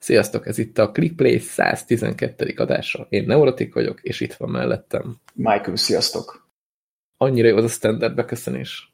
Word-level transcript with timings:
Sziasztok, 0.00 0.46
ez 0.46 0.58
itt 0.58 0.78
a 0.78 0.90
Clickplay 0.90 1.38
112. 1.38 2.54
adása. 2.56 3.06
Én 3.08 3.24
Neurotik 3.26 3.74
vagyok, 3.74 4.00
és 4.02 4.20
itt 4.20 4.32
van 4.32 4.50
mellettem. 4.50 5.20
Michael, 5.34 5.76
sziasztok. 5.76 6.48
Annyira 7.16 7.48
jó 7.48 7.56
az 7.56 7.64
a 7.64 7.68
standard 7.68 8.14
beköszönés. 8.14 8.92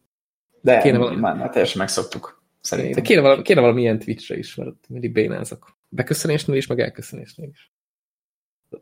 De 0.61 0.79
kéne 0.79 0.99
valami... 0.99 1.21
már, 1.21 1.37
már 1.37 1.51
teljesen 1.51 1.79
megszoktuk. 1.79 2.43
Szerintem. 2.61 3.03
Kéne 3.03 3.21
valami, 3.21 3.43
kéne 3.43 3.61
valami 3.61 3.81
ilyen 3.81 3.99
Twitch-re 3.99 4.37
is, 4.37 4.55
mert 4.55 4.75
mindig 4.89 5.13
bénázok. 5.13 5.77
Beköszönésnél 5.89 6.57
is, 6.57 6.67
meg 6.67 6.81
elköszönésnél 6.81 7.49
is. 7.49 7.73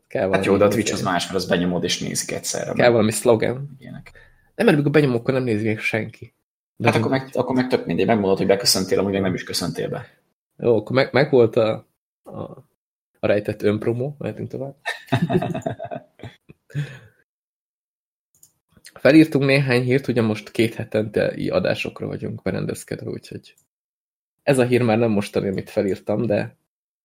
Kell 0.07 0.31
hát 0.31 0.45
jó, 0.45 0.57
de 0.57 0.65
a 0.65 0.67
Twitch 0.67 0.93
az 0.93 1.01
más, 1.01 1.25
mert 1.25 1.37
az 1.37 1.47
benyomod 1.47 1.83
és 1.83 1.99
nézik 1.99 2.31
egyszerre. 2.31 2.73
Kell 2.73 2.89
valami 2.89 3.11
szlogen. 3.11 3.75
Ilyenek. 3.79 4.11
Nem, 4.55 4.65
mert 4.65 4.77
amikor 4.77 4.91
benyomok, 4.91 5.19
akkor 5.19 5.33
nem 5.33 5.43
nézi 5.43 5.65
még 5.65 5.79
senki. 5.79 6.33
De 6.75 6.87
hát 6.87 6.97
akkor 6.97 7.11
meg, 7.11 7.29
akkor 7.33 7.55
meg 7.55 7.67
tök 7.67 7.85
mindegy, 7.85 8.05
megmondod, 8.05 8.37
hogy 8.37 8.47
beköszöntél, 8.47 8.99
amúgy 8.99 9.11
meg 9.11 9.21
nem 9.21 9.33
is 9.33 9.43
köszöntél 9.43 9.89
be. 9.89 10.07
Jó, 10.57 10.77
akkor 10.77 10.95
meg, 10.95 11.09
meg 11.11 11.31
volt 11.31 11.55
a, 11.55 11.87
a, 12.25 12.41
a 13.19 13.27
rejtett 13.27 13.61
önpromó, 13.61 14.15
mehetünk 14.17 14.49
tovább. 14.49 14.75
Felírtunk 18.93 19.45
néhány 19.45 19.81
hírt, 19.81 20.07
ugye 20.07 20.21
most 20.21 20.51
két 20.51 20.73
hetente 20.73 21.35
adásokra 21.49 22.07
vagyunk 22.07 22.41
berendezkedve, 22.41 23.09
úgyhogy 23.09 23.55
ez 24.43 24.59
a 24.59 24.65
hír 24.65 24.81
már 24.81 24.97
nem 24.97 25.11
mostani, 25.11 25.47
amit 25.47 25.69
felírtam, 25.69 26.25
de 26.25 26.57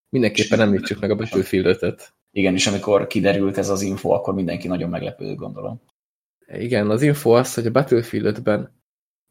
mindenképpen 0.09 0.61
említsük 0.61 1.01
meg 1.01 1.11
a 1.11 1.15
Battlefield 1.15 1.67
5 1.83 2.15
Igen, 2.31 2.55
és 2.55 2.67
amikor 2.67 3.07
kiderült 3.07 3.59
ez 3.59 3.69
az 3.69 3.83
info, 3.83 4.11
akkor 4.11 4.35
mindenki 4.35 4.69
nagyon 4.69 4.91
meglepődött, 4.91 5.37
gondolom. 5.37 5.81
Igen, 6.47 6.91
az 6.91 7.03
info 7.03 7.31
az, 7.31 7.55
hogy 7.55 7.67
a 7.67 7.71
Battlefield 7.71 8.39
5-ben 8.39 8.73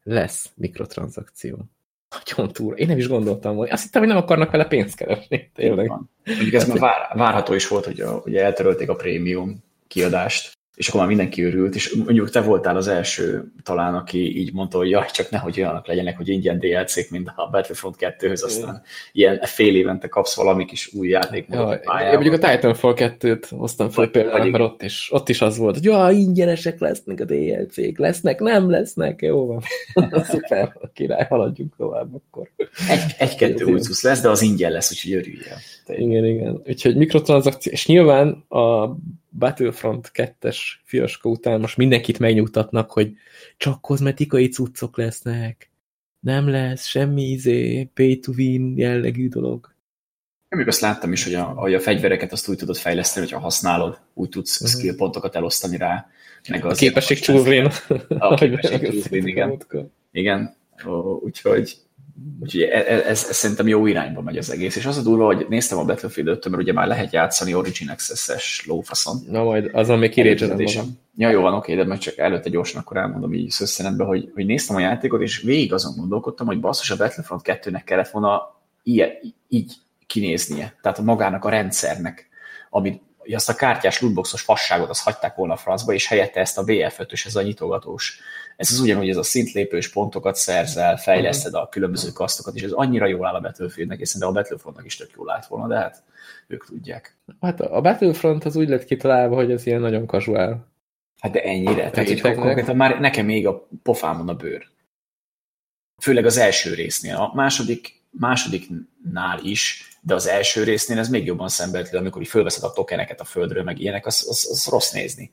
lesz 0.02 0.52
mikrotranszakció. 0.54 1.70
Nagyon 2.10 2.52
túl. 2.52 2.74
Én 2.74 2.86
nem 2.86 2.98
is 2.98 3.08
gondoltam 3.08 3.54
volna. 3.54 3.72
Azt 3.72 3.82
hittem, 3.82 4.00
hogy 4.02 4.10
nem 4.10 4.20
akarnak 4.20 4.50
vele 4.50 4.64
pénzt 4.64 4.96
keresni. 4.96 5.50
Tényleg. 5.54 5.92
Mondjuk 6.24 6.52
ez 6.52 6.68
már 6.68 6.78
vár, 6.78 7.16
várható 7.16 7.54
is 7.54 7.68
volt, 7.68 7.84
hogy, 7.84 8.00
a, 8.00 8.10
hogy 8.10 8.36
eltörölték 8.36 8.88
a 8.88 8.94
prémium 8.94 9.64
kiadást, 9.86 10.58
és 10.80 10.88
akkor 10.88 11.00
már 11.00 11.08
mindenki 11.08 11.42
örült, 11.42 11.74
és 11.74 11.94
mondjuk 12.04 12.30
te 12.30 12.40
voltál 12.40 12.76
az 12.76 12.88
első 12.88 13.52
talán, 13.62 13.94
aki 13.94 14.38
így 14.38 14.52
mondta, 14.52 14.78
hogy 14.78 14.90
jaj, 14.90 15.06
csak 15.12 15.30
nehogy 15.30 15.60
olyanok 15.60 15.86
legyenek, 15.86 16.16
hogy 16.16 16.28
ingyen 16.28 16.58
DLC-k, 16.58 17.10
mint 17.10 17.32
a 17.36 17.48
Battlefront 17.50 17.96
2-höz, 17.98 18.44
aztán 18.44 18.74
mm. 18.74 18.82
ilyen 19.12 19.40
fél 19.42 19.76
évente 19.76 20.08
kapsz 20.08 20.36
valami 20.36 20.64
kis 20.64 20.92
új 20.94 21.08
játék. 21.08 21.46
Ja, 21.50 21.72
én 21.72 22.12
mondjuk 22.12 22.42
a 22.42 22.50
Titanfall 22.50 22.94
2-t 22.96 23.44
hoztam 23.50 23.90
fel 23.90 24.06
például, 24.06 24.50
mert 24.50 24.64
ott 24.64 24.82
is, 24.82 25.08
ott 25.12 25.28
is 25.28 25.40
az 25.40 25.56
volt, 25.56 25.74
hogy 25.74 25.84
ja, 25.84 26.10
ingyenesek 26.10 26.80
lesznek 26.80 27.20
a 27.20 27.24
DLC-k, 27.24 27.98
lesznek, 27.98 28.40
nem 28.40 28.70
lesznek, 28.70 29.22
jó 29.22 29.46
van. 29.46 29.62
Szuper, 30.30 30.76
a 30.80 30.90
király, 30.92 31.26
haladjunk 31.28 31.76
tovább 31.76 32.14
akkor. 32.14 32.50
Egy-kettő 33.18 33.64
egy, 33.64 33.72
új 33.72 33.80
lesz, 34.02 34.20
de 34.20 34.28
az 34.28 34.42
ingyen 34.42 34.72
lesz, 34.72 34.90
úgyhogy 34.90 35.12
örüljél. 35.12 35.56
Igen, 35.86 36.24
igen. 36.24 36.62
Úgyhogy 36.66 36.96
mikrotranszakció, 36.96 37.72
és 37.72 37.86
nyilván 37.86 38.44
a 38.48 38.96
Battlefront 39.38 40.10
2-es 40.14 40.56
fiaska 40.84 41.28
után 41.28 41.60
most 41.60 41.76
mindenkit 41.76 42.18
megnyugtatnak, 42.18 42.90
hogy 42.90 43.12
csak 43.56 43.80
kozmetikai 43.80 44.48
cuccok 44.48 44.96
lesznek, 44.96 45.70
nem 46.20 46.48
lesz 46.48 46.86
semmi 46.86 47.22
izé, 47.22 47.84
pay 47.94 48.18
to 48.18 48.32
win 48.32 48.76
jellegű 48.76 49.28
dolog. 49.28 49.74
Még 50.48 50.68
azt 50.68 50.80
láttam 50.80 51.12
is, 51.12 51.24
hogy 51.24 51.34
a, 51.34 51.42
hogy 51.42 51.74
a 51.74 51.80
fegyvereket 51.80 52.32
azt 52.32 52.48
úgy 52.48 52.56
tudod 52.56 52.76
fejleszteni, 52.76 53.26
hogyha 53.26 53.40
használod, 53.40 54.00
úgy 54.14 54.28
tudsz 54.28 54.60
uh 54.60 54.66
mhm. 54.66 54.70
-huh. 54.70 54.80
skill 54.80 54.96
pontokat 54.96 55.36
elosztani 55.36 55.76
rá. 55.76 56.06
Meg 56.48 56.64
a 56.64 56.72
képesség 56.72 57.18
csúrvén. 57.18 57.70
A 58.08 58.34
képesség 58.34 58.80
csúrvén, 58.90 59.26
igen. 59.26 59.62
Igen, 60.12 60.54
úgyhogy 61.20 61.76
Úgyhogy 62.40 62.62
ez, 62.62 62.86
ez, 62.86 63.26
ez 63.28 63.36
szerintem 63.36 63.68
jó 63.68 63.86
irányba 63.86 64.20
megy 64.20 64.36
az 64.36 64.50
egész. 64.50 64.76
És 64.76 64.86
az 64.86 64.96
a 64.96 65.02
durva, 65.02 65.24
hogy 65.24 65.46
néztem 65.48 65.78
a 65.78 65.84
Battlefield 65.84 66.28
5 66.28 66.48
mert 66.48 66.62
ugye 66.62 66.72
már 66.72 66.86
lehet 66.86 67.12
játszani 67.12 67.54
Origin 67.54 67.88
Access-es 67.88 68.64
lófaszon. 68.66 69.16
Na 69.28 69.42
majd 69.42 69.70
azon 69.72 69.98
még 69.98 70.10
kirécselem 70.10 70.58
Ja, 71.16 71.30
jó 71.30 71.40
van, 71.40 71.54
oké, 71.54 71.74
de 71.74 71.84
meg 71.84 71.98
csak 71.98 72.18
előtte 72.18 72.48
gyorsan 72.48 72.80
akkor 72.80 72.96
elmondom 72.96 73.34
így 73.34 73.50
szösszenetben, 73.50 74.06
hogy, 74.06 74.30
hogy 74.34 74.46
néztem 74.46 74.76
a 74.76 74.80
játékot, 74.80 75.20
és 75.20 75.40
végig 75.40 75.72
azon 75.72 75.96
gondolkodtam, 75.96 76.46
hogy 76.46 76.60
basszus 76.60 76.90
a 76.90 76.96
Battlefront 76.96 77.42
2-nek 77.44 77.82
kellett 77.84 78.08
volna 78.08 78.60
ilyen, 78.82 79.10
így 79.48 79.72
kinéznie. 80.06 80.78
Tehát 80.82 80.98
a 80.98 81.02
magának 81.02 81.44
a 81.44 81.48
rendszernek, 81.48 82.28
amit 82.70 83.02
azt 83.34 83.48
a 83.48 83.54
kártyás 83.54 84.00
lootboxos 84.00 84.40
fasságot 84.40 84.88
azt 84.88 85.02
hagyták 85.02 85.34
volna 85.34 85.52
a 85.52 85.56
francba, 85.56 85.92
és 85.92 86.06
helyette 86.06 86.40
ezt 86.40 86.58
a 86.58 86.64
VF5-ös, 86.64 87.26
ez 87.26 87.36
a 87.36 87.42
nyitogatós 87.42 88.20
ez 88.60 88.72
az 88.72 88.80
ugyanúgy 88.80 89.08
ez 89.08 89.16
a 89.16 89.22
szintlépős 89.22 89.90
pontokat 89.90 90.36
szerzel, 90.36 90.96
fejleszted 90.96 91.54
a 91.54 91.68
különböző 91.68 92.10
kasztokat, 92.12 92.54
és 92.54 92.62
ez 92.62 92.70
annyira 92.70 93.06
jól 93.06 93.26
áll 93.26 93.34
a 93.34 93.40
Battlefieldnek, 93.40 94.00
és 94.00 94.08
szerintem 94.08 94.36
a 94.36 94.40
Battlefrontnak 94.40 94.84
is 94.84 94.96
tök 94.96 95.10
jól 95.16 95.30
állt 95.30 95.46
volna, 95.46 95.66
de 95.66 95.76
hát 95.76 96.02
ők 96.46 96.64
tudják. 96.64 97.16
Hát 97.40 97.60
a 97.60 97.80
Battlefront 97.80 98.44
az 98.44 98.56
úgy 98.56 98.68
lett 98.68 98.84
kitalálva, 98.84 99.34
hogy 99.34 99.50
ez 99.50 99.66
ilyen 99.66 99.80
nagyon 99.80 100.06
casual. 100.06 100.66
Hát 101.20 101.32
de 101.32 101.42
ennyire. 101.42 101.90
Tehát, 101.90 102.08
hogy 102.08 102.20
konkrétan 102.20 102.76
már 102.76 103.00
nekem 103.00 103.26
még 103.26 103.46
a 103.46 103.68
pofámon 103.82 104.28
a 104.28 104.34
bőr. 104.34 104.66
Főleg 106.02 106.24
az 106.24 106.36
első 106.36 106.74
résznél. 106.74 107.16
A 107.16 107.32
második, 107.34 108.02
másodiknál 108.10 109.40
is, 109.42 109.88
de 110.00 110.14
az 110.14 110.26
első 110.26 110.64
résznél 110.64 110.98
ez 110.98 111.08
még 111.08 111.26
jobban 111.26 111.48
szembetlő, 111.48 111.98
amikor 111.98 112.22
így 112.22 112.28
fölveszed 112.28 112.64
a 112.64 112.72
tokeneket 112.72 113.20
a 113.20 113.24
földről, 113.24 113.62
meg 113.62 113.80
ilyenek, 113.80 114.06
az, 114.06 114.26
az, 114.28 114.48
az 114.50 114.66
rossz 114.70 114.92
nézni. 114.92 115.32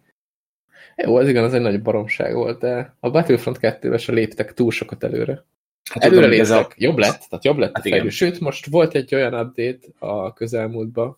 Jó, 1.03 1.15
az 1.15 1.29
igen, 1.29 1.43
az 1.43 1.53
egy 1.53 1.61
nagy 1.61 1.81
baromság 1.81 2.33
volt, 2.33 2.59
de 2.59 2.95
a 2.99 3.09
Battlefront 3.09 3.57
2-ben 3.61 3.97
se 3.97 4.11
léptek 4.11 4.53
túl 4.53 4.71
sokat 4.71 5.03
előre. 5.03 5.43
Hát 5.89 6.03
előre 6.03 6.21
tudom, 6.21 6.39
léptek, 6.39 6.71
a... 6.71 6.73
jobb 6.77 6.97
lett, 6.97 7.25
tehát 7.29 7.45
jobb 7.45 7.57
lett 7.57 7.75
hát 7.75 7.85
a 7.85 7.89
fejlő. 7.89 8.09
Sőt, 8.09 8.39
most 8.39 8.65
volt 8.65 8.95
egy 8.95 9.15
olyan 9.15 9.33
update 9.33 9.87
a 9.99 10.33
közelmúltban, 10.33 11.17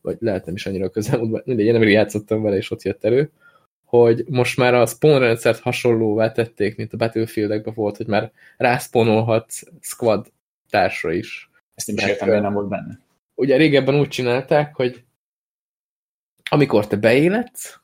vagy 0.00 0.16
lehet 0.20 0.44
nem 0.46 0.54
is 0.54 0.66
annyira 0.66 0.84
a 0.84 0.90
közelmúltban, 0.90 1.42
mindegy, 1.44 1.66
én 1.66 1.72
nem 1.72 1.82
játszottam 1.82 2.42
vele, 2.42 2.56
és 2.56 2.70
ott 2.70 2.82
jött 2.82 3.04
elő, 3.04 3.30
hogy 3.84 4.24
most 4.28 4.56
már 4.56 4.74
a 4.74 4.86
spawn 4.86 5.18
rendszert 5.18 5.60
hasonlóvá 5.60 6.32
tették, 6.32 6.76
mint 6.76 6.92
a 6.92 6.96
Battlefield-ekben 6.96 7.74
volt, 7.74 7.96
hogy 7.96 8.06
már 8.06 8.32
rászponolhat 8.56 9.52
squad 9.80 10.32
társra 10.70 11.12
is. 11.12 11.50
Ezt 11.74 11.86
nem 11.86 11.96
is 11.96 12.04
értem, 12.04 12.42
nem 12.42 12.52
volt 12.52 12.68
benne. 12.68 13.00
Ugye 13.34 13.56
régebben 13.56 13.98
úgy 13.98 14.08
csinálták, 14.08 14.74
hogy 14.74 15.04
amikor 16.50 16.86
te 16.86 16.96
beéledsz, 16.96 17.80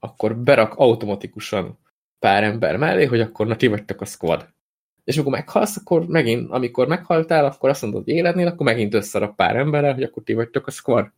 akkor 0.00 0.36
berak 0.36 0.74
automatikusan 0.74 1.78
pár 2.18 2.42
ember 2.42 2.76
mellé, 2.76 3.04
hogy 3.04 3.20
akkor 3.20 3.46
na 3.46 3.56
ti 3.56 3.66
vagytok 3.66 4.00
a 4.00 4.04
squad. 4.04 4.48
És 5.04 5.16
amikor 5.16 5.32
meghalsz, 5.32 5.76
akkor 5.76 6.06
megint, 6.06 6.50
amikor 6.50 6.86
meghaltál, 6.86 7.44
akkor 7.44 7.68
azt 7.68 7.82
mondod, 7.82 8.04
hogy 8.04 8.12
életnél, 8.12 8.46
akkor 8.46 8.66
megint 8.66 8.94
összerak 8.94 9.36
pár 9.36 9.56
emberrel, 9.56 9.94
hogy 9.94 10.02
akkor 10.02 10.22
ti 10.22 10.32
vagytok 10.32 10.66
a 10.66 10.70
squad. 10.70 11.12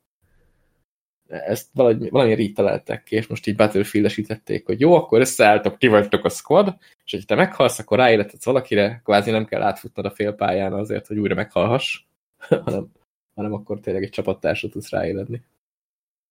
Ezt 1.28 1.69
valahogy, 1.72 2.10
valamilyen 2.10 2.38
így 2.38 2.53
találták 2.53 3.03
ki, 3.03 3.16
és 3.16 3.26
most 3.26 3.47
így 3.47 3.56
battlefield 3.56 4.41
hogy 4.65 4.81
jó, 4.81 4.94
akkor 4.94 5.20
összeálltok, 5.20 5.78
ti 5.78 5.87
vagytok 5.87 6.25
a 6.25 6.28
squad, 6.28 6.76
és 7.04 7.12
hogy 7.12 7.26
te 7.26 7.34
meghalsz, 7.34 7.78
akkor 7.78 7.99
ráéletedsz 7.99 8.44
valakire, 8.44 9.00
kvázi 9.04 9.31
nem 9.31 9.44
kell 9.44 9.62
átfutnod 9.62 10.06
a 10.06 10.10
félpályán 10.10 10.72
azért, 10.72 11.06
hogy 11.06 11.19
újra 11.19 11.34
meghalhass, 11.34 12.00
hanem, 12.64 12.93
hanem 13.34 13.53
akkor 13.53 13.81
tényleg 13.81 14.03
egy 14.03 14.10
csapattársat 14.10 14.70
tudsz 14.70 14.91
ráéledni. 14.91 15.43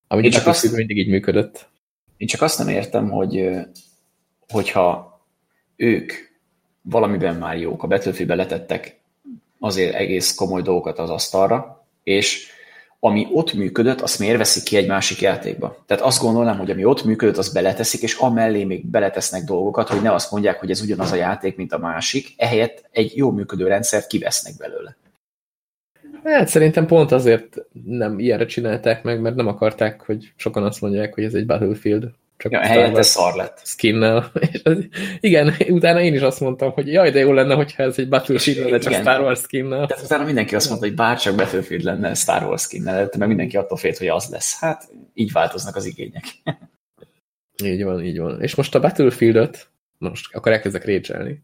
Ami 0.08 0.28
csak 0.28 0.46
azt... 0.46 0.76
mindig 0.76 0.98
így 0.98 1.08
működött. 1.08 1.70
Én 2.22 2.28
csak 2.28 2.42
azt 2.42 2.58
nem 2.58 2.68
értem, 2.68 3.10
hogy 3.10 3.50
hogyha 4.48 5.20
ők 5.76 6.12
valamiben 6.82 7.36
már 7.36 7.56
jók, 7.56 7.82
a 7.82 7.86
battlefield 7.86 8.36
letettek 8.36 9.00
azért 9.58 9.94
egész 9.94 10.34
komoly 10.34 10.62
dolgokat 10.62 10.98
az 10.98 11.10
asztalra, 11.10 11.86
és 12.02 12.48
ami 13.00 13.28
ott 13.32 13.52
működött, 13.52 14.00
azt 14.00 14.18
miért 14.18 14.36
veszik 14.36 14.62
ki 14.62 14.76
egy 14.76 14.86
másik 14.86 15.20
játékba? 15.20 15.82
Tehát 15.86 16.02
azt 16.02 16.22
gondolnám, 16.22 16.58
hogy 16.58 16.70
ami 16.70 16.84
ott 16.84 17.04
működött, 17.04 17.36
azt 17.36 17.54
beleteszik, 17.54 18.02
és 18.02 18.14
amellé 18.14 18.64
még 18.64 18.86
beletesznek 18.86 19.44
dolgokat, 19.44 19.88
hogy 19.88 20.02
ne 20.02 20.12
azt 20.12 20.30
mondják, 20.30 20.60
hogy 20.60 20.70
ez 20.70 20.80
ugyanaz 20.80 21.12
a 21.12 21.16
játék, 21.16 21.56
mint 21.56 21.72
a 21.72 21.78
másik, 21.78 22.34
ehelyett 22.36 22.88
egy 22.90 23.16
jó 23.16 23.30
működő 23.30 23.66
rendszert 23.66 24.06
kivesznek 24.06 24.56
belőle. 24.56 24.96
Hát 26.24 26.48
szerintem 26.48 26.86
pont 26.86 27.12
azért 27.12 27.56
nem 27.84 28.18
ilyenre 28.18 28.46
csinálták 28.46 29.02
meg, 29.02 29.20
mert 29.20 29.34
nem 29.34 29.46
akarták, 29.46 30.00
hogy 30.00 30.32
sokan 30.36 30.64
azt 30.64 30.80
mondják, 30.80 31.14
hogy 31.14 31.24
ez 31.24 31.34
egy 31.34 31.46
Battlefield. 31.46 32.10
Csak 32.36 32.52
ja, 32.52 32.58
helyette 32.58 33.02
szar 33.02 33.34
lett. 33.34 33.60
Skinnel. 33.64 34.32
igen, 35.20 35.54
utána 35.68 36.00
én 36.00 36.14
is 36.14 36.20
azt 36.20 36.40
mondtam, 36.40 36.70
hogy 36.70 36.92
jaj, 36.92 37.10
de 37.10 37.18
jó 37.18 37.32
lenne, 37.32 37.54
hogyha 37.54 37.82
ez 37.82 37.98
egy 37.98 38.08
Battlefield 38.08 38.58
lenne, 38.58 38.78
csak 38.78 38.90
igen. 38.90 39.02
Star 39.02 39.20
Wars 39.20 39.40
skinnel. 39.40 39.86
Tehát 39.86 40.04
utána 40.04 40.24
mindenki 40.24 40.54
azt 40.54 40.68
mondta, 40.68 40.86
hogy 40.86 40.96
bárcsak 40.96 41.34
Battlefield 41.34 41.82
lenne 41.82 42.14
Star 42.14 42.42
Wars 42.42 42.62
skinnel, 42.62 42.94
mert 42.94 43.26
mindenki 43.26 43.56
attól 43.56 43.78
félt, 43.78 43.98
hogy 43.98 44.08
az 44.08 44.28
lesz. 44.30 44.60
Hát 44.60 44.88
így 45.14 45.32
változnak 45.32 45.76
az 45.76 45.84
igények. 45.84 46.24
így 47.64 47.84
van, 47.84 48.04
így 48.04 48.18
van. 48.18 48.42
És 48.42 48.54
most 48.54 48.74
a 48.74 48.80
Battlefield-öt, 48.80 49.68
most 49.98 50.34
akkor 50.34 50.52
elkezdek 50.52 50.84
récselni. 50.84 51.42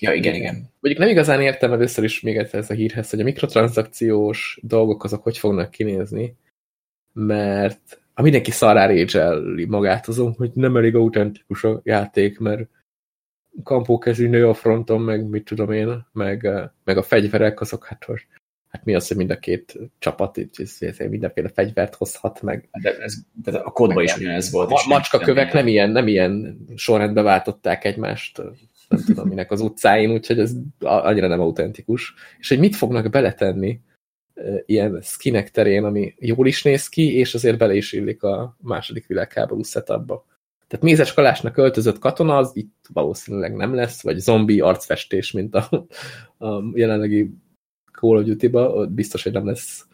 Ja, 0.00 0.12
igen, 0.12 0.34
igen. 0.34 0.54
Mondjuk 0.54 0.98
nem 0.98 1.08
igazán 1.08 1.40
értem 1.40 1.72
először 1.72 2.04
is 2.04 2.20
még 2.20 2.36
egyszer 2.36 2.60
ez 2.60 2.70
a 2.70 2.74
hírhez, 2.74 3.10
hogy 3.10 3.20
a 3.20 3.24
mikrotranszakciós 3.24 4.58
dolgok 4.62 5.04
azok 5.04 5.22
hogy 5.22 5.38
fognak 5.38 5.70
kinézni, 5.70 6.36
mert 7.12 8.00
a 8.14 8.22
mindenki 8.22 8.50
szará 8.50 8.86
rédzselli 8.86 9.64
magát 9.64 10.08
azon, 10.08 10.32
hogy 10.32 10.50
nem 10.54 10.76
elég 10.76 10.94
autentikus 10.94 11.64
a 11.64 11.80
játék, 11.84 12.38
mert 12.38 12.68
kampókezű 13.62 14.28
nő 14.28 14.48
a 14.48 14.54
fronton, 14.54 15.00
meg 15.00 15.28
mit 15.28 15.44
tudom 15.44 15.72
én, 15.72 16.06
meg, 16.12 16.48
meg 16.84 16.96
a 16.96 17.02
fegyverek, 17.02 17.60
azok 17.60 17.84
hát 17.84 18.06
most 18.06 18.26
hát 18.68 18.84
mi 18.84 18.94
az, 18.94 19.08
hogy 19.08 19.16
mind 19.16 19.30
a 19.30 19.38
két 19.38 19.78
csapat 19.98 20.40
mindenféle 21.08 21.48
fegyvert 21.48 21.94
hozhat 21.94 22.42
meg. 22.42 22.68
De, 22.82 22.96
ez, 22.98 23.14
de 23.42 23.58
a 23.58 23.70
kódban 23.70 24.02
is 24.02 24.16
ugyanez 24.16 24.50
volt. 24.50 24.70
A 24.70 24.82
macska 24.88 25.18
kövek 25.18 25.52
nem 25.52 25.66
ilyen, 25.66 25.90
nem 25.90 26.08
ilyen 26.08 26.58
sorrendbe 26.74 27.22
váltották 27.22 27.84
egymást, 27.84 28.42
nem 28.88 29.00
tudom 29.06 29.28
minek 29.28 29.50
az 29.50 29.60
utcáin, 29.60 30.10
úgyhogy 30.10 30.38
ez 30.38 30.52
annyira 30.78 31.26
nem 31.26 31.40
autentikus. 31.40 32.14
És 32.38 32.48
hogy 32.48 32.58
mit 32.58 32.76
fognak 32.76 33.10
beletenni 33.10 33.80
ilyen 34.66 35.00
skinek 35.02 35.50
terén, 35.50 35.84
ami 35.84 36.14
jól 36.18 36.46
is 36.46 36.62
néz 36.62 36.88
ki, 36.88 37.16
és 37.16 37.34
azért 37.34 37.58
bele 37.58 37.74
is 37.74 37.92
illik 37.92 38.22
a 38.22 38.56
második 38.60 39.06
világháború 39.06 39.62
setupba. 39.62 40.24
Tehát 40.68 40.84
mézes 40.84 41.14
kalásnak 41.14 41.56
öltözött 41.56 41.98
katona, 41.98 42.36
az 42.36 42.50
itt 42.54 42.86
valószínűleg 42.92 43.54
nem 43.54 43.74
lesz, 43.74 44.02
vagy 44.02 44.18
zombi 44.18 44.60
arcfestés, 44.60 45.32
mint 45.32 45.54
a, 45.54 45.86
a 46.46 46.62
jelenlegi 46.74 47.30
Call 47.92 48.18
of 48.18 48.24
Duty-ba, 48.24 48.86
biztos, 48.86 49.22
hogy 49.22 49.32
nem 49.32 49.46
lesz. 49.46 49.86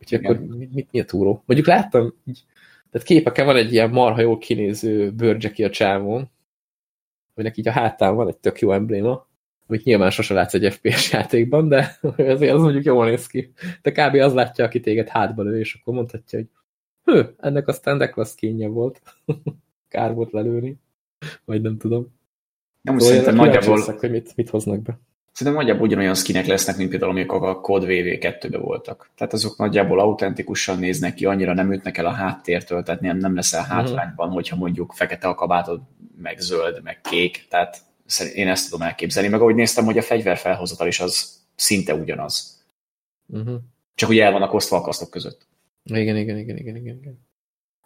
Úgyhogy 0.00 0.18
Igen. 0.18 0.32
akkor 0.32 0.56
mit, 0.56 0.74
mit, 0.74 0.88
mi 0.92 1.00
a 1.00 1.04
túró? 1.04 1.42
Mondjuk 1.46 1.68
láttam, 1.68 2.14
így, 2.26 2.44
tehát 2.90 3.06
képeken 3.06 3.46
van 3.46 3.56
egy 3.56 3.72
ilyen 3.72 3.90
marha 3.90 4.20
jól 4.20 4.38
kinéző 4.38 5.10
bőrcseki 5.10 5.64
a 5.64 5.70
csávón, 5.70 6.30
aminek 7.40 7.56
így 7.56 7.68
a 7.68 7.72
hátán 7.72 8.14
van 8.14 8.28
egy 8.28 8.36
tök 8.36 8.58
jó 8.60 8.72
embléma, 8.72 9.28
amit 9.66 9.84
nyilván 9.84 10.10
sose 10.10 10.34
látsz 10.34 10.54
egy 10.54 10.72
FPS 10.72 11.12
játékban, 11.12 11.68
de 11.68 11.98
azért 12.16 12.52
az 12.52 12.62
mondjuk 12.62 12.84
jól 12.84 13.06
néz 13.06 13.26
ki. 13.26 13.52
De 13.82 13.90
kb. 13.90 14.14
az 14.14 14.34
látja, 14.34 14.64
aki 14.64 14.80
téged 14.80 15.08
hátba 15.08 15.42
lő, 15.42 15.58
és 15.58 15.74
akkor 15.74 15.94
mondhatja, 15.94 16.38
hogy 16.38 16.48
hő, 17.02 17.34
ennek 17.38 17.68
aztán 17.68 17.98
Declas 17.98 18.34
kénye 18.34 18.68
volt. 18.68 19.02
Kár 19.88 20.14
volt 20.14 20.32
lelőni. 20.32 20.78
Vagy 21.44 21.62
nem 21.62 21.78
tudom. 21.78 22.18
Nem, 22.80 22.98
szóval 22.98 23.16
szerintem 23.16 23.46
nagyjából... 23.46 23.96
hogy 23.98 24.10
mit, 24.10 24.36
mit 24.36 24.50
hoznak 24.50 24.82
be. 24.82 24.98
Szerintem 25.32 25.62
nagyjából 25.62 25.86
ugyanolyan 25.86 26.14
skinek 26.14 26.46
lesznek, 26.46 26.76
mint 26.76 26.90
például 26.90 27.10
amik 27.10 27.32
a 27.32 27.60
Code 27.60 27.86
VV2-be 27.88 28.58
voltak. 28.58 29.10
Tehát 29.16 29.32
azok 29.32 29.56
nagyjából 29.56 30.00
autentikusan 30.00 30.78
néznek 30.78 31.14
ki, 31.14 31.24
annyira 31.24 31.54
nem 31.54 31.72
ütnek 31.72 31.98
el 31.98 32.06
a 32.06 32.12
háttértől, 32.12 32.82
tehát 32.82 33.00
nem, 33.00 33.16
nem 33.16 33.34
leszel 33.34 33.60
mhm. 33.60 33.70
hátrányban, 33.70 34.14
uh-huh. 34.16 34.34
hogyha 34.34 34.56
mondjuk 34.56 34.92
fekete 34.92 35.28
a 35.28 35.34
kabátod, 35.34 35.80
meg 36.22 36.38
zöld, 36.38 36.82
meg 36.82 37.00
kék. 37.00 37.46
Tehát 37.48 37.78
én 38.34 38.48
ezt 38.48 38.70
tudom 38.70 38.86
elképzelni. 38.86 39.28
Meg 39.28 39.40
ahogy 39.40 39.54
néztem, 39.54 39.84
hogy 39.84 39.98
a 39.98 40.02
fegyverfelhozatal 40.02 40.86
is 40.86 41.00
az 41.00 41.40
szinte 41.54 41.94
ugyanaz. 41.94 42.64
Uh-huh. 43.26 43.60
Csak 43.94 44.08
ugye 44.08 44.24
el 44.24 44.32
vannak 44.32 44.54
osztva 44.54 44.76
a 44.76 44.80
kasztok 44.80 45.10
között. 45.10 45.46
Igen, 45.84 46.16
igen, 46.16 46.38
igen, 46.38 46.56
igen, 46.56 46.76
igen. 46.76 46.96
igen. 46.96 47.26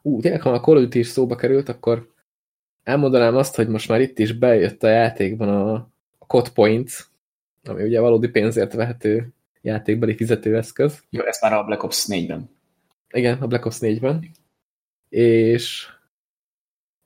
Ú, 0.02 0.20
tényleg, 0.20 0.42
ha 0.42 0.50
a 0.50 0.60
Call 0.60 0.76
of 0.76 0.82
Duty 0.82 0.98
is 0.98 1.06
szóba 1.06 1.36
került, 1.36 1.68
akkor 1.68 2.12
elmondanám 2.82 3.36
azt, 3.36 3.56
hogy 3.56 3.68
most 3.68 3.88
már 3.88 4.00
itt 4.00 4.18
is 4.18 4.32
bejött 4.32 4.82
a 4.82 4.88
játékban 4.88 5.48
a, 5.48 5.72
a 6.18 6.26
Code 6.26 6.50
Points, 6.54 7.06
ami 7.68 7.82
ugye 7.82 8.00
valódi 8.00 8.28
pénzért 8.28 8.72
vehető 8.72 9.32
játékbeli 9.60 10.16
fizetőeszköz. 10.16 11.02
Jó, 11.10 11.22
ez 11.24 11.38
már 11.40 11.52
a 11.52 11.64
Black 11.64 11.82
Ops 11.82 12.06
4-ben. 12.08 12.50
Igen, 13.10 13.42
a 13.42 13.46
Black 13.46 13.64
Ops 13.64 13.78
4-ben. 13.80 14.30
És 15.08 15.88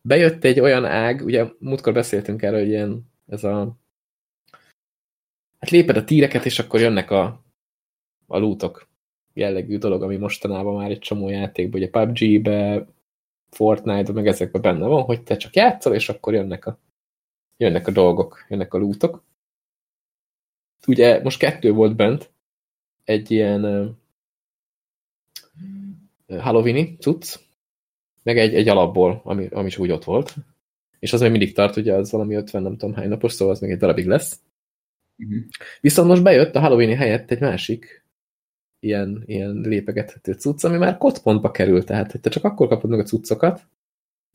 bejött 0.03 0.45
egy 0.45 0.61
olyan 0.61 0.85
ág, 0.85 1.25
ugye 1.25 1.47
múltkor 1.59 1.93
beszéltünk 1.93 2.43
erről, 2.43 2.59
hogy 2.59 2.69
ilyen 2.69 3.11
ez 3.27 3.45
a 3.45 3.77
hát 5.59 5.71
léped 5.71 5.97
a 5.97 6.05
tíreket, 6.05 6.45
és 6.45 6.59
akkor 6.59 6.81
jönnek 6.81 7.11
a, 7.11 7.45
a 8.27 8.39
lootok 8.39 8.89
jellegű 9.33 9.79
dolog, 9.79 10.03
ami 10.03 10.17
mostanában 10.17 10.77
már 10.77 10.91
egy 10.91 10.99
csomó 10.99 11.29
játékban, 11.29 11.81
ugye 11.81 11.91
PUBG-be, 11.91 12.87
Fortnite-ba, 13.51 14.13
meg 14.13 14.27
ezekben 14.27 14.63
benne 14.63 14.87
van, 14.87 15.03
hogy 15.03 15.23
te 15.23 15.37
csak 15.37 15.55
játszol, 15.55 15.95
és 15.95 16.09
akkor 16.09 16.35
jönnek 16.35 16.67
a, 16.67 16.79
jönnek 17.57 17.87
a 17.87 17.91
dolgok, 17.91 18.45
jönnek 18.49 18.75
a 18.75 18.79
lootok. 18.79 19.25
Ugye 20.87 21.23
most 21.23 21.39
kettő 21.39 21.73
volt 21.73 21.97
bent, 21.97 22.31
egy 23.05 23.31
ilyen 23.31 23.65
uh, 23.65 23.89
Halloweeni 26.41 26.97
cucc, 27.01 27.39
meg 28.23 28.39
egy, 28.39 28.55
egy 28.55 28.69
alapból, 28.69 29.21
ami, 29.25 29.47
ami 29.47 29.67
is 29.67 29.79
úgy 29.79 29.91
ott 29.91 30.05
volt. 30.05 30.35
És 30.99 31.13
az 31.13 31.21
még 31.21 31.31
mindig 31.31 31.55
tart, 31.55 31.77
ugye 31.77 31.95
az 31.95 32.11
valami 32.11 32.35
50 32.35 32.63
nem 32.63 32.77
tudom 32.77 32.95
hány 32.95 33.09
napos, 33.09 33.33
szóval 33.33 33.55
az 33.55 33.61
még 33.61 33.71
egy 33.71 33.79
darabig 33.79 34.07
lesz. 34.07 34.41
Uh 35.19 35.27
mhm. 35.27 35.37
-huh. 35.37 35.47
Viszont 35.81 36.09
most 36.09 36.23
bejött 36.23 36.55
a 36.55 36.61
Halloweeni 36.61 36.95
helyett 36.95 37.31
egy 37.31 37.41
másik 37.41 38.07
ilyen, 38.81 39.23
ilyen 39.27 39.55
lépegethető 39.55 40.33
cucc, 40.33 40.65
ami 40.65 40.77
már 40.77 40.97
kotpontba 40.97 41.51
kerül, 41.51 41.85
tehát 41.85 42.13
hogy 42.13 42.21
te 42.21 42.31
csak 42.31 42.45
akkor 42.45 42.69
kapod 42.69 42.91
meg 42.91 42.99
a 42.99 43.03
cuccokat, 43.03 43.67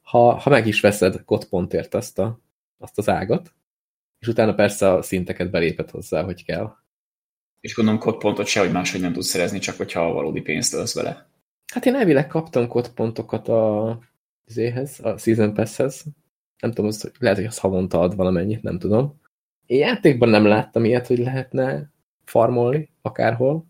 ha, 0.01 0.33
ha 0.33 0.49
meg 0.49 0.67
is 0.67 0.81
veszed 0.81 1.23
kotpontért 1.23 1.93
azt, 1.93 2.19
a, 2.19 2.39
azt 2.77 2.97
az 2.97 3.09
ágat, 3.09 3.53
és 4.23 4.29
utána 4.29 4.53
persze 4.53 4.91
a 4.91 5.01
szinteket 5.01 5.49
beléped 5.49 5.89
hozzá, 5.89 6.23
hogy 6.23 6.45
kell. 6.45 6.75
És 7.59 7.75
gondolom 7.75 7.99
kotpontot 7.99 8.45
sehogy 8.45 8.71
máshogy 8.71 9.01
nem 9.01 9.13
tudsz 9.13 9.27
szerezni, 9.27 9.59
csak 9.59 9.75
hogyha 9.75 10.05
a 10.05 10.13
valódi 10.13 10.41
pénzt 10.41 10.73
ölsz 10.73 10.93
vele. 10.93 11.27
Hát 11.73 11.85
én 11.85 11.95
elvileg 11.95 12.27
kaptam 12.27 12.67
kotpontokat 12.67 13.47
a 13.47 13.99
zéhez, 14.45 14.99
a 14.99 15.17
Season 15.17 15.53
Pass-hez. 15.53 16.03
Nem 16.59 16.71
tudom, 16.71 16.85
az, 16.85 17.11
lehet, 17.19 17.37
hogy 17.37 17.45
az 17.45 17.57
havonta 17.57 17.99
ad 17.99 18.15
valamennyit, 18.15 18.61
nem 18.61 18.79
tudom. 18.79 19.19
Én 19.65 19.79
játékban 19.79 20.29
nem 20.29 20.45
láttam 20.45 20.85
ilyet, 20.85 21.07
hogy 21.07 21.19
lehetne 21.19 21.91
farmolni 22.23 22.89
akárhol 23.01 23.65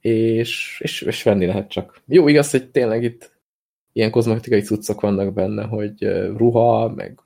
és, 0.00 0.80
és, 0.82 1.02
és 1.02 1.22
venni 1.22 1.46
lehet 1.46 1.70
csak. 1.70 2.02
Jó, 2.06 2.28
igaz, 2.28 2.50
hogy 2.50 2.70
tényleg 2.70 3.02
itt 3.02 3.38
ilyen 3.92 4.10
kozmetikai 4.10 4.60
cuccok 4.60 5.00
vannak 5.00 5.32
benne, 5.32 5.64
hogy 5.64 6.04
ruha, 6.36 6.88
meg 6.88 7.20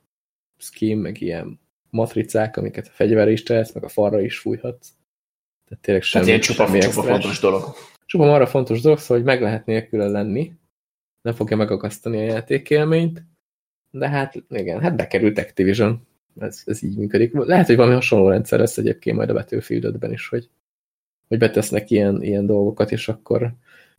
skin, 0.59 0.99
meg 0.99 1.21
ilyen 1.21 1.63
matricák, 1.95 2.57
amiket 2.57 2.87
a 2.87 2.91
fegyverre 2.93 3.31
is 3.31 3.43
tehetsz, 3.43 3.73
meg 3.73 3.85
a 3.85 3.89
farra 3.89 4.21
is 4.21 4.39
fújhatsz. 4.39 4.89
Tehát 5.69 5.85
tényleg 5.85 6.03
semmi, 6.03 6.31
hát 6.31 6.41
csupa, 6.41 6.67
semmi 6.67 6.79
csupa 6.79 7.03
fontos 7.03 7.41
dolog. 7.41 7.75
Csupa 8.07 8.33
arra 8.35 8.47
fontos 8.47 8.81
dolog, 8.81 8.99
szóval, 8.99 9.17
hogy 9.17 9.27
meg 9.27 9.41
lehet 9.41 9.67
nélküle 9.67 10.07
lenni, 10.07 10.53
nem 11.23 11.35
fogja 11.35 11.57
megakasztani 11.57 12.19
a 12.19 12.33
játékélményt, 12.33 13.23
de 13.91 14.09
hát 14.09 14.35
igen, 14.49 14.81
hát 14.81 14.97
bekerült 14.97 15.39
Activision, 15.39 16.07
ez, 16.39 16.63
ez 16.65 16.83
így 16.83 16.97
működik. 16.97 17.33
Lehet, 17.35 17.67
hogy 17.67 17.77
valami 17.77 17.95
hasonló 17.95 18.29
rendszer 18.29 18.59
lesz 18.59 18.79
egyébként 18.79 19.17
majd 19.17 19.31
a 19.31 19.33
Battlefield 19.33 20.13
is, 20.13 20.29
hogy 20.29 20.49
hogy 21.29 21.39
betesznek 21.39 21.91
ilyen, 21.91 22.23
ilyen 22.23 22.47
dolgokat, 22.47 22.93
és 22.93 23.09
akkor 23.09 23.55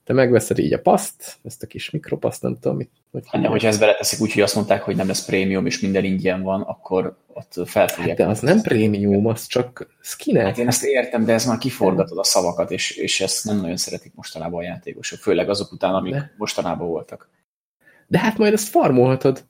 te 0.06 0.14
megveszed 0.14 0.58
így 0.58 0.74
a 0.74 0.80
paszt, 0.80 1.38
ezt 1.44 1.64
a 1.64 1.68
kis 1.68 1.90
mikropaszt, 1.90 2.42
nem 2.42 2.58
tudom, 2.60 2.78
mit. 2.78 2.90
Hogy 3.12 3.24
hát, 3.28 3.46
hogyha 3.46 3.68
ezt 3.68 3.80
beleteszik 3.80 4.22
úgy, 4.22 4.34
hogy 4.34 4.42
azt 4.42 4.56
mondták, 4.56 4.82
hogy 4.82 4.96
nem 4.96 5.08
lesz 5.08 5.26
prémium, 5.26 5.66
és 5.66 5.80
minden 5.80 6.04
ingyen 6.04 6.42
van, 6.42 6.62
akkor 6.62 7.18
ott 7.34 7.54
felfogják. 7.66 8.18
Hát 8.18 8.28
de 8.28 8.32
az 8.34 8.40
nem 8.40 8.62
prémium, 8.62 9.26
az 9.26 9.46
csak 9.46 9.96
skinek. 10.02 10.46
Hát 10.46 10.58
én 10.58 10.68
ezt 10.68 10.84
értem, 10.84 11.26
de 11.26 11.34
ez 11.34 11.46
már 11.46 11.58
kiforgatod 11.58 12.18
a 12.18 12.24
szavakat, 12.24 12.72
és, 12.72 12.92
és 12.92 13.22
ezt 13.22 13.46
nem 13.46 13.62
nagyon 13.62 13.78
szeretik 13.78 14.12
mostanában 14.16 14.60
a 14.60 14.64
játékosok, 14.64 15.20
főleg 15.20 15.50
azok 15.50 15.72
után, 15.72 15.94
amik 15.94 16.14
de. 16.14 16.34
mostanában 16.38 16.88
voltak. 16.88 17.30
De 18.08 18.20
hát 18.20 18.38
majd 18.38 18.54
ezt 18.54 18.68
farmolhatod. 18.68 19.46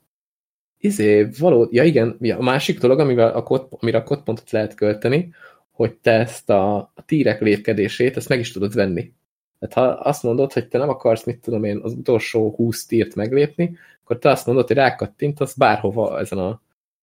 Izé, 0.77 1.27
való, 1.39 1.67
ja 1.71 1.83
igen, 1.83 2.17
a 2.38 2.43
másik 2.43 2.79
dolog, 2.79 3.00
amivel 3.00 3.31
a 3.31 3.43
kod, 3.43 3.67
amire 3.69 3.97
a 3.97 4.03
kodpontot 4.03 4.51
lehet 4.51 4.75
költeni, 4.75 5.33
hogy 5.71 5.93
te 5.93 6.12
ezt 6.12 6.50
a, 6.50 6.75
a 6.77 7.03
tírek 7.05 7.41
lépkedését, 7.41 8.17
ezt 8.17 8.29
meg 8.29 8.39
is 8.39 8.51
tudod 8.51 8.74
venni. 8.74 9.13
Tehát 9.59 9.74
ha 9.74 10.01
azt 10.09 10.24
mondod, 10.24 10.53
hogy 10.53 10.67
te 10.67 10.77
nem 10.77 10.89
akarsz, 10.89 11.24
mit 11.24 11.39
tudom 11.39 11.63
én, 11.63 11.79
az 11.83 11.93
utolsó 11.93 12.53
20 12.55 12.85
tírt 12.85 13.15
meglépni, 13.15 13.77
akkor 14.03 14.17
te 14.17 14.29
azt 14.29 14.45
mondod, 14.45 14.67
hogy 14.67 14.75
rákattintasz 14.75 15.53
bárhova 15.53 16.19
ezen 16.19 16.38
a, 16.38 16.62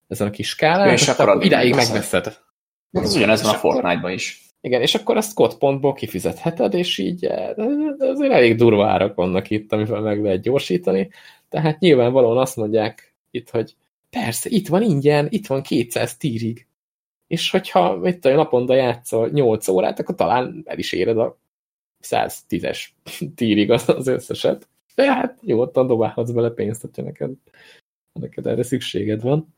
ezen 0.09 0.27
a 0.27 0.31
kis 0.31 0.49
skálán, 0.49 0.93
és 0.93 1.09
akkor 1.09 1.45
idáig 1.45 1.75
megveszed. 1.75 2.39
Ez 2.93 3.17
ugyanez 3.17 3.43
van 3.43 3.55
a 3.55 3.59
Fortnite-ban 3.59 4.11
is. 4.11 4.41
Igen, 4.61 4.81
és 4.81 4.95
akkor 4.95 5.17
ezt 5.17 5.35
kodpontból 5.35 5.93
kifizetheted, 5.93 6.75
és 6.75 6.99
így 6.99 7.25
eh, 7.25 7.57
azért 7.99 8.33
elég 8.33 8.57
durva 8.57 8.87
árak 8.87 9.15
vannak 9.15 9.51
itt, 9.51 9.73
amivel 9.73 10.01
meg 10.01 10.23
lehet 10.23 10.43
gyorsítani. 10.43 11.11
Tehát 11.49 11.79
nyilvánvalóan 11.79 12.39
azt 12.39 12.57
mondják 12.57 13.15
itt, 13.31 13.51
hogy 13.51 13.77
persze, 14.11 14.49
itt 14.51 14.69
van 14.69 14.83
ingyen, 14.83 15.27
itt 15.31 15.47
van 15.47 15.63
200 15.63 16.17
tírig 16.17 16.67
és 17.33 17.51
hogyha 17.51 17.97
mit 17.97 18.19
tudom, 18.19 18.37
naponta 18.37 18.75
játszol 18.75 19.29
8 19.29 19.69
órát, 19.69 19.99
akkor 19.99 20.15
talán 20.15 20.63
el 20.67 20.79
is 20.79 20.93
éred 20.93 21.19
a 21.19 21.39
110-es 22.03 22.87
tírig 23.37 23.71
az 23.71 24.07
összeset. 24.07 24.69
De 24.95 25.13
hát 25.13 25.43
nyugodtan 25.43 25.87
dobálhatsz 25.87 26.31
bele 26.31 26.51
pénzt, 26.51 26.81
hogyha 26.81 27.03
neked, 27.03 27.31
neked 28.13 28.47
erre 28.47 28.63
szükséged 28.63 29.23
van. 29.23 29.55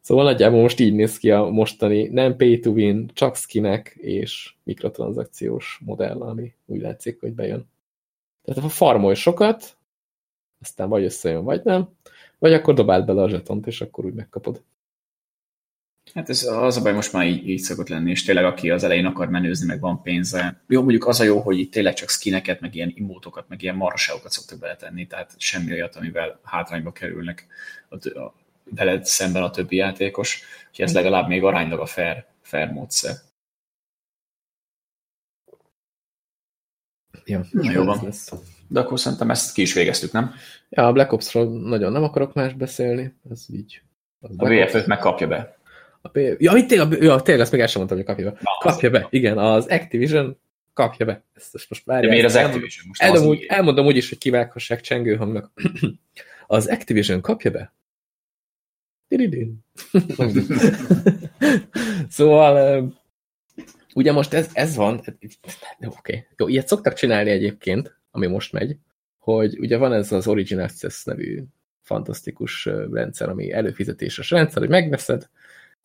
Szóval 0.00 0.24
nagyjából 0.24 0.60
most 0.60 0.80
így 0.80 0.94
néz 0.94 1.18
ki 1.18 1.30
a 1.30 1.44
mostani 1.44 2.08
nem 2.08 2.36
pay 2.36 2.58
to 2.58 2.70
win, 2.70 3.10
csak 3.14 3.36
skinek 3.36 3.96
és 3.96 4.54
mikrotranszakciós 4.62 5.80
modell, 5.84 6.20
ami 6.20 6.54
úgy 6.66 6.80
látszik, 6.80 7.20
hogy 7.20 7.32
bejön. 7.32 7.68
Tehát 8.42 8.62
ha 8.62 8.68
farmolj 8.68 9.14
sokat, 9.14 9.76
aztán 10.60 10.88
vagy 10.88 11.04
összejön, 11.04 11.44
vagy 11.44 11.64
nem, 11.64 11.88
vagy 12.38 12.52
akkor 12.52 12.74
dobáld 12.74 13.06
bele 13.06 13.22
a 13.22 13.28
zsetont, 13.28 13.66
és 13.66 13.80
akkor 13.80 14.04
úgy 14.04 14.14
megkapod. 14.14 14.62
Hát 16.14 16.28
ez 16.28 16.42
az 16.44 16.76
a 16.76 16.82
baj, 16.82 16.92
most 16.92 17.12
már 17.12 17.26
így, 17.26 17.48
így 17.48 17.58
szokott 17.58 17.88
lenni, 17.88 18.10
és 18.10 18.24
tényleg 18.24 18.44
aki 18.44 18.70
az 18.70 18.84
elején 18.84 19.06
akar 19.06 19.28
menőzni, 19.28 19.66
meg 19.66 19.80
van 19.80 20.02
pénze. 20.02 20.62
Jó, 20.66 20.80
mondjuk 20.80 21.06
az 21.06 21.20
a 21.20 21.24
jó, 21.24 21.40
hogy 21.40 21.58
itt 21.58 21.72
tényleg 21.72 21.94
csak 21.94 22.08
skineket, 22.08 22.60
meg 22.60 22.74
ilyen 22.74 22.92
imótokat, 22.94 23.48
meg 23.48 23.62
ilyen 23.62 23.74
marhaságokat 23.74 24.30
szoktak 24.30 24.58
beletenni, 24.58 25.06
tehát 25.06 25.34
semmi 25.38 25.72
olyat, 25.72 25.96
amivel 25.96 26.40
hátrányba 26.42 26.92
kerülnek 26.92 27.46
a, 27.88 28.18
a, 28.18 28.34
veled 28.64 29.04
szemben 29.04 29.42
a 29.42 29.50
többi 29.50 29.76
játékos, 29.76 30.42
hogy 30.76 30.84
ez 30.84 30.94
legalább 30.94 31.28
még 31.28 31.42
aránylag 31.44 31.80
a 31.80 31.86
fair, 31.86 32.24
fair 32.42 32.70
módszer. 32.70 33.14
Ja, 37.24 37.46
Na, 37.50 37.70
jó 37.70 37.84
van. 37.84 38.00
lesz. 38.02 38.32
De 38.68 38.80
akkor 38.80 39.00
szerintem 39.00 39.30
ezt 39.30 39.52
ki 39.52 39.62
is 39.62 39.72
végeztük, 39.72 40.12
nem? 40.12 40.34
Ja, 40.68 40.86
a 40.86 40.92
Black 40.92 41.12
Ops-ról 41.12 41.60
nagyon 41.60 41.92
nem 41.92 42.02
akarok 42.02 42.34
más 42.34 42.52
beszélni, 42.52 43.14
ez 43.30 43.46
így. 43.48 43.82
Az 44.20 44.30
A 44.36 44.44
Black 44.44 44.74
Ops. 44.74 44.82
VF5 44.84 44.86
meg 44.86 44.98
kapja 44.98 45.26
be. 45.26 45.59
A. 46.02 46.18
Ja, 46.38 46.52
mit 46.52 46.66
tényleg, 46.66 47.02
ja, 47.02 47.20
tényleg 47.20 47.42
ezt 47.42 47.52
még 47.52 47.60
el 47.60 47.66
sem 47.66 47.78
mondtam, 47.78 47.98
hogy 47.98 48.06
kapja 48.06 48.30
be. 48.30 48.38
Na, 48.40 48.70
Kapja 48.70 48.90
be, 48.90 49.06
igen, 49.10 49.38
az 49.38 49.66
Activision 49.66 50.38
kapja 50.72 51.06
be. 51.06 51.24
Ezt 51.34 51.52
most, 51.52 51.68
most 51.68 51.86
De 51.86 51.92
várjál. 51.92 52.10
miért 52.10 52.26
az 52.26 52.36
Activision? 52.36 52.86
Most 52.88 53.00
az 53.00 53.06
Elmondom 53.06 53.30
úgy, 53.30 53.44
elmondom 53.48 53.86
úgy 53.86 53.96
is, 53.96 54.08
hogy 54.08 54.18
kivághassák 54.18 54.80
csengő 54.80 55.16
hangnak. 55.16 55.52
Az 56.46 56.66
Activision 56.66 57.20
kapja 57.20 57.50
be? 57.50 57.74
Szóval, 62.08 62.84
ugye 63.94 64.12
most 64.12 64.32
ez, 64.32 64.50
ez 64.52 64.76
van, 64.76 64.98
oké, 64.98 65.16
okay. 65.80 66.26
jó, 66.36 66.48
ilyet 66.48 66.66
szoktak 66.66 66.94
csinálni 66.94 67.30
egyébként, 67.30 67.96
ami 68.10 68.26
most 68.26 68.52
megy, 68.52 68.76
hogy 69.18 69.58
ugye 69.58 69.76
van 69.76 69.92
ez 69.92 70.12
az 70.12 70.26
Origin 70.26 70.58
Access 70.58 71.04
nevű 71.04 71.42
fantasztikus 71.82 72.64
rendszer, 72.90 73.28
ami 73.28 73.52
előfizetéses 73.52 74.30
rendszer, 74.30 74.58
hogy 74.58 74.70
megveszed, 74.70 75.28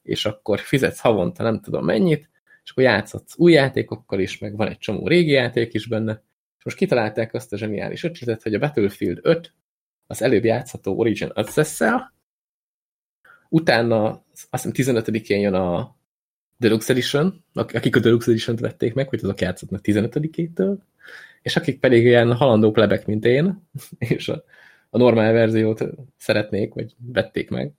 és 0.06 0.26
akkor 0.26 0.60
fizetsz 0.60 1.00
havonta 1.00 1.44
nem 1.44 1.62
tudom 1.62 1.86
mennyit, 1.86 2.30
és 2.64 2.72
akkor 2.72 2.84
játszhatsz 2.84 3.38
új 3.38 3.52
játékokkal 3.52 4.20
is, 4.20 4.38
meg 4.38 4.56
van 4.56 4.68
egy 4.68 4.78
csomó 4.78 5.08
régi 5.08 5.32
játék 5.32 5.74
is 5.74 5.88
benne, 5.88 6.24
és 6.58 6.64
most 6.64 6.78
kitalálták 6.78 7.34
azt 7.34 7.54
a 7.54 7.58
zseniális 7.58 8.04
ötletet, 8.04 8.44
hogy 8.44 8.54
a 8.54 8.60
Battlefield 8.60 9.20
5 9.22 9.54
az 10.08 10.22
előbb 10.22 10.44
játszható 10.44 10.98
Origin 10.98 11.28
Access-szel, 11.28 12.14
utána 13.50 14.24
azt 14.50 14.70
hiszem 14.76 15.04
15-én 15.04 15.40
jön 15.40 15.54
a 15.54 15.96
Deluxe 16.58 16.92
Edition, 16.92 17.44
ak- 17.54 17.76
akik 17.76 17.96
a 17.96 18.00
Deluxe 18.00 18.32
Edition-t 18.32 18.60
vették 18.60 18.94
meg, 18.94 19.10
hogy 19.10 19.20
azok 19.24 19.42
játszhatnak 19.42 19.82
15-től, 19.84 20.78
és 21.42 21.56
akik 21.56 21.80
pedig 21.80 22.04
ilyen 22.04 22.34
halandó 22.34 22.72
plebek, 22.72 23.06
mint 23.06 23.26
én, 23.26 23.68
és 23.98 24.30
a, 24.30 24.44
a 24.90 24.98
normál 24.98 25.34
verziót 25.34 25.84
szeretnék, 26.18 26.74
vagy 26.74 26.96
vették 26.98 27.50
meg, 27.50 27.74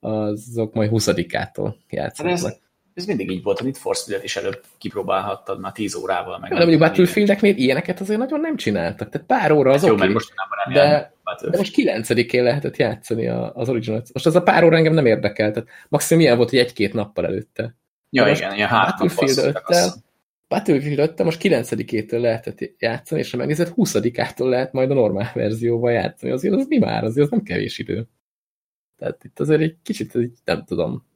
azok 0.00 0.74
majd 0.74 0.90
20-ától 0.92 1.64
Hát 1.64 1.76
játszhatnak. 1.90 2.34
ez, 2.34 2.56
ez 2.94 3.04
mindig 3.04 3.30
így 3.30 3.42
volt, 3.42 3.58
a 3.60 3.62
Need 3.62 3.76
for 3.76 3.94
Speed-et 3.96 4.24
is 4.24 4.36
előbb 4.36 4.62
kipróbálhattad 4.78 5.60
már 5.60 5.72
10 5.72 5.94
órával. 5.94 6.38
Meg 6.38 6.50
De 6.50 6.56
mondjuk 6.56 6.80
Battlefieldeknél 6.80 7.56
ilyeneket 7.56 8.00
azért 8.00 8.18
nagyon 8.18 8.40
nem 8.40 8.56
csináltak. 8.56 9.08
Tehát 9.08 9.26
pár 9.26 9.52
óra 9.52 9.72
az 9.72 9.84
Jó, 9.84 9.92
oké, 9.92 10.08
mostanában 10.08 10.58
nem 10.64 10.74
de- 10.74 11.12
de 11.50 11.56
most 11.56 11.74
9-én 11.76 12.42
lehetett 12.42 12.76
játszani 12.76 13.26
az 13.28 13.68
original. 13.68 14.02
Most 14.12 14.26
az 14.26 14.36
a 14.36 14.42
pár 14.42 14.64
óra 14.64 14.76
engem 14.76 14.94
nem 14.94 15.06
érdekel. 15.06 15.50
Tehát 15.52 15.68
maximum 15.88 16.22
ilyen 16.22 16.36
volt, 16.36 16.50
hogy 16.50 16.58
egy-két 16.58 16.92
nappal 16.92 17.26
előtte. 17.26 17.74
Ja, 18.10 18.24
most 18.26 18.40
igen, 18.40 18.54
ilyen 18.54 18.68
Battlefield 18.70 19.36
nappal 19.36 19.52
5-tel 19.52 19.82
szoktak 19.82 20.08
Battlefield 20.48 20.98
5 20.98 21.22
most 21.22 21.40
9-től 21.42 22.20
lehetett 22.20 22.58
játszani, 22.78 23.20
és 23.20 23.30
ha 23.30 23.36
megnézed, 23.36 23.72
20-ától 23.76 24.48
lehet 24.48 24.72
majd 24.72 24.90
a 24.90 24.94
normál 24.94 25.30
verzióval 25.34 25.92
játszani. 25.92 26.32
Azért 26.32 26.54
az 26.54 26.66
mi 26.68 26.78
már? 26.78 27.04
Azért 27.04 27.24
az 27.24 27.30
nem 27.30 27.42
kevés 27.42 27.78
idő. 27.78 28.08
Tehát 29.00 29.24
itt 29.24 29.40
azért 29.40 29.60
egy 29.60 29.76
kicsit 29.82 30.18
nem 30.44 30.64
tudom. 30.64 31.06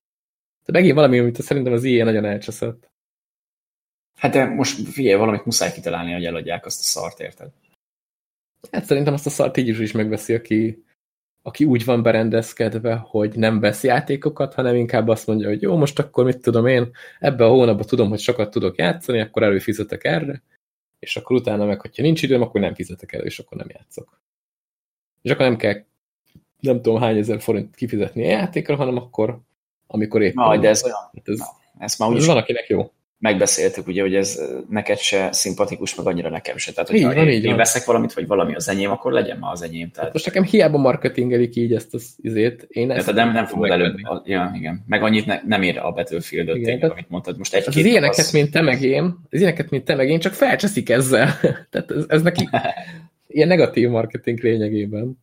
De 0.65 0.73
megint 0.73 0.95
valami, 0.95 1.19
amit 1.19 1.43
szerintem 1.43 1.73
az 1.73 1.85
IE 1.85 2.05
nagyon 2.05 2.25
elcseszett. 2.25 2.91
Hát 4.15 4.33
de 4.33 4.45
most 4.45 4.89
figyelj, 4.89 5.19
valamit 5.19 5.45
muszáj 5.45 5.73
kitalálni, 5.73 6.13
hogy 6.13 6.25
eladják 6.25 6.67
azt 6.67 6.81
a 6.81 6.83
szart, 6.83 7.21
érted? 7.21 7.53
Hát 8.71 8.85
szerintem 8.85 9.15
azt 9.15 9.27
a 9.27 9.31
szart 9.31 9.57
így 9.57 9.69
is, 9.69 9.79
is 9.79 9.93
megveszi, 9.93 10.35
aki, 10.35 10.85
aki 11.43 11.65
úgy 11.65 11.85
van 11.85 12.03
berendezkedve, 12.03 12.95
hogy 12.95 13.37
nem 13.37 13.61
vesz 13.61 13.83
játékokat, 13.83 14.55
hanem 14.55 14.75
inkább 14.75 15.09
azt 15.09 15.27
mondja, 15.27 15.49
hogy 15.49 15.63
jó, 15.63 15.77
most 15.77 15.99
akkor 15.99 16.25
mit 16.25 16.43
tudom 16.43 16.67
én, 16.67 16.91
ebbe 17.19 17.45
a 17.45 17.51
hónapban 17.51 17.87
tudom, 17.87 18.09
hogy 18.09 18.21
sokat 18.21 18.51
tudok 18.51 18.79
játszani, 18.79 19.21
akkor 19.21 19.43
előfizetek 19.43 20.05
erre, 20.05 20.43
és 20.99 21.17
akkor 21.17 21.37
utána 21.37 21.65
meg, 21.65 21.81
hogyha 21.81 22.03
nincs 22.03 22.23
időm, 22.23 22.43
akkor 22.43 22.61
nem 22.61 22.75
fizetek 22.75 23.13
elő, 23.13 23.25
és 23.25 23.39
akkor 23.39 23.57
nem 23.57 23.69
játszok. 23.71 24.21
És 25.23 25.31
akkor 25.31 25.47
nem 25.47 25.57
kell 25.57 25.85
nem 26.65 26.83
tudom 26.83 27.01
hány 27.01 27.17
ezer 27.19 27.41
forint 27.41 27.75
kifizetni 27.75 28.25
a 28.25 28.29
játékra, 28.31 28.77
hanem 28.77 28.97
akkor, 28.97 29.39
amikor 29.87 30.23
éppen... 30.23 30.45
Na, 30.49 30.57
de 30.57 30.69
ez 30.69 30.85
olyan, 30.85 30.97
Hát 31.15 31.29
ez, 31.29 31.39
na, 31.39 31.47
ezt 31.79 31.99
már 31.99 32.09
ez 32.09 32.15
úgyis 32.15 32.27
van, 32.27 32.37
akinek 32.37 32.67
jó. 32.69 32.91
megbeszéltük, 33.19 33.87
ugye, 33.87 34.01
hogy 34.03 34.15
ez 34.15 34.41
neked 34.69 34.99
se 34.99 35.29
szimpatikus, 35.33 35.95
meg 35.95 36.07
annyira 36.07 36.29
nekem 36.29 36.57
se. 36.57 36.73
Tehát, 36.73 36.93
Így 36.93 37.03
hogyha 37.03 37.19
van, 37.19 37.29
én, 37.29 37.35
így 37.35 37.43
én 37.43 37.49
van. 37.49 37.57
veszek 37.59 37.85
valamit, 37.85 38.13
vagy 38.13 38.27
valami 38.27 38.55
az 38.55 38.69
enyém, 38.69 38.91
akkor 38.91 39.13
legyen 39.13 39.39
már 39.39 39.53
az 39.53 39.63
enyém. 39.63 39.91
Tehát, 39.91 40.13
Most 40.13 40.27
nekem 40.27 40.43
hiába 40.43 40.79
marketingelik 40.79 41.57
így 41.57 41.75
ezt 41.75 41.95
az 41.95 42.15
izét. 42.21 42.67
Én 42.69 42.91
ezt 42.91 43.07
tehát 43.07 43.25
nem, 43.25 43.35
nem 43.35 43.47
fogod 43.47 43.71
elő, 43.71 43.83
megvenni. 43.83 44.03
a, 44.05 44.23
ja, 44.25 44.53
igen. 44.55 44.85
Meg 44.87 45.03
annyit 45.03 45.27
ne, 45.27 45.41
nem 45.47 45.63
ér 45.63 45.79
a 45.79 45.93
Battlefield 45.93 46.49
5 46.49 46.55
Igen, 46.55 46.63
tényleg, 46.65 46.81
tehát- 46.81 46.97
amit 46.97 47.11
mondtad. 47.11 47.39
Most 47.39 47.55
Az, 47.55 47.59
egy-két 47.67 47.85
az 47.85 47.91
ilyeneket, 47.91 48.19
az- 48.19 48.33
mint 48.33 48.51
te 48.51 48.61
meg 48.61 48.83
én, 48.83 49.03
az 49.31 49.39
ilyeneket, 49.41 49.71
mint 49.71 49.85
te 49.85 49.95
meg 49.95 50.09
én, 50.09 50.19
csak 50.21 50.33
felcseszik 50.33 50.91
ezzel. 50.91 51.29
Tehát 51.71 51.91
ez, 51.91 52.05
ez 52.09 52.23
neki 52.23 52.49
ilyen 53.29 53.49
negatív 53.49 53.89
marketing 53.89 54.39
lényegében. 54.43 55.23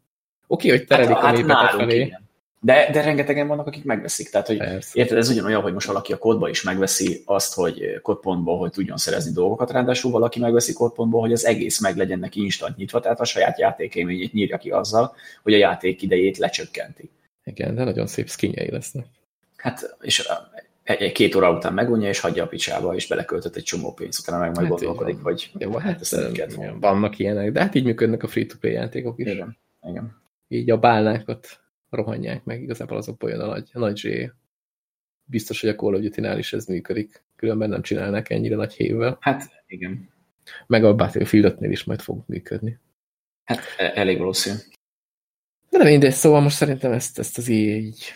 Oké, 0.52 0.70
hogy 0.70 0.86
terelik 0.86 1.18
a 1.18 1.32
népet 1.32 1.46
nálunk 1.46 1.90
felé. 1.90 2.00
Hát 2.00 2.08
igen. 2.08 2.30
De, 2.60 2.90
de 2.92 3.02
rengetegen 3.02 3.48
vannak, 3.48 3.68
akik 3.68 3.84
megveszik. 3.84 4.30
Tehát, 4.30 4.48
hogy 4.48 4.58
Persze. 4.58 5.00
Érted, 5.00 5.18
ez 5.18 5.30
ugyanolyan, 5.30 5.62
hogy 5.62 5.74
most 5.74 5.88
valaki 5.88 6.14
a 6.14 6.18
kódba 6.18 6.50
is 6.50 6.64
megveszi 6.64 7.22
azt, 7.26 7.54
hogy 7.54 8.00
kódpontból, 8.02 8.58
hogy 8.58 8.72
tudjon 8.72 8.98
szerezni 8.98 9.32
dolgokat, 9.32 9.72
ráadásul 9.72 10.12
valaki 10.12 10.40
megveszi 10.40 10.74
kódpontból, 10.74 11.22
hogy 11.22 11.32
az 11.32 11.46
egész 11.46 11.80
meg 11.80 11.98
legyen 11.98 12.20
neki 12.20 12.44
instant 12.44 12.78
nyitva, 12.78 13.00
tehát 13.00 13.20
a 13.20 13.24
saját 13.24 13.60
játékélményét 13.60 14.34
nyírja 14.34 14.58
ki 14.58 14.70
azzal, 14.70 15.16
hogy 15.44 15.54
a 15.54 15.58
játék 15.58 16.02
idejét 16.02 16.38
lecsökkenti. 16.38 17.10
Igen, 17.44 17.76
de 17.76 17.84
nagyon 17.84 18.08
szép 18.08 18.30
skinjei 18.30 18.72
lesznek. 18.72 19.06
Hát, 19.56 19.96
és 20.02 20.28
egy, 20.84 21.02
egy 21.02 21.12
két 21.12 21.36
óra 21.36 21.52
után 21.52 21.74
megunja, 21.74 22.10
és 22.10 22.20
hagyja 22.20 22.44
a 22.44 22.48
picsába, 22.48 22.96
és 22.96 23.08
beleköltött 23.08 23.56
egy 23.56 23.64
csomó 23.64 23.94
pénzt, 23.94 24.20
utána 24.20 24.40
meg 24.40 24.56
majd 24.56 24.68
Hát 24.68 24.70
gondolkodik, 24.70 25.18
hogy 25.24 25.52
Jó, 25.58 25.72
hát 25.72 26.02
ezt 26.02 26.16
nem 26.58 26.80
vannak 26.80 27.20
ilyenek, 27.20 27.52
de 27.52 27.60
hát 27.60 27.76
így 27.76 27.84
működnek 27.84 28.24
a 28.24 28.28
free-to-play 28.28 28.74
játékok 28.74 29.20
is. 29.20 29.28
Igen. 29.28 29.58
Igen. 29.88 30.21
Így 30.52 30.72
a 30.72 30.78
bálnákat 30.78 31.60
rohanják 31.90 32.44
meg, 32.44 32.62
igazából 32.62 32.98
azokból 32.98 33.30
jön 33.30 33.40
a 33.40 33.46
nagy, 33.46 33.70
a 33.74 33.80
nagy 33.80 33.98
zsé. 33.98 34.32
Biztos, 35.24 35.62
hogy 35.62 35.70
a 35.70 35.76
Call 35.76 35.94
of 35.94 36.02
Duty-nál 36.02 36.38
is 36.38 36.54
ez 36.54 36.66
működik, 36.66 37.24
különben 37.36 37.70
nem 37.70 37.82
csinálnak 37.82 38.30
ennyire 38.30 38.56
nagy 38.56 38.74
hévvel. 38.74 39.18
Hát, 39.22 39.64
igen. 39.68 40.10
Meg 40.68 40.84
a 40.84 40.96
Battlefield 40.96 41.56
5-nél 41.58 41.70
is 41.70 41.84
majd 41.84 42.02
fog 42.02 42.24
működni. 42.28 42.80
Hát 43.44 43.60
e- 43.78 43.92
elég 43.96 44.18
valószínű. 44.18 44.56
De 45.70 45.78
nem 45.78 45.88
mindegy, 45.88 46.14
szóval 46.14 46.42
most 46.42 46.56
szerintem 46.56 46.92
ezt, 46.92 47.20
ezt 47.20 47.38
az 47.38 47.50
EA 47.50 47.56
így... 47.56 48.14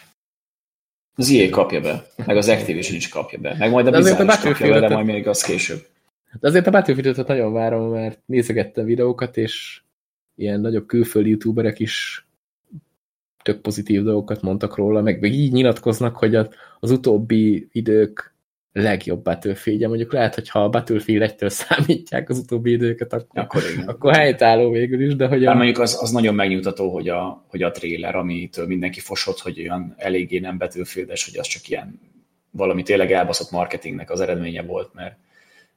Az 1.15 1.32
EA 1.32 1.50
kapja 1.50 1.82
be, 1.82 2.08
meg 2.25 2.38
az 2.38 2.48
Activision 2.48 2.96
is 2.96 3.10
kapja 3.10 3.39
be, 3.39 3.56
meg 3.58 3.72
majd 3.72 3.88
a 3.88 3.92
Blizzard 3.92 4.30
is 4.30 4.39
kapja 4.39 4.70
be, 4.70 4.80
de 4.80 4.89
majd 4.89 5.06
még 5.06 5.27
az 5.27 5.44
később. 5.44 5.88
De 6.39 6.48
azért 6.48 6.68
a 6.68 6.72
Battlefield-öt 6.72 7.27
nagyon 7.27 7.54
várom, 7.54 7.92
mert 7.92 8.22
nézegettem 8.25 8.86
videókat, 8.86 9.38
és 9.38 9.84
ilyen 10.36 10.60
nagyobb 10.60 10.86
külföldi 10.86 11.30
youtuberek 11.30 11.80
is 11.80 12.25
tök 13.44 13.62
pozitív 13.62 14.04
dolgokat 14.04 14.42
mondtak 14.42 14.75
róla, 14.75 15.01
meg, 15.01 15.22
meg 15.22 15.34
így 15.34 15.51
nyilatkoznak, 15.51 16.15
hogy 16.15 16.36
az, 16.36 16.92
utóbbi 16.92 17.68
idők 17.72 18.36
legjobb 18.72 19.24
battlefield 19.24 19.88
Mondjuk 19.88 20.13
lehet, 20.13 20.36
hogy 20.36 20.50
ha 20.50 20.63
a 20.63 20.70
Battlefield 20.70 21.34
1-től 21.38 21.50
számítják 21.50 22.30
az 22.30 22.38
utóbbi 22.38 22.72
időket, 22.72 23.13
akkor, 23.13 23.42
Akkor 23.42 23.62
igen. 23.74 23.88
akkor 23.88 24.13
helytálló 24.13 24.72
végül 24.72 25.01
is, 25.01 25.15
de 25.15 25.27
hogy 25.27 25.46
a, 25.46 25.54
mondjuk 25.54 25.80
az, 25.80 25.98
az 26.01 26.12
nagyon 26.12 26.36
megnyugtató, 26.36 26.94
hogy 26.94 27.10
a, 27.10 27.46
hogy 27.48 27.62
a 27.62 27.72
trailer, 27.72 28.15
amitől 28.15 28.68
mindenki 28.68 29.00
fosott, 29.00 29.39
hogy 29.39 29.60
olyan 29.60 29.94
eléggé 29.98 30.39
nem 30.39 30.58
betűféldes, 30.58 31.25
hogy 31.25 31.39
az 31.39 31.48
csak 31.48 31.70
ilyen 31.70 32.00
valami 32.51 32.84
tényleg 32.84 33.12
elbaszott 33.12 33.51
marketingnek 33.51 34.10
az 34.10 34.20
eredménye 34.20 34.62
volt, 34.62 34.94
mert, 34.94 35.18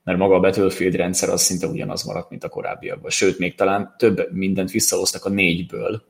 mert 0.09 0.21
maga 0.21 0.35
a 0.35 0.41
Battlefield 0.41 0.95
rendszer 0.95 1.29
az 1.29 1.43
szinte 1.43 1.67
ugyanaz 1.67 2.03
maradt, 2.03 2.31
mint 2.31 2.45
a 2.45 2.49
korábbiakban. 2.49 3.11
Sőt, 3.11 3.39
még 3.39 3.55
talán 3.55 3.95
több 3.99 4.33
mindent 4.33 4.71
visszahoztak 4.71 5.25
a 5.25 5.29
négyből. 5.29 6.03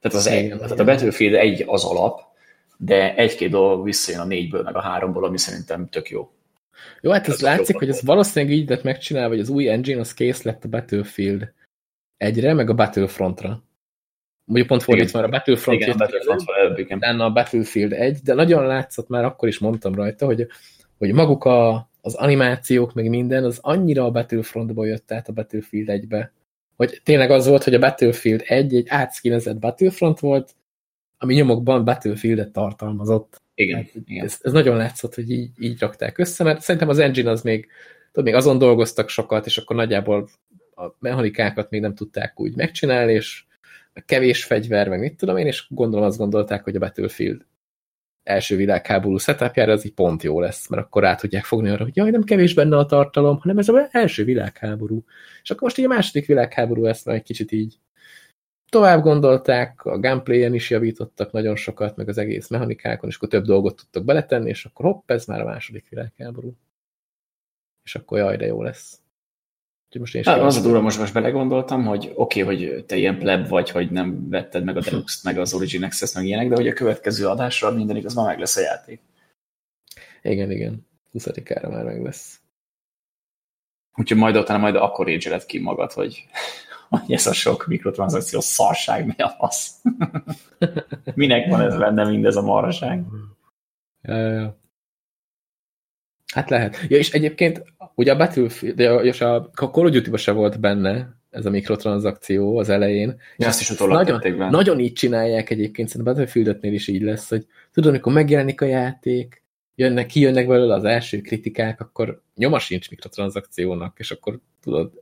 Tehát, 0.00 0.16
az 0.16 0.26
egy, 0.26 0.48
tehát 0.48 0.80
a. 0.80 0.84
Battlefield 0.84 1.34
egy 1.34 1.64
az 1.66 1.84
alap, 1.84 2.20
de 2.76 3.14
egy-két 3.14 3.50
dolog 3.50 3.84
visszajön 3.84 4.20
a 4.20 4.24
négyből, 4.24 4.62
meg 4.62 4.76
a 4.76 4.80
háromból, 4.80 5.24
ami 5.24 5.38
szerintem 5.38 5.88
tök 5.88 6.08
jó. 6.08 6.30
jó, 7.00 7.10
hát 7.10 7.28
ez 7.28 7.40
látszik, 7.40 7.66
jobban 7.66 7.88
hogy 7.88 7.96
ez 7.96 8.02
valószínűleg 8.02 8.56
így 8.56 8.68
lett 8.68 8.82
megcsinálva, 8.82 9.28
hogy 9.28 9.40
az 9.40 9.48
új 9.48 9.68
engine 9.68 10.00
az 10.00 10.14
kész 10.14 10.42
lett 10.42 10.64
a 10.64 10.68
Battlefield 10.68 11.52
egyre, 12.16 12.54
meg 12.54 12.70
a 12.70 12.74
Battlefrontra. 12.74 13.62
Mondjuk 14.44 14.68
pont 14.68 14.82
fordítva, 14.82 15.20
mert 15.20 15.32
a 15.32 15.36
Battlefront 15.36 15.80
Igen, 15.80 15.90
a 15.90 15.92
jött 15.92 16.00
ki 16.00 16.12
Battlefront 16.12 16.42
van 16.44 16.56
előbb, 16.56 16.78
igen. 16.78 16.96
utána 16.96 17.24
a 17.24 17.32
Battlefield 17.32 17.92
1, 17.92 18.18
de 18.18 18.34
nagyon 18.34 18.66
látszott 18.66 19.08
már 19.08 19.24
akkor 19.24 19.48
is 19.48 19.58
mondtam 19.58 19.94
rajta, 19.94 20.26
hogy, 20.26 20.46
hogy 20.98 21.12
maguk 21.12 21.44
a, 21.44 21.90
az 22.04 22.14
animációk, 22.14 22.94
meg 22.94 23.08
minden, 23.08 23.44
az 23.44 23.58
annyira 23.60 24.04
a 24.04 24.10
Battlefrontból 24.10 24.86
jött 24.86 25.12
át 25.12 25.28
a 25.28 25.32
Battlefield 25.32 25.88
1-be, 25.90 26.32
hogy 26.76 27.00
tényleg 27.04 27.30
az 27.30 27.46
volt, 27.46 27.64
hogy 27.64 27.74
a 27.74 27.78
Battlefield 27.78 28.42
1 28.44 28.74
egy 28.74 28.86
átszkinezett 28.88 29.58
Battlefront 29.58 30.20
volt, 30.20 30.54
ami 31.18 31.34
nyomokban 31.34 31.84
Battlefield-et 31.84 32.52
tartalmazott. 32.52 33.40
Igen, 33.54 33.76
Hát, 33.76 33.90
igen. 34.06 34.24
Ez, 34.24 34.38
ez 34.42 34.52
nagyon 34.52 34.76
látszott, 34.76 35.14
hogy 35.14 35.30
így, 35.30 35.50
így 35.58 35.80
rakták 35.80 36.18
össze, 36.18 36.44
mert 36.44 36.60
szerintem 36.60 36.88
az 36.88 36.98
engine 36.98 37.30
az 37.30 37.42
még, 37.42 37.66
tudod, 38.12 38.24
még 38.24 38.34
azon 38.34 38.58
dolgoztak 38.58 39.08
sokat, 39.08 39.46
és 39.46 39.58
akkor 39.58 39.76
nagyjából 39.76 40.28
a 40.74 40.84
mechanikákat 40.98 41.70
még 41.70 41.80
nem 41.80 41.94
tudták 41.94 42.40
úgy 42.40 42.56
megcsinálni, 42.56 43.12
és 43.12 43.44
kevés 44.06 44.44
fegyver, 44.44 44.88
meg 44.88 45.00
mit 45.00 45.16
tudom 45.16 45.36
én, 45.36 45.46
és 45.46 45.66
gondolom 45.68 46.06
azt 46.06 46.18
gondolták, 46.18 46.64
hogy 46.64 46.76
a 46.76 46.78
Battlefield 46.78 47.44
első 48.22 48.56
világháború 48.56 49.16
setupjára, 49.16 49.72
az 49.72 49.84
így 49.84 49.94
pont 49.94 50.22
jó 50.22 50.40
lesz, 50.40 50.68
mert 50.68 50.82
akkor 50.82 51.04
át 51.04 51.20
tudják 51.20 51.44
fogni 51.44 51.68
arra, 51.68 51.82
hogy 51.82 51.96
jaj, 51.96 52.10
nem 52.10 52.22
kevés 52.22 52.54
benne 52.54 52.76
a 52.76 52.86
tartalom, 52.86 53.38
hanem 53.38 53.58
ez 53.58 53.68
az 53.68 53.88
első 53.90 54.24
világháború. 54.24 55.04
És 55.42 55.50
akkor 55.50 55.62
most 55.62 55.78
így 55.78 55.84
a 55.84 55.88
második 55.88 56.26
világháború 56.26 56.84
ezt 56.84 57.04
már 57.04 57.16
egy 57.16 57.22
kicsit 57.22 57.52
így 57.52 57.78
tovább 58.72 59.02
gondolták, 59.02 59.84
a 59.84 59.98
gameplay-en 59.98 60.54
is 60.54 60.70
javítottak 60.70 61.32
nagyon 61.32 61.56
sokat, 61.56 61.96
meg 61.96 62.08
az 62.08 62.18
egész 62.18 62.48
mechanikákon, 62.48 63.08
és 63.08 63.16
akkor 63.16 63.28
több 63.28 63.44
dolgot 63.44 63.76
tudtak 63.76 64.04
beletenni, 64.04 64.48
és 64.48 64.64
akkor 64.64 64.84
hopp, 64.84 65.10
ez 65.10 65.26
már 65.26 65.40
a 65.40 65.44
második 65.44 65.88
világháború. 65.88 66.56
És 67.84 67.94
akkor 67.94 68.18
jaj, 68.18 68.36
de 68.36 68.46
jó 68.46 68.62
lesz. 68.62 69.01
Most 70.00 70.14
én 70.14 70.22
hát, 70.24 70.40
az 70.40 70.56
a 70.56 70.60
durva, 70.60 70.80
most, 70.80 70.98
most 70.98 71.12
belegondoltam, 71.12 71.84
hogy 71.84 72.12
oké, 72.14 72.42
okay, 72.42 72.56
hogy 72.56 72.84
te 72.84 72.96
ilyen 72.96 73.18
pleb 73.18 73.48
vagy, 73.48 73.70
hogy 73.70 73.90
nem 73.90 74.28
vetted 74.28 74.64
meg 74.64 74.76
a 74.76 74.80
Deluxe-t, 74.80 75.24
meg 75.24 75.38
az 75.38 75.54
Origin 75.54 75.84
Access, 75.84 76.14
meg 76.14 76.26
ilyenek, 76.26 76.48
de 76.48 76.54
hogy 76.54 76.68
a 76.68 76.72
következő 76.72 77.26
adásra 77.26 77.70
minden 77.70 77.96
igaz, 77.96 78.14
ma 78.14 78.24
meg 78.24 78.38
lesz 78.38 78.56
a 78.56 78.60
játék. 78.60 79.00
Igen, 80.22 80.50
igen. 80.50 80.86
20-ára 81.12 81.70
már 81.70 81.84
meg 81.84 82.02
lesz. 82.02 82.40
Úgyhogy 83.94 84.18
majd 84.18 84.36
utána 84.36 84.58
majd 84.58 84.76
akkor 84.76 85.06
rage 85.06 85.40
ki 85.46 85.58
magad, 85.58 85.92
hogy 85.92 86.26
hogy 87.00 87.12
ez 87.12 87.26
a 87.26 87.32
sok 87.32 87.66
mikrotranszakció 87.66 88.40
szarság, 88.40 89.06
mi 89.06 89.14
a 89.16 89.28
fasz. 89.28 89.82
Minek 91.14 91.48
van 91.48 91.60
ez 91.60 91.76
benne 91.76 92.08
mindez 92.08 92.36
a 92.36 92.42
marhaság? 92.42 93.04
Ja, 94.02 94.16
ja, 94.16 94.32
ja. 94.32 94.61
Hát 96.32 96.50
lehet. 96.50 96.76
Ja, 96.88 96.96
és 96.96 97.10
egyébként 97.10 97.62
ugye 97.94 98.12
a 98.12 98.16
Battlefield, 98.16 99.04
és 99.04 99.20
a, 99.20 99.50
Call 99.54 99.86
of 99.86 99.90
duty 99.90 100.16
se 100.16 100.32
volt 100.32 100.60
benne 100.60 101.20
ez 101.30 101.46
a 101.46 101.50
mikrotranszakció 101.50 102.56
az 102.56 102.68
elején. 102.68 103.20
Ja, 103.36 103.46
azt 103.46 103.60
is 103.60 103.70
utólag 103.70 104.08
nagyon, 104.08 104.50
nagyon 104.50 104.78
így 104.78 104.92
csinálják 104.92 105.50
egyébként, 105.50 105.88
szerintem 105.88 106.14
battlefield 106.14 106.64
is 106.64 106.88
így 106.88 107.02
lesz, 107.02 107.28
hogy 107.28 107.46
tudod, 107.72 107.90
amikor 107.90 108.12
megjelenik 108.12 108.60
a 108.60 108.64
játék, 108.64 109.42
jönnek, 109.74 110.06
kijönnek 110.06 110.46
belőle 110.46 110.74
az 110.74 110.84
első 110.84 111.20
kritikák, 111.20 111.80
akkor 111.80 112.22
nyoma 112.34 112.58
sincs 112.58 112.90
mikrotranszakciónak, 112.90 113.98
és 113.98 114.10
akkor 114.10 114.38
tudod, 114.62 114.92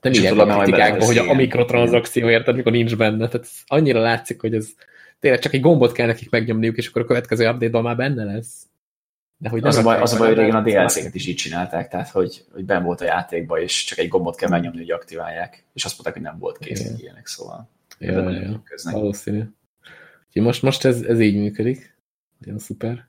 nem 0.00 0.12
ilyen 0.12 0.38
a 0.38 0.56
kritikákban, 0.56 1.06
hogy 1.06 1.18
a, 1.18 1.30
a 1.30 1.34
mikrotranszakció, 1.34 2.28
érted, 2.28 2.56
mikor 2.56 2.72
nincs 2.72 2.96
benne. 2.96 3.28
Tehát 3.28 3.48
annyira 3.66 4.00
látszik, 4.00 4.40
hogy 4.40 4.54
ez 4.54 4.68
tényleg 5.18 5.40
csak 5.40 5.52
egy 5.52 5.60
gombot 5.60 5.92
kell 5.92 6.06
nekik 6.06 6.30
megnyomniuk, 6.30 6.76
és 6.76 6.88
akkor 6.88 7.02
a 7.02 7.04
következő 7.04 7.48
update-ban 7.48 7.82
már 7.82 7.96
benne 7.96 8.24
lesz. 8.24 8.66
De 9.36 9.48
hogy 9.48 9.64
az, 9.64 9.76
a 9.76 9.82
baj, 9.82 10.00
az 10.00 10.12
a 10.12 10.18
baj, 10.18 10.28
hogy 10.28 10.36
régen 10.36 10.54
a 10.54 10.62
DLC-ket 10.62 11.14
is 11.14 11.26
így 11.26 11.36
csinálták, 11.36 11.88
tehát 11.88 12.08
hogy, 12.08 12.44
hogy 12.52 12.64
ben 12.64 12.82
volt 12.82 13.00
a 13.00 13.04
játékban, 13.04 13.60
és 13.60 13.84
csak 13.84 13.98
egy 13.98 14.08
gombot 14.08 14.36
kell 14.36 14.48
megnyomni, 14.48 14.78
hogy 14.78 14.90
aktiválják, 14.90 15.64
és 15.72 15.84
azt 15.84 15.92
mondták, 15.92 16.14
hogy 16.14 16.22
nem 16.22 16.38
volt 16.38 16.58
kész, 16.58 16.90
hogy 16.90 17.00
ilyenek, 17.00 17.26
szóval. 17.26 17.68
Ja, 17.98 18.30
ja, 18.30 18.62
valószínű. 18.82 19.42
Úgyhogy 20.26 20.42
most, 20.42 20.62
most 20.62 20.84
ez, 20.84 21.02
ez 21.02 21.20
így 21.20 21.36
működik. 21.36 21.96
Nagyon 22.38 22.58
szuper. 22.58 23.08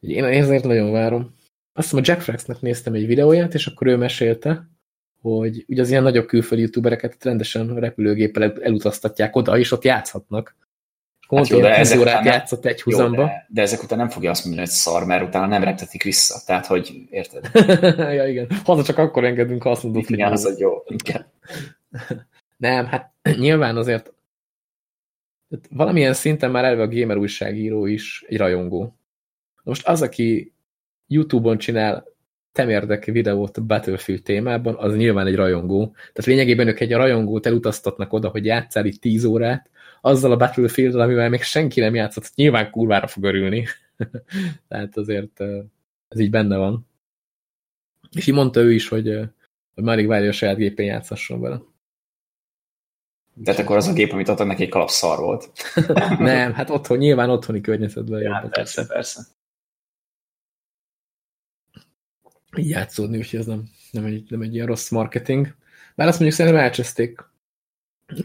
Én 0.00 0.24
ezért 0.24 0.64
nagyon 0.64 0.92
várom. 0.92 1.34
Azt 1.72 1.90
hiszem, 1.90 1.98
a 1.98 2.06
Jack 2.06 2.20
Fraxnek 2.20 2.60
néztem 2.60 2.94
egy 2.94 3.06
videóját, 3.06 3.54
és 3.54 3.66
akkor 3.66 3.86
ő 3.86 3.96
mesélte, 3.96 4.68
hogy 5.20 5.64
ugye 5.68 5.82
az 5.82 5.90
ilyen 5.90 6.02
nagyobb 6.02 6.26
külföldi 6.26 6.62
youtubereket 6.62 7.24
rendesen 7.24 7.74
repülőgéppel 7.74 8.52
elutaztatják 8.62 9.36
oda, 9.36 9.58
és 9.58 9.72
ott 9.72 9.84
játszhatnak. 9.84 10.56
Hát 11.36 11.48
jó, 11.48 11.60
de 11.60 11.76
ezek 11.76 11.98
órát 11.98 12.22
nem, 12.22 12.32
játszott 12.32 12.64
egy 12.64 12.82
húzamba. 12.82 13.24
De, 13.24 13.46
de, 13.48 13.62
ezek 13.62 13.82
után 13.82 13.98
nem 13.98 14.08
fogja 14.08 14.30
azt 14.30 14.44
mondani, 14.44 14.66
hogy 14.66 14.76
szar, 14.76 15.04
mert 15.04 15.26
utána 15.26 15.46
nem 15.46 15.64
reptetik 15.64 16.02
vissza. 16.02 16.42
Tehát, 16.46 16.66
hogy 16.66 16.92
érted? 17.10 17.50
ja, 18.16 18.26
igen. 18.28 18.46
Haza 18.64 18.82
csak 18.82 18.98
akkor 18.98 19.24
engedünk, 19.24 19.62
ha 19.62 19.70
azt 19.70 19.82
mondod, 19.82 20.06
hogy 20.06 20.20
az 20.20 20.44
a 20.44 20.50
jó. 20.58 20.82
Igen. 20.86 21.26
nem, 22.56 22.86
hát 22.86 23.12
nyilván 23.38 23.76
azért 23.76 24.12
valamilyen 25.70 26.14
szinten 26.14 26.50
már 26.50 26.64
elve 26.64 26.82
a 26.82 26.88
gamer 26.88 27.16
újságíró 27.16 27.86
is 27.86 28.24
egy 28.28 28.36
rajongó. 28.36 28.96
Most 29.62 29.86
az, 29.86 30.02
aki 30.02 30.52
YouTube-on 31.06 31.58
csinál 31.58 32.04
temérdek 32.52 33.04
videót 33.04 33.62
Battlefield 33.62 34.22
témában, 34.22 34.74
az 34.78 34.96
nyilván 34.96 35.26
egy 35.26 35.34
rajongó. 35.34 35.84
Tehát 35.94 36.24
lényegében 36.24 36.68
ők 36.68 36.80
egy 36.80 36.92
rajongót 36.92 37.46
elutaztatnak 37.46 38.12
oda, 38.12 38.28
hogy 38.28 38.44
játszál 38.44 38.84
itt 38.84 39.00
10 39.00 39.24
órát, 39.24 39.70
azzal 40.00 40.32
a 40.32 40.36
battlefield 40.36 40.94
amivel 40.94 41.28
még 41.28 41.42
senki 41.42 41.80
nem 41.80 41.94
játszott, 41.94 42.30
nyilván 42.34 42.70
kurvára 42.70 43.06
fog 43.06 43.24
örülni. 43.24 43.66
Tehát 44.68 44.96
azért 44.96 45.40
ez 46.08 46.18
így 46.18 46.30
benne 46.30 46.56
van. 46.56 46.86
És 48.16 48.26
így 48.26 48.34
mondta 48.34 48.60
ő 48.60 48.72
is, 48.72 48.88
hogy, 48.88 49.18
hogy 49.74 49.84
már 49.84 50.06
várja 50.06 50.28
a 50.28 50.32
saját 50.32 50.56
gépén 50.56 50.86
játszasson 50.86 51.40
vele. 51.40 51.60
Tehát 53.44 53.60
akkor 53.60 53.76
az 53.76 53.86
a 53.86 53.92
gép, 53.92 54.12
amit 54.12 54.28
adtak 54.28 54.46
neki 54.46 54.62
egy 54.62 54.68
kalap 54.68 54.88
szar 54.88 55.18
volt. 55.18 55.52
nem, 56.18 56.52
hát 56.52 56.70
otthon, 56.70 56.98
nyilván 56.98 57.30
otthoni 57.30 57.60
környezetben. 57.60 58.20
Ja, 58.20 58.48
persze, 58.50 58.86
persze 58.86 59.22
így 62.56 62.68
játszódni, 62.68 63.18
úgyhogy 63.18 63.38
ez 63.38 63.46
nem, 63.46 63.68
nem, 63.90 64.04
egy, 64.04 64.30
nem 64.30 64.40
egy 64.40 64.54
ilyen 64.54 64.66
rossz 64.66 64.90
marketing. 64.90 65.54
Bár 65.94 66.08
azt 66.08 66.18
mondjuk 66.18 66.40
szerintem 66.40 66.62
elcseszték. 66.62 67.24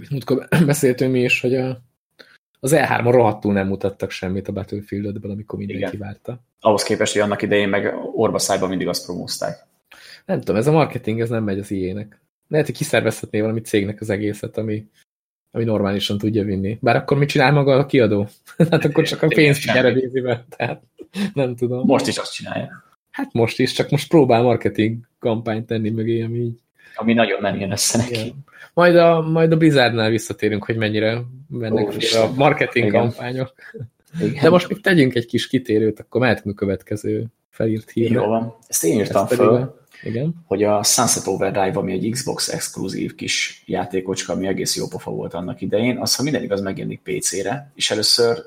Múltkor 0.09 0.47
beszéltünk 0.65 1.11
mi 1.11 1.23
is, 1.23 1.41
hogy 1.41 1.55
a, 1.55 1.81
az 2.59 2.73
E3-on 2.75 3.11
rohadtul 3.11 3.53
nem 3.53 3.67
mutattak 3.67 4.11
semmit 4.11 4.47
a 4.47 4.51
battlefield 4.51 5.23
amikor 5.23 5.59
mindenki 5.59 5.95
Igen. 5.95 5.99
várta. 5.99 6.43
Ahhoz 6.59 6.83
képest, 6.83 7.13
hogy 7.13 7.21
annak 7.21 7.41
idején 7.41 7.69
meg 7.69 7.93
orba 8.15 8.39
szájban 8.39 8.69
mindig 8.69 8.87
azt 8.87 9.05
promózták. 9.05 9.65
Nem 10.25 10.39
tudom, 10.39 10.55
ez 10.55 10.67
a 10.67 10.71
marketing, 10.71 11.19
ez 11.19 11.29
nem 11.29 11.43
megy 11.43 11.59
az 11.59 11.71
ilyenek. 11.71 12.19
Lehet, 12.47 12.65
hogy 12.65 12.75
kiszervezhetné 12.75 13.41
valami 13.41 13.61
cégnek 13.61 14.01
az 14.01 14.09
egészet, 14.09 14.57
ami, 14.57 14.85
ami 15.51 15.63
normálisan 15.63 16.17
tudja 16.17 16.43
vinni. 16.43 16.77
Bár 16.81 16.95
akkor 16.95 17.17
mit 17.17 17.29
csinál 17.29 17.51
maga 17.51 17.75
a 17.75 17.85
kiadó? 17.85 18.27
hát 18.71 18.85
akkor 18.85 19.03
csak 19.03 19.21
a 19.21 19.27
pénzt 19.27 19.69
eredézi 19.69 20.21
be, 20.21 20.45
tehát 20.49 20.81
nem 21.33 21.55
tudom. 21.55 21.85
Most 21.85 22.07
is 22.07 22.17
azt 22.17 22.33
csinálja. 22.33 22.83
Hát 23.11 23.33
most 23.33 23.59
is, 23.59 23.71
csak 23.71 23.89
most 23.89 24.09
próbál 24.09 24.41
marketing 24.41 24.97
kampányt 25.19 25.65
tenni 25.65 25.89
mögé, 25.89 26.21
ami 26.21 26.37
így... 26.37 26.59
Ami 26.95 27.13
nagyon 27.13 27.41
nem 27.41 27.59
jön 27.59 27.71
össze 27.71 27.97
neki. 27.97 28.13
Igen. 28.13 28.33
Majd 28.73 28.95
a, 28.95 29.21
majd 29.21 29.51
a 29.51 29.57
Blizzardnál 29.57 30.09
visszatérünk, 30.09 30.65
hogy 30.65 30.75
mennyire 30.75 31.21
mennek 31.49 31.87
Ó, 31.87 32.19
a 32.19 32.31
marketing 32.35 32.87
Igen. 32.87 33.01
kampányok. 33.01 33.53
Igen. 34.21 34.43
De 34.43 34.49
most 34.49 34.69
még 34.69 34.81
tegyünk 34.81 35.15
egy 35.15 35.25
kis 35.25 35.47
kitérőt, 35.47 35.99
akkor 35.99 36.21
mehetünk 36.21 36.55
a 36.55 36.65
következő 36.65 37.25
felírt 37.49 37.89
hírre. 37.89 38.13
Jó 38.13 38.25
van. 38.25 38.55
Ezt 38.67 38.83
én 38.83 38.99
írtam 38.99 39.23
Ezt 39.23 39.33
föl, 39.33 39.79
igen. 40.03 40.33
hogy 40.45 40.63
a 40.63 40.83
Sunset 40.83 41.27
Overdrive, 41.27 41.79
ami 41.79 41.91
egy 41.91 42.09
Xbox 42.09 42.49
exkluzív 42.49 43.15
kis 43.15 43.63
játékocska, 43.65 44.33
ami 44.33 44.47
egész 44.47 44.75
jó 44.75 44.87
pofa 44.87 45.11
volt 45.11 45.33
annak 45.33 45.61
idején, 45.61 45.97
az, 45.97 46.15
ha 46.15 46.23
minden 46.23 46.43
igaz, 46.43 46.61
megjelenik 46.61 47.01
PC-re, 47.03 47.71
és 47.75 47.91
először 47.91 48.43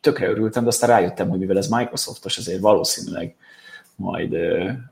tökre 0.00 0.28
örültem, 0.28 0.62
de 0.62 0.68
aztán 0.68 0.90
rájöttem, 0.90 1.28
hogy 1.28 1.38
mivel 1.38 1.56
ez 1.56 1.68
Microsoftos, 1.68 2.38
ezért 2.38 2.60
valószínűleg 2.60 3.34
majd 3.98 4.34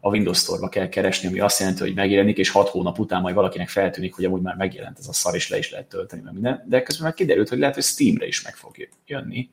a 0.00 0.08
Windows 0.08 0.38
Store-ba 0.38 0.68
kell 0.68 0.88
keresni, 0.88 1.28
ami 1.28 1.40
azt 1.40 1.58
jelenti, 1.58 1.80
hogy 1.80 1.94
megjelenik, 1.94 2.38
és 2.38 2.50
hat 2.50 2.68
hónap 2.68 2.98
után 2.98 3.20
majd 3.20 3.34
valakinek 3.34 3.68
feltűnik, 3.68 4.14
hogy 4.14 4.24
amúgy 4.24 4.40
már 4.40 4.56
megjelent 4.56 4.98
ez 4.98 5.06
a 5.08 5.12
szar, 5.12 5.34
és 5.34 5.48
le 5.48 5.58
is 5.58 5.70
lehet 5.70 5.88
tölteni, 5.88 6.22
mert 6.22 6.34
minden. 6.34 6.64
De 6.68 6.82
közben 6.82 7.06
meg 7.06 7.14
kiderült, 7.14 7.48
hogy 7.48 7.58
lehet, 7.58 7.74
hogy 7.74 7.84
Steamre 7.84 8.26
is 8.26 8.42
meg 8.42 8.54
fog 8.54 8.88
jönni, 9.06 9.50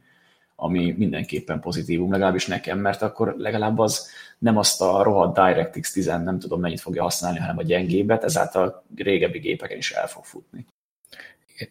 ami 0.55 0.93
mindenképpen 0.97 1.59
pozitívum, 1.59 2.11
legalábbis 2.11 2.47
nekem, 2.47 2.79
mert 2.79 3.01
akkor 3.01 3.35
legalább 3.37 3.79
az 3.79 4.09
nem 4.37 4.57
azt 4.57 4.81
a 4.81 5.03
rohadt 5.03 5.35
DirectX 5.35 5.91
10 5.91 6.05
nem 6.05 6.39
tudom 6.39 6.59
mennyit 6.59 6.81
fogja 6.81 7.03
használni, 7.03 7.39
hanem 7.39 7.57
a 7.57 7.63
gyengébet, 7.63 8.23
ezáltal 8.23 8.83
régebbi 8.95 9.39
gépeken 9.39 9.77
is 9.77 9.91
el 9.91 10.07
fog 10.07 10.25
futni. 10.25 10.65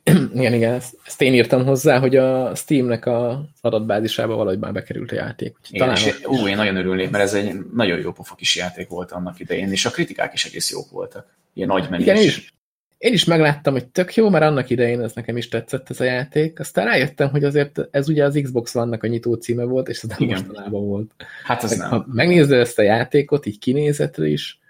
Igen, 0.35 0.53
igen, 0.53 0.75
ezt, 0.75 0.97
ezt 1.07 1.23
én 1.23 1.35
írtam 1.35 1.64
hozzá, 1.64 1.99
hogy 1.99 2.16
a 2.16 2.55
Steamnek 2.55 3.07
a 3.07 3.49
adatbázisába 3.61 4.35
valahogy 4.35 4.59
már 4.59 4.73
bekerült 4.73 5.12
a 5.12 5.14
játék. 5.14 5.57
Igen, 5.71 5.87
talán 5.87 6.03
és 6.07 6.21
ú, 6.25 6.47
én 6.47 6.57
nagyon 6.57 6.77
örülnék, 6.77 7.11
mert 7.11 7.25
ez 7.25 7.35
egy 7.35 7.55
nagyon 7.75 8.01
jó 8.01 8.12
pofa 8.12 8.35
kis 8.35 8.57
játék 8.57 8.88
volt 8.88 9.12
annak 9.12 9.40
idején, 9.40 9.71
és 9.71 9.85
a 9.85 9.90
kritikák 9.90 10.33
is 10.33 10.45
egész 10.45 10.71
jók 10.71 10.90
voltak. 10.90 11.37
Ilyen 11.55 11.68
nagy 11.68 11.90
menés. 11.90 12.07
Igen, 12.07 12.16
én 12.16 12.23
is, 12.23 12.55
én 12.99 13.12
is 13.12 13.25
megláttam, 13.25 13.73
hogy 13.73 13.87
tök 13.87 14.14
jó, 14.14 14.29
mert 14.29 14.45
annak 14.45 14.71
idején 14.71 15.01
ez 15.01 15.12
nekem 15.12 15.37
is 15.37 15.49
tetszett 15.49 15.90
ez 15.90 16.01
a 16.01 16.05
játék. 16.05 16.61
Aztán 16.61 16.85
rájöttem, 16.85 17.31
hogy 17.31 17.45
azért 17.45 17.81
ez 17.90 18.09
ugye 18.09 18.25
az 18.25 18.40
Xbox 18.42 18.73
vannak 18.73 19.03
a 19.03 19.07
nyitó 19.07 19.35
címe 19.35 19.64
volt, 19.64 19.88
és 19.88 20.03
ez 20.03 20.09
nem 20.09 20.18
Igen. 20.21 20.38
mostanában 20.38 20.87
volt. 20.87 21.11
Hát 21.45 21.62
ez 21.62 21.77
nem. 21.77 21.88
Ha 21.88 22.07
megnézed 22.12 22.59
ezt 22.59 22.79
a 22.79 22.83
játékot, 22.83 23.47
így 23.47 23.59
kinézetre 23.59 24.27
is, 24.27 24.61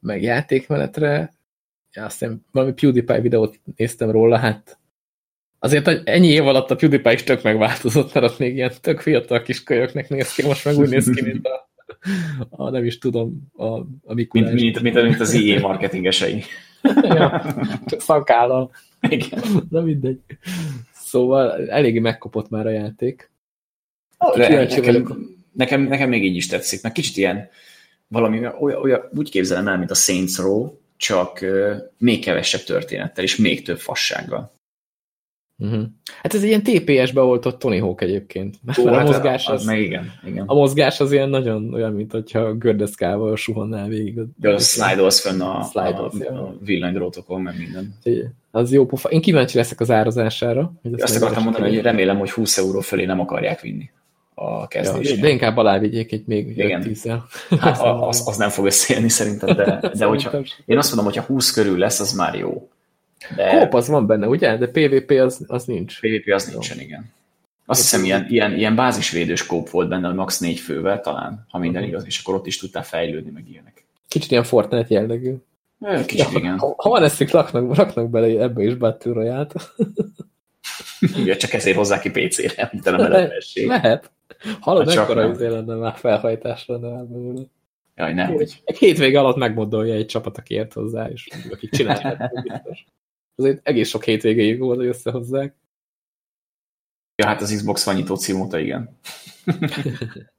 meg 0.00 0.22
játékmenetre, 0.22 1.33
aztán 1.94 2.44
valami 2.52 2.72
PewDiePie 2.72 3.20
videót 3.20 3.60
néztem 3.76 4.10
róla, 4.10 4.36
hát 4.36 4.78
azért 5.58 6.08
ennyi 6.08 6.28
év 6.28 6.46
alatt 6.46 6.70
a 6.70 6.76
PewDiePie 6.76 7.12
is 7.12 7.22
tök 7.22 7.42
megváltozott, 7.42 8.14
mert 8.14 8.26
ott 8.26 8.38
még 8.38 8.54
ilyen 8.54 8.72
tök 8.80 9.00
fiatal 9.00 9.42
kis 9.42 9.62
kölyöknek 9.62 10.08
néz 10.08 10.34
ki, 10.34 10.42
most 10.42 10.64
meg 10.64 10.76
úgy 10.76 10.88
néz 10.88 11.10
ki, 11.10 11.22
mint 11.22 11.46
a, 11.46 11.68
a 12.50 12.70
nem 12.70 12.84
is 12.84 12.98
tudom, 12.98 13.50
a, 13.56 13.64
a 14.04 14.14
Mikulás. 14.14 14.52
Mint, 14.52 14.62
mint, 14.62 14.94
mint, 14.94 15.06
mint 15.06 15.20
az 15.20 15.32
IE 15.32 15.60
marketingesei. 15.60 16.42
ja, 17.02 17.42
csak 17.86 18.00
szakállal. 18.00 18.70
Igen. 19.08 19.42
Na 19.70 19.80
mindegy. 19.80 20.20
Szóval 20.92 21.68
eléggé 21.68 21.98
megkopott 21.98 22.48
már 22.48 22.66
a 22.66 22.70
játék. 22.70 23.30
nekem, 24.34 25.36
nekem, 25.52 25.82
nekem 25.82 26.08
még 26.08 26.24
így 26.24 26.36
is 26.36 26.46
tetszik, 26.46 26.82
mert 26.82 26.94
kicsit 26.94 27.16
ilyen 27.16 27.48
valami 28.08 28.38
olyan, 28.38 28.82
olyan, 28.82 29.00
úgy 29.16 29.30
képzelem 29.30 29.68
el, 29.68 29.78
mint 29.78 29.90
a 29.90 29.94
Saints 29.94 30.36
Row, 30.36 30.72
csak 31.04 31.44
még 31.98 32.24
kevesebb 32.24 32.60
történettel 32.60 33.24
és 33.24 33.36
még 33.36 33.62
több 33.62 33.78
fassággal. 33.78 34.52
Uh-huh. 35.58 35.82
Hát 36.22 36.34
ez 36.34 36.42
egy 36.42 36.48
ilyen 36.48 36.62
TPS-be 36.62 37.20
oltott 37.20 37.58
Tony 37.58 37.80
Hawk 37.80 38.00
egyébként. 38.00 38.56
Ó, 38.80 38.86
a 38.86 38.94
hát 38.94 39.06
mozgás 39.06 39.46
az, 39.46 39.60
az, 39.60 39.66
meg 39.66 39.80
igen, 39.80 40.12
igen. 40.26 40.44
a 40.46 40.54
mozgás 40.54 41.00
az 41.00 41.12
ilyen 41.12 41.28
nagyon 41.28 41.74
olyan, 41.74 41.92
mint 41.92 42.12
hogyha 42.12 42.54
gördeszkával 42.54 43.36
suhannál 43.36 43.88
végig. 43.88 44.18
De 44.36 44.52
a 44.52 44.58
slide-olsz 44.58 45.20
fönn 45.20 45.40
a, 45.40 45.62
Slide-olsz, 45.62 46.20
a, 46.20 46.24
ja. 46.24 46.42
a 46.42 46.54
villanydrótokon, 46.64 47.40
meg 47.40 47.54
minden. 47.58 47.94
Az 48.50 48.72
jó 48.72 48.86
pofa. 48.86 49.08
Én 49.08 49.20
kíváncsi 49.20 49.56
leszek 49.56 49.80
az 49.80 49.90
árazására. 49.90 50.72
Hogy 50.82 51.00
Azt 51.00 51.12
meg 51.12 51.22
akartam 51.22 51.44
mondani, 51.44 51.74
hogy 51.74 51.82
remélem, 51.82 52.18
hogy 52.18 52.30
20 52.30 52.58
euró 52.58 52.80
fölé 52.80 53.04
nem 53.04 53.20
akarják 53.20 53.60
vinni 53.60 53.90
a 54.34 54.60
ja, 54.60 54.66
kezdésre. 54.66 55.20
De 55.20 55.28
inkább 55.28 55.56
alávigyék 55.56 56.12
egy 56.12 56.22
még 56.26 56.48
Igen. 56.58 56.82
5-10-el. 56.86 57.18
Hát, 57.60 57.80
az, 57.80 58.22
az 58.28 58.36
nem 58.36 58.48
fog 58.48 58.66
összejönni 58.66 59.08
szerintem, 59.08 59.56
de, 59.56 59.64
de 59.94 60.04
hogyha, 60.04 60.30
Szerintem 60.30 60.64
én 60.66 60.78
azt 60.78 60.94
mondom, 60.94 61.12
hogyha 61.12 61.32
20 61.32 61.50
körül 61.50 61.78
lesz, 61.78 62.00
az 62.00 62.12
már 62.12 62.34
jó. 62.34 62.68
De 63.36 63.58
Kóp 63.58 63.74
az 63.74 63.88
van 63.88 64.06
benne, 64.06 64.26
ugye? 64.26 64.56
De 64.56 64.66
PvP 64.68 65.10
az, 65.10 65.44
az 65.46 65.64
nincs. 65.64 66.00
PvP 66.00 66.32
az 66.32 66.44
nincsen, 66.44 66.80
igen. 66.80 67.12
Azt 67.66 67.80
hiszem, 67.80 68.04
ilyen, 68.04 68.26
ilyen, 68.28 68.54
ilyen 68.56 68.74
bázisvédős 68.74 69.46
kóp 69.46 69.70
volt 69.70 69.88
benne, 69.88 70.12
max. 70.12 70.38
négy 70.38 70.58
fővel 70.58 71.00
talán, 71.00 71.46
ha 71.50 71.58
minden 71.58 71.80
Mhm. 71.82 71.90
igaz, 71.90 72.04
és 72.06 72.18
akkor 72.20 72.34
ott 72.34 72.46
is 72.46 72.58
tudtál 72.58 72.82
fejlődni, 72.84 73.30
meg 73.30 73.48
ilyenek. 73.50 73.84
Kicsit 74.08 74.30
ilyen 74.30 74.44
Fortnite 74.44 74.94
jellegű. 74.94 75.34
Kicsit 76.06 76.32
igen. 76.34 76.58
Ha, 76.58 76.74
ha 76.76 76.88
van 76.88 77.02
ezt, 77.02 77.30
raknak, 77.30 77.74
raknak 77.76 78.10
bele 78.10 78.42
ebbe 78.42 78.62
is 78.62 78.74
Battle 78.74 79.12
Royale-t. 79.12 79.54
Igen, 81.16 81.38
csak 81.38 81.52
ezért 81.52 81.76
hozzá 81.76 82.00
ki 82.00 82.10
PC-re, 82.10 82.68
mint 82.72 82.86
a 82.86 82.94
elevesség. 83.04 83.66
Lehet. 83.66 84.10
Hallod, 84.60 84.88
Hát 84.88 84.96
mekkora 84.96 85.22
nem. 85.22 85.30
izé 85.30 85.46
lenne 85.46 85.74
már 85.74 85.96
felhajtás 85.96 86.66
lenne 86.66 87.02
belőle. 87.04 87.42
Jaj, 87.96 88.12
nehogy. 88.12 88.62
Egy 88.64 88.76
hétvége 88.78 89.18
alatt 89.18 89.36
megmodolja 89.36 89.94
egy 89.94 90.06
csapat, 90.06 90.38
aki 90.38 90.54
ért 90.54 90.72
hozzá, 90.72 91.08
és 91.08 91.28
akik 91.50 91.70
csinálják. 91.70 92.32
Azért 93.34 93.68
egész 93.68 93.88
sok 93.88 94.04
hétvégéig 94.04 94.58
volt, 94.58 94.78
hogy 94.78 94.86
összehozzák. 94.86 95.54
Ja, 97.16 97.26
hát 97.26 97.40
az 97.40 97.54
Xbox 97.56 97.84
van 97.84 97.94
nyitó 97.94 98.14
cím 98.14 98.40
óta, 98.40 98.58
igen. 98.58 98.98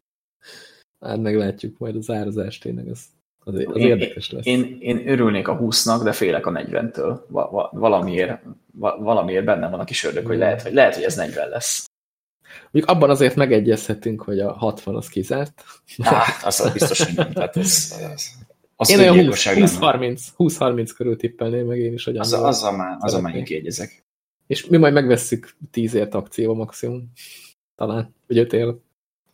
Hát 1.00 1.18
meglátjuk 1.18 1.78
majd 1.78 1.96
az 1.96 2.10
árazást 2.10 2.62
tényleg, 2.62 2.88
az, 2.88 3.06
az, 3.40 3.54
az 3.54 3.60
Én- 3.78 3.88
érdekes 3.88 4.32
lesz. 4.32 4.46
Én, 4.46 4.78
én 4.80 5.08
örülnék 5.08 5.48
a 5.48 5.58
20-nak, 5.60 6.02
de 6.04 6.12
félek 6.12 6.46
a 6.46 6.52
40-től. 6.52 7.20
Va, 7.28 7.50
va, 7.50 7.70
valamiért, 7.74 8.42
va, 8.74 8.98
valamiért 8.98 9.46
bennem 9.46 9.72
van 9.72 9.80
a 9.80 9.84
kis 9.84 10.04
ördög, 10.04 10.26
hogy 10.26 10.38
lehet, 10.38 10.62
hogy 10.62 10.74
lehet, 10.74 10.96
hogy 10.96 11.04
ez 11.04 11.16
40 11.16 11.50
lesz. 11.50 11.86
Mondjuk 12.72 12.96
abban 12.96 13.10
azért 13.10 13.36
megegyezhetünk, 13.36 14.22
hogy 14.22 14.40
a 14.40 14.52
60 14.54 14.96
az 14.96 15.08
kizárt. 15.08 15.64
Hát, 16.04 16.44
az 16.46 16.60
az 16.60 16.72
biztos, 16.72 17.04
hogy 17.04 17.16
nem. 17.16 17.32
Tehát 17.32 17.58
ez, 17.58 17.96
ez, 18.14 18.24
az 18.76 18.90
én 18.90 19.00
olyan 19.00 19.14
öngyilkosság 19.14 19.58
lenne. 19.58 19.72
20-30 19.80 20.20
20-30 20.38 20.90
körül 20.96 21.16
tippelném 21.18 21.66
meg 21.66 21.80
én 21.80 21.94
is, 21.94 22.04
hogy 22.04 22.18
Az, 22.18 22.32
annyival. 22.34 22.50
azzal 22.52 22.76
már, 22.76 22.98
azzal 23.00 23.22
már 23.22 23.36
én 23.36 23.38
Szeretnék. 23.38 23.44
kiegyezek. 23.44 24.04
És 24.48 24.66
mi 24.66 24.78
majd 24.78 24.94
megvesszük 24.94 25.56
10 25.72 25.94
ért 25.94 26.14
akcióba 26.14 26.54
maximum. 26.54 27.12
Talán. 27.76 28.16
Vagy 28.28 28.38
5 28.38 28.54
ért. 28.54 28.76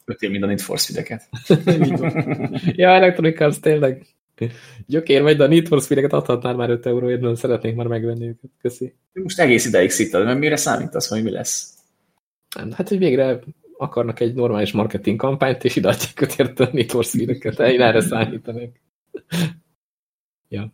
Ötél 0.06 0.30
mind 0.30 0.44
a 0.44 0.46
Need 0.46 0.60
for 0.60 0.80
Speed-eket. 0.80 1.30
Ja, 2.78 2.90
Electronic 2.90 3.42
Arts 3.42 3.60
tényleg. 3.60 4.06
Gyökér 4.86 5.22
vagy, 5.22 5.38
de 5.38 5.44
a 5.44 5.48
Need 5.48 5.68
for 5.68 5.82
Speed-eket 5.82 6.14
adhatnál 6.14 6.56
már 6.56 6.70
5 6.70 6.86
euróért, 6.86 7.22
nem 7.22 7.36
szeretnék 7.36 7.76
már 7.76 7.88
megvenni 7.88 8.28
őket. 8.28 8.50
Köszi. 8.62 8.96
Most 9.14 9.40
egész 9.40 9.66
ideig 9.66 9.90
szittad, 9.90 10.26
mert 10.26 10.40
mire 10.40 10.56
számítasz, 10.56 11.08
hogy 11.08 11.24
mi 11.24 11.32
lesz? 11.32 11.74
Nem, 12.56 12.72
hát, 12.72 12.90
hogy 12.90 12.98
végre 12.98 13.40
akarnak 13.78 14.20
egy 14.20 14.34
normális 14.34 14.72
marketing 14.72 15.20
kampányt, 15.20 15.64
és 15.64 15.76
ideadják 15.76 16.22
őt 16.22 16.40
érte 16.40 16.64
a 16.64 16.70
Need 16.72 16.90
for 16.90 17.04
Speed-eket. 17.04 17.60
Én 17.60 17.82
erre 17.82 18.02
számítanék. 18.02 18.82
ja. 20.48 20.74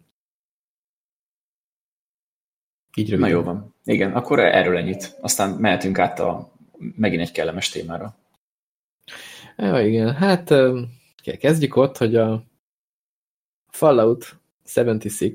Így 2.95 3.09
röviden. 3.09 3.29
Na 3.29 3.35
jó 3.35 3.43
van. 3.43 3.75
Igen, 3.83 4.13
akkor 4.13 4.39
erről 4.39 4.77
ennyit. 4.77 5.17
Aztán 5.21 5.49
mehetünk 5.49 5.99
át 5.99 6.19
a 6.19 6.51
megint 6.77 7.21
egy 7.21 7.31
kellemes 7.31 7.69
témára. 7.69 8.17
Ja, 9.57 9.81
igen, 9.81 10.13
hát 10.13 10.53
kezdjük 11.37 11.75
ott, 11.75 11.97
hogy 11.97 12.15
a 12.15 12.43
Fallout 13.71 14.39
76, 14.73 15.33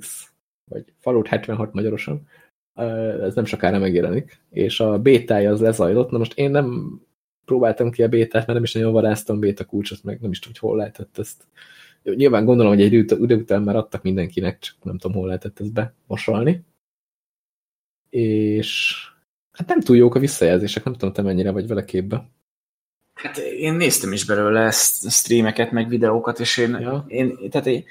vagy 0.65 0.93
Fallout 1.01 1.27
76 1.27 1.73
magyarosan, 1.73 2.29
ez 2.75 3.35
nem 3.35 3.45
sokára 3.45 3.79
megjelenik, 3.79 4.41
és 4.51 4.81
a 4.81 4.99
bétája 4.99 5.51
az 5.51 5.61
lezajlott. 5.61 6.11
Na 6.11 6.19
most 6.19 6.39
én 6.39 6.51
nem 6.51 7.01
próbáltam 7.45 7.91
ki 7.91 8.03
a 8.03 8.09
bétát, 8.09 8.33
mert 8.33 8.53
nem 8.53 8.63
is 8.63 8.73
nagyon 8.73 8.93
varáztam 8.93 9.39
béta 9.39 9.65
kulcsot, 9.65 10.03
meg 10.03 10.21
nem 10.21 10.31
is 10.31 10.39
tudom, 10.39 10.55
hogy 10.61 10.69
hol 10.69 10.79
lehetett 10.79 11.19
ezt. 11.19 11.47
Nyilván 12.03 12.45
gondolom, 12.45 12.73
hogy 12.73 12.83
egy 12.83 12.93
idő 12.93 13.37
után 13.37 13.63
már 13.63 13.77
adtak 13.77 14.03
mindenkinek, 14.03 14.59
csak 14.59 14.75
nem 14.83 14.99
tudom, 14.99 15.17
hol 15.17 15.27
lehetett 15.27 15.61
ezt 15.61 15.73
bemosolni. 15.73 16.65
És 18.11 18.95
hát 19.53 19.69
nem 19.69 19.81
túl 19.81 19.97
jók 19.97 20.15
a 20.15 20.19
visszajelzések, 20.19 20.85
nem 20.85 20.93
tudom, 20.93 21.13
te 21.13 21.23
mennyire 21.23 21.51
vagy 21.51 21.67
vele 21.67 21.85
képbe. 21.85 22.31
Hát 23.15 23.37
én 23.39 23.75
néztem 23.75 24.13
is 24.13 24.25
belőle 24.25 24.61
ezt, 24.61 25.11
streameket, 25.11 25.71
meg 25.71 25.89
videókat, 25.89 26.41
és 26.41 26.57
én, 26.57 26.79
Ja. 26.81 27.05
én 27.09 27.51
tehát 27.51 27.67
én, 27.67 27.85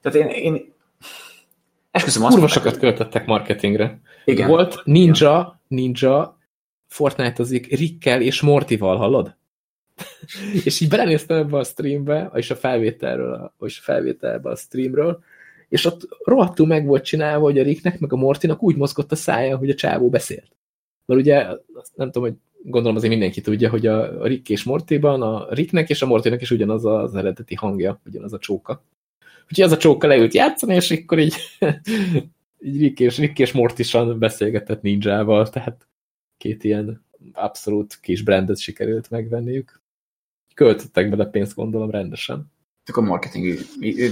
tehát 0.00 0.18
én, 0.18 0.52
én 0.52 0.72
esküszöm 1.90 2.24
azt 2.24 2.32
Kurva 2.32 2.48
sokat 2.48 2.78
költöttek 2.78 3.26
marketingre. 3.26 4.00
Igen. 4.24 4.48
Volt 4.48 4.84
Ninja, 4.84 5.60
Ninja, 5.68 6.38
Fortnite-ozik 6.86 7.66
Rickkel 7.78 8.22
és 8.22 8.40
Mortival, 8.40 8.96
hallod? 8.96 9.36
és 10.64 10.80
így 10.80 10.88
belenéztem 10.88 11.36
ebbe 11.36 11.58
a 11.58 11.64
streambe, 11.64 12.30
és 12.34 12.50
a 12.50 12.56
felvételről, 12.56 13.52
és 13.60 13.78
a 13.78 13.82
felvételbe 13.82 14.50
a 14.50 14.56
streamről, 14.56 15.22
és 15.68 15.84
ott 15.84 16.08
rohadtul 16.24 16.66
meg 16.66 16.86
volt 16.86 17.04
csinálva, 17.04 17.44
hogy 17.44 17.58
a 17.58 17.62
Ricknek 17.62 17.98
meg 17.98 18.12
a 18.12 18.16
Mortinak 18.16 18.62
úgy 18.62 18.76
mozgott 18.76 19.12
a 19.12 19.16
szája, 19.16 19.56
hogy 19.56 19.70
a 19.70 19.74
csávó 19.74 20.08
beszélt. 20.08 20.56
Mert 21.06 21.20
ugye, 21.20 21.46
nem 21.94 22.10
tudom, 22.10 22.22
hogy 22.22 22.34
gondolom 22.62 22.96
azért 22.96 23.12
mindenki 23.12 23.40
tudja, 23.40 23.70
hogy 23.70 23.86
a 23.86 24.26
Rick 24.26 24.48
és 24.48 24.62
Mortiban 24.62 25.22
a 25.22 25.46
Ricknek 25.50 25.88
és 25.88 26.02
a 26.02 26.06
Mortinak 26.06 26.40
is 26.40 26.50
ugyanaz 26.50 26.84
az 26.84 27.14
eredeti 27.14 27.54
hangja, 27.54 28.00
ugyanaz 28.06 28.32
a 28.32 28.38
csóka. 28.38 28.84
Úgyhogy 29.42 29.64
az 29.64 29.72
a 29.72 29.76
csóka 29.76 30.06
leült 30.06 30.34
játszani, 30.34 30.74
és 30.74 30.90
akkor 30.90 31.18
így 31.18 31.34
Rick 32.60 33.00
és, 33.00 33.18
Rick 33.18 33.38
és 33.38 33.52
Mortisan 33.52 34.18
beszélgetett 34.18 34.82
ninjával, 34.82 35.48
tehát 35.48 35.88
két 36.36 36.64
ilyen 36.64 37.04
abszolút 37.32 37.98
kis 38.00 38.22
brandet 38.22 38.58
sikerült 38.58 39.10
megvenniük. 39.10 39.80
Költöttek 40.54 41.10
bele 41.10 41.24
pénzt, 41.24 41.54
gondolom, 41.54 41.90
rendesen. 41.90 42.52
Csak 42.84 42.96
a 42.96 43.00
marketing, 43.00 43.58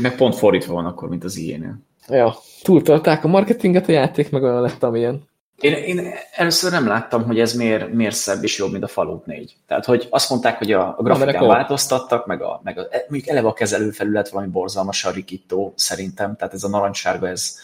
meg 0.01 0.17
pont 0.17 0.35
fordítva 0.35 0.73
van 0.73 0.87
akkor, 0.87 1.09
mint 1.09 1.25
az 1.25 1.37
ilyenél. 1.37 1.79
Ja, 2.09 2.35
túltolták 2.63 3.25
a 3.25 3.29
marketinget, 3.29 3.89
a 3.89 3.93
játék 3.93 4.31
meg 4.31 4.43
olyan 4.43 4.61
lett, 4.61 4.83
amilyen. 4.83 5.29
Én, 5.61 5.73
én 5.73 6.15
először 6.35 6.71
nem 6.71 6.87
láttam, 6.87 7.25
hogy 7.25 7.41
ez 7.41 7.53
miért, 7.53 7.93
miért 7.93 8.15
szebb 8.15 8.43
és 8.43 8.59
jobb, 8.59 8.73
mint 8.73 8.85
a 8.85 8.87
Fallout 8.87 9.27
4. 9.27 9.57
Tehát, 9.67 9.85
hogy 9.85 10.07
azt 10.11 10.31
mondták, 10.31 10.59
hogy 10.59 10.73
a, 10.73 10.95
a 10.99 11.03
grafikán 11.03 11.35
akkor- 11.35 11.49
változtattak, 11.49 12.27
meg, 12.27 12.43
a, 12.43 12.61
meg 12.65 12.79
a, 12.79 12.87
mondjuk 13.09 13.31
eleve 13.31 13.49
a 13.49 13.53
kezelőfelület 13.53 14.29
valami 14.29 14.51
borzalmasan 14.51 15.13
rikító 15.13 15.73
szerintem, 15.77 16.37
tehát 16.37 16.55
ez 16.55 16.65
a 16.65 16.69
narancssárga, 16.69 17.29
ez, 17.29 17.59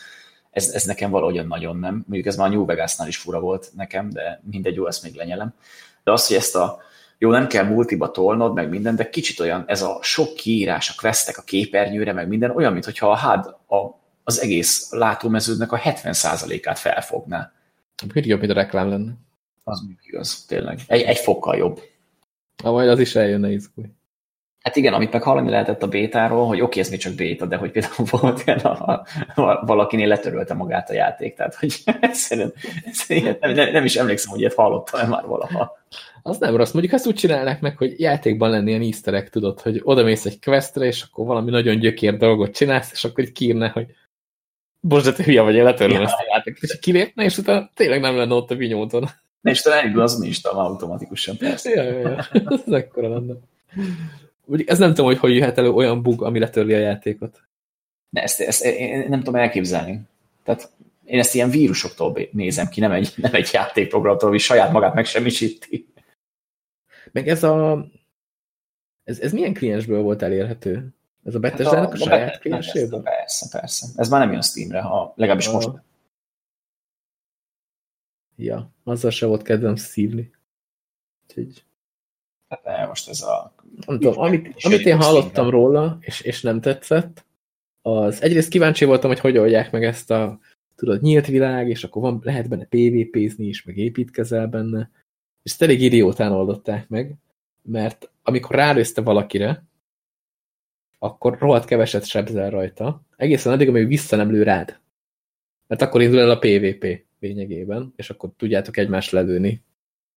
ez, 0.55 0.69
ez 0.69 0.85
nekem 0.85 1.11
valahogyan 1.11 1.47
nagyon 1.47 1.77
nem. 1.77 1.95
Mondjuk 1.95 2.27
ez 2.27 2.37
már 2.37 2.47
a 2.47 2.51
New 2.51 2.65
Vegasnál 2.65 3.09
is 3.09 3.17
fura 3.17 3.41
volt 3.41 3.71
nekem, 3.77 4.11
de 4.11 4.41
mindegy, 4.51 4.75
jó, 4.75 4.87
ezt 4.87 5.03
még 5.03 5.15
lenyelem. 5.15 5.55
De 6.05 6.13
az, 6.13 6.27
hogy 6.27 6.37
ezt 6.37 6.57
a 6.57 6.79
jó, 7.19 7.31
nem 7.31 7.47
kell 7.47 7.65
multiba 7.65 8.11
tolnod, 8.11 8.55
meg 8.55 8.69
minden, 8.69 8.97
de 8.97 9.11
kicsit 9.11 9.41
olyan, 9.41 9.65
ez 9.67 9.83
a 9.83 9.99
sok 10.03 10.35
kiírás, 10.35 10.91
a 10.91 10.95
questek 11.01 11.39
a 11.39 11.43
képernyőre, 11.43 12.13
meg 12.13 12.29
minden, 12.29 12.51
olyan, 12.51 12.73
mintha 12.73 13.11
a 13.11 13.19
HUD 13.19 13.47
a, 13.47 14.01
az 14.25 14.41
egész 14.41 14.91
látómeződnek 14.91 15.73
a 15.73 15.79
70%-át 15.79 16.79
felfogná. 16.79 17.53
Hogy 18.13 18.27
jobb, 18.27 18.41
mint 18.41 18.53
a 18.53 18.55
reklám 18.55 18.89
lenne. 18.89 19.13
Az 19.65 19.81
még 19.87 19.97
igaz, 20.03 20.45
tényleg. 20.49 20.79
Egy, 20.87 21.03
egy 21.03 21.19
fokkal 21.19 21.57
jobb. 21.57 21.81
Ha 22.63 22.73
majd 22.73 22.89
az 22.89 22.99
is 22.99 23.15
eljönne 23.15 23.51
izgulj. 23.51 23.89
Hát 24.65 24.77
igen, 24.77 24.93
amit 24.93 25.13
meg 25.13 25.23
hallani 25.23 25.51
lehetett 25.51 25.83
a 25.83 25.89
bétáról, 25.89 26.47
hogy 26.47 26.61
oké, 26.61 26.81
ez 26.81 26.89
még 26.91 26.99
csak 26.99 27.15
béta, 27.15 27.47
de 27.47 27.57
hogy 27.57 27.71
például 27.71 28.07
volt 28.11 28.43
ilyen, 28.47 28.59
a, 28.59 29.05
a, 29.35 29.65
valakinél 29.67 30.09
letörölte 30.09 30.55
magát 30.55 30.91
a 30.91 30.95
játék, 30.95 31.35
tehát 31.35 31.55
hogy 31.55 31.77
egyszerűen, 32.01 32.53
egyszerűen 32.85 33.37
nem, 33.41 33.73
nem, 33.73 33.85
is 33.85 33.97
emlékszem, 33.97 34.31
hogy 34.31 34.41
ilyet 34.41 34.55
hallottam 34.55 35.09
már 35.09 35.27
valaha. 35.27 35.79
Az 36.23 36.39
nem 36.39 36.57
rossz. 36.57 36.71
Mondjuk 36.73 36.95
ezt 36.95 37.07
úgy 37.07 37.15
csinálnak 37.15 37.61
meg, 37.61 37.77
hogy 37.77 38.01
játékban 38.01 38.51
lenni 38.51 38.69
ilyen 38.71 38.83
easter 38.83 39.29
tudod, 39.29 39.61
hogy 39.61 39.81
odamész 39.83 40.25
egy 40.25 40.41
questre, 40.45 40.85
és 40.85 41.03
akkor 41.03 41.27
valami 41.27 41.51
nagyon 41.51 41.79
gyökér 41.79 42.17
dolgot 42.17 42.55
csinálsz, 42.55 42.93
és 42.93 43.05
akkor 43.05 43.25
így 43.25 43.33
kiírne, 43.33 43.69
hogy 43.69 43.87
bocs, 44.81 45.05
de 45.05 45.13
te 45.13 45.23
hülye 45.23 45.41
vagy, 45.41 45.55
én 45.55 45.65
letörlöm 45.65 46.01
Ja. 46.01 46.05
ezt 46.05 46.19
a 46.19 46.25
játékot. 46.35 46.63
És 46.63 46.79
kilépne, 46.79 47.25
és 47.25 47.39
utána 47.39 47.71
tényleg 47.75 48.01
nem 48.01 48.17
lenne 48.17 48.35
ott 48.35 48.51
a 48.51 48.55
vinyóton. 48.55 49.09
Is 49.43 49.61
talán 49.61 49.79
elindul 49.79 50.03
az 50.03 50.23
is 50.23 50.41
talán 50.41 50.67
automatikusan, 50.67 51.37
persze. 51.37 51.71
Ja, 51.71 51.83
ja, 51.83 51.99
ja. 51.99 52.29
Ez 52.67 52.73
ekkora 52.73 53.09
lenne. 53.09 53.35
Ez 54.67 54.79
nem 54.79 54.89
tudom, 54.89 55.07
hogy 55.07 55.19
hogy 55.19 55.35
jöhet 55.35 55.59
elő 55.59 55.71
olyan 55.71 56.03
bug, 56.03 56.23
ami 56.23 56.39
letörli 56.39 56.75
a 56.75 56.79
játékot. 56.79 57.43
Ne, 58.11 58.23
ezt, 58.23 58.41
ezt 58.41 58.65
én 58.65 59.09
nem 59.09 59.19
tudom 59.19 59.35
elképzelni. 59.35 60.01
Tehát 60.43 60.73
én 61.05 61.19
ezt 61.19 61.35
ilyen 61.35 61.51
vírusoktól 61.51 62.19
nézem 62.33 62.69
ki, 62.69 62.81
nem 62.81 62.93
egy, 62.93 63.13
nem 63.17 63.35
egy 63.35 63.51
játékprogramtól, 63.53 64.29
ami 64.29 64.39
saját 64.39 64.73
magát 64.73 64.95
megsemmisíti. 64.95 65.87
Meg 67.13 67.29
ez 67.29 67.43
a... 67.43 67.87
Ez, 69.05 69.21
ez 69.21 69.33
milyen 69.33 69.55
kliensből 69.55 70.03
volt 70.03 70.23
elérhető? 70.23 70.89
Ez 71.25 71.35
a 71.35 71.39
Bethesda-nak 71.39 71.87
a, 71.87 71.91
Hát 71.91 72.01
a 72.01 72.05
saját 72.05 72.19
Bethesda- 72.19 72.41
klienséből? 72.41 73.03
Persze, 73.03 73.59
persze. 73.59 73.87
Ez 73.97 74.09
már 74.09 74.21
nem 74.21 74.33
jön 74.33 74.43
Steamre, 74.43 74.81
ha 74.81 75.13
legalábbis 75.17 75.47
Ah. 75.47 75.53
most. 75.53 75.69
Ja, 78.37 78.71
azzal 78.85 79.11
se 79.11 79.27
volt 79.27 79.43
kedvem 79.43 79.77
szívni. 79.77 80.33
Úgyhogy... 81.29 81.65
Hát 82.49 82.65
ne, 82.65 82.87
most 82.87 83.09
ez 83.09 83.23
a... 83.23 83.55
Nem 83.87 83.99
tudom, 83.99 84.19
amit, 84.19 84.55
amit 84.63 84.87
én 84.87 84.97
hallottam 84.97 85.51
róla, 85.51 85.99
és, 86.01 86.21
és 86.21 86.43
nem 86.43 86.61
tetszett, 86.61 87.25
az 87.83 88.23
egyrészt 88.23 88.49
kíváncsi 88.49 88.85
voltam, 88.85 89.11
hogy 89.11 89.19
hogy 89.19 89.39
oldják 89.39 89.71
meg 89.71 89.85
ezt 89.85 90.11
a 90.11 90.39
tudod, 90.77 91.03
nyílt 91.03 91.27
világ, 91.27 91.69
és 91.69 91.85
akkor 91.85 92.03
van, 92.03 92.21
lehet 92.23 92.49
benne 92.49 92.65
PvP-zni 92.65 93.47
is, 93.47 93.65
meg 93.65 93.77
építkezel 93.77 94.47
benne, 94.47 94.91
és 95.43 95.51
ezt 95.51 95.63
elég 95.63 95.83
idiótán 95.83 96.33
oldották 96.33 96.89
meg, 96.89 97.15
mert 97.63 98.11
amikor 98.23 98.57
rálőzte 98.57 99.01
valakire, 99.01 99.65
akkor 100.99 101.39
rohadt 101.39 101.65
keveset 101.65 102.07
sebzel 102.07 102.51
rajta, 102.51 103.03
egészen 103.17 103.53
addig, 103.53 103.69
amíg 103.69 103.87
vissza 103.87 104.17
nem 104.17 104.31
lő 104.31 104.43
rád. 104.43 104.79
Mert 105.67 105.83
akkor 105.83 106.03
indul 106.03 106.21
el 106.21 106.31
a 106.31 106.39
PvP 106.39 107.05
lényegében, 107.21 107.93
és 107.97 108.11
akkor 108.11 108.31
tudjátok 108.37 108.77
egymást 108.77 109.11
lelőni. 109.11 109.63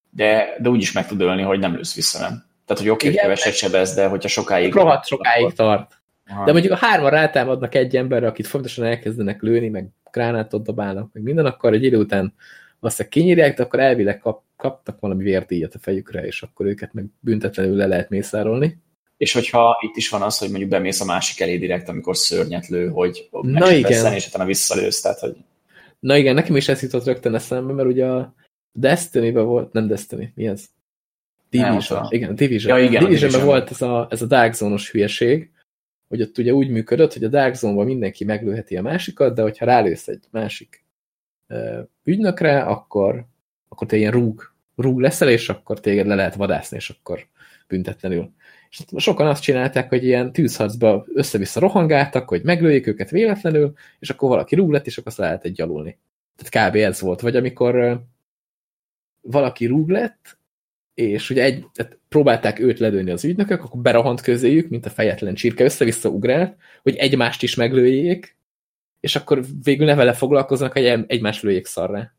De, 0.09 0.57
de 0.61 0.69
úgy 0.69 0.81
is 0.81 0.91
meg 0.91 1.07
tud 1.07 1.21
ölni, 1.21 1.41
hogy 1.41 1.59
nem 1.59 1.75
lősz 1.75 1.95
vissza, 1.95 2.19
nem? 2.19 2.46
Tehát, 2.67 2.83
hogy 2.83 2.91
oké, 2.91 3.07
okay, 3.07 3.19
keveset 3.19 3.53
sebez, 3.53 3.93
de 3.93 4.07
hogyha 4.07 4.29
sokáig... 4.29 4.73
Rohadt 4.73 5.05
sokáig 5.05 5.43
akkor... 5.43 5.53
tart. 5.53 6.01
Aha. 6.27 6.45
De 6.45 6.51
mondjuk 6.51 6.73
a 6.73 6.75
hárman 6.75 7.09
rátámadnak 7.09 7.75
egy 7.75 7.95
emberre, 7.95 8.27
akit 8.27 8.47
fontosan 8.47 8.85
elkezdenek 8.85 9.41
lőni, 9.41 9.69
meg 9.69 9.87
gránátot 10.11 10.63
dobálnak, 10.63 11.09
meg 11.13 11.23
minden, 11.23 11.45
akkor 11.45 11.73
egy 11.73 11.83
idő 11.83 11.97
után 11.97 12.33
azt 12.79 13.07
kinyírják, 13.07 13.57
de 13.57 13.63
akkor 13.63 13.79
elvileg 13.79 14.19
kap, 14.19 14.43
kaptak 14.55 14.99
valami 14.99 15.23
vérdíjat 15.23 15.73
a 15.73 15.79
fejükre, 15.79 16.25
és 16.25 16.41
akkor 16.41 16.65
őket 16.65 16.93
meg 16.93 17.05
büntetlenül 17.19 17.75
le 17.75 17.85
lehet 17.85 18.09
mészárolni. 18.09 18.77
És 19.17 19.33
hogyha 19.33 19.77
itt 19.81 19.95
is 19.95 20.09
van 20.09 20.21
az, 20.21 20.37
hogy 20.37 20.49
mondjuk 20.49 20.69
bemész 20.69 21.01
a 21.01 21.05
másik 21.05 21.39
elé 21.39 21.57
direkt, 21.57 21.89
amikor 21.89 22.17
szörnyet 22.17 22.67
lő, 22.67 22.87
hogy 22.87 23.29
Na 23.41 23.71
igen. 23.71 24.13
és 24.13 24.27
utána 24.27 24.45
visszalősz, 24.45 25.01
tehát 25.01 25.19
hogy... 25.19 25.35
Na 25.99 26.17
igen, 26.17 26.33
nekem 26.33 26.55
is 26.55 26.67
ez 26.67 26.81
jutott 26.81 27.05
rögtön 27.05 27.35
eszembe, 27.35 27.73
mert 27.73 27.87
ugye 27.87 28.05
a 28.05 28.33
Destiny-ben 28.71 29.45
volt, 29.45 29.73
nem 29.73 29.87
Destiny, 29.87 30.31
mi 30.35 30.47
ez? 30.47 30.65
Division. 31.49 32.01
Nem, 32.01 32.07
igen, 32.09 32.35
Division. 32.35 32.77
Ja, 32.77 32.83
igen, 32.83 33.03
Division, 33.03 33.29
Division 33.29 33.45
volt 33.45 33.69
ez 33.69 33.81
a, 33.81 34.07
ez 34.09 34.21
a 34.21 34.25
Dark 34.25 34.53
Zone-os 34.53 34.91
hülyeség, 34.91 35.51
hogy 36.07 36.21
ott 36.21 36.37
ugye 36.37 36.53
úgy 36.53 36.69
működött, 36.69 37.13
hogy 37.13 37.23
a 37.23 37.27
Dark 37.27 37.53
Zone-ban 37.53 37.85
mindenki 37.85 38.23
meglőheti 38.23 38.77
a 38.77 38.81
másikat, 38.81 39.35
de 39.35 39.41
hogyha 39.41 39.65
rálősz 39.65 40.07
egy 40.07 40.23
másik 40.31 40.85
ö, 41.47 41.81
ügynökre, 42.03 42.61
akkor, 42.61 43.25
akkor 43.67 43.87
te 43.87 43.97
ilyen 43.97 44.11
rúg, 44.11 44.53
rúg 44.75 44.99
leszel, 44.99 45.29
és 45.29 45.49
akkor 45.49 45.79
téged 45.79 46.07
le 46.07 46.15
lehet 46.15 46.35
vadászni, 46.35 46.77
és 46.77 46.89
akkor 46.89 47.27
büntetlenül. 47.67 48.31
És 48.69 48.83
sokan 48.97 49.27
azt 49.27 49.41
csinálták, 49.41 49.89
hogy 49.89 50.03
ilyen 50.03 50.31
tűzharcba 50.31 51.05
össze-vissza 51.13 51.59
rohangáltak, 51.59 52.29
hogy 52.29 52.43
meglőjék 52.43 52.87
őket 52.87 53.09
véletlenül, 53.09 53.73
és 53.99 54.09
akkor 54.09 54.29
valaki 54.29 54.55
rúg 54.55 54.71
lett, 54.71 54.85
és 54.85 54.97
akkor 54.97 55.11
azt 55.11 55.17
lehetett 55.17 55.53
gyalulni. 55.53 55.97
Tehát 56.35 56.69
kb. 56.69 56.75
ez 56.75 57.01
volt. 57.01 57.21
Vagy 57.21 57.35
amikor 57.35 58.01
valaki 59.21 59.65
rúg 59.65 59.89
lett, 59.89 60.36
és 60.97 61.29
ugye 61.29 61.43
egy, 61.43 61.65
próbálták 62.09 62.59
őt 62.59 62.79
ledőni 62.79 63.11
az 63.11 63.23
ügynökök, 63.23 63.63
akkor 63.63 63.81
berohant 63.81 64.21
közéjük, 64.21 64.69
mint 64.69 64.85
a 64.85 64.89
fejetlen 64.89 65.33
csirke, 65.33 65.63
össze-vissza 65.63 66.09
ugrált, 66.09 66.55
hogy 66.83 66.95
egymást 66.95 67.43
is 67.43 67.55
meglőjék, 67.55 68.37
és 68.99 69.15
akkor 69.15 69.43
végül 69.63 69.85
ne 69.85 69.95
vele 69.95 70.13
foglalkoznak, 70.13 70.71
hogy 70.71 70.85
egymást 71.07 71.41
lőjék 71.41 71.65
szarra. 71.65 72.13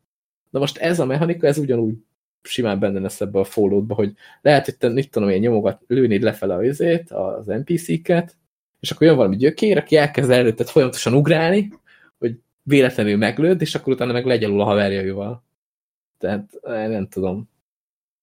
Na 0.49 0.59
most 0.59 0.77
ez 0.77 0.99
a 0.99 1.05
mechanika, 1.05 1.47
ez 1.47 1.57
ugyanúgy 1.57 1.93
simán 2.41 2.79
benne 2.79 2.99
lesz 2.99 3.21
ebbe 3.21 3.39
a 3.39 3.43
follow 3.43 3.87
hogy 3.87 4.13
lehet, 4.41 4.65
hogy 4.65 4.77
te, 4.77 4.89
mit 4.89 5.11
tudom 5.11 5.29
én, 5.29 5.39
nyomogat, 5.39 5.81
lőnéd 5.87 6.21
lefele 6.21 6.55
a 6.55 6.63
izét, 6.63 7.11
az 7.11 7.45
NPC-ket, 7.45 8.35
és 8.79 8.91
akkor 8.91 9.07
jön 9.07 9.15
valami 9.15 9.35
gyökér, 9.35 9.77
aki 9.77 9.95
elkezd 9.95 10.29
előtted 10.29 10.67
folyamatosan 10.67 11.13
ugrálni, 11.13 11.73
hogy 12.17 12.39
véletlenül 12.63 13.17
meglőd, 13.17 13.61
és 13.61 13.75
akkor 13.75 13.93
utána 13.93 14.11
meg 14.11 14.25
legyalul 14.25 14.61
a 14.61 14.65
haverjaival. 14.65 15.43
Tehát 16.17 16.59
nem 16.63 17.07
tudom. 17.07 17.49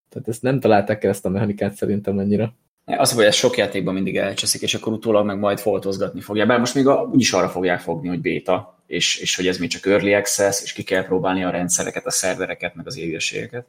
Tehát 0.09 0.29
ezt 0.29 0.43
nem 0.43 0.61
találták 0.61 1.05
el 1.05 1.11
ezt 1.11 1.25
a 1.25 1.29
mechanikát 1.29 1.75
szerintem 1.75 2.19
annyira. 2.19 2.55
Az, 2.85 3.13
hogy 3.13 3.25
ez 3.25 3.35
sok 3.35 3.57
játékban 3.57 3.95
mindig 3.95 4.17
elcseszik, 4.17 4.63
és 4.63 4.75
akkor 4.75 4.93
utólag 4.93 5.27
meg 5.27 5.39
majd 5.39 5.59
foltozgatni 5.59 6.21
fogja. 6.21 6.47
Bár 6.47 6.59
most 6.59 6.75
még 6.75 6.87
a, 6.87 7.11
úgyis 7.13 7.33
arra 7.33 7.49
fogják 7.49 7.81
fogni, 7.81 8.09
hogy 8.09 8.21
béta, 8.21 8.83
és, 8.87 9.19
és 9.19 9.37
hogy 9.37 9.47
ez 9.47 9.59
még 9.59 9.69
csak 9.69 9.87
early 9.87 10.15
access, 10.15 10.63
és 10.63 10.73
ki 10.73 10.83
kell 10.83 11.05
próbálni 11.05 11.45
a 11.45 11.51
rendszereket, 11.51 12.07
a 12.07 12.11
szervereket, 12.11 12.75
meg 12.75 12.87
az 12.87 12.99
égességeket. 12.99 13.67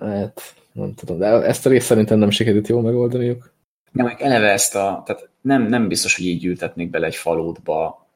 Hát, 0.00 0.54
nem 0.72 0.94
tudom, 0.94 1.18
de 1.18 1.26
ezt 1.26 1.66
a 1.66 1.70
részt 1.70 1.86
szerintem 1.86 2.18
nem 2.18 2.30
sikerült 2.30 2.68
jól 2.68 2.82
megoldaniuk. 2.82 3.52
Nem, 3.92 4.14
eleve 4.18 4.50
ezt 4.50 4.74
a, 4.74 5.02
tehát 5.06 5.28
nem, 5.40 5.62
nem 5.62 5.88
biztos, 5.88 6.16
hogy 6.16 6.26
így 6.26 6.44
ültetnék 6.44 6.90
bele 6.90 7.06
egy 7.06 7.16
falótba 7.16 8.07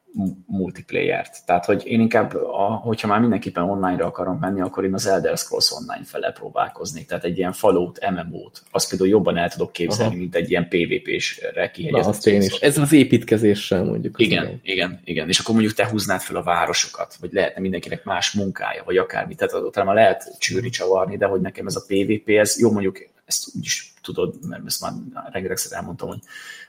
multiplayer-t. 0.45 1.45
Tehát, 1.45 1.65
hogy 1.65 1.85
én 1.85 1.99
inkább, 1.99 2.35
a, 2.35 2.79
hogyha 2.83 3.07
már 3.07 3.19
mindenképpen 3.19 3.63
online-ra 3.63 4.05
akarom 4.05 4.37
menni, 4.37 4.61
akkor 4.61 4.85
én 4.85 4.93
az 4.93 5.05
Elder 5.05 5.37
Scrolls 5.37 5.71
online 5.71 6.03
fele 6.03 6.31
próbálkoznék. 6.31 7.07
Tehát 7.07 7.23
egy 7.23 7.37
ilyen 7.37 7.51
Fallout 7.51 8.09
MMO-t, 8.09 8.63
azt 8.71 8.89
például 8.89 9.09
jobban 9.09 9.37
el 9.37 9.49
tudok 9.49 9.71
képzelni, 9.71 10.11
Aha. 10.11 10.21
mint 10.21 10.35
egy 10.35 10.49
ilyen 10.49 10.67
PvP-s-re 10.67 11.71
kihegyezett. 11.71 12.23
Na, 12.23 12.31
én 12.31 12.41
is. 12.41 12.53
Ez 12.53 12.77
az 12.77 12.91
építkezéssel 12.91 13.83
mondjuk. 13.83 14.19
Igen, 14.19 14.43
igen, 14.43 14.59
igen, 14.63 14.99
igen. 15.03 15.27
És 15.27 15.39
akkor 15.39 15.53
mondjuk 15.53 15.75
te 15.75 15.89
húznád 15.89 16.21
fel 16.21 16.35
a 16.35 16.43
városokat, 16.43 17.15
vagy 17.19 17.33
lehetne 17.33 17.61
mindenkinek 17.61 18.03
más 18.03 18.31
munkája, 18.31 18.83
vagy 18.85 18.97
akármi. 18.97 19.35
Tehát 19.35 19.65
utána 19.65 19.93
lehet 19.93 20.35
csűrni, 20.39 20.69
csavarni, 20.69 21.17
de 21.17 21.25
hogy 21.25 21.41
nekem 21.41 21.67
ez 21.67 21.75
a 21.75 21.83
PvP, 21.87 22.29
ez 22.29 22.59
jó 22.59 22.71
mondjuk, 22.71 22.97
ezt 23.25 23.55
úgyis 23.55 23.93
tudod, 24.01 24.35
mert 24.47 24.65
ezt 24.65 24.81
már 24.81 24.91
rengetegszer 25.31 25.77
elmondtam, 25.77 26.07
hogy 26.07 26.19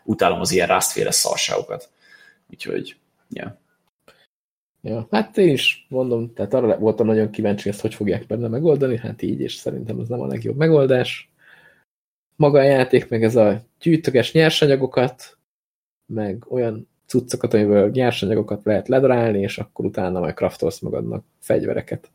utálom 0.04 0.40
az 0.40 0.52
ilyen 0.52 0.66
rásztféle 0.66 1.10
szarságokat. 1.10 1.88
Úgyhogy 2.50 2.96
Ja. 3.34 3.62
Ja, 4.80 5.06
hát 5.10 5.38
én 5.38 5.48
is 5.52 5.86
mondom, 5.88 6.32
tehát 6.32 6.54
arra 6.54 6.78
voltam 6.78 7.06
nagyon 7.06 7.30
kíváncsi, 7.30 7.68
ezt 7.68 7.80
hogy 7.80 7.94
fogják 7.94 8.26
benne 8.26 8.48
megoldani, 8.48 8.98
hát 8.98 9.22
így, 9.22 9.40
és 9.40 9.54
szerintem 9.54 10.00
ez 10.00 10.08
nem 10.08 10.20
a 10.20 10.26
legjobb 10.26 10.56
megoldás. 10.56 11.30
Maga 12.36 12.58
a 12.58 12.62
játék, 12.62 13.08
meg 13.08 13.22
ez 13.22 13.36
a 13.36 13.62
gyűjtöges 13.80 14.32
nyersanyagokat, 14.32 15.38
meg 16.06 16.44
olyan 16.48 16.88
cuccokat, 17.06 17.54
amiből 17.54 17.90
nyersanyagokat 17.90 18.64
lehet 18.64 18.88
ledarálni, 18.88 19.40
és 19.40 19.58
akkor 19.58 19.84
utána 19.84 20.20
majd 20.20 20.34
craftolsz 20.34 20.80
magadnak 20.80 21.24
fegyvereket. 21.40 22.10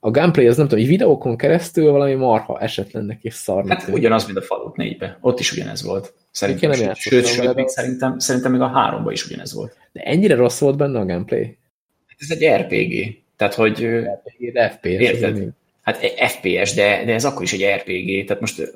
A 0.00 0.10
gameplay 0.10 0.46
az 0.46 0.56
nem 0.56 0.68
tudom, 0.68 0.82
egy 0.84 0.90
videókon 0.90 1.36
keresztül 1.36 1.90
valami 1.90 2.14
marha 2.14 2.60
esetlennek 2.60 3.22
és 3.22 3.34
szarnak. 3.34 3.80
Hát 3.80 3.88
ugyanaz, 3.88 4.26
mint 4.26 4.38
a 4.38 4.42
Fallout 4.42 4.74
4-be. 4.78 5.18
Ott 5.20 5.40
is 5.40 5.52
ugyanez 5.52 5.82
volt. 5.82 6.14
Szerintem, 6.30 6.70
nem 6.70 6.94
sőt, 6.94 7.26
sőt 7.26 7.54
még 7.54 7.68
szerintem, 7.68 8.18
szerintem 8.18 8.52
még 8.52 8.60
a 8.60 8.68
háromban 8.68 9.12
is 9.12 9.26
ugyanez 9.26 9.54
volt. 9.54 9.76
De 9.92 10.00
ennyire 10.00 10.34
rossz 10.34 10.58
volt 10.58 10.76
benne 10.76 10.98
a 10.98 11.04
gameplay? 11.04 11.58
Hát 12.06 12.18
ez 12.18 12.30
egy 12.30 12.62
RPG. 12.62 13.22
Tehát, 13.36 13.54
hogy... 13.54 13.84
RPG, 13.84 14.52
de 14.52 14.70
FPS. 14.70 15.00
Érted? 15.00 15.48
Hát 15.82 15.96
FPS, 16.06 16.74
de, 16.74 17.04
de 17.04 17.12
ez 17.12 17.24
akkor 17.24 17.42
is 17.42 17.52
egy 17.52 17.80
RPG. 17.80 18.26
Tehát 18.26 18.40
most... 18.40 18.72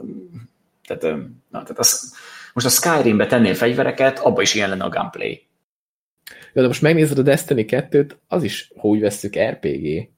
Tehát, 0.87 1.03
na, 1.51 1.63
tehát 1.63 1.79
az, 1.79 2.15
most 2.55 2.67
a 2.67 2.69
Skyrimbe 2.69 3.27
tennél 3.27 3.55
fegyvereket, 3.55 4.19
abba 4.19 4.43
is 4.43 4.55
ilyen 4.55 4.69
lenne 4.69 4.85
a 4.85 4.89
gameplay. 4.89 5.47
Jó, 6.53 6.63
de 6.63 6.67
most 6.67 6.83
megnézed 6.83 7.19
a 7.19 7.23
Destiny 7.23 7.65
2-t, 7.69 8.11
az 8.29 8.43
is, 8.43 8.71
ha 8.77 8.89
úgy 8.89 9.01
vesszük, 9.01 9.39
RPG. 9.39 10.09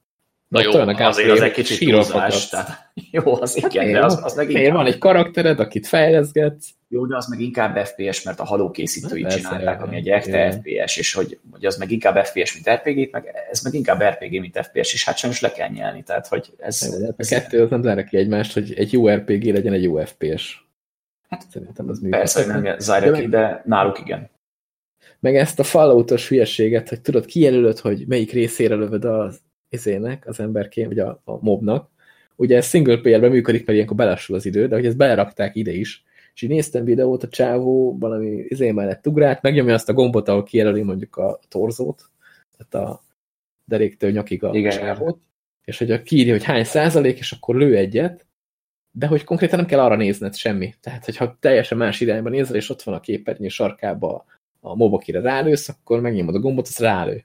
Na 0.53 0.63
jó, 0.63 0.73
olyan 0.73 0.89
a 0.89 1.07
azért 1.07 1.31
az 1.31 1.41
egy 1.41 1.53
kicsit 1.53 1.89
túlzás, 1.89 2.49
tehát 2.49 2.91
jó, 3.11 3.41
az 3.41 3.61
hát 3.61 3.75
igen, 3.75 3.93
de 3.93 4.05
az, 4.05 4.21
az 4.23 4.35
meg 4.35 4.51
inkább... 4.51 4.75
Van 4.75 4.87
egy 4.87 4.99
karaktered, 4.99 5.61
akit 5.61 5.87
fejleszgetsz. 5.87 6.69
Jó, 6.89 7.07
de 7.07 7.17
az 7.17 7.27
meg 7.27 7.41
inkább 7.41 7.87
FPS, 7.87 8.23
mert 8.23 8.41
a 8.41 8.45
Halo 8.45 8.71
készítői 8.71 9.23
hát 9.23 9.35
csinálták, 9.37 9.83
ami 9.83 9.97
egy 9.97 10.09
ekte 10.09 10.51
FPS, 10.51 10.97
és 10.97 11.15
hogy, 11.15 11.39
hogy 11.51 11.65
az 11.65 11.77
meg 11.77 11.91
inkább 11.91 12.25
FPS, 12.25 12.55
mint 12.55 12.71
RPG, 12.71 13.09
meg 13.13 13.47
ez 13.51 13.63
meg 13.63 13.75
inkább 13.75 14.03
RPG, 14.03 14.41
mint 14.41 14.59
FPS, 14.63 14.93
és 14.93 15.05
hát 15.05 15.19
sajnos 15.19 15.41
le 15.41 15.53
kell 15.53 15.69
nyelni, 15.69 16.03
tehát 16.03 16.27
hogy 16.27 16.53
ez... 16.59 16.99
Jó, 16.99 17.05
hát 17.05 17.15
a 17.19 17.25
kettő 17.29 17.63
az 17.63 17.71
nem 17.71 17.83
zárja 17.83 18.05
ki 18.05 18.17
egymást, 18.17 18.53
hogy 18.53 18.73
egy 18.77 18.93
jó 18.93 19.09
RPG 19.09 19.45
legyen 19.45 19.73
egy 19.73 19.83
jó 19.83 20.05
FPS. 20.05 20.67
Hát 21.29 21.45
szerintem 21.51 21.89
az 21.89 21.99
működik. 21.99 22.19
Persze, 22.19 22.45
hogy 22.45 22.63
nem 22.63 22.79
zárja 22.79 23.13
ki, 23.13 23.27
de 23.27 23.63
náluk 23.65 24.01
igen. 24.01 24.31
Meg 25.21 25.37
ezt 25.37 25.59
a 25.59 25.65
Falloutos 25.65 26.29
hülyeséget, 26.29 26.89
hogy 26.89 27.01
tudod, 27.01 27.25
kijelölöd, 27.25 27.79
hogy 27.79 28.05
melyik 28.07 28.33
részére 28.33 28.75
lövöd 28.75 29.05
az 29.05 29.41
izének, 29.73 30.27
az 30.27 30.41
emberként, 30.41 30.89
vagy 30.89 30.99
a, 30.99 31.23
a 31.25 31.45
mobnak. 31.45 31.91
Ugye 32.37 32.57
ez 32.57 32.69
single 32.69 33.01
player-ben 33.01 33.31
működik, 33.31 33.61
mert 33.61 33.73
ilyenkor 33.73 33.97
belassul 33.97 34.37
az 34.37 34.47
idő, 34.47 34.67
de 34.67 34.75
hogy 34.75 34.87
ezt 34.87 34.97
belerakták 34.97 35.57
ide 35.57 35.73
is. 35.73 36.05
És 36.35 36.43
így 36.43 36.51
néztem 36.51 36.85
videót, 36.85 37.23
a 37.23 37.29
csávó 37.29 37.99
valami 37.99 38.45
izé 38.49 38.71
mellett 38.71 39.07
ugrált, 39.07 39.43
megnyomja 39.43 39.75
azt 39.75 39.89
a 39.89 39.93
gombot, 39.93 40.29
ahol 40.29 40.43
kijelöli 40.43 40.83
mondjuk 40.83 41.17
a 41.17 41.41
torzót, 41.49 42.11
tehát 42.57 42.89
a 42.89 43.03
deréktől 43.65 44.11
nyakig 44.11 44.45
a 44.45 44.55
Igen. 44.55 44.71
csávót, 44.71 45.19
és 45.65 45.79
hogy 45.79 45.91
a 45.91 46.03
kiírja, 46.03 46.33
hogy 46.33 46.45
hány 46.45 46.65
százalék, 46.65 47.19
és 47.19 47.33
akkor 47.33 47.57
lő 47.57 47.77
egyet, 47.77 48.27
de 48.91 49.07
hogy 49.07 49.25
konkrétan 49.25 49.59
nem 49.59 49.69
kell 49.69 49.81
arra 49.81 49.97
nézned 49.97 50.35
semmi. 50.35 50.75
Tehát, 50.81 51.05
hogyha 51.05 51.37
teljesen 51.41 51.79
más 51.79 52.01
irányba 52.01 52.29
nézel, 52.29 52.57
és 52.57 52.71
ott 52.71 52.83
van 52.83 52.95
a 52.95 53.01
képernyő 53.01 53.49
sarkába 53.49 54.25
a 54.61 54.75
mob, 54.75 54.95
akire 54.95 55.21
rálősz, 55.21 55.69
akkor 55.69 56.01
megnyomod 56.01 56.35
a 56.35 56.39
gombot, 56.39 56.67
az 56.67 56.79
rálő. 56.79 57.25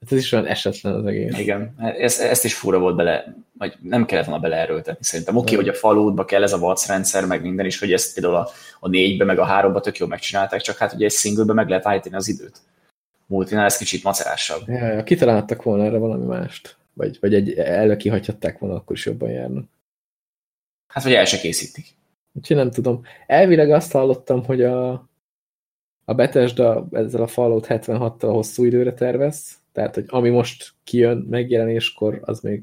Hát 0.00 0.12
ez 0.12 0.18
is 0.18 0.32
olyan 0.32 0.46
esetlen 0.46 0.94
az 0.94 1.06
egész. 1.06 1.38
Igen, 1.38 1.74
ez, 1.78 2.18
ezt 2.18 2.44
is 2.44 2.54
fura 2.54 2.78
volt 2.78 2.96
bele, 2.96 3.34
vagy 3.58 3.76
nem 3.82 4.04
kellett 4.04 4.24
volna 4.24 4.40
beleerőltetni 4.40 5.04
szerintem. 5.04 5.36
Oké, 5.36 5.54
okay, 5.54 5.64
hogy 5.64 5.74
a 5.74 5.78
falódba 5.78 6.24
kell 6.24 6.42
ez 6.42 6.52
a 6.52 6.58
VAC 6.58 6.86
rendszer, 6.86 7.26
meg 7.26 7.42
minden 7.42 7.66
is, 7.66 7.78
hogy 7.78 7.92
ezt 7.92 8.14
például 8.14 8.34
a, 8.34 8.48
a 8.80 8.88
négybe, 8.88 9.24
meg 9.24 9.38
a 9.38 9.44
háromba 9.44 9.80
tök 9.80 9.98
jól 9.98 10.08
megcsinálták, 10.08 10.60
csak 10.60 10.76
hát 10.76 10.92
ugye 10.92 11.04
egy 11.04 11.12
singlebe 11.12 11.52
meg 11.52 11.68
lehet 11.68 11.86
állítani 11.86 12.14
az 12.14 12.28
időt. 12.28 12.58
Multinál 13.26 13.64
ez 13.64 13.76
kicsit 13.76 14.02
macerásabb. 14.02 14.68
Ja, 14.68 14.86
ja, 14.86 15.02
kitaláltak 15.02 15.62
volna 15.62 15.84
erre 15.84 15.98
valami 15.98 16.24
mást. 16.24 16.76
vagy, 16.92 17.18
vagy 17.20 17.34
egy 17.34 17.52
elő 17.52 17.96
kihagyhatták 17.96 18.58
volna, 18.58 18.76
akkor 18.76 18.96
is 18.96 19.06
jobban 19.06 19.30
járnak. 19.30 19.64
Hát, 20.86 21.02
vagy 21.02 21.12
el 21.12 21.24
se 21.24 21.38
készítik. 21.38 21.86
Úgyhogy 22.32 22.56
nem 22.56 22.70
tudom. 22.70 23.02
Elvileg 23.26 23.70
azt 23.70 23.92
hallottam, 23.92 24.44
hogy 24.44 24.62
a, 24.62 24.90
a 26.04 26.14
Bethesda 26.14 26.86
ezzel 26.90 27.22
a 27.22 27.26
Fallout 27.26 27.66
76-tal 27.68 28.30
hosszú 28.32 28.64
időre 28.64 28.94
tervez, 28.94 29.59
tehát, 29.80 29.94
hogy 29.94 30.04
ami 30.08 30.28
most 30.28 30.72
kijön 30.84 31.26
megjelenéskor, 31.30 32.20
az 32.22 32.40
még 32.40 32.62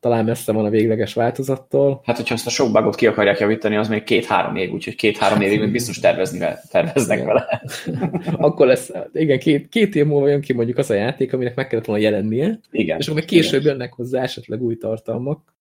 talán 0.00 0.24
messze 0.24 0.52
van 0.52 0.64
a 0.64 0.70
végleges 0.70 1.14
változattól. 1.14 2.00
Hát, 2.04 2.16
hogyha 2.16 2.34
ezt 2.34 2.46
a 2.46 2.50
sok 2.50 2.72
bugot 2.72 2.94
ki 2.94 3.06
akarják 3.06 3.38
javítani, 3.38 3.76
az 3.76 3.88
még 3.88 4.02
két-három 4.02 4.56
év, 4.56 4.72
úgyhogy 4.72 4.94
két-három 4.94 5.40
évig 5.40 5.60
még 5.60 5.72
biztos 5.72 5.98
tervezni, 5.98 6.46
terveznek 6.70 7.18
igen. 7.18 7.26
vele. 7.26 7.62
akkor 8.46 8.66
lesz, 8.66 8.90
igen, 9.12 9.38
két, 9.38 9.68
két 9.68 9.94
év 9.94 10.06
múlva 10.06 10.28
jön 10.28 10.40
ki 10.40 10.52
mondjuk 10.52 10.78
az 10.78 10.90
a 10.90 10.94
játék, 10.94 11.32
aminek 11.32 11.54
meg 11.54 11.66
kellett 11.66 11.84
volna 11.84 12.02
jelennie, 12.02 12.60
igen. 12.70 12.98
és 12.98 13.06
akkor 13.06 13.18
még 13.18 13.28
később 13.28 13.60
igen. 13.60 13.72
jönnek 13.72 13.92
hozzá 13.92 14.22
esetleg 14.22 14.62
új 14.62 14.76
tartalmak. 14.76 15.54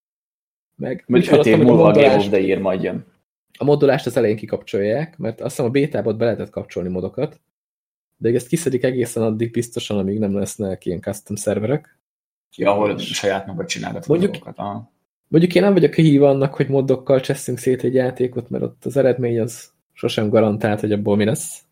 Meg, 0.76 1.04
meg 1.08 1.28
öt 1.32 1.46
év 1.46 1.58
múlva 1.58 1.88
a 1.88 1.92
Game 1.92 2.16
of 2.16 2.28
the 2.28 2.40
Year 2.40 2.62
majd 2.62 2.84
jön. 2.84 3.06
A 3.58 3.64
modulást 3.64 4.06
az 4.06 4.18
elején 4.18 4.36
kikapcsolják, 4.36 5.18
mert 5.18 5.42
azt 5.42 5.50
hiszem 5.50 5.66
a 5.66 5.74
bétában 5.74 6.18
be 6.18 6.26
lehetett 6.26 6.50
kapcsolni 6.50 6.90
modokat, 6.90 7.42
de 8.24 8.36
ezt 8.36 8.48
kiszedik 8.48 8.84
egészen 8.84 9.24
addig 9.24 9.52
biztosan, 9.52 9.98
amíg 9.98 10.20
nem 10.20 10.36
lesznek 10.36 10.86
ilyen 10.86 11.02
custom 11.02 11.36
szerverek. 11.36 12.00
Ja, 12.56 12.72
ahol 12.72 12.98
saját 12.98 13.46
magad 13.46 13.66
csinálgat 13.66 14.08
mondjuk, 14.08 14.32
dolgokat. 14.32 14.58
Aha. 14.58 14.92
Mondjuk 15.28 15.56
én 15.56 15.62
nem 15.62 15.74
vagyok 15.74 15.94
hív 15.94 16.24
annak, 16.24 16.54
hogy 16.54 16.68
modokkal 16.68 17.20
cseszünk 17.20 17.58
szét 17.58 17.84
egy 17.84 17.94
játékot, 17.94 18.50
mert 18.50 18.64
ott 18.64 18.86
az 18.86 18.98
eredmény 18.98 19.40
az 19.40 19.72
sosem 19.94 20.30
garantált, 20.30 20.80
hogy 20.80 20.92
abból 20.92 21.16
mi 21.16 21.26
lesz. 21.26 21.63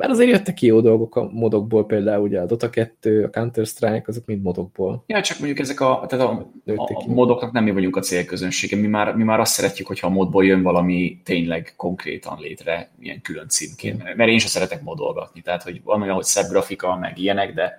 Bár 0.00 0.10
azért 0.10 0.30
jöttek 0.30 0.54
ki 0.54 0.66
jó 0.66 0.80
dolgok 0.80 1.16
a 1.16 1.28
modokból, 1.32 1.86
például 1.86 2.22
ugye 2.22 2.40
a 2.40 2.46
Dota 2.46 2.70
2, 2.70 3.24
a 3.24 3.30
Counter-Strike, 3.30 4.04
azok 4.06 4.26
mind 4.26 4.42
modokból. 4.42 5.04
Ja, 5.06 5.22
csak 5.22 5.38
mondjuk 5.38 5.58
ezek 5.58 5.80
a, 5.80 6.04
tehát 6.08 6.26
a, 6.26 6.50
a, 6.66 7.04
a 7.04 7.06
modoknak 7.06 7.52
nem 7.52 7.64
mi 7.64 7.70
vagyunk 7.70 7.96
a 7.96 8.00
célközönsége, 8.00 8.76
mi 8.76 8.86
már, 8.86 9.14
mi 9.14 9.22
már 9.22 9.40
azt 9.40 9.52
szeretjük, 9.52 9.86
hogyha 9.86 10.06
a 10.06 10.10
modból 10.10 10.44
jön 10.44 10.62
valami 10.62 11.20
tényleg 11.24 11.72
konkrétan 11.76 12.38
létre, 12.40 12.90
ilyen 13.00 13.20
külön 13.20 13.48
címként, 13.48 14.02
mm. 14.02 14.06
mert 14.16 14.30
én 14.30 14.38
sem 14.38 14.48
szeretek 14.48 14.82
modolgatni, 14.82 15.40
tehát 15.40 15.62
hogy 15.62 15.80
olyan, 15.84 16.14
hogy 16.14 16.24
szebb 16.24 16.50
grafika, 16.50 16.96
meg 16.96 17.18
ilyenek, 17.18 17.54
de, 17.54 17.78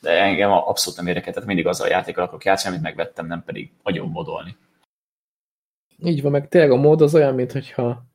de 0.00 0.22
engem 0.22 0.50
abszolút 0.50 0.98
nem 0.98 1.08
érdekel, 1.08 1.32
tehát 1.32 1.48
mindig 1.48 1.66
azzal 1.66 1.86
a 1.86 1.90
játékkal 1.90 2.24
akarok 2.24 2.44
játszani, 2.44 2.74
amit 2.74 2.86
megvettem, 2.86 3.26
nem 3.26 3.42
pedig 3.46 3.70
agyon 3.82 4.08
modolni. 4.08 4.56
Így 6.04 6.22
van, 6.22 6.32
meg 6.32 6.48
tényleg 6.48 6.70
a 6.70 6.76
mód 6.76 7.00
az 7.00 7.14
olyan, 7.14 7.34
mintha 7.34 8.07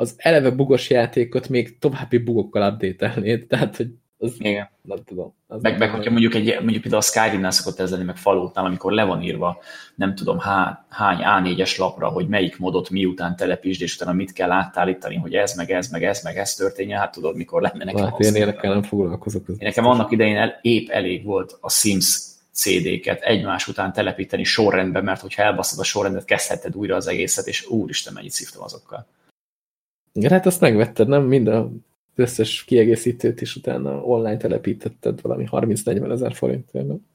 az 0.00 0.14
eleve 0.16 0.50
bugos 0.50 0.90
játékot 0.90 1.48
még 1.48 1.78
további 1.78 2.18
bugokkal 2.18 2.72
update 2.72 3.16
Tehát, 3.48 3.76
hogy 3.76 3.88
az, 4.18 4.34
Igen. 4.38 4.68
nem 4.82 4.98
tudom. 5.04 5.34
Az 5.46 5.62
meg, 5.62 5.78
meg 5.78 5.90
hogyha 5.90 6.10
mondjuk, 6.10 6.34
egy, 6.34 6.46
mondjuk 6.60 6.82
például 6.82 7.02
a 7.02 7.04
Skyrim-nál 7.04 7.50
szokott 7.50 7.80
ez 7.80 7.90
lenni, 7.90 8.04
meg 8.04 8.16
Falloutnál, 8.16 8.64
amikor 8.64 8.92
le 8.92 9.04
van 9.04 9.22
írva, 9.22 9.58
nem 9.94 10.14
tudom, 10.14 10.38
há, 10.38 10.86
hány 10.88 11.18
A4-es 11.20 11.78
lapra, 11.78 12.08
hogy 12.08 12.28
melyik 12.28 12.58
modot 12.58 12.90
miután 12.90 13.36
telepítsd, 13.36 13.82
és 13.82 13.94
utána 13.94 14.12
mit 14.12 14.32
kell 14.32 14.50
átállítani, 14.50 15.16
hogy 15.16 15.34
ez, 15.34 15.54
meg 15.56 15.70
ez, 15.70 15.90
meg 15.90 16.04
ez, 16.04 16.22
meg 16.22 16.36
ez 16.36 16.54
történjen, 16.54 16.98
hát 16.98 17.12
tudod, 17.12 17.36
mikor 17.36 17.62
lenne 17.62 17.84
nekem. 17.84 18.04
Hát 18.04 18.20
én 18.20 18.34
énekkel 18.34 18.72
nem 18.72 18.82
foglalkozok. 18.82 19.48
Én 19.48 19.56
nekem 19.58 19.86
annak 19.86 20.10
idején 20.10 20.36
el, 20.36 20.58
épp 20.62 20.88
elég 20.88 21.24
volt 21.24 21.58
a 21.60 21.70
Sims 21.70 22.20
CD-ket 22.52 23.22
egymás 23.22 23.68
után 23.68 23.92
telepíteni 23.92 24.44
sorrendben, 24.44 25.04
mert 25.04 25.20
hogyha 25.20 25.42
elbaszod 25.42 25.78
a 25.78 25.84
sorrendet, 25.84 26.24
kezdheted 26.24 26.76
újra 26.76 26.96
az 26.96 27.06
egészet, 27.06 27.46
és 27.46 27.66
úristen, 27.66 28.12
mennyit 28.12 28.30
szívtam 28.30 28.62
azokkal. 28.62 29.06
Igen, 30.18 30.30
hát 30.30 30.46
azt 30.46 30.60
megvetted, 30.60 31.08
nem? 31.08 31.22
Mind 31.22 31.48
a 31.48 31.70
összes 32.14 32.64
kiegészítőt 32.64 33.40
is 33.40 33.56
utána 33.56 34.02
online 34.02 34.36
telepítetted 34.36 35.20
valami 35.20 35.48
30-40 35.50 36.10
ezer 36.10 36.34
forintért, 36.34 36.86
nem? 36.86 37.06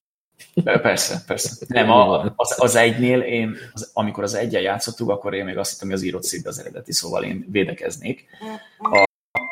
Persze, 0.64 1.24
persze. 1.28 1.66
Nem, 1.68 1.90
a, 1.90 2.34
az, 2.36 2.56
az 2.58 2.76
egynél 2.76 3.20
én, 3.20 3.56
az, 3.74 3.92
amikor 3.94 4.24
az 4.24 4.34
egyen 4.34 4.62
játszottuk, 4.62 5.10
akkor 5.10 5.34
én 5.34 5.46
még 5.46 5.58
azt 5.58 5.72
hittem, 5.72 5.88
hogy 5.88 5.98
az 5.98 6.04
írott 6.04 6.24
szívbe 6.24 6.50
az 6.50 6.60
eredeti, 6.60 6.94
szóval 6.94 7.24
én 7.24 7.46
védekeznék. 7.52 8.26
A, 8.78 9.04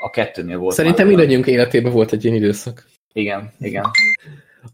a 0.02 0.10
kettőnél 0.10 0.58
volt. 0.58 0.76
Szerintem 0.76 1.08
mindannyiunk 1.08 1.48
életében 1.48 1.92
volt 1.92 2.12
egy 2.12 2.24
ilyen 2.24 2.36
időszak. 2.36 2.88
Igen, 3.14 3.52
igen. 3.60 3.86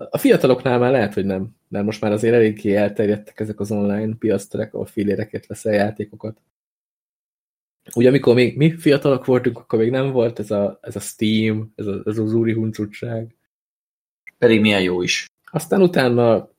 A 0.09 0.17
fiataloknál 0.17 0.79
már 0.79 0.91
lehet, 0.91 1.13
hogy 1.13 1.25
nem, 1.25 1.55
mert 1.67 1.85
most 1.85 2.01
már 2.01 2.11
azért 2.11 2.33
eléggé 2.33 2.75
elterjedtek 2.75 3.39
ezek 3.39 3.59
az 3.59 3.71
online 3.71 4.15
piaszterek, 4.19 4.73
ahol 4.73 4.85
filléreket 4.85 5.47
veszel 5.47 5.73
játékokat. 5.73 6.37
Ugye 7.95 8.07
amikor 8.07 8.35
még 8.35 8.57
mi 8.57 8.77
fiatalok 8.77 9.25
voltunk, 9.25 9.57
akkor 9.57 9.79
még 9.79 9.89
nem 9.89 10.11
volt 10.11 10.39
ez 10.39 10.51
a, 10.51 10.79
ez 10.81 10.95
a 10.95 10.99
Steam, 10.99 11.73
ez, 11.75 11.85
a, 11.85 12.01
ez 12.05 12.17
az 12.17 12.33
úri 12.33 12.53
huncutság. 12.53 13.35
Pedig 14.37 14.61
milyen 14.61 14.81
jó 14.81 15.01
is. 15.01 15.29
Aztán 15.51 15.81
utána 15.81 16.49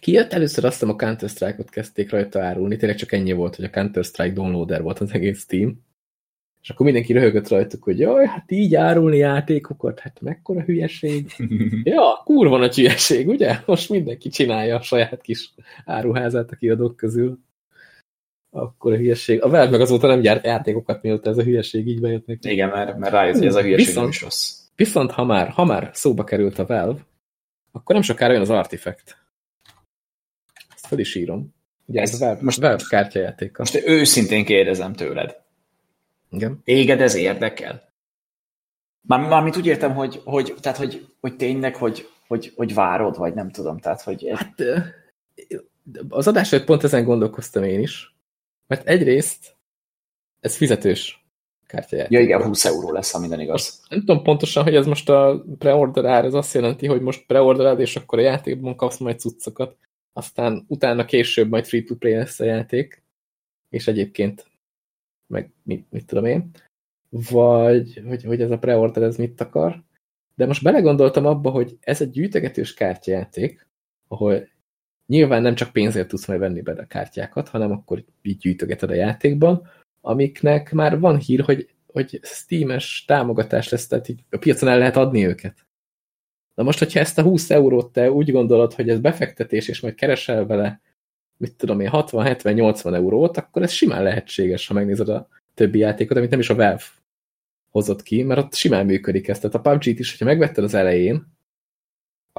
kijött 0.00 0.32
először 0.32 0.64
azt 0.64 0.78
hiszem 0.78 0.94
a 0.94 0.96
Counter-Strike-ot 0.96 1.70
kezdték 1.70 2.10
rajta 2.10 2.42
árulni, 2.42 2.76
tényleg 2.76 2.98
csak 2.98 3.12
ennyi 3.12 3.32
volt, 3.32 3.56
hogy 3.56 3.64
a 3.64 3.70
Counter-Strike 3.70 4.32
downloader 4.32 4.82
volt 4.82 4.98
az 4.98 5.12
egész 5.12 5.40
Steam. 5.40 5.88
És 6.62 6.70
akkor 6.70 6.84
mindenki 6.84 7.12
röhögött 7.12 7.48
rajtuk, 7.48 7.82
hogy 7.82 7.98
jaj, 7.98 8.26
hát 8.26 8.50
így 8.50 8.74
árulni 8.74 9.16
játékokat, 9.16 9.98
hát 10.00 10.20
mekkora 10.20 10.60
hülyeség. 10.60 11.32
ja, 11.84 12.20
kurva 12.24 12.58
nagy 12.58 12.74
hülyeség, 12.74 13.28
ugye? 13.28 13.56
Most 13.66 13.90
mindenki 13.90 14.28
csinálja 14.28 14.76
a 14.76 14.82
saját 14.82 15.20
kis 15.20 15.54
áruházát 15.84 16.50
a 16.50 16.56
kiadók 16.56 16.96
közül 16.96 17.38
akkor 18.50 18.92
a 18.92 18.96
hülyeség. 18.96 19.42
A 19.42 19.48
Valve 19.48 19.70
meg 19.70 19.80
azóta 19.80 20.06
nem 20.06 20.20
gyárt 20.20 20.44
játékokat, 20.44 21.02
mióta 21.02 21.30
ez 21.30 21.38
a 21.38 21.42
hülyeség 21.42 21.86
így 21.86 22.00
bejött 22.00 22.26
neki. 22.26 22.50
Igen, 22.50 22.68
mert, 22.68 22.98
mert 22.98 23.12
rájött, 23.12 23.36
hogy 23.36 23.46
ez 23.46 23.54
a 23.54 23.62
hülyeség 23.62 23.86
viszont, 23.86 24.08
is 24.08 24.22
rossz. 24.22 24.58
Viszont 24.76 25.10
ha 25.10 25.24
már, 25.24 25.48
ha 25.48 25.64
már 25.64 25.90
szóba 25.92 26.24
került 26.24 26.58
a 26.58 26.66
Valve, 26.66 27.00
akkor 27.72 27.94
nem 27.94 28.04
sokára 28.04 28.32
jön 28.32 28.42
az 28.42 28.50
Artifact. 28.50 29.16
Ezt 30.74 30.86
fel 30.86 30.98
is 30.98 31.14
írom. 31.14 31.54
Ugye 31.86 32.00
ez, 32.00 32.12
ez 32.12 32.18
Valve, 32.18 32.42
most 32.42 32.60
Valve 32.60 32.82
kártyajáték. 32.88 33.56
Most 33.56 33.82
őszintén 33.86 34.44
kérdezem 34.44 34.92
tőled. 34.92 35.36
Igen. 36.30 36.60
Téged 36.64 37.00
ez 37.00 37.14
érdekel? 37.14 37.88
Már, 39.00 39.28
mármint 39.28 39.56
úgy 39.56 39.66
értem, 39.66 39.94
hogy, 39.94 40.20
hogy, 40.24 40.54
tehát, 40.60 40.78
hogy, 40.78 41.06
hogy 41.20 41.36
tényleg, 41.36 41.76
hogy, 41.76 42.08
hogy, 42.26 42.52
hogy 42.56 42.74
várod, 42.74 43.16
vagy 43.16 43.34
nem 43.34 43.50
tudom. 43.50 43.78
Tehát, 43.78 44.02
hogy... 44.02 44.26
Hát 44.34 44.54
az 46.08 46.28
adás 46.28 46.54
pont 46.64 46.84
ezen 46.84 47.04
gondolkoztam 47.04 47.64
én 47.64 47.80
is, 47.80 48.09
mert 48.70 48.88
egyrészt 48.88 49.56
ez 50.40 50.56
fizetős 50.56 51.26
kártyajáték. 51.66 52.18
Ja 52.18 52.24
igen, 52.24 52.42
20 52.42 52.64
euró 52.64 52.92
lesz, 52.92 53.10
ha 53.10 53.18
minden 53.18 53.40
igaz. 53.40 53.82
Nem 53.88 53.98
tudom 53.98 54.22
pontosan, 54.22 54.62
hogy 54.62 54.74
ez 54.74 54.86
most 54.86 55.08
a 55.08 55.44
preorder 55.58 56.04
ár, 56.04 56.24
ez 56.24 56.34
azt 56.34 56.54
jelenti, 56.54 56.86
hogy 56.86 57.00
most 57.00 57.26
preordered, 57.26 57.80
és 57.80 57.96
akkor 57.96 58.18
a 58.18 58.22
játékban 58.22 58.76
kapsz 58.76 58.98
majd 58.98 59.18
cuccokat, 59.18 59.76
aztán 60.12 60.64
utána 60.68 61.04
később 61.04 61.48
majd 61.48 61.66
free-to-play 61.66 62.14
lesz 62.14 62.40
a 62.40 62.44
játék, 62.44 63.02
és 63.68 63.88
egyébként 63.88 64.46
meg 65.26 65.52
mit, 65.62 65.86
mit 65.90 66.06
tudom 66.06 66.24
én, 66.24 66.50
vagy 67.08 68.02
hogy, 68.06 68.24
hogy 68.24 68.40
ez 68.40 68.50
a 68.50 68.58
preorder 68.58 69.02
ez 69.02 69.16
mit 69.16 69.40
akar. 69.40 69.82
De 70.34 70.46
most 70.46 70.62
belegondoltam 70.62 71.26
abba, 71.26 71.50
hogy 71.50 71.76
ez 71.80 72.00
egy 72.00 72.10
gyűjtegetős 72.10 72.74
kártyajáték, 72.74 73.66
ahol 74.08 74.48
Nyilván 75.10 75.42
nem 75.42 75.54
csak 75.54 75.72
pénzért 75.72 76.08
tudsz 76.08 76.26
majd 76.26 76.40
venni 76.40 76.60
be 76.60 76.72
a 76.72 76.86
kártyákat, 76.86 77.48
hanem 77.48 77.70
akkor 77.70 78.04
így 78.22 78.36
gyűjtögeted 78.36 78.90
a 78.90 78.94
játékban, 78.94 79.68
amiknek 80.00 80.72
már 80.72 80.98
van 81.00 81.18
hír, 81.18 81.40
hogy, 81.40 81.68
hogy 81.86 82.20
Steam-es 82.22 83.04
támogatás 83.06 83.68
lesz, 83.68 83.86
tehát 83.86 84.08
így 84.08 84.24
a 84.30 84.36
piacon 84.36 84.68
el 84.68 84.78
lehet 84.78 84.96
adni 84.96 85.26
őket. 85.26 85.66
Na 86.54 86.62
most, 86.62 86.78
hogyha 86.78 87.00
ezt 87.00 87.18
a 87.18 87.22
20 87.22 87.50
eurót 87.50 87.92
te 87.92 88.10
úgy 88.10 88.32
gondolod, 88.32 88.74
hogy 88.74 88.88
ez 88.88 89.00
befektetés, 89.00 89.68
és 89.68 89.80
majd 89.80 89.94
keresel 89.94 90.46
vele, 90.46 90.80
mit 91.36 91.56
tudom 91.56 91.80
én, 91.80 91.90
60-70-80 91.92 92.94
eurót, 92.94 93.36
akkor 93.36 93.62
ez 93.62 93.70
simán 93.70 94.02
lehetséges, 94.02 94.66
ha 94.66 94.74
megnézed 94.74 95.08
a 95.08 95.28
többi 95.54 95.78
játékot, 95.78 96.16
amit 96.16 96.30
nem 96.30 96.40
is 96.40 96.50
a 96.50 96.54
Valve 96.54 96.82
hozott 97.70 98.02
ki, 98.02 98.22
mert 98.22 98.40
ott 98.40 98.54
simán 98.54 98.86
működik 98.86 99.28
ez. 99.28 99.38
Tehát 99.38 99.56
a 99.56 99.60
PUBG-t 99.60 99.98
is, 99.98 100.10
hogyha 100.10 100.24
megvetted 100.24 100.64
az 100.64 100.74
elején, 100.74 101.38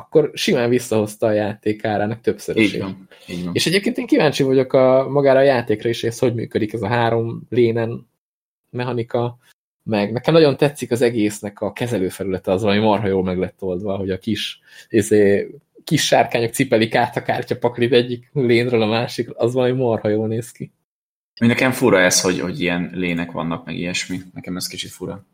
akkor 0.02 0.32
simán 0.34 0.70
visszahozta 0.70 1.28
a 1.28 1.32
játék 1.32 1.86
árának 1.86 2.22
többször 2.22 2.58
is. 2.58 2.74
Így 2.74 2.80
van, 2.80 3.08
így 3.28 3.44
van. 3.44 3.54
És 3.54 3.66
egyébként 3.66 3.98
én 3.98 4.06
kíváncsi 4.06 4.44
vagyok 4.44 4.74
a, 4.74 5.10
magára 5.10 5.40
a 5.40 5.44
játékra 5.44 5.90
is, 5.90 6.04
ez 6.04 6.20
hogy 6.20 6.34
működik 6.34 6.74
ez 6.74 6.82
a 6.82 6.88
három 6.88 7.42
lénen 7.50 8.10
mechanika, 8.70 9.38
meg 9.84 10.12
nekem 10.12 10.34
nagyon 10.34 10.58
tetszik 10.58 10.92
az 10.92 11.02
egésznek 11.02 11.62
a 11.62 11.74
kezelőfelülete, 11.74 12.52
az 12.52 12.62
valami 12.62 12.82
marha 12.82 13.08
jól 13.08 13.24
meg 13.24 13.38
lett 13.38 13.62
oldva, 13.62 13.98
hogy 13.98 14.10
a 14.10 14.18
kis, 14.18 14.60
ezé, 14.90 15.50
kis 15.84 16.06
sárkányok 16.06 16.54
cipelik 16.54 16.96
át 16.96 17.18
a 17.18 17.22
kártyapaklit 17.22 17.94
egyik 17.94 18.30
lénről 18.34 18.82
a 18.82 18.88
másik, 18.88 19.30
az 19.34 19.54
valami 19.54 19.78
marha 19.78 20.10
jól 20.10 20.28
néz 20.28 20.52
ki. 20.52 20.72
Nekem 21.40 21.72
fura 21.72 22.00
ez, 22.00 22.22
hogy, 22.22 22.40
hogy 22.40 22.62
ilyen 22.62 22.92
lének 22.94 23.32
vannak, 23.32 23.66
meg 23.66 23.76
ilyesmi. 23.76 24.18
Nekem 24.34 24.56
ez 24.56 24.68
kicsit 24.68 24.90
fura. 24.90 25.26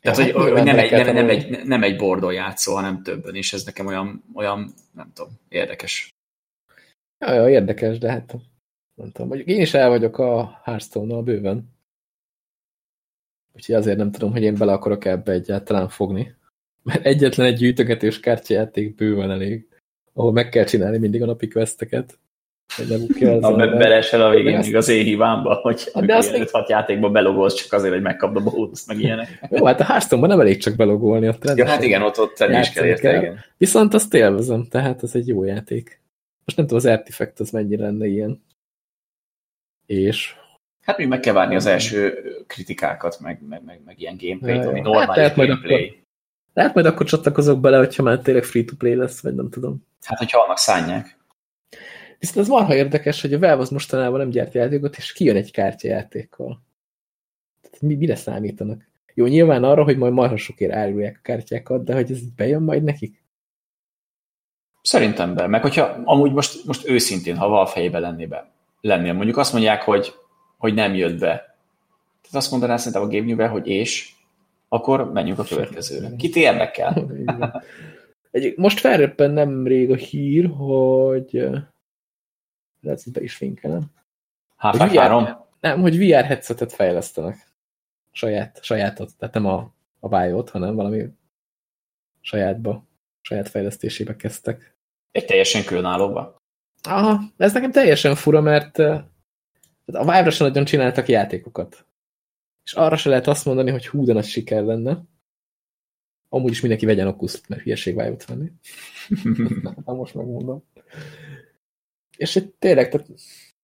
Tehát, 0.00 0.18
ja, 0.18 0.40
hogy, 0.40 0.52
hogy 0.52 0.62
nem, 0.62 0.78
egy, 0.78 0.90
nem, 0.90 1.14
nem, 1.14 1.28
egy, 1.28 1.64
nem 1.64 1.82
egy 1.82 1.96
bordon 1.96 2.32
játszó, 2.32 2.74
hanem 2.74 3.02
többen, 3.02 3.34
és 3.34 3.52
ez 3.52 3.64
nekem 3.64 3.86
olyan, 3.86 4.24
olyan 4.34 4.74
nem 4.92 5.10
tudom, 5.14 5.32
érdekes. 5.48 6.14
Ja, 7.18 7.32
ja, 7.32 7.48
érdekes, 7.48 7.98
de 7.98 8.10
hát 8.10 8.36
nem 8.94 9.10
tudom, 9.10 9.28
mondjuk 9.28 9.48
én 9.48 9.60
is 9.60 9.74
el 9.74 9.88
vagyok 9.88 10.18
a 10.18 10.60
Hearthstone-nal 10.64 11.22
bőven. 11.22 11.78
Úgyhogy 13.52 13.74
azért 13.74 13.96
nem 13.96 14.10
tudom, 14.10 14.32
hogy 14.32 14.42
én 14.42 14.54
bele 14.54 14.72
akarok 14.72 15.04
ebbe 15.04 15.32
egyáltalán 15.32 15.88
fogni. 15.88 16.34
Mert 16.82 17.04
egyetlen 17.04 17.46
egy 17.46 17.58
gyűjtögetős 17.58 18.20
kártyajáték 18.20 18.94
bőven 18.94 19.30
elég, 19.30 19.68
ahol 20.12 20.32
meg 20.32 20.48
kell 20.48 20.64
csinálni 20.64 20.98
mindig 20.98 21.22
a 21.22 21.26
napi 21.26 21.48
questeket. 21.48 22.18
Hogy 22.76 22.86
nem 22.86 23.06
kell 23.18 23.54
be, 23.54 23.66
belesel 23.66 24.22
a 24.22 24.30
végén 24.30 24.58
még 24.58 24.76
az 24.76 24.88
én 24.88 25.04
hibámba, 25.04 25.54
hogy 25.54 25.90
de 25.94 26.16
azt 26.16 26.32
még... 26.32 26.50
hat 26.50 26.68
játékba 26.68 27.10
belogolsz 27.10 27.54
csak 27.54 27.72
azért, 27.72 27.92
hogy 27.92 28.02
megkapd 28.02 28.36
a 28.36 28.40
bónuszt, 28.40 28.86
meg 28.86 29.00
ilyenek. 29.00 29.46
Jó, 29.50 29.64
hát 29.64 29.80
a 29.80 29.84
hearthstone 29.84 30.26
nem 30.26 30.40
elég 30.40 30.58
csak 30.58 30.76
belogolni. 30.76 31.28
Ott 31.28 31.56
ja, 31.56 31.66
hát 31.66 31.82
igen, 31.82 32.02
ott, 32.02 32.18
ott 32.18 32.44
is 32.60 32.70
kell 32.70 32.84
érte, 32.84 33.16
igen. 33.16 33.44
Viszont 33.56 33.94
azt 33.94 34.14
élvezem, 34.14 34.66
tehát 34.68 35.02
ez 35.02 35.14
egy 35.14 35.28
jó 35.28 35.44
játék. 35.44 36.00
Most 36.44 36.56
nem 36.56 36.66
tudom, 36.66 36.78
az 36.78 36.98
Artifact 36.98 37.40
az 37.40 37.50
mennyire 37.50 37.82
lenne 37.84 38.06
ilyen. 38.06 38.42
És 39.86 40.34
Hát 40.90 40.98
még 40.98 41.08
meg 41.08 41.20
kell 41.20 41.34
várni 41.34 41.54
az 41.54 41.66
első 41.66 42.22
kritikákat, 42.46 43.20
meg, 43.20 43.40
meg, 43.48 43.64
meg, 43.64 43.80
meg 43.84 44.00
ilyen 44.00 44.16
gameplayt, 44.20 44.66
ami 44.66 44.80
normális 44.80 45.24
hát, 45.24 45.36
gameplay. 45.36 45.84
Akkor, 45.84 45.98
lehet 46.54 46.74
majd 46.74 46.86
akkor 46.86 47.06
csatlakozok 47.06 47.60
bele, 47.60 47.76
hogyha 47.76 48.02
már 48.02 48.18
tényleg 48.18 48.44
free-to-play 48.44 48.94
lesz, 48.94 49.22
vagy 49.22 49.34
nem 49.34 49.50
tudom. 49.50 49.86
Hát, 50.02 50.18
hogyha 50.18 50.40
annak 50.40 50.58
szánják. 50.58 51.18
Viszont 52.20 52.38
az 52.38 52.48
marha 52.48 52.74
érdekes, 52.74 53.20
hogy 53.20 53.32
a 53.32 53.38
Valve 53.38 53.62
az 53.62 53.70
mostanában 53.70 54.18
nem 54.18 54.30
gyárt 54.30 54.54
játékot, 54.54 54.96
és 54.96 55.12
kijön 55.12 55.36
egy 55.36 55.50
kártyajátékkal. 55.50 56.62
Tehát 57.60 57.80
mi, 57.80 57.94
mire 57.94 58.14
számítanak? 58.14 58.88
Jó, 59.14 59.26
nyilván 59.26 59.64
arra, 59.64 59.84
hogy 59.84 59.96
majd 59.96 60.12
marha 60.12 60.36
sokért 60.36 60.72
árulják 60.72 61.16
a 61.16 61.22
kártyákat, 61.22 61.84
de 61.84 61.94
hogy 61.94 62.10
ez 62.10 62.20
bejön 62.36 62.62
majd 62.62 62.82
nekik? 62.82 63.24
Szerintem 64.82 65.34
be. 65.34 65.46
Meg 65.46 65.62
hogyha 65.62 65.82
amúgy 66.04 66.32
most, 66.32 66.64
most 66.66 66.88
őszintén, 66.88 67.36
ha 67.36 67.48
val 67.48 67.66
fejébe 67.66 67.98
lennébe, 67.98 68.50
lennél, 68.80 69.12
mondjuk 69.12 69.36
azt 69.36 69.52
mondják, 69.52 69.82
hogy, 69.82 70.14
hogy 70.58 70.74
nem 70.74 70.94
jött 70.94 71.18
be. 71.18 71.26
Tehát 72.22 72.36
azt 72.36 72.50
mondaná 72.50 72.76
szerintem 72.76 73.02
a 73.02 73.34
Game 73.34 73.46
hogy 73.46 73.66
és, 73.66 74.12
akkor 74.68 75.12
menjünk 75.12 75.38
a 75.38 75.44
következőre. 75.44 76.16
Kit 76.16 76.36
érdekel? 76.36 77.10
Most 78.56 78.80
felröppen 78.80 79.30
nem 79.30 79.66
rég 79.66 79.90
a 79.90 79.94
hír, 79.94 80.50
hogy 80.56 81.50
lehet, 82.80 83.02
hogy 83.02 83.12
be 83.12 83.20
is 83.20 83.40
linkelem. 83.40 83.82
H3? 84.58 85.36
Nem, 85.60 85.80
hogy 85.80 85.98
VR 85.98 86.24
headsetet 86.24 86.72
fejlesztenek. 86.72 87.48
Saját, 88.10 88.62
sajátot, 88.62 89.16
tehát 89.16 89.34
nem 89.34 89.46
a, 89.46 89.74
a 90.00 90.08
biot, 90.08 90.50
hanem 90.50 90.74
valami 90.74 91.08
sajátba, 92.20 92.86
saját 93.20 93.48
fejlesztésébe 93.48 94.16
kezdtek. 94.16 94.76
Egy 95.10 95.24
teljesen 95.24 95.64
különállóba? 95.64 96.36
Aha, 96.82 97.20
ez 97.36 97.52
nekem 97.52 97.70
teljesen 97.70 98.14
fura, 98.14 98.40
mert 98.40 98.78
a 98.78 99.02
Vive-ra 99.84 100.30
sem 100.30 100.46
nagyon 100.46 100.64
csináltak 100.64 101.08
játékokat. 101.08 101.86
És 102.64 102.72
arra 102.72 102.96
se 102.96 103.08
lehet 103.08 103.26
azt 103.26 103.44
mondani, 103.44 103.70
hogy 103.70 103.86
hú, 103.86 104.04
de 104.04 104.12
nagy 104.12 104.24
siker 104.24 104.62
lenne. 104.62 105.02
Amúgy 106.28 106.50
is 106.50 106.60
mindenki 106.60 106.86
vegyen 106.86 107.06
okuszt, 107.06 107.48
mert 107.48 107.62
hülyeség 107.62 107.96
Vive-ot 107.96 108.24
venni. 108.24 108.52
Na, 109.84 109.92
most 109.92 110.14
megmondom. 110.14 110.64
És 112.20 112.36
egy 112.36 112.50
tényleg, 112.50 112.88
tehát 112.88 113.08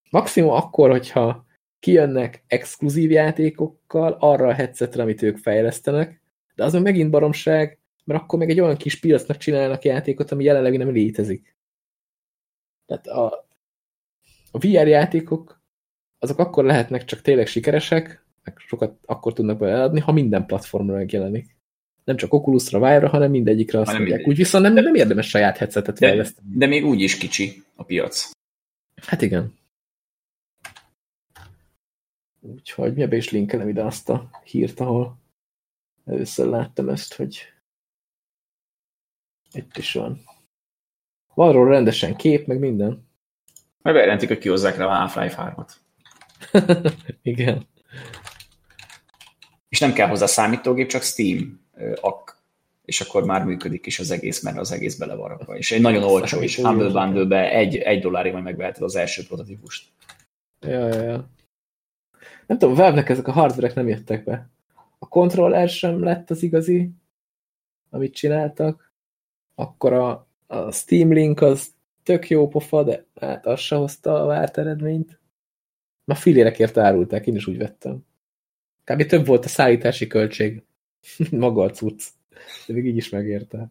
maximum 0.09 0.49
akkor, 0.49 0.89
hogyha 0.89 1.45
kijönnek 1.79 2.43
exkluzív 2.47 3.11
játékokkal 3.11 4.17
arra 4.19 4.47
a 4.47 4.53
headsetre, 4.53 5.01
amit 5.01 5.21
ők 5.21 5.37
fejlesztenek, 5.37 6.21
de 6.55 6.63
az 6.63 6.73
megint 6.73 7.09
baromság, 7.09 7.79
mert 8.03 8.21
akkor 8.21 8.39
meg 8.39 8.49
egy 8.49 8.59
olyan 8.59 8.77
kis 8.77 8.99
piacnak 8.99 9.37
csinálnak 9.37 9.83
játékot, 9.83 10.31
ami 10.31 10.43
jelenleg 10.43 10.77
nem 10.77 10.91
létezik. 10.91 11.55
Tehát 12.85 13.07
a, 13.07 13.47
a 14.51 14.57
VR 14.57 14.87
játékok 14.87 15.61
azok 16.19 16.39
akkor 16.39 16.63
lehetnek 16.63 17.05
csak 17.05 17.21
tényleg 17.21 17.47
sikeresek, 17.47 18.25
meg 18.43 18.57
sokat 18.57 18.97
akkor 19.05 19.33
tudnak 19.33 19.57
beadni, 19.57 19.99
ha 19.99 20.11
minden 20.11 20.45
platformra 20.45 20.95
megjelenik. 20.95 21.55
Nem 22.03 22.15
csak 22.15 22.33
Oculusra, 22.33 22.79
Vive-ra, 22.79 23.07
hanem 23.07 23.31
mindegyikre 23.31 23.79
azt 23.79 23.97
mondják. 23.97 24.27
Úgy 24.27 24.35
viszont 24.35 24.63
nem, 24.63 24.73
nem 24.73 24.95
érdemes 24.95 25.29
saját 25.29 25.57
headsetet 25.57 25.97
fejleszteni. 25.97 26.47
De, 26.49 26.57
de 26.57 26.65
még 26.65 26.85
úgy 26.85 27.01
is 27.01 27.17
kicsi 27.17 27.63
a 27.75 27.83
piac. 27.83 28.36
Hát 29.05 29.21
igen. 29.21 29.57
Úgyhogy 32.39 32.93
mi 32.93 33.15
is 33.15 33.29
linkelem 33.29 33.67
ide 33.67 33.83
azt 33.83 34.09
a 34.09 34.29
hírt, 34.43 34.79
ahol 34.79 35.17
először 36.05 36.47
láttam 36.47 36.89
ezt, 36.89 37.13
hogy 37.13 37.53
itt 39.51 39.77
is 39.77 39.93
van. 39.93 40.23
Van 41.33 41.51
róla 41.51 41.69
rendesen 41.69 42.15
kép, 42.15 42.47
meg 42.47 42.59
minden. 42.59 43.07
Meg 43.81 43.93
bejelentik, 43.93 44.27
hogy 44.27 44.37
kihozzák 44.37 44.77
rá 44.77 44.85
a 44.85 44.95
Half-Life 44.95 45.55
3-at. 45.55 45.73
Igen. 47.21 47.67
És 49.69 49.79
nem 49.79 49.93
kell 49.93 50.07
hozzá 50.07 50.25
számítógép, 50.25 50.87
csak 50.87 51.01
Steam 51.01 51.67
és 52.87 53.01
akkor 53.01 53.25
már 53.25 53.45
működik 53.45 53.85
is 53.85 53.99
az 53.99 54.11
egész, 54.11 54.41
mert 54.43 54.57
az 54.57 54.71
egész 54.71 54.97
bele 54.97 55.15
van 55.15 55.27
rakva. 55.27 55.57
És 55.57 55.71
egy 55.71 55.81
nagyon 55.81 56.03
olcsó 56.03 56.41
is, 56.41 56.55
Humble 56.55 56.89
bundle 56.89 57.51
egy, 57.51 57.75
egy 57.75 58.01
dollárig 58.01 58.31
majd 58.31 58.43
megveheted 58.43 58.83
az 58.83 58.95
első 58.95 59.23
prototípust. 59.27 59.87
Ja, 60.59 60.87
ja, 60.87 61.01
ja. 61.01 61.29
Nem 62.45 62.57
tudom, 62.57 62.75
valve 62.75 63.03
ezek 63.03 63.27
a 63.27 63.31
hardverek 63.31 63.73
nem 63.73 63.87
jöttek 63.87 64.23
be. 64.23 64.49
A 64.99 65.07
controller 65.07 65.69
sem 65.69 66.03
lett 66.03 66.29
az 66.29 66.43
igazi, 66.43 66.89
amit 67.89 68.13
csináltak. 68.13 68.91
Akkor 69.55 69.93
a, 69.93 70.27
a 70.47 70.71
Steam 70.71 71.13
Link 71.13 71.41
az 71.41 71.67
tök 72.03 72.29
jó 72.29 72.47
pofa, 72.47 72.83
de 72.83 73.05
hát 73.19 73.45
az 73.45 73.59
se 73.59 73.75
hozta 73.75 74.21
a 74.21 74.25
várt 74.25 74.57
eredményt. 74.57 75.19
Ma 76.03 76.15
filérekért 76.15 76.77
árulták, 76.77 77.27
én 77.27 77.35
is 77.35 77.47
úgy 77.47 77.57
vettem. 77.57 78.05
Kb. 78.83 79.05
több 79.05 79.25
volt 79.25 79.45
a 79.45 79.47
szállítási 79.47 80.07
költség. 80.07 80.63
Maga 81.31 81.63
a 81.63 81.69
cucc. 81.69 82.15
De 82.67 82.73
még 82.73 82.85
így 82.85 82.97
is 82.97 83.09
megérte. 83.09 83.67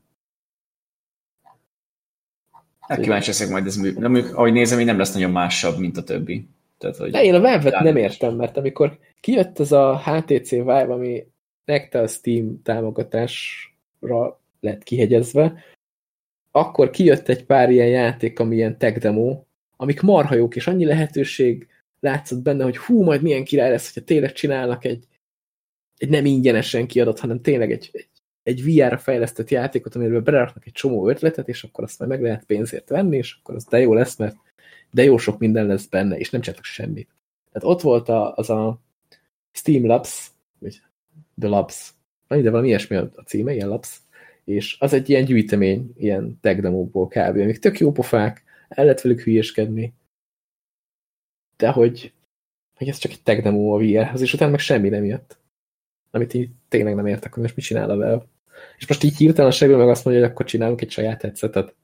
Hát 2.80 3.00
kíváncsi 3.00 3.26
leszek 3.26 3.48
majd 3.48 3.66
ez 3.66 3.76
működik. 3.76 4.28
De 4.28 4.34
ahogy 4.34 4.52
nézem, 4.52 4.80
így 4.80 4.86
nem 4.86 4.98
lesz 4.98 5.14
nagyon 5.14 5.30
másabb, 5.30 5.78
mint 5.78 5.96
a 5.96 6.02
többi. 6.02 6.48
Tehát, 6.78 6.96
hogy 6.96 7.10
De 7.10 7.24
én 7.24 7.34
a 7.34 7.40
valve 7.40 7.80
nem 7.82 7.96
értem, 7.96 8.34
mert 8.34 8.56
amikor 8.56 8.98
kijött 9.20 9.58
ez 9.58 9.72
a 9.72 9.98
HTC 9.98 10.50
Vive, 10.50 10.82
ami 10.82 11.26
nekte 11.64 12.00
a 12.00 12.06
Steam 12.06 12.62
támogatásra 12.62 14.40
lett 14.60 14.82
kihegyezve, 14.82 15.64
akkor 16.50 16.90
kijött 16.90 17.28
egy 17.28 17.44
pár 17.44 17.70
ilyen 17.70 17.88
játék, 17.88 18.38
ami 18.38 18.56
ilyen 18.56 18.78
tech 18.78 18.98
demo, 18.98 19.42
amik 19.76 20.00
marha 20.00 20.34
jók, 20.34 20.56
és 20.56 20.66
annyi 20.66 20.84
lehetőség 20.84 21.68
látszott 22.00 22.42
benne, 22.42 22.64
hogy 22.64 22.76
hú, 22.76 23.02
majd 23.02 23.22
milyen 23.22 23.44
király 23.44 23.70
lesz, 23.70 23.94
hogyha 23.94 24.06
tényleg 24.06 24.32
csinálnak 24.32 24.84
egy, 24.84 25.04
egy 25.96 26.08
nem 26.08 26.24
ingyenesen 26.24 26.86
kiadott, 26.86 27.20
hanem 27.20 27.40
tényleg 27.40 27.70
egy, 27.72 27.90
egy 27.92 28.08
egy 28.47 28.64
VR-ra 28.64 28.99
fejlesztett 28.99 29.51
játékot, 29.51 29.94
amiről 29.94 30.20
beraknak 30.20 30.66
egy 30.66 30.72
csomó 30.72 31.09
ötletet, 31.09 31.49
és 31.49 31.62
akkor 31.62 31.84
azt 31.84 31.99
majd 31.99 32.11
meg 32.11 32.22
lehet 32.22 32.44
pénzért 32.44 32.88
venni, 32.88 33.16
és 33.16 33.38
akkor 33.40 33.55
az 33.55 33.64
de 33.64 33.78
jó 33.78 33.94
lesz, 33.94 34.16
mert 34.16 34.36
de 34.90 35.03
jó 35.03 35.16
sok 35.16 35.38
minden 35.38 35.66
lesz 35.66 35.86
benne, 35.86 36.18
és 36.18 36.30
nem 36.30 36.40
csináltak 36.40 36.64
semmit. 36.64 37.09
Tehát 37.53 37.68
ott 37.68 37.80
volt 37.80 38.09
a, 38.09 38.34
az 38.34 38.51
a 38.51 38.80
Steam 39.53 39.86
Labs, 39.86 40.30
vagy 40.59 40.80
The 41.38 41.49
Labs, 41.49 41.92
de 42.28 42.51
valami 42.51 42.68
ilyesmi 42.68 42.97
a 42.97 43.11
címe, 43.24 43.53
ilyen 43.53 43.68
Labs, 43.68 44.01
és 44.44 44.76
az 44.80 44.92
egy 44.92 45.09
ilyen 45.09 45.24
gyűjtemény, 45.24 45.92
ilyen 45.97 46.38
tech 46.40 46.61
demóból 46.61 47.07
kb. 47.07 47.36
Amik 47.36 47.59
tök 47.59 47.78
jó 47.78 47.92
pofák, 47.92 48.44
el 48.68 48.84
lehet 48.84 49.01
velük 49.01 49.20
hülyeskedni, 49.20 49.94
de 51.57 51.70
hogy, 51.70 52.12
hogy 52.74 52.88
ez 52.88 52.99
csak 52.99 53.12
egy 53.12 53.22
tech 53.22 53.42
demo 53.42 53.74
a 53.74 53.78
VR-hez, 53.78 54.20
és 54.20 54.34
utána 54.34 54.51
meg 54.51 54.61
semmi 54.61 54.88
nem 54.88 55.05
jött. 55.05 55.38
Amit 56.11 56.34
így 56.34 56.51
tényleg 56.68 56.94
nem 56.94 57.07
értek, 57.07 57.32
hogy 57.32 57.42
most 57.42 57.57
mit 57.57 57.64
csinál 57.64 57.90
a 57.90 57.97
Valve. 57.97 58.34
És 58.78 58.88
most 58.88 59.02
így 59.02 59.16
hirtelenségből 59.16 59.76
meg 59.76 59.88
azt 59.88 60.04
mondja, 60.04 60.22
hogy 60.22 60.32
akkor 60.32 60.46
csinálunk 60.46 60.80
egy 60.80 60.90
saját 60.90 61.22
headsetet, 61.22 61.74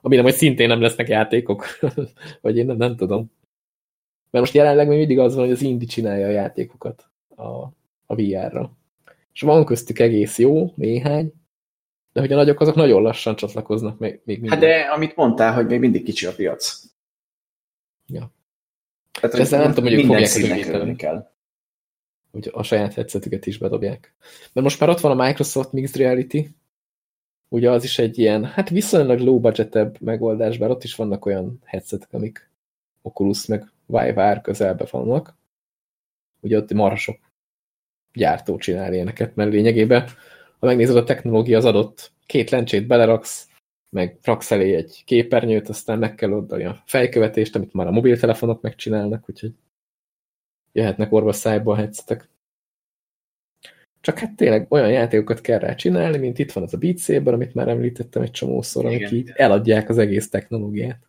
amire 0.00 0.22
majd 0.22 0.34
szintén 0.34 0.68
nem 0.68 0.80
lesznek 0.80 1.08
játékok. 1.08 1.66
Vagy 2.42 2.56
én 2.56 2.66
nem, 2.66 2.76
nem 2.76 2.96
tudom. 2.96 3.32
Mert 4.30 4.44
most 4.44 4.54
jelenleg 4.54 4.88
még 4.88 4.98
mindig 4.98 5.18
az 5.18 5.34
van, 5.34 5.44
hogy 5.44 5.52
az 5.52 5.62
Indie 5.62 5.88
csinálja 5.88 6.26
a 6.26 6.30
játékokat 6.30 7.10
a, 7.36 7.48
a 8.06 8.14
VR-ra. 8.14 8.76
És 9.32 9.40
van 9.40 9.64
köztük 9.64 9.98
egész 9.98 10.38
jó, 10.38 10.72
néhány, 10.74 11.32
de 12.12 12.20
hogy 12.20 12.32
a 12.32 12.36
nagyok 12.36 12.60
azok 12.60 12.74
nagyon 12.74 13.02
lassan 13.02 13.36
csatlakoznak 13.36 13.98
még, 13.98 14.20
még 14.24 14.40
mindig. 14.40 14.50
Hát 14.50 14.60
de 14.60 14.80
amit 14.80 15.16
mondtál, 15.16 15.54
hogy 15.54 15.66
még 15.66 15.80
mindig 15.80 16.04
kicsi 16.04 16.26
a 16.26 16.34
piac. 16.34 16.82
Ja. 18.06 18.32
Tehát, 19.20 19.36
ezzel 19.36 19.60
nem 19.60 19.74
tudom, 19.74 19.90
hogy 19.90 19.98
ők 19.98 20.06
fogják 20.06 20.96
kell 20.96 21.29
hogy 22.32 22.50
a 22.52 22.62
saját 22.62 22.94
headsetüket 22.94 23.46
is 23.46 23.58
bedobják. 23.58 24.14
Mert 24.52 24.66
most 24.66 24.80
már 24.80 24.88
ott 24.88 25.00
van 25.00 25.18
a 25.18 25.24
Microsoft 25.24 25.72
Mixed 25.72 25.96
Reality, 25.96 26.48
ugye 27.48 27.70
az 27.70 27.84
is 27.84 27.98
egy 27.98 28.18
ilyen, 28.18 28.44
hát 28.44 28.68
viszonylag 28.68 29.18
low 29.18 29.40
budgetebb 29.40 30.00
megoldás, 30.00 30.58
bár 30.58 30.70
ott 30.70 30.84
is 30.84 30.94
vannak 30.94 31.26
olyan 31.26 31.60
headsetek, 31.64 32.12
amik 32.12 32.50
Oculus 33.02 33.46
meg 33.46 33.72
Vive 33.86 34.40
közelbe 34.42 34.86
vannak. 34.90 35.36
Ugye 36.40 36.56
ott 36.56 36.72
marha 36.72 36.96
sok 36.96 37.18
gyártó 38.12 38.56
csinál 38.56 38.92
ilyeneket, 38.92 39.34
mert 39.34 39.52
lényegében, 39.52 40.08
ha 40.58 40.66
megnézed 40.66 40.96
a 40.96 41.04
technológia 41.04 41.58
az 41.58 41.64
adott, 41.64 42.12
két 42.26 42.50
lencsét 42.50 42.86
beleraksz, 42.86 43.48
meg 43.90 44.18
raksz 44.22 44.50
elé 44.50 44.74
egy 44.74 45.02
képernyőt, 45.04 45.68
aztán 45.68 45.98
meg 45.98 46.14
kell 46.14 46.32
oldani 46.32 46.64
a 46.64 46.82
fejkövetést, 46.86 47.56
amit 47.56 47.72
már 47.72 47.86
a 47.86 47.90
mobiltelefonok 47.90 48.60
megcsinálnak, 48.60 49.24
úgyhogy 49.28 49.54
jöhetnek 50.72 51.12
orvos 51.12 51.36
szájból 51.36 51.76
headsetek. 51.76 52.28
Csak 54.00 54.18
hát 54.18 54.36
tényleg 54.36 54.72
olyan 54.72 54.90
játékokat 54.90 55.40
kell 55.40 55.58
rá 55.58 55.74
csinálni, 55.74 56.18
mint 56.18 56.38
itt 56.38 56.52
van 56.52 56.64
az 56.64 56.74
a 56.74 56.78
Beat 56.78 56.98
Saber, 56.98 57.34
amit 57.34 57.54
már 57.54 57.68
említettem 57.68 58.22
egy 58.22 58.30
csomószor, 58.30 58.86
amik 58.86 59.10
így 59.10 59.32
eladják 59.34 59.88
az 59.88 59.98
egész 59.98 60.28
technológiát. 60.28 61.08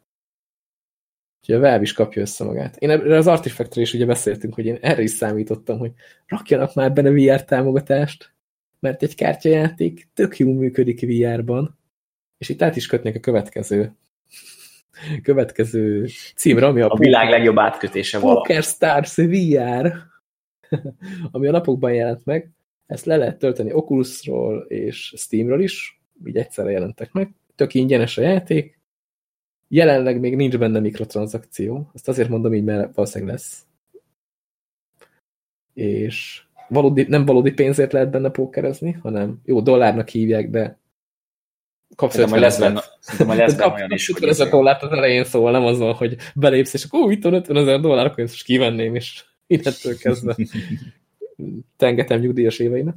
Úgyhogy 1.42 1.56
a 1.56 1.60
Valve 1.60 1.82
is 1.82 1.94
kapja 1.94 2.22
össze 2.22 2.44
magát. 2.44 2.78
Én 2.78 2.90
erre 2.90 3.18
az 3.18 3.28
Artifactre 3.28 3.82
is 3.82 3.94
ugye 3.94 4.06
beszéltünk, 4.06 4.54
hogy 4.54 4.66
én 4.66 4.78
erre 4.82 5.02
is 5.02 5.12
számítottam, 5.12 5.78
hogy 5.78 5.92
rakjanak 6.28 6.74
már 6.74 6.94
benne 6.94 7.10
VR 7.10 7.44
támogatást, 7.44 8.34
mert 8.80 9.04
egy 9.04 9.16
kártyajáték 9.16 10.08
tök 10.14 10.38
jó 10.38 10.54
működik 10.54 11.02
VR-ban, 11.02 11.78
és 12.38 12.50
itt 12.50 12.62
át 12.62 12.76
is 12.76 12.88
kötnék 12.88 13.16
a 13.16 13.20
következő 13.20 13.96
következő 15.24 16.08
címre, 16.36 16.66
ami 16.66 16.82
a, 16.82 16.90
a 16.90 16.98
világ 16.98 17.30
legjobb 17.30 17.58
átkötése 17.60 18.20
valaha. 18.20 18.40
Poker 18.40 18.64
Stars 18.64 19.16
VR, 19.16 19.94
ami 21.32 21.48
a 21.48 21.52
napokban 21.52 21.94
jelent 21.94 22.26
meg. 22.26 22.50
Ezt 22.86 23.06
le 23.06 23.16
lehet 23.16 23.38
tölteni 23.38 23.74
Oculusról 23.74 24.66
és 24.68 25.14
Steamről 25.18 25.62
is, 25.62 26.02
így 26.26 26.38
egyszerre 26.38 26.72
jelentek 26.72 27.12
meg. 27.12 27.34
Tök 27.56 27.74
ingyenes 27.74 28.18
a 28.18 28.22
játék. 28.22 28.80
Jelenleg 29.68 30.20
még 30.20 30.36
nincs 30.36 30.58
benne 30.58 30.80
mikrotranszakció. 30.80 31.90
Ezt 31.94 32.08
azért 32.08 32.30
mondom 32.30 32.54
így, 32.54 32.64
mert 32.64 32.96
valószínűleg 32.96 33.34
lesz. 33.34 33.66
És 35.74 36.44
valódi, 36.70 37.06
nem 37.08 37.26
valódi 37.26 37.52
pénzért 37.52 37.92
lehet 37.92 38.12
benne 38.12 38.30
pókerezni, 38.30 38.92
hanem 38.92 39.42
jó, 39.46 39.62
dollárnak 39.62 40.10
hívják, 40.10 40.50
de 40.50 40.80
kapsz 41.96 42.18
50 42.18 42.40
lesz 42.40 42.60
benne, 42.60 42.82
majd 43.26 43.40
lesz 43.40 43.56
benne 43.58 43.74
olyan 43.74 43.92
is, 43.92 44.08
hogy... 44.08 44.24
50 44.24 44.50
dollárt 44.50 44.84
az 44.84 44.92
elején, 44.92 45.24
szóval 45.24 45.52
nem 45.52 45.66
azon, 45.66 45.94
hogy 45.94 46.16
belépsz, 46.36 46.74
és 46.74 46.84
akkor 46.84 47.12
itt 47.12 47.24
van 47.24 47.34
50 47.34 47.58
ezer 47.58 47.80
dollár, 47.80 48.06
akkor 48.06 48.24
ezt 48.24 48.44
kivenném, 48.44 48.96
és 48.96 49.24
innentől 49.48 49.98
kezdve 49.98 50.36
tengetem 51.78 52.20
nyugdíjas 52.20 52.60
éveinek. 52.60 52.96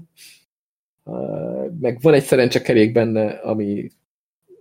Meg 1.80 1.98
van 2.00 2.14
egy 2.14 2.22
szerencsekerék 2.22 2.92
benne, 2.92 3.28
ami 3.28 3.90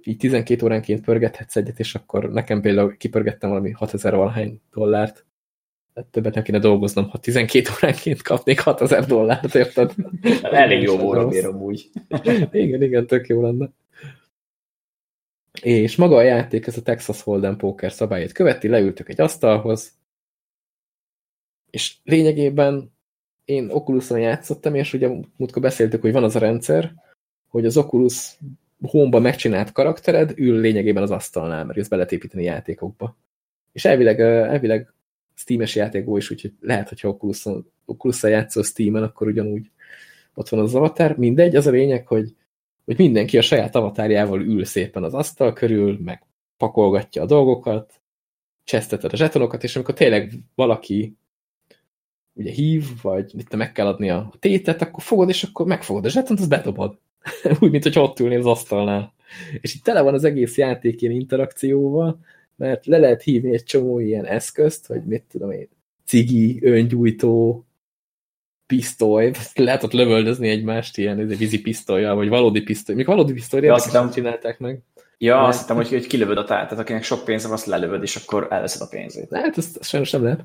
így 0.04 0.18
12 0.18 0.66
óránként 0.66 1.04
pörgethetsz 1.04 1.56
egyet, 1.56 1.80
és 1.80 1.96
akkor 1.96 2.32
nekem 2.32 2.62
például 2.62 2.98
kipörgettem 2.98 3.50
valami 3.50 3.72
6000 3.72 4.16
valahány 4.16 4.62
dollárt. 4.74 5.26
Hát 5.96 6.06
többet 6.06 6.34
nem 6.34 6.44
kéne 6.44 6.60
dolgoznom, 6.60 7.10
ha 7.10 7.18
12 7.18 7.70
óránként 7.74 8.22
kapnék 8.22 8.60
6000 8.60 9.06
dollárt, 9.06 9.56
érted? 9.56 9.94
Elég 10.42 10.82
jó 10.82 10.98
volna 10.98 11.28
bírom 11.28 11.62
úgy. 11.62 11.90
igen, 12.52 12.82
igen, 12.82 13.08
tök 13.08 13.28
jó 13.28 13.42
lenne. 13.42 13.70
És 15.64 15.96
maga 15.96 16.16
a 16.16 16.22
játék, 16.22 16.68
ez 16.68 16.78
a 16.78 16.82
Texas 16.82 17.22
Hold'em 17.26 17.56
Poker 17.58 17.92
szabályait 17.92 18.32
követi, 18.32 18.68
leültök 18.68 19.10
egy 19.10 19.22
asztalhoz, 19.22 19.92
és 21.70 21.96
lényegében 22.04 22.92
én 23.46 23.70
Oculuson 23.70 24.20
játszottam, 24.20 24.76
és 24.76 24.94
ugye 24.94 25.10
múltkor 25.38 25.62
beszéltük, 25.62 26.02
hogy 26.02 26.12
van 26.12 26.24
az 26.24 26.36
a 26.36 26.40
rendszer, 26.40 26.94
hogy 27.48 27.66
az 27.66 27.78
Oculus 27.78 28.38
home 28.82 29.20
megcsinált 29.20 29.72
karaktered 29.72 30.34
ül 30.36 30.60
lényegében 30.60 31.04
az 31.04 31.12
asztalnál, 31.12 31.66
mert 31.66 31.80
ezt 31.80 31.90
be 31.90 31.96
lehet 31.96 32.34
játékokba. 32.34 33.18
És 33.72 33.86
elvileg, 33.86 34.20
elvileg 34.20 34.94
Steam-es 35.36 35.76
játékból 35.76 36.18
is, 36.18 36.32
úgyhogy 36.32 36.54
lehet, 36.60 36.90
hogyha 36.90 37.10
Oculuson, 37.10 37.72
Oculuson 37.86 38.30
játszol 38.30 38.64
Steam-en, 38.64 39.04
akkor 39.04 39.28
ugyanúgy 39.28 39.72
ott 40.34 40.50
van 40.50 40.60
az 40.60 40.76
avatar. 40.76 41.18
Mindegy, 41.18 41.56
az 41.56 41.68
a 41.68 41.72
lényeg, 41.72 42.08
hogy 42.08 42.36
hogy 42.86 42.98
mindenki 42.98 43.38
a 43.38 43.42
saját 43.42 43.76
avatárjával 43.76 44.42
ül 44.42 44.66
szépen 44.66 45.04
az 45.04 45.14
asztal 45.14 45.54
körül, 45.54 46.00
meg 46.04 46.24
pakolgatja 46.58 47.22
a 47.22 47.26
dolgokat, 47.26 48.02
cseszteted 48.64 49.14
a 49.14 49.16
zsetonokat, 49.16 49.64
és 49.64 49.76
amikor 49.76 49.94
tényleg 49.94 50.32
valaki 50.56 51.18
ugye 52.34 52.52
hív, 52.52 52.86
vagy 53.02 53.32
itt 53.38 53.56
meg 53.56 53.72
kell 53.72 53.88
adni 53.88 54.10
a 54.10 54.34
tétet, 54.40 54.82
akkor 54.82 55.04
fogod, 55.04 55.30
és 55.30 55.44
akkor 55.44 55.66
megfogod 55.66 56.06
a 56.06 56.10
zsetont, 56.10 56.40
az 56.40 56.48
bedobod. 56.48 56.98
Úgy, 57.60 57.72
mint 57.72 57.84
hogy 57.84 58.00
ott 58.00 58.20
ülnél 58.20 58.40
az 58.40 58.46
asztalnál. 58.46 59.14
És 59.62 59.76
itt 59.76 59.84
tele 59.84 60.02
van 60.02 60.14
az 60.14 60.24
egész 60.24 60.58
játék 60.58 61.02
ilyen 61.02 61.14
interakcióval, 61.14 62.20
mert 62.56 62.86
le 62.86 62.98
lehet 62.98 63.24
hívni 63.24 63.54
egy 63.54 63.64
csomó 63.64 64.00
ilyen 64.00 64.26
eszközt, 64.26 64.88
hogy 64.88 65.04
mit 65.04 65.24
tudom 65.32 65.52
én, 65.52 65.68
cigi, 66.06 66.60
öngyújtó, 66.62 67.66
pisztoly, 68.76 69.32
lehet 69.56 69.84
ott 69.84 69.92
lövöldözni 69.92 70.50
egymást 70.50 70.98
ilyen 70.98 71.28
vízi 71.28 71.62
pisztolya, 71.62 72.16
vagy 72.16 72.30
valódi 72.30 72.62
pisztoly. 72.62 72.96
Még 72.96 73.06
valódi 73.06 73.34
pisztoly, 73.34 73.62
ja, 73.62 73.74
azt 73.74 73.86
hittem, 73.86 74.12
csinálták 74.12 74.60
meg. 74.60 74.80
Ja, 75.18 75.36
Mert... 75.36 75.48
azt 75.48 75.60
hittem, 75.60 75.76
hogy, 75.76 75.90
hogy 75.90 76.08
kilövöd 76.08 76.38
a 76.38 76.44
táját, 76.44 76.68
tehát 76.68 76.84
akinek 76.84 77.04
sok 77.04 77.26
pénze 77.26 77.48
van, 77.48 77.56
azt 77.56 77.66
lelövöd, 77.66 78.02
és 78.02 78.16
akkor 78.16 78.48
elveszed 78.50 78.82
a 78.82 78.88
pénzét. 78.90 79.30
Lehet, 79.30 79.58
ezt, 79.58 79.84
sajnos 79.84 80.12
nem 80.12 80.24
lehet. 80.24 80.44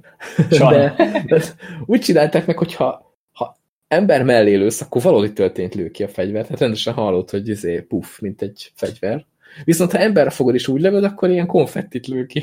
De, 0.48 0.94
de 1.26 1.42
úgy 1.86 2.00
csinálták 2.00 2.46
meg, 2.46 2.58
hogyha 2.58 3.16
ha 3.32 3.56
ember 3.88 4.22
mellé 4.22 4.54
lősz, 4.54 4.80
akkor 4.80 5.02
valódi 5.02 5.32
történt 5.32 5.74
lő 5.74 5.90
ki 5.90 6.02
a 6.02 6.08
fegyver. 6.08 6.42
Tehát 6.42 6.60
rendesen 6.60 6.94
hallott, 6.94 7.30
hogy 7.30 7.48
izé, 7.48 7.80
puff, 7.80 8.18
mint 8.18 8.42
egy 8.42 8.72
fegyver. 8.74 9.26
Viszont 9.64 9.92
ha 9.92 9.98
emberre 9.98 10.30
fogod 10.30 10.54
és 10.54 10.68
úgy 10.68 10.80
lövöd, 10.80 11.04
akkor 11.04 11.30
ilyen 11.30 11.46
konfettit 11.46 12.06
lő 12.06 12.26
ki. 12.26 12.42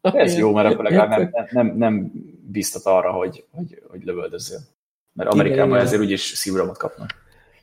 Ez 0.00 0.36
jó, 0.36 0.52
mert 0.52 0.72
akkor 0.72 0.84
legalább 0.84 1.10
nem, 1.10 1.46
nem, 1.50 1.76
nem 1.76 2.12
biztat 2.50 2.84
arra, 2.84 3.12
hogy, 3.12 3.44
hogy, 3.50 3.82
hogy 3.88 4.04
lövöldözzél. 4.04 4.58
Mert 5.18 5.32
Amerikában 5.32 5.68
igen, 5.68 5.86
ezért 5.86 6.02
úgyis 6.02 6.20
szívromat 6.20 6.76
kapnak. 6.76 7.14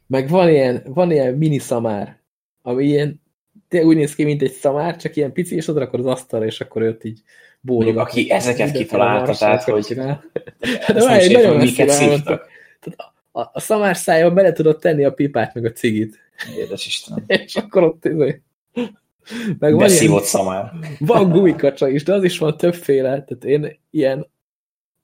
Meg 0.08 0.30
van 0.30 0.50
ilyen, 0.50 0.82
van 0.86 1.12
ilyen 1.12 1.34
mini 1.34 1.58
szamár, 1.58 2.20
ami 2.62 2.86
ilyen, 2.86 3.22
de 3.70 3.84
úgy 3.84 3.96
néz 3.96 4.16
ki, 4.16 4.24
mint 4.24 4.42
egy 4.42 4.52
szamár, 4.52 4.96
csak 4.96 5.16
ilyen 5.16 5.32
pici, 5.32 5.56
és 5.56 5.68
odarakod 5.68 6.00
az 6.00 6.06
asztalra, 6.06 6.46
és 6.46 6.62
akkor 6.62 6.82
őt 6.82 7.04
így 7.04 7.22
bólog. 7.60 7.98
Aki 7.98 8.32
ezeket 8.32 8.72
kitalálta, 8.72 9.34
tehát, 9.34 9.64
hogy... 9.64 9.86
De 10.88 11.06
várj, 11.06 11.34
nagyon 11.34 11.58
miket 11.58 11.90
szívtak. 11.90 12.48
A, 13.32 13.42
a 13.42 13.60
szamár 13.60 13.98
szájban 13.98 14.34
bele 14.34 14.52
tudod 14.52 14.80
tenni 14.80 15.04
a 15.04 15.14
pipát, 15.14 15.54
meg 15.54 15.66
a 15.66 15.72
cigit. 15.72 16.20
Édes 16.58 16.86
Istenem. 16.86 17.24
és 17.46 17.56
akkor 17.56 17.84
ott 17.84 18.06
izé... 18.06 18.42
Meg 19.60 19.74
van 19.74 19.90
ilyen, 19.90 20.22
szamár. 20.22 20.72
Van 21.00 21.30
gumikacsa 21.30 21.90
is, 21.90 22.04
de 22.04 22.14
az 22.14 22.24
is 22.24 22.38
van 22.38 22.58
többféle. 22.58 23.10
Tehát 23.10 23.44
én 23.46 23.80
ilyen 23.90 24.28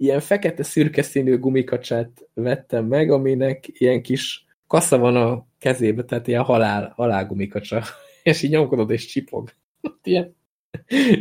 ilyen 0.02 0.20
fekete-szürke 0.20 1.02
színű 1.02 1.38
gumikacsát 1.38 2.28
vettem 2.34 2.86
meg, 2.86 3.12
aminek 3.12 3.66
ilyen 3.68 4.02
kis 4.02 4.45
kassa 4.68 4.97
van 4.97 5.16
a 5.16 5.45
kezébe, 5.60 6.04
tehát 6.04 6.28
ilyen 6.28 6.43
halál, 6.43 6.93
halál 6.95 7.26
gumikacsa. 7.26 7.84
És 8.24 8.41
így 8.41 8.49
nyomkodod 8.49 8.91
és 8.91 9.06
csipog. 9.06 9.49
ilyen, 10.04 10.36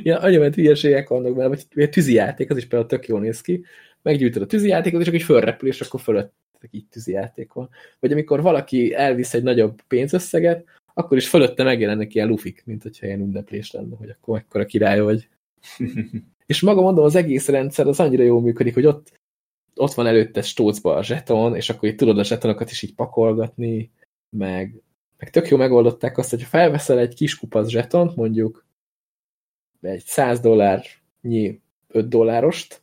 ilyen 0.03 0.17
anyament 0.19 0.55
hülyeségek 0.55 1.09
vannak 1.09 1.37
benne, 1.37 1.49
vagy 1.49 1.89
tűzijáték, 1.91 2.51
az 2.51 2.57
is 2.57 2.67
például 2.67 2.91
tök 2.91 3.07
jól 3.07 3.21
néz 3.21 3.41
ki. 3.41 3.65
Meggyűjtöd 4.03 4.43
a 4.43 4.47
tűzijátékot, 4.47 5.01
és 5.01 5.07
akkor 5.07 5.19
így 5.19 5.27
fölrepül, 5.27 5.69
és 5.69 5.81
akkor 5.81 6.01
fölött 6.01 6.33
így 6.71 6.87
tűzijáték 6.87 7.53
van. 7.53 7.69
Vagy 7.99 8.13
amikor 8.13 8.43
valaki 8.43 8.95
elvisz 8.95 9.35
egy 9.35 9.43
nagyobb 9.43 9.83
pénzösszeget, 9.89 10.65
akkor 10.95 11.17
is 11.17 11.29
fölötte 11.29 11.63
megjelennek 11.63 12.15
ilyen 12.15 12.29
lufik, 12.29 12.63
mint 12.65 12.83
hogyha 12.83 13.07
ilyen 13.07 13.21
ünneplés 13.21 13.71
lenne, 13.71 13.97
hogy 13.97 14.11
akkor 14.11 14.35
mekkora 14.35 14.65
király 14.65 15.01
vagy. 15.01 15.29
És 16.51 16.61
maga 16.61 16.81
mondom, 16.81 17.05
az 17.05 17.15
egész 17.15 17.49
rendszer 17.49 17.87
az 17.87 18.01
annyira 18.01 18.23
jól 18.23 18.41
működik, 18.41 18.75
hogy 18.75 18.87
ott, 18.87 19.21
ott 19.75 19.95
van 19.95 20.07
előtte 20.07 20.43
stócba 20.43 20.95
a 20.95 21.03
zseton, 21.03 21.57
és 21.57 21.71
akkor 21.71 21.89
itt 21.89 21.97
tudod 21.97 22.19
a 22.19 22.25
zsetonokat 22.25 22.71
is 22.71 22.83
így 22.83 22.95
pakolgatni, 22.95 23.91
meg, 24.31 24.83
meg 25.19 25.31
tök 25.31 25.49
jó 25.49 25.57
megoldották 25.57 26.19
azt, 26.19 26.31
hogy 26.31 26.43
felveszel 26.43 26.99
egy 26.99 27.15
kis 27.15 27.39
kupasz 27.39 27.69
zsetont, 27.69 28.17
mondjuk 28.17 28.67
egy 29.81 30.03
100 30.05 30.41
dollárnyi 30.41 31.61
5 31.89 32.09
dollárost, 32.09 32.83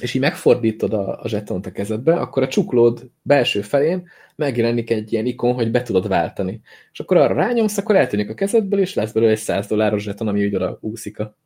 és 0.00 0.14
így 0.14 0.20
megfordítod 0.20 0.92
a, 0.92 1.22
a 1.22 1.28
zsetont 1.28 1.66
a 1.66 1.72
kezedbe, 1.72 2.20
akkor 2.20 2.42
a 2.42 2.48
csuklód 2.48 3.10
belső 3.22 3.60
felén 3.60 4.08
megjelenik 4.36 4.90
egy 4.90 5.12
ilyen 5.12 5.26
ikon, 5.26 5.54
hogy 5.54 5.70
be 5.70 5.82
tudod 5.82 6.08
váltani. 6.08 6.60
És 6.92 7.00
akkor 7.00 7.16
arra 7.16 7.34
rányomsz, 7.34 7.78
akkor 7.78 7.96
eltűnik 7.96 8.30
a 8.30 8.34
kezedből, 8.34 8.80
és 8.80 8.94
lesz 8.94 9.12
belőle 9.12 9.32
egy 9.32 9.38
100 9.38 9.66
dolláros 9.66 10.02
zseton, 10.02 10.28
ami 10.28 10.46
úgy 10.46 10.54
oda 10.54 10.78
úszik 10.80 11.18
a, 11.18 11.36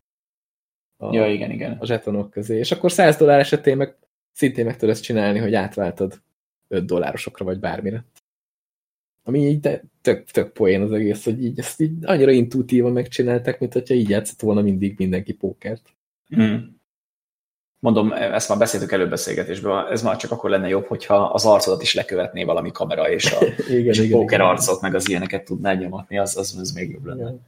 a, 1.00 1.14
ja, 1.14 1.26
igen, 1.32 1.50
igen. 1.50 1.76
a 1.80 1.86
zsetonok 1.86 2.30
közé. 2.30 2.58
És 2.58 2.72
akkor 2.72 2.92
100 2.92 3.16
dollár 3.16 3.38
esetén 3.38 3.76
meg 3.76 3.96
szintén 4.32 4.64
meg 4.64 4.76
tudod 4.76 4.94
ezt 4.94 5.02
csinálni, 5.02 5.38
hogy 5.38 5.54
átváltod 5.54 6.20
5 6.68 6.84
dollárosokra, 6.84 7.44
vagy 7.44 7.58
bármire. 7.58 8.04
Ami 9.22 9.46
így 9.46 9.60
de 9.60 9.82
tök, 10.00 10.24
tök 10.24 10.52
poén 10.52 10.82
az 10.82 10.92
egész, 10.92 11.24
hogy 11.24 11.44
így 11.44 11.58
ezt 11.58 11.80
így 11.80 11.92
annyira 12.02 12.30
intuitívan 12.30 12.92
megcsinálták, 12.92 13.60
mint 13.60 13.72
hogyha 13.72 13.94
így 13.94 14.08
játszott 14.08 14.40
volna 14.40 14.60
mindig 14.60 14.94
mindenki 14.98 15.32
pókert. 15.32 15.96
Mm. 16.36 16.56
Mondom, 17.78 18.12
ezt 18.12 18.48
már 18.48 18.58
beszéltük 18.58 18.92
előbeszélgetésben, 18.92 19.86
ez 19.90 20.02
már 20.02 20.16
csak 20.16 20.30
akkor 20.30 20.50
lenne 20.50 20.68
jobb, 20.68 20.86
hogyha 20.86 21.14
az 21.14 21.44
arcodat 21.44 21.82
is 21.82 21.94
lekövetné 21.94 22.44
valami 22.44 22.70
kamera, 22.70 23.10
és 23.10 23.32
a, 23.32 23.44
igen, 23.68 23.86
és 23.86 23.98
igen, 23.98 24.12
a 24.12 24.18
póker 24.18 24.38
igen. 24.38 24.50
arcot, 24.50 24.80
meg 24.80 24.94
az 24.94 25.08
ilyeneket 25.08 25.44
tudná 25.44 25.72
nyomatni, 25.72 26.18
az, 26.18 26.36
az, 26.36 26.56
az 26.60 26.72
még 26.72 26.90
jobb 26.90 27.04
lenne. 27.04 27.22
Igen. 27.22 27.46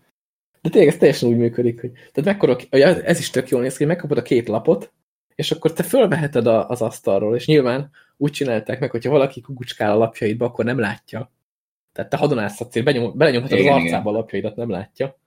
De 0.62 0.68
tényleg 0.70 0.92
ez 0.92 0.98
teljesen 0.98 1.28
úgy 1.28 1.36
működik, 1.36 1.80
hogy 1.80 1.90
tehát 1.92 2.24
mekkora, 2.24 2.56
ez 3.04 3.18
is 3.18 3.30
tök 3.30 3.48
jól 3.48 3.62
néz 3.62 3.76
ki, 3.76 3.84
megkapod 3.84 4.18
a 4.18 4.22
két 4.22 4.48
lapot, 4.48 4.92
és 5.34 5.50
akkor 5.50 5.72
te 5.72 5.82
fölveheted 5.82 6.46
a, 6.46 6.68
az 6.68 6.82
asztalról, 6.82 7.34
és 7.34 7.46
nyilván 7.46 7.90
úgy 8.16 8.32
csinálták 8.32 8.80
meg, 8.80 8.90
hogyha 8.90 9.10
valaki 9.10 9.40
kukucskál 9.40 9.92
a 9.92 9.98
lapjaidba, 9.98 10.44
akkor 10.44 10.64
nem 10.64 10.78
látja. 10.78 11.32
Tehát 11.92 12.10
te 12.10 12.16
hadonázhatsz, 12.16 12.80
benyom, 12.80 13.16
belenyomhatod 13.16 13.58
igen, 13.58 13.72
az 13.72 13.82
arcába 13.82 14.10
a 14.10 14.12
lapjaidat, 14.12 14.56
nem 14.56 14.70
látja. 14.70 15.18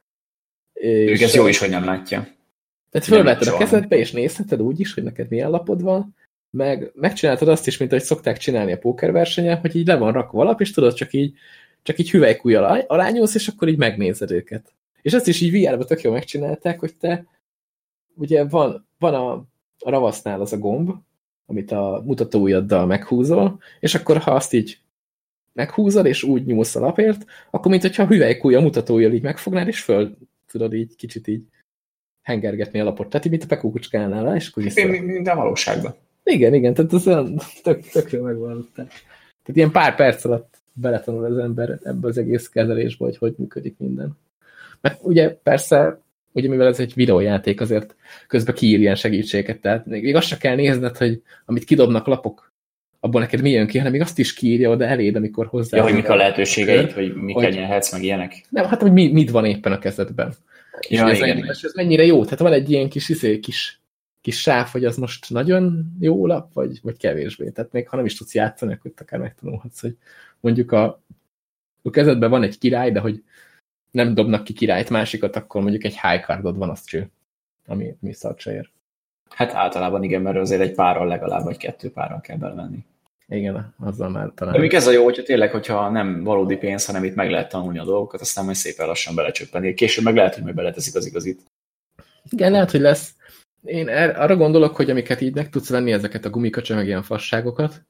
És 0.74 1.22
ez 1.22 1.34
jó 1.34 1.48
is, 1.48 1.58
hogy 1.58 1.70
nem 1.70 1.86
látja. 1.86 2.28
Tehát 2.90 3.08
fölveheted 3.08 3.48
a 3.48 3.58
kezedbe, 3.58 3.96
és 3.96 4.12
nézheted 4.12 4.62
úgy 4.62 4.80
is, 4.80 4.94
hogy 4.94 5.04
neked 5.04 5.30
milyen 5.30 5.50
lapod 5.50 5.82
van, 5.82 6.16
meg 6.50 6.92
megcsináltad 6.96 7.48
azt 7.48 7.68
is, 7.68 7.78
mint 7.78 7.92
ahogy 7.92 8.04
szokták 8.04 8.38
csinálni 8.38 8.72
a 8.72 8.78
pókerversenyen, 8.78 9.58
hogy 9.58 9.76
így 9.76 9.88
le 9.88 9.96
van 9.96 10.12
rakva 10.12 10.42
alap, 10.42 10.62
és 10.62 10.72
tudod, 10.72 10.94
csak 10.94 11.14
így, 11.14 11.34
csak 11.82 12.00
így 12.00 12.12
hüvelykújjal 12.12 12.80
alányulsz, 12.88 13.36
és 13.36 13.48
akkor 13.48 13.68
így 13.68 13.78
megnézed 13.78 14.32
őket. 14.32 14.74
És 15.04 15.14
ezt 15.14 15.28
is 15.28 15.42
így 15.42 15.62
VR-ba 15.62 15.86
tök 15.86 16.02
jól 16.02 16.14
megcsinálták, 16.14 16.80
hogy 16.80 16.96
te 16.96 17.26
ugye 18.16 18.46
van, 18.46 18.88
van 19.00 19.14
a, 19.14 19.34
a 19.80 19.90
ravasznál 19.90 20.42
az 20.42 20.54
a 20.54 20.58
gomb, 20.58 20.92
amit 21.46 21.72
a 21.72 22.02
mutatóujjaddal 22.06 22.86
meghúzol, 22.86 23.60
és 23.80 23.96
akkor 23.96 24.18
ha 24.18 24.32
azt 24.32 24.54
így 24.54 24.80
meghúzod, 25.54 26.06
és 26.06 26.24
úgy 26.24 26.46
nyúlsz 26.46 26.76
a 26.76 26.80
lapért, 26.80 27.26
akkor 27.52 27.72
mint 27.72 27.84
hogyha 27.84 28.04
a 28.04 28.08
hüvelykúj 28.08 28.56
a 28.56 28.62
mutatóujjal 28.62 29.14
így 29.14 29.22
megfognád, 29.22 29.68
és 29.68 29.82
föl 29.82 30.18
tudod 30.48 30.74
így 30.74 30.96
kicsit 30.96 31.28
így 31.28 31.44
hengergetni 32.22 32.80
a 32.80 32.84
lapot. 32.84 33.10
Tehát 33.10 33.26
így, 33.26 33.32
mint 33.32 33.44
a 33.44 33.48
pekókucskánál, 33.48 34.36
és 34.36 34.48
akkor 34.48 34.64
vissza. 34.64 34.88
Mint 34.88 35.28
a 35.28 35.36
valóságban. 35.36 35.96
Igen, 36.24 36.54
igen, 36.54 36.74
tehát 36.74 36.94
az 36.94 37.08
olyan 37.08 37.40
tök, 37.64 37.80
tök 37.80 38.12
jó 38.12 38.24
megvan. 38.24 38.70
Tehát 38.74 38.92
ilyen 39.54 39.72
pár 39.72 39.96
perc 39.96 40.26
alatt 40.26 40.62
beletanul 40.74 41.26
az 41.26 41.38
ember 41.38 41.80
ebbe 41.84 42.08
az 42.08 42.18
egész 42.18 42.50
kezelésbe, 42.50 43.06
hogy 43.06 43.18
hogy 43.18 43.34
működik 43.38 43.78
minden. 43.78 44.18
Mert 44.84 45.00
ugye 45.02 45.30
persze, 45.30 46.02
ugye 46.32 46.50
mivel 46.50 46.68
ez 46.68 46.80
egy 46.80 46.94
videójáték, 46.96 47.62
azért 47.62 47.96
közben 48.28 48.56
kiír 48.56 48.80
ilyen 48.80 48.96
segítséget, 48.96 49.62
tehát 49.62 49.86
még 49.86 50.16
azt 50.16 50.28
se 50.28 50.38
kell 50.38 50.56
nézned, 50.56 50.98
hogy 50.98 51.22
amit 51.46 51.64
kidobnak 51.64 52.06
lapok, 52.06 52.54
abból 53.00 53.22
neked 53.22 53.42
mi 53.42 53.50
jön 53.50 53.68
ki, 53.68 53.78
hanem 53.78 53.92
még 53.92 54.02
azt 54.02 54.20
is 54.20 54.34
kiírja 54.34 54.70
oda 54.70 54.86
eléd, 54.86 55.16
amikor 55.16 55.46
hozzá. 55.46 55.78
Ja, 55.78 55.84
hogy 55.84 55.94
mik 55.94 56.10
a 56.10 56.16
lehetőségeid, 56.16 56.92
hogy 56.92 57.14
miket 57.16 57.54
nyerhetsz, 57.54 57.92
meg 57.92 58.04
ilyenek. 58.04 58.46
Nem, 58.50 58.66
hát 58.66 58.82
hogy 58.82 58.92
mi, 58.92 59.12
mit 59.12 59.30
van 59.30 59.46
éppen 59.46 59.72
a 59.72 59.80
kezedben. 59.80 60.34
Ja, 60.90 61.10
és 61.10 61.20
igen. 61.20 61.50
Ez, 61.50 61.60
ez 61.64 61.74
mennyire 61.74 62.06
jó. 62.06 62.24
Tehát 62.24 62.40
van 62.40 62.54
egy 62.54 62.70
ilyen 62.70 62.90
kis, 62.90 63.10
izé, 63.10 63.40
kis, 63.40 63.82
kis 64.22 64.42
sáv, 64.42 64.68
hogy 64.68 64.86
az 64.86 64.98
most 64.98 65.30
nagyon 65.30 65.96
jó 66.00 66.28
lap, 66.28 66.54
vagy, 66.54 66.80
vagy 66.82 66.98
kevésbé. 66.98 67.50
Tehát 67.50 67.72
még 67.72 67.88
ha 67.88 67.96
nem 67.96 68.06
is 68.06 68.16
tudsz 68.16 68.34
játszani, 68.34 68.74
akkor 68.74 68.92
akár 68.96 69.20
megtanulhatsz, 69.20 69.82
hogy 69.82 69.96
mondjuk 70.40 70.72
a, 70.72 71.02
a 71.82 71.90
kezedben 71.90 72.30
van 72.30 72.44
egy 72.44 72.58
király, 72.58 72.92
de 72.92 73.00
hogy 73.00 73.24
nem 73.94 74.14
dobnak 74.14 74.44
ki 74.44 74.54
királyt 74.54 74.90
másikat, 74.90 75.36
akkor 75.36 75.62
mondjuk 75.62 75.84
egy 75.84 76.00
high 76.02 76.26
cardod 76.26 76.58
van, 76.58 76.70
az 76.70 76.84
cső, 76.84 77.10
ami, 77.66 77.96
ami 78.02 78.14
szart 78.14 78.40
se 78.40 78.54
ér. 78.54 78.70
Hát 79.30 79.54
általában 79.54 80.04
igen, 80.04 80.22
mert 80.22 80.38
azért 80.38 80.62
egy 80.62 80.74
párral 80.74 81.08
legalább, 81.08 81.44
vagy 81.44 81.58
kettő 81.58 81.92
párral 81.92 82.22
kell 82.22 82.38
belemenni. 82.38 82.86
Igen, 83.28 83.74
azzal 83.80 84.10
már 84.10 84.32
talán. 84.36 84.54
De 84.54 84.60
még 84.60 84.74
ez 84.74 84.88
a 84.88 84.92
jó, 84.92 85.04
hogyha 85.04 85.24
tényleg, 85.24 85.52
hogyha 85.52 85.90
nem 85.90 86.24
valódi 86.24 86.56
pénz, 86.56 86.86
hanem 86.86 87.04
itt 87.04 87.16
meg 87.16 87.30
lehet 87.30 87.50
tanulni 87.50 87.80
a 87.80 87.84
dolgokat, 87.84 88.22
aztán 88.22 88.46
majd 88.46 88.56
szépen 88.56 88.88
lassan 88.88 89.16
belecsöppeni. 89.16 89.74
Később 89.74 90.04
meg 90.04 90.16
lehet, 90.16 90.34
hogy 90.34 90.44
majd 90.44 90.56
beleteszik 90.56 90.96
az 90.96 91.06
igazit. 91.06 91.42
Igen, 92.30 92.52
lehet, 92.52 92.72
hogy 92.72 92.80
lesz. 92.80 93.16
Én 93.64 93.88
er, 93.88 94.20
arra 94.20 94.36
gondolok, 94.36 94.76
hogy 94.76 94.90
amiket 94.90 95.22
így 95.22 95.36
meg 95.36 95.50
tudsz 95.50 95.70
venni, 95.70 95.92
ezeket 95.92 96.26
a 96.26 96.30
gumikacsa, 96.30 96.76
meg 96.76 96.86
ilyen 96.86 97.04
fasságokat, 97.04 97.82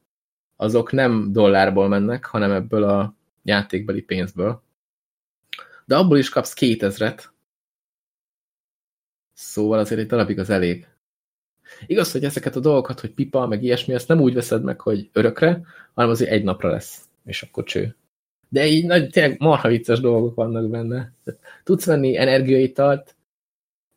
azok 0.56 0.92
nem 0.92 1.32
dollárból 1.32 1.88
mennek, 1.88 2.26
hanem 2.26 2.52
ebből 2.52 2.84
a 2.84 3.16
játékbeli 3.44 4.02
pénzből. 4.02 4.62
De 5.86 5.96
abból 5.96 6.18
is 6.18 6.30
kapsz 6.30 6.54
2000-et. 6.60 7.24
Szóval 9.34 9.80
azért 9.80 10.02
egy 10.02 10.08
darabig 10.08 10.40
az 10.40 10.50
elég. 10.50 10.88
Igaz, 11.86 12.12
hogy 12.12 12.24
ezeket 12.24 12.56
a 12.56 12.60
dolgokat, 12.60 13.00
hogy 13.00 13.12
pipa, 13.12 13.48
meg 13.48 13.64
ilyesmi, 13.64 13.94
ezt 13.94 14.08
nem 14.08 14.22
úgy 14.22 14.34
veszed 14.34 14.64
meg, 14.64 14.82
hogy 14.82 15.10
örökre, 15.14 15.62
hanem 15.94 16.12
azért 16.12 16.32
egy 16.32 16.44
napra 16.44 16.70
lesz, 16.70 17.02
és 17.26 17.42
akkor 17.42 17.64
cső. 17.64 17.96
De 18.50 18.66
így 18.66 18.86
nagy, 18.86 19.10
tényleg 19.10 19.40
marha 19.40 19.68
vicces 19.68 20.00
dolgok 20.00 20.36
vannak 20.36 20.70
benne. 20.70 21.14
Tudsz 21.64 21.86
venni 21.86 22.18
energiaitalt, 22.18 23.16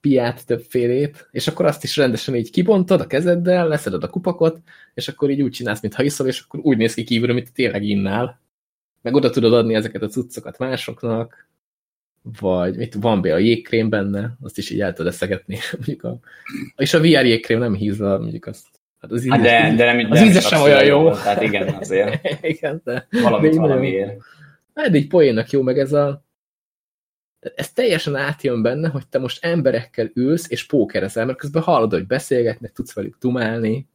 piát 0.01 0.47
többfélét, 0.47 1.28
és 1.30 1.49
akkor 1.49 1.64
azt 1.66 1.84
is 1.84 1.97
rendesen 1.97 2.34
így 2.34 2.51
kibontod 2.51 3.01
a 3.01 3.07
kezeddel, 3.07 3.68
leszeded 3.68 4.03
a 4.03 4.11
kupakot, 4.11 4.61
és 4.95 5.09
akkor 5.09 5.30
így 5.30 5.43
úgy 5.43 5.51
csinálsz, 5.51 5.80
mintha 5.80 6.03
iszol, 6.03 6.26
és 6.26 6.41
akkor 6.41 6.61
úgy 6.62 6.76
néz 6.76 6.95
ki 6.95 7.05
kívülről, 7.05 7.34
mint 7.34 7.53
tényleg 7.53 7.82
innál. 7.82 8.41
Meg 9.03 9.14
oda 9.14 9.30
tudod 9.30 9.53
adni 9.53 9.74
ezeket 9.74 10.03
a 10.03 10.09
cuccokat 10.09 10.59
másoknak, 10.59 11.49
vagy 12.41 12.77
mit 12.77 12.95
van 12.95 13.20
be 13.20 13.35
a 13.35 13.39
jégkrém 13.39 13.89
benne, 13.89 14.37
azt 14.41 14.59
is 14.59 14.70
így 14.70 14.81
el 14.81 14.93
tudod 14.93 15.12
eszegetni. 15.12 15.59
mondjuk 15.72 16.05
a, 16.05 16.18
és 16.77 16.95
a 16.95 17.01
VR 17.01 17.24
jégkrém 17.24 17.59
nem 17.59 17.74
hízza, 17.74 18.18
mondjuk 18.18 18.47
azt. 18.47 18.66
Hát, 19.01 19.11
az 19.11 19.29
hát 19.29 19.41
de, 19.41 19.74
de 19.77 19.93
nem, 19.93 20.11
az 20.11 20.22
íze 20.22 20.41
sem 20.41 20.61
olyan 20.61 20.85
jó. 20.85 21.12
Tehát 21.12 21.43
igen, 21.43 21.68
azért. 21.68 22.29
igen, 22.55 22.81
de 22.85 23.07
valamit 23.11 23.55
valamiért. 23.55 24.20
Hát 24.74 24.97
így 24.97 25.09
poénnak 25.09 25.51
jó, 25.51 25.62
meg 25.62 25.79
ez 25.79 25.93
a 25.93 26.24
ez 27.55 27.72
teljesen 27.72 28.16
átjön 28.16 28.62
benne, 28.62 28.89
hogy 28.89 29.09
te 29.09 29.18
most 29.18 29.45
emberekkel 29.45 30.11
ülsz 30.14 30.51
és 30.51 30.66
pókerezel, 30.66 31.27
mert 31.27 31.39
közben 31.39 31.62
hallod, 31.62 31.93
hogy 31.93 32.07
beszélgetnek, 32.07 32.72
tudsz 32.72 32.95
velük 32.95 33.16
dumálni. 33.20 33.89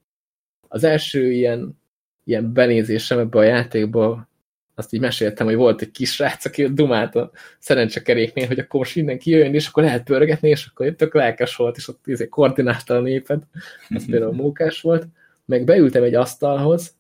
Az 0.67 0.83
első 0.83 1.31
ilyen, 1.31 1.81
ilyen 2.23 2.53
benézésem 2.53 3.19
ebbe 3.19 3.37
a 3.37 3.43
játékba 3.43 4.29
azt 4.75 4.93
így 4.93 4.99
meséltem, 4.99 5.45
hogy 5.45 5.55
volt 5.55 5.81
egy 5.81 5.91
kis 5.91 6.13
srác, 6.13 6.45
aki 6.45 6.67
dumált 6.67 7.15
a 7.15 7.31
szerencsekeréknél, 7.59 8.47
hogy 8.47 8.59
akkor 8.59 8.79
most 8.79 8.95
mindenki 8.95 9.29
jöjjön, 9.29 9.53
és 9.53 9.67
akkor 9.67 9.83
lehet 9.83 10.03
pörgetni, 10.03 10.49
és 10.49 10.65
akkor 10.65 10.93
tök 10.95 11.13
lelkes 11.13 11.55
volt, 11.55 11.77
és 11.77 11.87
ott 11.87 12.07
izé 12.07 12.27
koordinálta 12.27 12.95
a 12.95 13.01
népet. 13.01 13.43
Ez 13.89 14.05
például 14.11 14.33
mókás 14.33 14.81
volt. 14.81 15.07
Meg 15.45 15.63
beültem 15.63 16.03
egy 16.03 16.15
asztalhoz, 16.15 16.95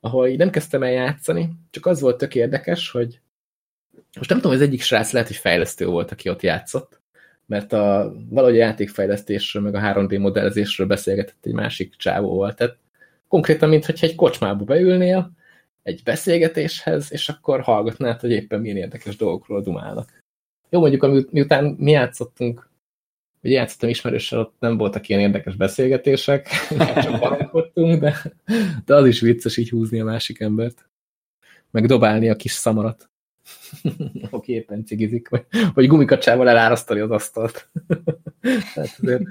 ahol 0.00 0.28
így 0.28 0.38
nem 0.38 0.50
kezdtem 0.50 0.82
el 0.82 0.90
játszani, 0.90 1.52
csak 1.70 1.86
az 1.86 2.00
volt 2.00 2.16
tök 2.16 2.34
érdekes, 2.34 2.90
hogy 2.90 3.20
most 4.16 4.30
nem 4.30 4.40
tudom, 4.40 4.56
az 4.56 4.62
egyik 4.62 4.82
srác 4.82 5.12
lehet, 5.12 5.28
hogy 5.28 5.36
fejlesztő 5.36 5.86
volt, 5.86 6.10
aki 6.10 6.28
ott 6.28 6.42
játszott, 6.42 7.00
mert 7.46 7.72
a, 7.72 8.14
valahogy 8.28 8.54
a 8.54 8.62
játékfejlesztésről, 8.62 9.62
meg 9.62 9.74
a 9.74 9.80
3D 9.80 10.20
modellezésről 10.20 10.86
beszélgetett 10.86 11.46
egy 11.46 11.52
másik 11.52 11.94
csávóval. 11.96 12.54
Tehát 12.54 12.76
konkrétan, 13.28 13.68
mintha 13.68 13.92
egy 14.00 14.14
kocsmába 14.14 14.64
beülnél, 14.64 15.30
egy 15.86 16.00
beszélgetéshez, 16.04 17.12
és 17.12 17.28
akkor 17.28 17.60
hallgatnád, 17.60 18.20
hogy 18.20 18.30
éppen 18.30 18.60
milyen 18.60 18.76
érdekes 18.76 19.16
dolgokról 19.16 19.62
dumálnak. 19.62 20.22
Jó, 20.68 20.80
mondjuk, 20.80 21.30
miután 21.30 21.64
mi 21.64 21.90
játszottunk, 21.90 22.70
hogy 23.40 23.50
játszottam 23.50 23.88
ismerőssel, 23.88 24.38
ott 24.38 24.54
nem 24.58 24.76
voltak 24.76 25.08
ilyen 25.08 25.20
érdekes 25.20 25.56
beszélgetések, 25.56 26.48
csak 27.02 27.20
baromkodtunk, 27.20 28.00
de, 28.00 28.32
de 28.84 28.94
az 28.94 29.06
is 29.06 29.20
vicces 29.20 29.56
így 29.56 29.68
húzni 29.68 30.00
a 30.00 30.04
másik 30.04 30.40
embert. 30.40 30.88
Meg 31.70 31.86
dobálni 31.86 32.28
a 32.28 32.36
kis 32.36 32.52
szamarat. 32.52 33.10
aki 34.30 34.52
éppen 34.52 34.84
cigizik, 34.84 35.28
vagy, 35.28 35.44
vagy 35.74 35.86
gumikacsával 35.86 36.48
elárasztani 36.48 37.00
az 37.00 37.10
asztalt. 37.10 37.68
Tehát 38.74 38.98
azért, 39.02 39.22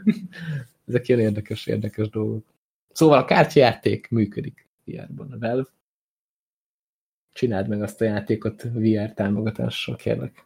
ezek 0.87 1.07
ilyen 1.07 1.19
érdekes, 1.19 1.67
érdekes 1.67 2.09
dolgok. 2.09 2.45
Szóval 2.91 3.17
a 3.17 3.25
kártyajáték 3.25 4.09
működik 4.09 4.67
VR-ban. 4.85 5.31
A 5.31 5.37
Valve 5.39 5.73
csináld 7.36 7.67
meg 7.67 7.81
azt 7.81 8.01
a 8.01 8.05
játékot 8.05 8.63
VR 8.63 9.13
támogatással, 9.13 9.95
kérlek. 9.95 10.45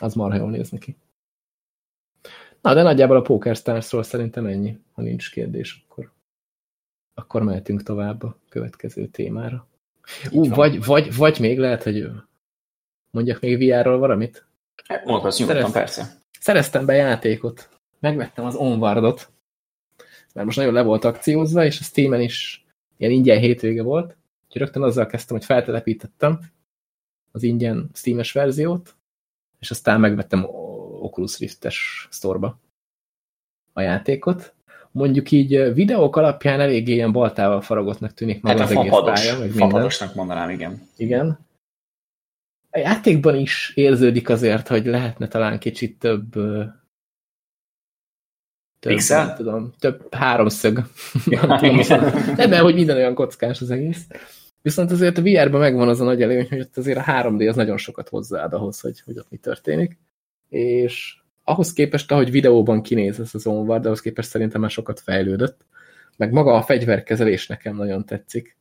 Az 0.00 0.14
marha 0.14 0.36
jól 0.36 0.50
néz 0.50 0.70
neki. 0.70 0.96
Na, 2.60 2.74
de 2.74 2.82
nagyjából 2.82 3.16
a 3.16 3.22
PokerStars-ról 3.22 4.02
szerintem 4.02 4.46
ennyi. 4.46 4.78
Ha 4.92 5.02
nincs 5.02 5.30
kérdés, 5.30 5.84
akkor, 5.84 6.12
akkor 7.14 7.42
mehetünk 7.42 7.82
tovább 7.82 8.22
a 8.22 8.38
következő 8.48 9.06
témára. 9.06 9.68
Ú, 10.30 10.48
vagy, 10.48 10.84
vagy, 10.84 11.16
vagy 11.16 11.40
még 11.40 11.58
lehet, 11.58 11.82
hogy 11.82 12.10
mondjak 13.10 13.40
még 13.40 13.58
VR-ról 13.58 13.98
valamit? 13.98 14.46
Mondhatsz 15.04 15.38
nyugodtan, 15.38 15.72
persze. 15.72 16.20
Szereztem 16.40 16.86
be 16.86 16.94
játékot. 16.94 17.68
Megvettem 17.98 18.44
az 18.44 18.54
Onwardot. 18.54 19.32
Mert 20.34 20.46
most 20.46 20.58
nagyon 20.58 20.72
le 20.72 20.82
volt 20.82 21.04
akciózva, 21.04 21.64
és 21.64 21.80
a 21.80 21.82
Steam-en 21.82 22.20
is 22.20 22.66
ilyen 22.96 23.12
ingyen 23.12 23.38
hétvége 23.38 23.82
volt. 23.82 24.16
Úgyhogy 24.56 24.72
rögtön 24.72 24.90
azzal 24.90 25.06
kezdtem, 25.06 25.36
hogy 25.36 25.46
feltelepítettem 25.46 26.40
az 27.32 27.42
ingyen 27.42 27.90
Steam-es 27.94 28.32
verziót, 28.32 28.94
és 29.58 29.70
aztán 29.70 30.00
megvettem 30.00 30.44
Oculus 31.00 31.38
Rift-es 31.38 32.08
sztorba 32.10 32.60
a 33.72 33.80
játékot. 33.80 34.54
Mondjuk 34.90 35.30
így 35.30 35.74
videók 35.74 36.16
alapján 36.16 36.60
eléggé 36.60 36.92
ilyen 36.92 37.12
baltával 37.12 37.60
faragottnak 37.60 38.14
tűnik 38.14 38.42
maga 38.42 38.58
hát 38.58 38.70
az 38.70 38.76
egész 38.76 38.90
pálya. 38.90 39.38
Vagy 39.38 39.50
fapadosnak 39.50 40.14
mondanám, 40.14 40.50
igen. 40.50 40.88
Igen. 40.96 41.38
A 42.70 42.78
játékban 42.78 43.36
is 43.36 43.72
érződik 43.74 44.28
azért, 44.28 44.68
hogy 44.68 44.86
lehetne 44.86 45.28
talán 45.28 45.58
kicsit 45.58 45.98
több 45.98 46.32
több, 48.78 48.92
Pixel? 48.92 49.26
Nem 49.26 49.36
tudom, 49.36 49.72
több 49.78 50.14
háromszög. 50.14 50.76
nem, 52.36 52.48
mert 52.50 52.62
hogy 52.62 52.74
minden 52.74 52.96
olyan 52.96 53.14
kockás 53.14 53.60
az 53.60 53.70
egész. 53.70 54.06
Viszont 54.66 54.90
azért 54.90 55.18
a 55.18 55.22
VR-ban 55.22 55.60
megvan 55.60 55.88
az 55.88 56.00
a 56.00 56.04
nagy 56.04 56.22
előny, 56.22 56.46
hogy 56.48 56.60
ott 56.60 56.76
azért 56.76 56.98
a 56.98 57.02
3D 57.02 57.48
az 57.48 57.56
nagyon 57.56 57.76
sokat 57.76 58.08
hozzáad 58.08 58.52
ahhoz, 58.52 58.80
hogy, 58.80 59.00
hogy 59.00 59.18
ott 59.18 59.30
mi 59.30 59.36
történik. 59.36 59.98
És 60.48 61.16
ahhoz 61.44 61.72
képest, 61.72 62.12
ahogy 62.12 62.30
videóban 62.30 62.82
kinéz 62.82 63.20
ez 63.20 63.30
az 63.32 63.46
Onward, 63.46 63.84
ahhoz 63.84 64.00
képest 64.00 64.28
szerintem 64.28 64.60
már 64.60 64.70
sokat 64.70 65.00
fejlődött. 65.00 65.64
Meg 66.16 66.32
maga 66.32 66.54
a 66.54 66.62
fegyverkezelés 66.62 67.46
nekem 67.46 67.76
nagyon 67.76 68.06
tetszik. 68.06 68.56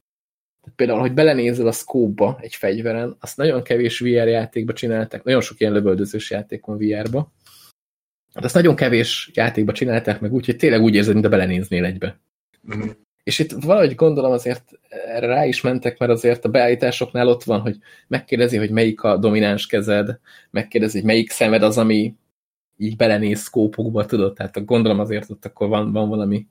Tehát 0.62 0.76
például, 0.76 1.00
hogy 1.00 1.14
belenézel 1.14 1.68
a 1.68 1.72
scope 1.72 2.38
egy 2.40 2.56
fegyveren, 2.56 3.16
azt 3.20 3.38
nagyon 3.38 3.64
kevés 3.64 4.00
VR 4.00 4.28
játékba 4.28 4.74
csinálták, 4.74 5.24
nagyon 5.24 5.42
sok 5.42 5.60
ilyen 5.60 5.74
lövöldözős 5.74 6.32
játék 6.32 6.66
van 6.66 6.78
VR-ba, 6.78 7.32
de 8.34 8.46
azt 8.46 8.56
nagyon 8.56 8.76
kevés 8.76 9.32
játékba 9.34 9.72
csinálták 9.72 10.20
meg 10.20 10.34
úgy, 10.34 10.46
hogy 10.46 10.58
tényleg 10.58 10.82
úgy 10.82 10.96
érzed, 10.96 11.14
mint 11.14 11.26
a 11.26 11.30
belenéznél 11.30 11.86
egybe. 11.86 12.20
Mm. 12.76 12.90
És 13.26 13.40
itt 13.40 13.52
valahogy 13.52 13.96
gondolom 13.96 14.32
azért 14.32 14.72
erre 14.90 15.28
rá 15.28 15.46
is 15.46 15.62
mentek, 15.62 15.98
mert 15.98 16.12
azért 16.12 16.46
a 16.46 16.50
beállításoknál 16.50 17.28
ott 17.28 17.44
van, 17.44 17.60
hogy 17.62 17.78
megkérdezi, 18.08 18.58
hogy 18.58 18.70
melyik 18.70 19.02
a 19.02 19.18
domináns 19.18 19.68
kezed, 19.68 20.20
megkérdezi, 20.50 20.98
hogy 20.98 21.08
melyik 21.08 21.30
szemed 21.30 21.64
az, 21.64 21.78
ami 21.78 22.16
így 22.78 22.96
belenéz 22.96 23.40
szkópokba, 23.40 24.06
tudod? 24.06 24.34
Tehát 24.34 24.66
gondolom 24.66 25.00
azért 25.00 25.30
ott 25.30 25.46
akkor 25.46 25.68
van, 25.68 25.92
van 25.92 26.10
valami 26.10 26.48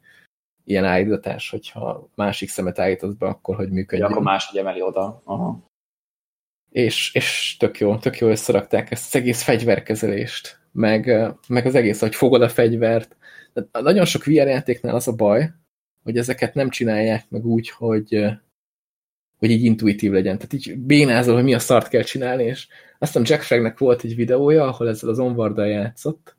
ilyen 0.64 0.84
állítás, 0.84 1.50
hogyha 1.50 2.08
másik 2.14 2.48
szemet 2.48 2.78
állítasz 2.78 3.14
be, 3.14 3.26
akkor 3.26 3.56
hogy 3.56 3.70
működjön. 3.70 4.08
Ja, 4.08 4.14
akkor 4.14 4.24
máshogy 4.24 4.58
emeli 4.58 4.82
oda. 4.82 5.22
Aha. 5.24 5.62
És, 6.70 7.14
és 7.14 7.56
tök 7.58 7.78
jó, 7.78 7.96
tök 7.96 8.18
jó 8.18 8.28
összerakták 8.28 8.90
ezt 8.90 9.06
az 9.14 9.20
egész 9.20 9.42
fegyverkezelést, 9.42 10.60
meg, 10.72 11.34
meg 11.48 11.66
az 11.66 11.74
egész, 11.74 12.00
hogy 12.00 12.14
fogod 12.14 12.42
a 12.42 12.48
fegyvert. 12.48 13.16
De 13.52 13.66
nagyon 13.72 14.04
sok 14.04 14.24
VR 14.24 14.32
játéknál 14.32 14.94
az 14.94 15.08
a 15.08 15.14
baj, 15.14 15.50
hogy 16.04 16.16
ezeket 16.16 16.54
nem 16.54 16.70
csinálják 16.70 17.30
meg 17.30 17.46
úgy, 17.46 17.70
hogy, 17.70 18.24
hogy 19.38 19.50
így 19.50 19.64
intuitív 19.64 20.12
legyen. 20.12 20.36
Tehát 20.36 20.52
így 20.52 20.76
bénázol, 20.76 21.34
hogy 21.34 21.44
mi 21.44 21.54
a 21.54 21.58
szart 21.58 21.88
kell 21.88 22.02
csinálni, 22.02 22.44
és 22.44 22.66
aztán 22.98 23.22
Jack 23.26 23.42
Fragnek 23.42 23.78
volt 23.78 24.04
egy 24.04 24.14
videója, 24.14 24.64
ahol 24.66 24.88
ezzel 24.88 25.10
az 25.10 25.18
onvarddal 25.18 25.66
játszott, 25.66 26.36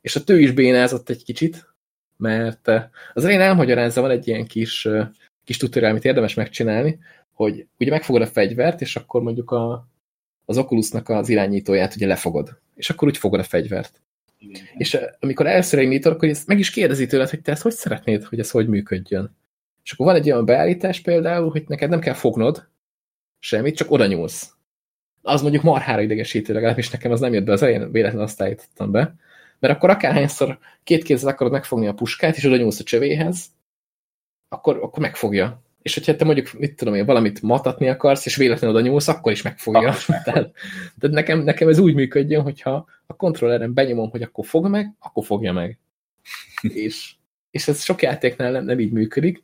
és 0.00 0.16
a 0.16 0.24
tő 0.24 0.40
is 0.40 0.52
bénázott 0.52 1.08
egy 1.08 1.24
kicsit, 1.24 1.74
mert 2.16 2.68
az 3.12 3.24
elején 3.24 3.40
elmagyarázza, 3.40 4.00
van 4.00 4.10
egy 4.10 4.28
ilyen 4.28 4.46
kis, 4.46 4.88
kis 5.44 5.56
tutorial, 5.56 5.90
amit 5.90 6.04
érdemes 6.04 6.34
megcsinálni, 6.34 6.98
hogy 7.32 7.66
ugye 7.78 7.90
megfogod 7.90 8.22
a 8.22 8.26
fegyvert, 8.26 8.80
és 8.80 8.96
akkor 8.96 9.22
mondjuk 9.22 9.50
a, 9.50 9.88
az 10.44 10.58
Oculusnak 10.58 11.08
az 11.08 11.28
irányítóját 11.28 11.94
ugye 11.94 12.06
lefogod, 12.06 12.58
és 12.74 12.90
akkor 12.90 13.08
úgy 13.08 13.16
fogod 13.16 13.40
a 13.40 13.44
fegyvert. 13.44 14.02
Igen. 14.42 14.64
És 14.76 14.98
amikor 15.20 15.46
először 15.46 15.80
indítod, 15.80 16.12
akkor 16.12 16.28
ezt 16.28 16.46
meg 16.46 16.58
is 16.58 16.70
kérdezi 16.70 17.06
tőled, 17.06 17.30
hogy 17.30 17.42
te 17.42 17.52
ezt 17.52 17.62
hogy 17.62 17.72
szeretnéd, 17.72 18.24
hogy 18.24 18.38
ez 18.38 18.50
hogy 18.50 18.68
működjön. 18.68 19.36
És 19.82 19.92
akkor 19.92 20.06
van 20.06 20.14
egy 20.14 20.30
olyan 20.30 20.44
beállítás 20.44 21.00
például, 21.00 21.50
hogy 21.50 21.64
neked 21.66 21.90
nem 21.90 22.00
kell 22.00 22.14
fognod 22.14 22.68
semmit, 23.38 23.76
csak 23.76 23.90
oda 23.90 24.06
nyúlsz. 24.06 24.54
Az 25.22 25.42
mondjuk 25.42 25.62
marhára 25.62 26.00
idegesítő, 26.00 26.52
legalábbis 26.52 26.90
nekem 26.90 27.10
az 27.10 27.20
nem 27.20 27.32
jött 27.32 27.44
be, 27.44 27.52
az 27.52 27.62
elején 27.62 27.92
véletlenül 27.92 28.26
azt 28.26 28.42
állítottam 28.42 28.90
be. 28.90 29.14
Mert 29.58 29.74
akkor 29.74 29.90
akárhányszor 29.90 30.58
két 30.84 31.02
kézzel 31.02 31.30
akarod 31.30 31.52
megfogni 31.52 31.86
a 31.86 31.94
puskát, 31.94 32.36
és 32.36 32.44
oda 32.44 32.56
nyúlsz 32.56 32.80
a 32.80 32.84
csövéhez, 32.84 33.46
akkor, 34.48 34.76
akkor 34.76 34.98
megfogja. 34.98 35.62
És 35.82 35.94
hogyha 35.94 36.16
te 36.16 36.24
mondjuk, 36.24 36.52
mit 36.52 36.76
tudom 36.76 36.94
én, 36.94 37.04
valamit 37.04 37.42
matatni 37.42 37.88
akarsz, 37.88 38.26
és 38.26 38.36
véletlenül 38.36 38.76
oda 38.76 38.84
nyúlsz, 38.84 39.08
akkor 39.08 39.32
is 39.32 39.42
megfogja. 39.42 39.88
Ah, 39.88 39.96
tehát, 40.24 40.52
tehát 40.98 41.16
nekem, 41.16 41.38
nekem 41.38 41.68
ez 41.68 41.78
úgy 41.78 41.94
működjön, 41.94 42.42
hogyha 42.42 42.86
a 43.06 43.16
kontrolleren 43.16 43.74
benyomom, 43.74 44.10
hogy 44.10 44.22
akkor 44.22 44.46
fog 44.46 44.68
meg, 44.68 44.94
akkor 44.98 45.24
fogja 45.24 45.52
meg. 45.52 45.78
és, 46.62 47.12
és 47.50 47.68
ez 47.68 47.82
sok 47.82 48.02
játéknál 48.02 48.50
nem, 48.50 48.64
nem 48.64 48.80
így 48.80 48.92
működik. 48.92 49.42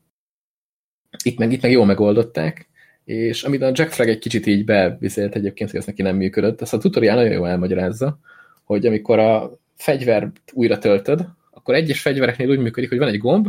Itt 1.25 1.39
meg, 1.39 1.53
itt 1.53 1.63
meg 1.63 1.71
jól 1.71 1.87
megoldották, 1.87 2.69
és 3.05 3.43
amit 3.43 3.63
a 3.63 3.71
Jack 3.75 3.93
Frag 3.93 4.09
egy 4.09 4.19
kicsit 4.19 4.47
így 4.47 4.65
bevizélt 4.65 5.35
egyébként, 5.35 5.71
hogy 5.71 5.81
ez 5.81 5.87
neki 5.87 6.03
nem 6.03 6.17
működött, 6.17 6.61
azt 6.61 6.75
a 6.75 6.79
tutorial 6.79 7.15
nagyon 7.15 7.33
jól 7.33 7.49
elmagyarázza, 7.49 8.19
hogy 8.65 8.87
amikor 8.87 9.19
a 9.19 9.59
fegyvert 9.77 10.41
újra 10.53 10.79
töltöd, 10.79 11.27
akkor 11.51 11.75
egyes 11.75 12.01
fegyvereknél 12.01 12.49
úgy 12.49 12.59
működik, 12.59 12.89
hogy 12.89 12.99
van 12.99 13.09
egy 13.09 13.19
gomb, 13.19 13.47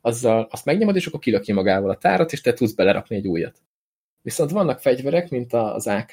azzal 0.00 0.48
azt 0.50 0.64
megnyomod, 0.64 0.96
és 0.96 1.06
akkor 1.06 1.20
kilöki 1.20 1.52
magával 1.52 1.90
a 1.90 1.96
tárat, 1.96 2.32
és 2.32 2.40
te 2.40 2.52
tudsz 2.52 2.72
belerakni 2.72 3.16
egy 3.16 3.26
újat. 3.26 3.62
Viszont 4.22 4.50
vannak 4.50 4.80
fegyverek, 4.80 5.30
mint 5.30 5.52
az 5.52 5.86
AK, 5.86 6.12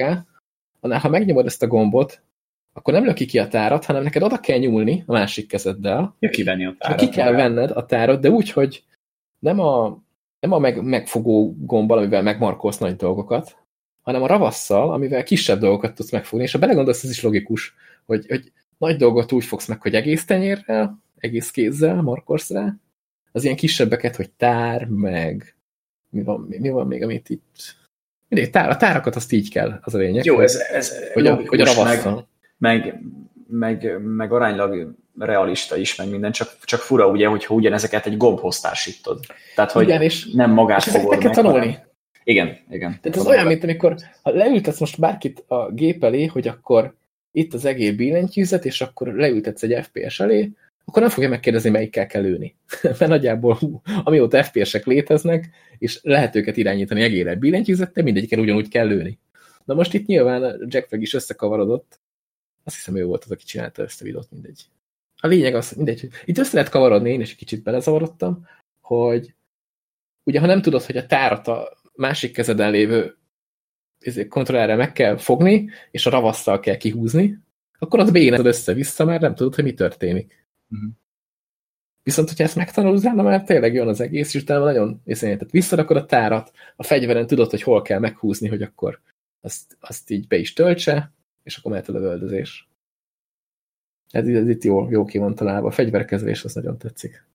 annál 0.80 1.00
ha 1.00 1.10
megnyomod 1.10 1.46
ezt 1.46 1.64
a 1.64 1.68
gombot, 1.68 2.22
akkor 2.74 2.94
nem 2.94 3.06
löki 3.06 3.26
ki 3.26 3.40
a 3.40 3.48
tárat, 3.48 3.86
hanem 3.86 4.04
neked 4.04 4.24
oda 4.24 4.40
kell 4.40 4.58
nyúlni 4.58 5.04
a 5.06 5.12
másik 5.12 5.48
kezeddel. 5.48 6.16
Ja, 6.20 6.30
kivenni 6.30 6.66
a 6.66 6.76
tárat. 6.80 7.00
Ki 7.00 7.10
kell 7.10 7.32
venned 7.32 7.72
a 7.72 7.86
tárat, 7.86 8.22
de 8.22 8.30
úgy, 8.30 8.52
hogy 8.52 8.84
nem 9.40 9.60
a, 9.60 10.02
nem 10.40 10.52
a 10.52 10.60
meg, 10.60 10.84
megfogó 10.84 11.56
gombbal, 11.60 11.98
amivel 11.98 12.22
megmarkolsz 12.22 12.78
nagy 12.78 12.96
dolgokat, 12.96 13.58
hanem 14.02 14.24
a 14.24 14.28
ravasszal, 14.28 14.92
amivel 14.92 15.24
kisebb 15.24 15.60
dolgokat 15.60 15.96
tudsz 15.96 16.12
megfogni, 16.12 16.46
és 16.46 16.52
ha 16.52 16.60
belegondolsz, 16.60 17.04
ez 17.04 17.10
is 17.10 17.24
logikus, 17.24 17.76
hogy, 18.06 18.26
hogy 18.28 18.52
nagy 18.78 18.96
dolgot 18.96 19.32
úgy 19.32 19.46
fogsz 19.46 19.68
meg, 19.68 19.82
hogy 19.82 19.96
egész 19.96 20.26
tenyérrel, 20.26 21.00
egész 21.18 21.52
kézzel 21.52 22.02
markolsz 22.02 22.50
rá, 22.50 22.76
az 23.38 23.44
ilyen 23.44 23.56
kisebbeket, 23.56 24.16
hogy 24.16 24.30
tár, 24.30 24.86
meg 24.86 25.56
mi 26.10 26.24
van, 26.24 26.46
mi, 26.50 26.70
van 26.70 26.88
még, 26.88 27.04
amit 27.04 27.30
itt... 27.30 27.76
Mindegy, 28.28 28.50
tár, 28.50 28.70
a 28.70 28.78
tárakat 28.78 29.16
azt 29.16 29.32
így 29.32 29.50
kell, 29.50 29.80
az 29.82 29.94
a 29.94 29.98
lényeg. 29.98 30.26
Jó, 30.26 30.40
ez, 30.40 30.56
ez 30.56 31.12
hogy, 31.14 31.28
a, 31.28 31.42
hogy 31.46 31.62
a. 31.62 31.66
Meg, 31.68 32.26
meg, 32.58 33.02
meg, 33.48 34.02
meg 34.02 34.32
aránylag 34.32 34.96
realista 35.18 35.78
is, 35.78 35.96
meg 35.96 36.10
minden, 36.10 36.32
csak, 36.32 36.58
csak 36.64 36.80
fura 36.80 37.08
ugye, 37.08 37.28
hogyha 37.28 37.54
ugyanezeket 37.54 38.06
egy 38.06 38.18
gombhoz 38.18 38.60
társítod. 38.60 39.20
Tehát, 39.56 39.72
hogy 39.72 39.88
igen, 39.88 40.02
és, 40.02 40.32
nem 40.34 40.52
magát 40.52 40.86
és 40.86 40.92
fogod 40.92 41.24
meg. 41.24 41.34
tanulni. 41.34 41.60
Hanem... 41.60 41.86
Igen, 42.24 42.58
igen. 42.70 43.00
Tehát 43.02 43.18
ez 43.18 43.26
olyan, 43.26 43.46
mint 43.46 43.64
amikor 43.64 43.96
ha 44.22 44.30
leültetsz 44.30 44.80
most 44.80 45.00
bárkit 45.00 45.44
a 45.48 45.72
gép 45.72 46.04
elé, 46.04 46.26
hogy 46.26 46.48
akkor 46.48 46.96
itt 47.32 47.54
az 47.54 47.66
egész 47.66 47.96
billentyűzet, 47.96 48.66
és 48.66 48.82
akkor 48.82 49.08
leültetsz 49.08 49.64
egy 49.64 49.86
FPS 49.86 50.20
elé, 50.20 50.52
akkor 50.88 51.02
nem 51.02 51.12
fogja 51.12 51.30
megkérdezni, 51.30 51.70
melyikkel 51.70 52.08
kell 52.08 52.22
lőni. 52.22 52.56
Mert 52.84 53.08
nagyjából 53.08 53.60
amióta 54.04 54.44
FPS-ek 54.44 54.86
léteznek, 54.86 55.50
és 55.78 56.00
lehet 56.04 56.36
őket 56.36 56.58
irányítani 56.58 57.02
egére 57.02 57.36
billentyűzettel, 57.36 58.04
mindegyikkel 58.04 58.40
ugyanúgy 58.40 58.68
kell 58.68 58.88
lőni. 58.88 59.20
Na 59.66 59.74
most 59.74 59.94
itt 59.94 60.06
nyilván 60.06 60.66
Jack 60.68 60.88
Flag 60.88 61.02
is 61.02 61.14
összekavarodott. 61.14 62.00
Azt 62.64 62.76
hiszem, 62.76 62.96
ő 62.96 63.06
volt 63.06 63.24
az, 63.24 63.32
aki 63.32 63.44
csinálta 63.44 63.84
ezt 63.84 64.02
a 64.02 64.04
videót, 64.04 64.32
mindegy. 64.32 64.66
A 65.18 65.28
lényeg 65.28 65.56
az, 65.56 65.72
mindegy, 65.72 66.08
itt 66.26 66.38
össze 66.38 66.56
lehet 66.56 66.72
kavarodni, 66.72 67.12
én 67.12 67.22
is 67.22 67.30
egy 67.32 67.38
kicsit 67.38 67.64
belezavarodtam, 67.64 68.48
hogy 68.82 69.34
ugye, 70.24 70.40
ha 70.40 70.46
nem 70.46 70.62
tudod, 70.62 70.84
hogy 70.84 70.98
a 70.98 71.06
tárat 71.06 71.48
a 71.48 71.78
másik 71.96 72.34
kezeden 72.34 72.72
lévő 72.72 73.18
kontrollára 74.30 74.76
meg 74.76 74.92
kell 74.92 75.18
fogni, 75.18 75.70
és 75.92 76.06
a 76.06 76.10
ravasszal 76.10 76.60
kell 76.60 76.78
kihúzni, 76.78 77.40
akkor 77.80 78.00
az 78.00 78.12
béned 78.12 78.46
össze-vissza, 78.46 79.06
mert 79.06 79.22
nem 79.22 79.36
tudod, 79.36 79.56
hogy 79.56 79.64
mi 79.64 79.74
történik. 79.74 80.47
-huh. 80.70 80.90
Viszont, 82.04 82.28
hogyha 82.28 82.44
ezt 82.44 82.56
megtanulod, 82.56 82.98
utána 82.98 83.24
már 83.24 83.44
tényleg 83.44 83.74
jön 83.74 83.88
az 83.88 84.02
egész, 84.02 84.34
és 84.34 84.42
utána 84.42 84.64
nagyon 84.64 85.02
észre, 85.04 85.28
tehát 85.28 85.52
visszarakod 85.52 85.98
a 85.98 86.06
tárat, 86.06 86.52
a 86.76 86.84
fegyveren 86.84 87.28
tudod, 87.28 87.50
hogy 87.50 87.62
hol 87.62 87.82
kell 87.82 88.00
meghúzni, 88.00 88.48
hogy 88.48 88.62
akkor 88.62 89.02
azt, 89.42 89.78
azt 89.80 90.10
így 90.10 90.28
be 90.28 90.38
is 90.38 90.54
töltse, 90.54 91.12
és 91.44 91.58
akkor 91.58 91.72
mehet 91.72 91.90
a 91.90 91.92
lövöldözés. 91.92 92.68
Ez, 94.12 94.28
ez 94.28 94.48
itt 94.48 94.64
jó, 94.64 94.90
jó 94.90 95.06
ki 95.06 95.18
van 95.18 95.36
találva. 95.36 95.68
A 95.68 95.72
fegyverkezelés 95.72 96.44
az 96.44 96.54
nagyon 96.54 96.78
tetszik. 96.78 97.26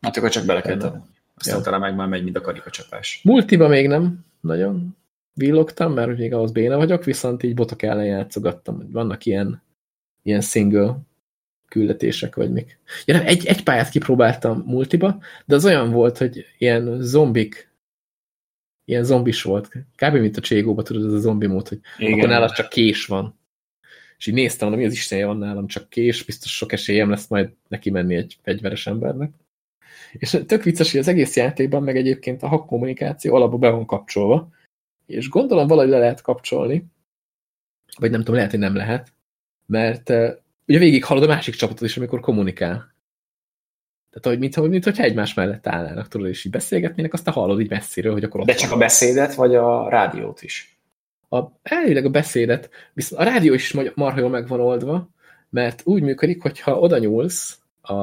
Hát 0.00 0.16
akkor 0.16 0.30
csak 0.30 0.46
bele 0.46 0.60
kell 0.60 0.76
tenni. 0.76 1.00
Aztán 1.34 1.56
ja. 1.56 1.62
talán 1.62 1.80
meg 1.80 1.94
már 1.94 2.08
megy, 2.08 2.24
mint 2.24 2.36
a 2.36 2.40
karikacsapás. 2.40 3.20
Multiba 3.24 3.68
még 3.68 3.86
nem 3.86 4.24
nagyon 4.40 4.96
villogtam, 5.34 5.92
mert 5.92 6.18
még 6.18 6.32
ahhoz 6.32 6.52
béna 6.52 6.76
vagyok, 6.76 7.04
viszont 7.04 7.42
így 7.42 7.54
botok 7.54 7.82
ellen 7.82 8.04
játszogattam. 8.04 8.90
Vannak 8.90 9.24
ilyen, 9.24 9.62
ilyen 10.22 10.40
single 10.40 10.96
küldetések, 11.72 12.34
vagy 12.34 12.52
mik. 12.52 12.78
Ja, 13.04 13.16
nem, 13.16 13.26
egy, 13.26 13.46
egy 13.46 13.62
pályát 13.62 13.88
kipróbáltam 13.88 14.62
multiba, 14.66 15.18
de 15.44 15.54
az 15.54 15.64
olyan 15.64 15.90
volt, 15.90 16.18
hogy 16.18 16.46
ilyen 16.58 17.00
zombik, 17.00 17.70
ilyen 18.84 19.04
zombis 19.04 19.42
volt. 19.42 19.68
Kb. 19.96 20.14
mint 20.14 20.36
a 20.36 20.40
Cségóba, 20.40 20.82
tudod, 20.82 21.06
ez 21.06 21.12
a 21.12 21.18
zombi 21.18 21.46
mód, 21.46 21.68
hogy 21.68 21.80
Igen. 21.98 22.12
akkor 22.12 22.28
nálad 22.28 22.52
csak 22.52 22.68
kés 22.68 23.06
van. 23.06 23.38
És 24.18 24.26
így 24.26 24.34
néztem, 24.34 24.68
hogy 24.68 24.76
mi 24.76 24.84
az 24.84 24.92
Istenje 24.92 25.26
van 25.26 25.36
nálam, 25.36 25.66
csak 25.66 25.88
kés, 25.88 26.24
biztos 26.24 26.56
sok 26.56 26.72
esélyem 26.72 27.10
lesz 27.10 27.28
majd 27.28 27.50
neki 27.68 27.90
menni 27.90 28.14
egy 28.14 28.38
fegyveres 28.42 28.86
embernek. 28.86 29.32
És 30.12 30.38
tök 30.46 30.62
vicces, 30.62 30.90
hogy 30.90 31.00
az 31.00 31.08
egész 31.08 31.36
játékban, 31.36 31.82
meg 31.82 31.96
egyébként 31.96 32.42
a 32.42 32.48
hack 32.48 32.66
kommunikáció 32.66 33.34
alapba 33.34 33.58
be 33.58 33.68
van 33.68 33.86
kapcsolva, 33.86 34.50
és 35.06 35.28
gondolom 35.28 35.66
valahogy 35.66 35.90
le 35.90 35.98
lehet 35.98 36.20
kapcsolni, 36.20 36.84
vagy 37.98 38.10
nem 38.10 38.20
tudom, 38.20 38.34
lehet, 38.34 38.50
hogy 38.50 38.60
nem 38.60 38.76
lehet, 38.76 39.12
mert 39.66 40.12
ugye 40.72 40.80
végig 40.80 41.04
hallod 41.04 41.22
a 41.22 41.26
másik 41.26 41.54
csapatot 41.54 41.88
is, 41.88 41.96
amikor 41.96 42.20
kommunikál. 42.20 42.94
Tehát, 44.10 44.28
hogy 44.28 44.38
mintha, 44.38 44.62
mintha 44.62 45.02
egymás 45.02 45.34
mellett 45.34 45.66
állnának, 45.66 46.08
tudod, 46.08 46.28
és 46.28 46.44
így 46.44 46.52
beszélgetnének, 46.52 47.12
aztán 47.12 47.34
hallod 47.34 47.60
így 47.60 47.70
messziről, 47.70 48.12
hogy 48.12 48.24
akkor 48.24 48.44
De 48.44 48.54
csak 48.54 48.72
a 48.72 48.76
beszédet, 48.76 49.34
vagy 49.34 49.54
a 49.54 49.88
rádiót 49.88 50.42
is? 50.42 50.78
A, 51.28 51.42
elvileg 51.62 52.04
a 52.04 52.10
beszédet, 52.10 52.70
viszont 52.92 53.22
a 53.22 53.24
rádió 53.24 53.54
is 53.54 53.72
marha 53.94 54.20
jól 54.20 54.28
meg 54.28 54.48
van 54.48 54.60
oldva, 54.60 55.08
mert 55.50 55.82
úgy 55.84 56.02
működik, 56.02 56.42
hogyha 56.42 56.78
oda 56.78 56.98
nyúlsz 56.98 57.58
a, 57.80 57.94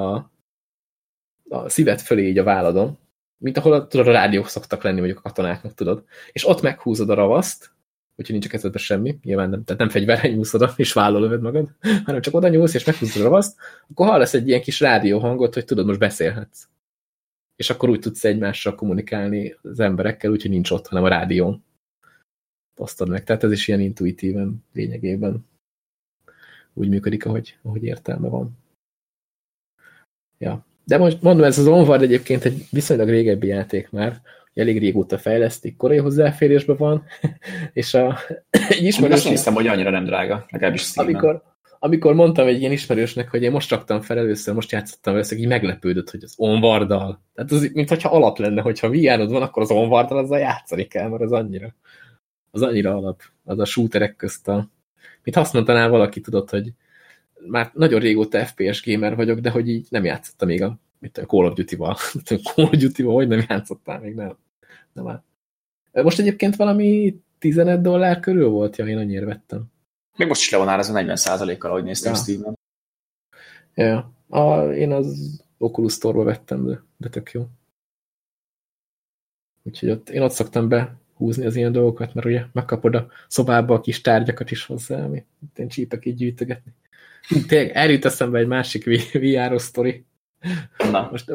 a 1.50 1.70
szívet 1.70 2.02
fölé 2.02 2.28
így 2.28 2.38
a 2.38 2.44
váladon, 2.44 2.98
mint 3.38 3.58
ahol 3.58 3.74
a, 3.74 3.88
tudod, 3.88 4.08
a 4.08 4.12
rádiók 4.12 4.48
szoktak 4.48 4.84
lenni, 4.84 4.98
mondjuk 4.98 5.20
a 5.20 5.22
katonáknak, 5.22 5.74
tudod, 5.74 6.04
és 6.32 6.48
ott 6.48 6.62
meghúzod 6.62 7.10
a 7.10 7.14
ravaszt, 7.14 7.72
úgyhogy 8.20 8.32
nincs 8.32 8.46
a 8.46 8.50
kezedben 8.50 8.82
semmi, 8.82 9.20
nyilván 9.24 9.50
nem, 9.50 9.64
tehát 9.64 9.82
nem 9.82 9.90
fegyverre 9.90 10.30
nyúlsz 10.30 10.54
oda, 10.54 10.74
és 10.76 10.94
vállal 10.94 11.38
magad, 11.38 11.70
hanem 12.06 12.22
csak 12.22 12.34
oda 12.34 12.48
nyúlsz, 12.48 12.74
és 12.74 12.84
meghúzod 12.84 13.22
a 13.22 13.24
ravaszt, 13.24 13.58
akkor 13.90 14.08
hallasz 14.08 14.34
egy 14.34 14.48
ilyen 14.48 14.62
kis 14.62 14.80
rádióhangot, 14.80 15.54
hogy 15.54 15.66
tudod, 15.66 15.86
most 15.86 16.00
beszélhetsz. 16.00 16.68
És 17.56 17.70
akkor 17.70 17.90
úgy 17.90 18.00
tudsz 18.00 18.24
egymással 18.24 18.76
kommunikálni 18.76 19.56
az 19.62 19.80
emberekkel, 19.80 20.32
úgyhogy 20.32 20.52
nincs 20.52 20.72
ott, 20.72 20.88
hanem 20.88 21.04
a 21.04 21.08
rádión. 21.08 21.64
Osztod 22.76 23.10
meg. 23.10 23.24
Tehát 23.24 23.44
ez 23.44 23.52
is 23.52 23.68
ilyen 23.68 23.80
intuitíven 23.80 24.64
lényegében 24.74 25.46
úgy 26.74 26.90
működik, 26.90 27.26
ahogy, 27.26 27.58
ahogy 27.62 27.84
értelme 27.84 28.28
van. 28.28 28.58
Ja. 30.38 30.66
De 30.84 30.98
most 30.98 31.22
mondom, 31.22 31.46
ez 31.46 31.58
az 31.58 31.68
Onward 31.68 32.02
egyébként 32.02 32.44
egy 32.44 32.68
viszonylag 32.72 33.10
régebbi 33.10 33.48
játék 33.48 33.90
már, 33.90 34.22
elég 34.60 34.80
régóta 34.80 35.18
fejlesztik, 35.18 35.78
korai 35.78 35.98
hozzáférésben 35.98 36.76
van, 36.76 37.04
és 37.74 37.94
a, 37.94 38.18
egy 38.50 38.84
ismerős... 38.84 39.16
Azt 39.16 39.30
néztem, 39.30 39.54
hogy 39.54 39.68
annyira 39.68 39.90
nem 39.90 40.06
drága, 40.06 40.46
legalábbis 40.50 40.82
Steam-en. 40.82 41.14
Amikor, 41.16 41.44
amikor 41.80 42.14
mondtam 42.14 42.48
egy 42.48 42.60
ilyen 42.60 42.72
ismerősnek, 42.72 43.30
hogy 43.30 43.44
én 43.44 43.52
most 43.52 43.70
raktam 43.70 44.02
fel 44.02 44.18
először, 44.18 44.54
most 44.54 44.72
játszottam 44.72 45.14
először, 45.14 45.38
így 45.38 45.48
meglepődött, 45.48 46.10
hogy 46.10 46.24
az 46.24 46.34
onvarddal. 46.38 47.22
Tehát 47.34 47.52
az, 47.52 47.70
mintha 47.74 48.10
alap 48.10 48.38
lenne, 48.38 48.62
hogyha 48.62 48.90
vr 48.90 49.28
van, 49.28 49.42
akkor 49.42 49.62
az 49.62 49.72
onvarddal 49.72 50.18
azzal 50.18 50.40
játszani 50.40 50.84
kell, 50.84 51.10
mert 51.10 51.22
az 51.22 51.32
annyira, 51.32 51.76
az 52.52 52.62
annyira 52.62 52.96
alap, 52.96 53.22
az 53.44 53.60
a 53.60 53.66
shooterek 53.66 54.16
közt 54.16 54.48
a... 54.48 54.70
Mint 55.24 55.38
azt 55.38 55.54
mondanál 55.54 55.90
valaki, 55.90 56.22
tudod, 56.22 56.50
hogy 56.50 56.74
már 57.48 57.72
nagyon 57.74 58.00
régóta 58.00 58.46
FPS 58.46 58.86
gamer 58.86 59.16
vagyok, 59.16 59.40
de 59.40 59.50
hogy 59.50 59.70
így 59.70 59.88
nem 59.90 60.04
játszottam 60.04 60.48
még 60.48 60.62
a, 60.62 60.80
mit 61.00 61.18
a 61.18 61.26
Call 61.26 61.46
of 61.46 61.54
Duty-val. 61.54 61.96
Call 62.54 62.66
of 62.66 62.78
Duty-val 62.78 63.14
hogy 63.14 63.28
nem 63.28 63.46
játszottál 63.48 64.00
még, 64.00 64.16
nem. 64.16 64.38
Nem 65.04 65.08
áll. 65.08 65.24
Most 66.04 66.20
egyébként 66.20 66.56
valami 66.56 67.22
15 67.40 67.82
dollár 67.82 68.20
körül 68.20 68.50
volt, 68.50 68.78
ja, 68.78 68.88
én 68.88 68.98
annyira 68.98 69.26
vettem. 69.26 69.66
Még 70.18 70.28
most 70.28 70.42
is 70.42 70.50
le 70.50 70.58
van 70.58 70.68
árazva 70.68 71.00
40%-kal, 71.02 71.72
ahogy 71.72 71.84
néztem 71.84 72.14
ja. 72.14 72.20
Steam-en. 72.20 72.58
Ja, 73.74 74.14
a, 74.28 74.72
én 74.72 74.92
az 74.92 75.40
Oculus 75.58 75.94
Store-ba 75.94 76.24
vettem, 76.24 76.66
de, 76.66 76.84
de 76.98 77.10
tök 77.10 77.32
jó. 77.32 77.48
Úgyhogy 79.64 79.90
ott, 79.90 80.10
én 80.10 80.22
ott 80.22 80.32
szoktam 80.32 80.68
behúzni 80.68 81.46
az 81.46 81.56
ilyen 81.56 81.72
dolgokat, 81.72 82.14
mert 82.14 82.28
ugye 82.28 82.46
megkapod 82.52 82.96
a 82.96 83.08
szobába 83.28 83.74
a 83.74 83.82
kis 83.82 84.02
tárgyakat 84.02 84.52
is 84.52 84.66
hozzá, 84.66 85.04
amit 85.04 85.26
én 85.56 85.68
csípek 85.68 86.06
így 86.06 86.16
gyűjtögetni. 86.16 86.74
Tényleg 87.48 87.72
eljut 87.72 88.06
eszembe 88.06 88.40
egy 88.40 88.48
másik 88.48 88.86
VR-os 89.14 89.62
sztori. 89.62 90.06
Na. 90.92 91.08
Most 91.12 91.32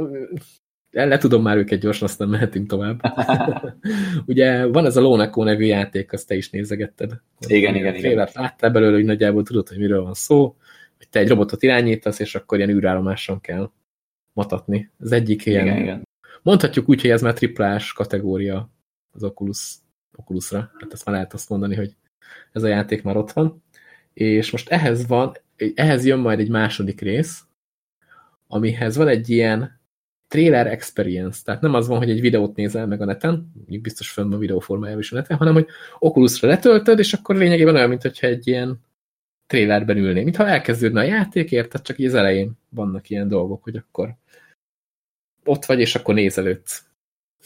le 0.95 1.19
tudom 1.19 1.43
már 1.43 1.57
őket 1.57 1.81
gyorsan, 1.81 2.09
aztán 2.09 2.29
mehetünk 2.29 2.69
tovább. 2.69 3.01
Ugye 4.27 4.67
van 4.67 4.87
ez 4.87 4.97
a 4.97 5.01
Lónekó 5.01 5.45
nevű 5.45 5.65
játék, 5.65 6.13
azt 6.13 6.27
te 6.27 6.35
is 6.35 6.51
nézegetted. 6.51 7.13
Igen, 7.47 7.75
igen, 7.75 7.95
igen. 7.95 8.29
Láttál 8.33 8.71
belőle, 8.71 8.95
hogy 8.95 9.05
nagyjából 9.05 9.43
tudod, 9.43 9.69
hogy 9.69 9.79
miről 9.79 10.03
van 10.03 10.15
szó, 10.15 10.57
hogy 10.97 11.09
te 11.09 11.19
egy 11.19 11.29
robotot 11.29 11.63
irányítasz, 11.63 12.19
és 12.19 12.35
akkor 12.35 12.59
ilyen 12.59 12.71
űrállomáson 12.71 13.41
kell 13.41 13.71
matatni. 14.33 14.91
Az 14.99 15.13
egyik 15.13 15.47
ilyen... 15.47 15.67
Igen, 15.67 15.79
igen. 15.79 16.03
Mondhatjuk 16.43 16.89
úgy, 16.89 17.01
hogy 17.01 17.11
ez 17.11 17.23
már 17.23 17.33
triplás 17.33 17.93
kategória 17.93 18.71
az 19.13 19.25
Oculus, 19.25 19.75
Oculusra. 20.17 20.71
Hát 20.81 20.93
ezt 20.93 21.05
már 21.05 21.15
lehet 21.15 21.33
azt 21.33 21.49
mondani, 21.49 21.75
hogy 21.75 21.97
ez 22.53 22.63
a 22.63 22.69
játék 22.69 23.03
már 23.03 23.17
ott 23.17 23.33
van. 23.33 23.63
És 24.13 24.51
most 24.51 24.69
ehhez 24.69 25.07
van, 25.07 25.37
ehhez 25.75 26.05
jön 26.05 26.19
majd 26.19 26.41
egy 26.41 26.51
második 26.51 27.01
rész, 27.01 27.43
amihez 28.47 28.97
van 28.97 29.09
egy 29.09 29.31
ilyen 29.31 29.81
trailer 30.35 30.67
experience, 30.67 31.41
tehát 31.45 31.61
nem 31.61 31.75
az 31.75 31.89
van, 31.89 31.99
hogy 31.99 32.11
egy 32.11 32.21
videót 32.21 32.57
nézel 32.57 32.87
meg 32.87 33.01
a 33.01 33.05
neten, 33.05 33.51
mondjuk 33.55 33.83
biztos 33.83 34.11
fönn 34.11 34.33
a 34.33 34.39
videó 34.39 34.59
formájában 34.59 35.01
is 35.01 35.13
a 35.13 35.15
neten, 35.15 35.37
hanem 35.37 35.53
hogy 35.53 35.67
Oculusra 35.99 36.49
letöltöd, 36.49 36.99
és 36.99 37.13
akkor 37.13 37.37
lényegében 37.37 37.75
olyan, 37.75 37.89
mint 37.89 38.05
egy 38.05 38.47
ilyen 38.47 38.81
trailerben 39.47 39.97
ülnél, 39.97 40.25
mintha 40.25 40.47
elkezdődne 40.47 41.01
a 41.01 41.05
játék, 41.05 41.51
érted, 41.51 41.83
csak 41.83 41.99
így 41.99 42.07
az 42.07 42.15
elején 42.15 42.53
vannak 42.69 43.11
ilyen 43.11 43.29
dolgok, 43.29 43.63
hogy 43.63 43.77
akkor 43.77 44.15
ott 45.45 45.65
vagy, 45.65 45.81
és 45.81 45.95
akkor 45.95 46.15
nézelődsz. 46.15 46.85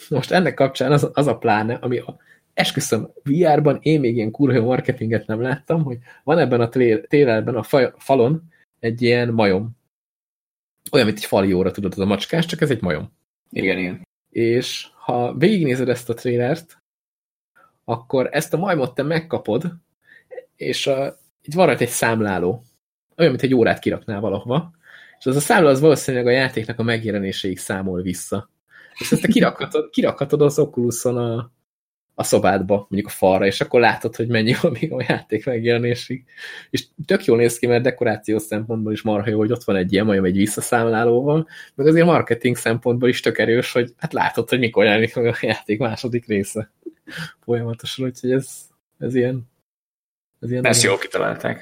Most 0.08 0.30
ennek 0.30 0.54
kapcsán 0.54 0.92
az, 0.92 1.10
az 1.12 1.26
a 1.26 1.38
pláne, 1.38 1.74
ami 1.74 1.98
a, 1.98 2.16
esküszöm, 2.54 3.10
VR-ban 3.22 3.78
én 3.82 4.00
még 4.00 4.16
ilyen 4.16 4.30
kurva 4.30 4.64
marketinget 4.64 5.26
nem 5.26 5.40
láttam, 5.40 5.84
hogy 5.84 5.98
van 6.24 6.38
ebben 6.38 6.60
a 6.60 6.68
trailerben 6.68 7.54
a 7.54 7.92
falon 7.96 8.42
egy 8.80 9.02
ilyen 9.02 9.28
majom, 9.28 9.77
olyan, 10.92 11.06
mint 11.06 11.18
egy 11.18 11.24
fali 11.24 11.52
óra, 11.52 11.70
tudod, 11.70 11.92
az 11.92 11.98
a 11.98 12.04
macskás, 12.04 12.46
csak 12.46 12.60
ez 12.60 12.70
egy 12.70 12.82
majom. 12.82 13.12
Igen, 13.50 13.78
igen. 13.78 14.06
És 14.30 14.86
ha 14.94 15.34
végignézed 15.34 15.88
ezt 15.88 16.10
a 16.10 16.14
trélert, 16.14 16.82
akkor 17.84 18.28
ezt 18.30 18.54
a 18.54 18.58
majmot 18.58 18.94
te 18.94 19.02
megkapod, 19.02 19.72
és 20.56 20.86
a, 20.86 21.18
így 21.42 21.54
van 21.54 21.66
rajta 21.66 21.82
egy 21.82 21.88
számláló. 21.88 22.62
Olyan, 23.16 23.30
mint 23.30 23.42
egy 23.42 23.54
órát 23.54 23.78
kiraknál 23.78 24.20
valahova, 24.20 24.70
és 25.18 25.26
az 25.26 25.36
a 25.36 25.40
számláló 25.40 25.70
az 25.70 25.80
valószínűleg 25.80 26.26
a 26.26 26.30
játéknak 26.30 26.78
a 26.78 26.82
megjelenéséig 26.82 27.58
számol 27.58 28.02
vissza. 28.02 28.50
És 28.94 29.12
ezt 29.12 29.22
te 29.22 29.28
kirakhatod, 29.28 29.90
kirakhatod 29.90 30.42
az 30.42 30.58
Oculuson 30.58 31.16
a, 31.16 31.52
a 32.18 32.22
szobádba, 32.22 32.74
mondjuk 32.76 33.06
a 33.06 33.16
falra, 33.16 33.46
és 33.46 33.60
akkor 33.60 33.80
látod, 33.80 34.16
hogy 34.16 34.28
mennyi 34.28 34.54
van 34.62 34.76
még 34.80 34.92
a 34.92 35.04
játék 35.08 35.46
megjelenésig. 35.46 36.24
És 36.70 36.84
tök 37.06 37.24
jól 37.24 37.36
néz 37.36 37.58
ki, 37.58 37.66
mert 37.66 37.82
dekorációs 37.82 38.42
szempontból 38.42 38.92
is 38.92 39.02
marha 39.02 39.30
jó, 39.30 39.38
hogy 39.38 39.52
ott 39.52 39.64
van 39.64 39.76
egy 39.76 39.92
ilyen 39.92 40.04
majom 40.04 40.24
egy 40.24 40.36
visszaszámlálóval, 40.36 41.48
meg 41.74 41.86
azért 41.86 42.06
marketing 42.06 42.56
szempontból 42.56 43.08
is 43.08 43.20
tök 43.20 43.38
erős, 43.38 43.72
hogy 43.72 43.94
hát 43.96 44.12
látod, 44.12 44.48
hogy 44.48 44.58
mikor 44.58 44.84
jelenik 44.84 45.14
meg 45.14 45.26
a 45.26 45.36
játék 45.40 45.78
második 45.78 46.26
része 46.26 46.70
folyamatosan, 47.44 48.06
úgyhogy 48.06 48.30
ez, 48.30 48.48
ez 48.98 49.14
ilyen 49.14 49.46
ez 50.40 50.50
ilyen 50.50 50.64
Ezt 50.66 50.82
jól 50.82 50.98
kitalálták. 50.98 51.56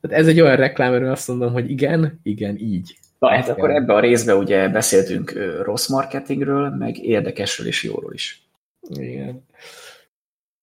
Tehát 0.00 0.18
ez 0.18 0.26
egy 0.26 0.40
olyan 0.40 0.56
reklám, 0.56 0.92
erről 0.92 1.10
azt 1.10 1.28
mondom, 1.28 1.52
hogy 1.52 1.70
igen, 1.70 2.20
igen, 2.22 2.56
így. 2.58 2.98
Na, 3.18 3.28
hát 3.28 3.48
akkor 3.48 3.70
ebbe 3.70 3.94
a 3.94 4.00
részbe 4.00 4.34
ugye 4.34 4.68
beszéltünk 4.68 5.32
rossz 5.62 5.88
marketingről, 5.88 6.70
meg 6.70 6.98
érdekesről 6.98 7.66
és 7.66 7.82
jóról 7.82 8.14
is. 8.14 8.42
Igen. 8.88 9.44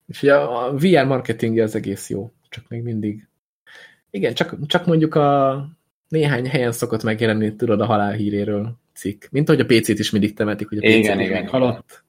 Ugye 0.09 0.35
a 0.35 0.73
VR 0.73 1.05
marketing 1.05 1.59
az 1.59 1.75
egész 1.75 2.09
jó, 2.09 2.31
csak 2.49 2.67
még 2.67 2.81
mindig. 2.81 3.27
Igen, 4.09 4.33
csak, 4.33 4.55
csak 4.65 4.85
mondjuk 4.85 5.15
a 5.15 5.65
néhány 6.07 6.47
helyen 6.47 6.71
szokott 6.71 7.03
megjelenni, 7.03 7.55
tudod, 7.55 7.81
a 7.81 7.85
halál 7.85 8.11
híréről 8.11 8.77
cikk. 8.93 9.23
Mint 9.31 9.49
ahogy 9.49 9.61
a 9.61 9.65
PC-t 9.65 9.99
is 9.99 10.09
mindig 10.09 10.33
temetik, 10.33 10.67
hogy 10.67 10.77
a 10.77 10.81
PC 10.81 10.95
igen, 10.95 11.19
igen, 11.19 11.47
halott. 11.47 12.03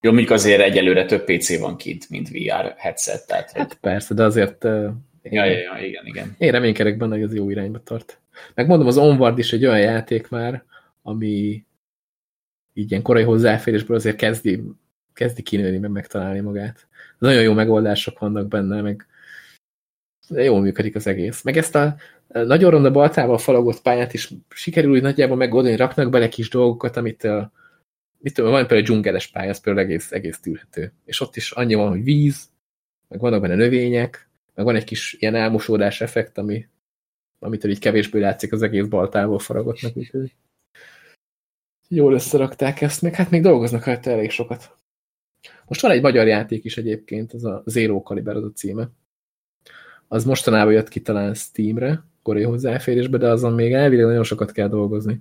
Jó, 0.00 0.10
mondjuk 0.10 0.30
azért 0.30 0.60
egyelőre 0.60 1.04
több 1.04 1.24
PC 1.24 1.58
van 1.58 1.76
kint, 1.76 2.10
mint 2.10 2.28
VR 2.28 2.74
headset. 2.76 3.26
Tehát, 3.26 3.52
hát 3.52 3.68
hogy... 3.68 3.78
persze, 3.80 4.14
de 4.14 4.24
azért... 4.24 4.64
Ja, 4.64 5.44
ja, 5.44 5.58
ja, 5.58 5.86
igen, 5.86 6.06
igen. 6.06 6.34
Én 6.38 6.50
reménykedek 6.50 6.96
benne, 6.96 7.14
hogy 7.14 7.22
ez 7.22 7.34
jó 7.34 7.50
irányba 7.50 7.82
tart. 7.82 8.20
Megmondom, 8.54 8.86
az 8.86 8.98
Onward 8.98 9.38
is 9.38 9.52
egy 9.52 9.66
olyan 9.66 9.80
játék 9.80 10.28
már, 10.28 10.64
ami 11.02 11.64
így 12.72 12.90
ilyen 12.90 13.02
korai 13.02 13.22
hozzáférésből 13.22 13.96
azért 13.96 14.16
kezdi, 14.16 14.62
kezdi 15.12 15.42
kinőni, 15.42 15.78
meg 15.78 15.90
megtalálni 15.90 16.40
magát 16.40 16.86
nagyon 17.22 17.42
jó 17.42 17.52
megoldások 17.52 18.18
vannak 18.18 18.48
benne, 18.48 18.80
meg 18.80 19.06
jól 20.28 20.60
működik 20.60 20.94
az 20.94 21.06
egész. 21.06 21.42
Meg 21.42 21.56
ezt 21.56 21.74
a 21.74 21.96
nagyon 22.28 22.70
ronda 22.70 22.90
baltával 22.90 23.38
falagott 23.38 23.82
pályát 23.82 24.12
is 24.12 24.30
sikerül 24.48 24.92
úgy 24.92 25.02
nagyjából 25.02 25.36
megoldani, 25.36 25.76
raknak 25.76 26.10
bele 26.10 26.28
kis 26.28 26.48
dolgokat, 26.48 26.96
amit 26.96 27.28
mit 28.18 28.34
tudom, 28.34 28.50
van 28.50 28.60
például 28.60 28.82
dzsungeles 28.82 29.26
pálya, 29.26 29.50
az 29.50 29.60
például 29.60 29.86
egész, 29.86 30.12
egész 30.12 30.40
tűrhető. 30.40 30.92
És 31.04 31.20
ott 31.20 31.36
is 31.36 31.50
annyi 31.50 31.74
van, 31.74 31.88
hogy 31.88 32.02
víz, 32.02 32.48
meg 33.08 33.20
vannak 33.20 33.40
benne 33.40 33.54
növények, 33.54 34.28
meg 34.54 34.64
van 34.64 34.74
egy 34.74 34.84
kis 34.84 35.16
ilyen 35.18 35.34
elmosódás 35.34 36.00
effekt, 36.00 36.38
ami, 36.38 36.68
amitől 37.38 37.70
így 37.70 37.78
kevésbé 37.78 38.20
látszik 38.20 38.52
az 38.52 38.62
egész 38.62 38.86
baltával 38.86 39.38
faragottnak, 39.38 39.96
úgyhogy 39.96 40.34
jól 41.88 42.14
összerakták 42.14 42.80
ezt, 42.80 43.02
meg 43.02 43.14
hát 43.14 43.30
még 43.30 43.42
dolgoznak 43.42 43.84
rajta 43.84 44.10
elég 44.10 44.30
sokat. 44.30 44.81
Most 45.72 45.84
van 45.84 45.92
egy 45.92 46.02
magyar 46.02 46.26
játék 46.26 46.64
is 46.64 46.76
egyébként, 46.76 47.32
az 47.32 47.44
a 47.44 47.62
Zero 47.66 48.02
Caliber 48.02 48.36
az 48.36 48.44
a 48.44 48.52
címe. 48.54 48.88
Az 50.08 50.24
mostanában 50.24 50.72
jött 50.72 50.88
ki 50.88 51.00
talán 51.00 51.34
Steamre, 51.34 52.04
korai 52.22 52.42
hozzáférésbe, 52.42 53.18
de 53.18 53.28
azon 53.28 53.52
még 53.52 53.72
elvileg 53.72 54.06
nagyon 54.06 54.22
sokat 54.22 54.52
kell 54.52 54.68
dolgozni, 54.68 55.20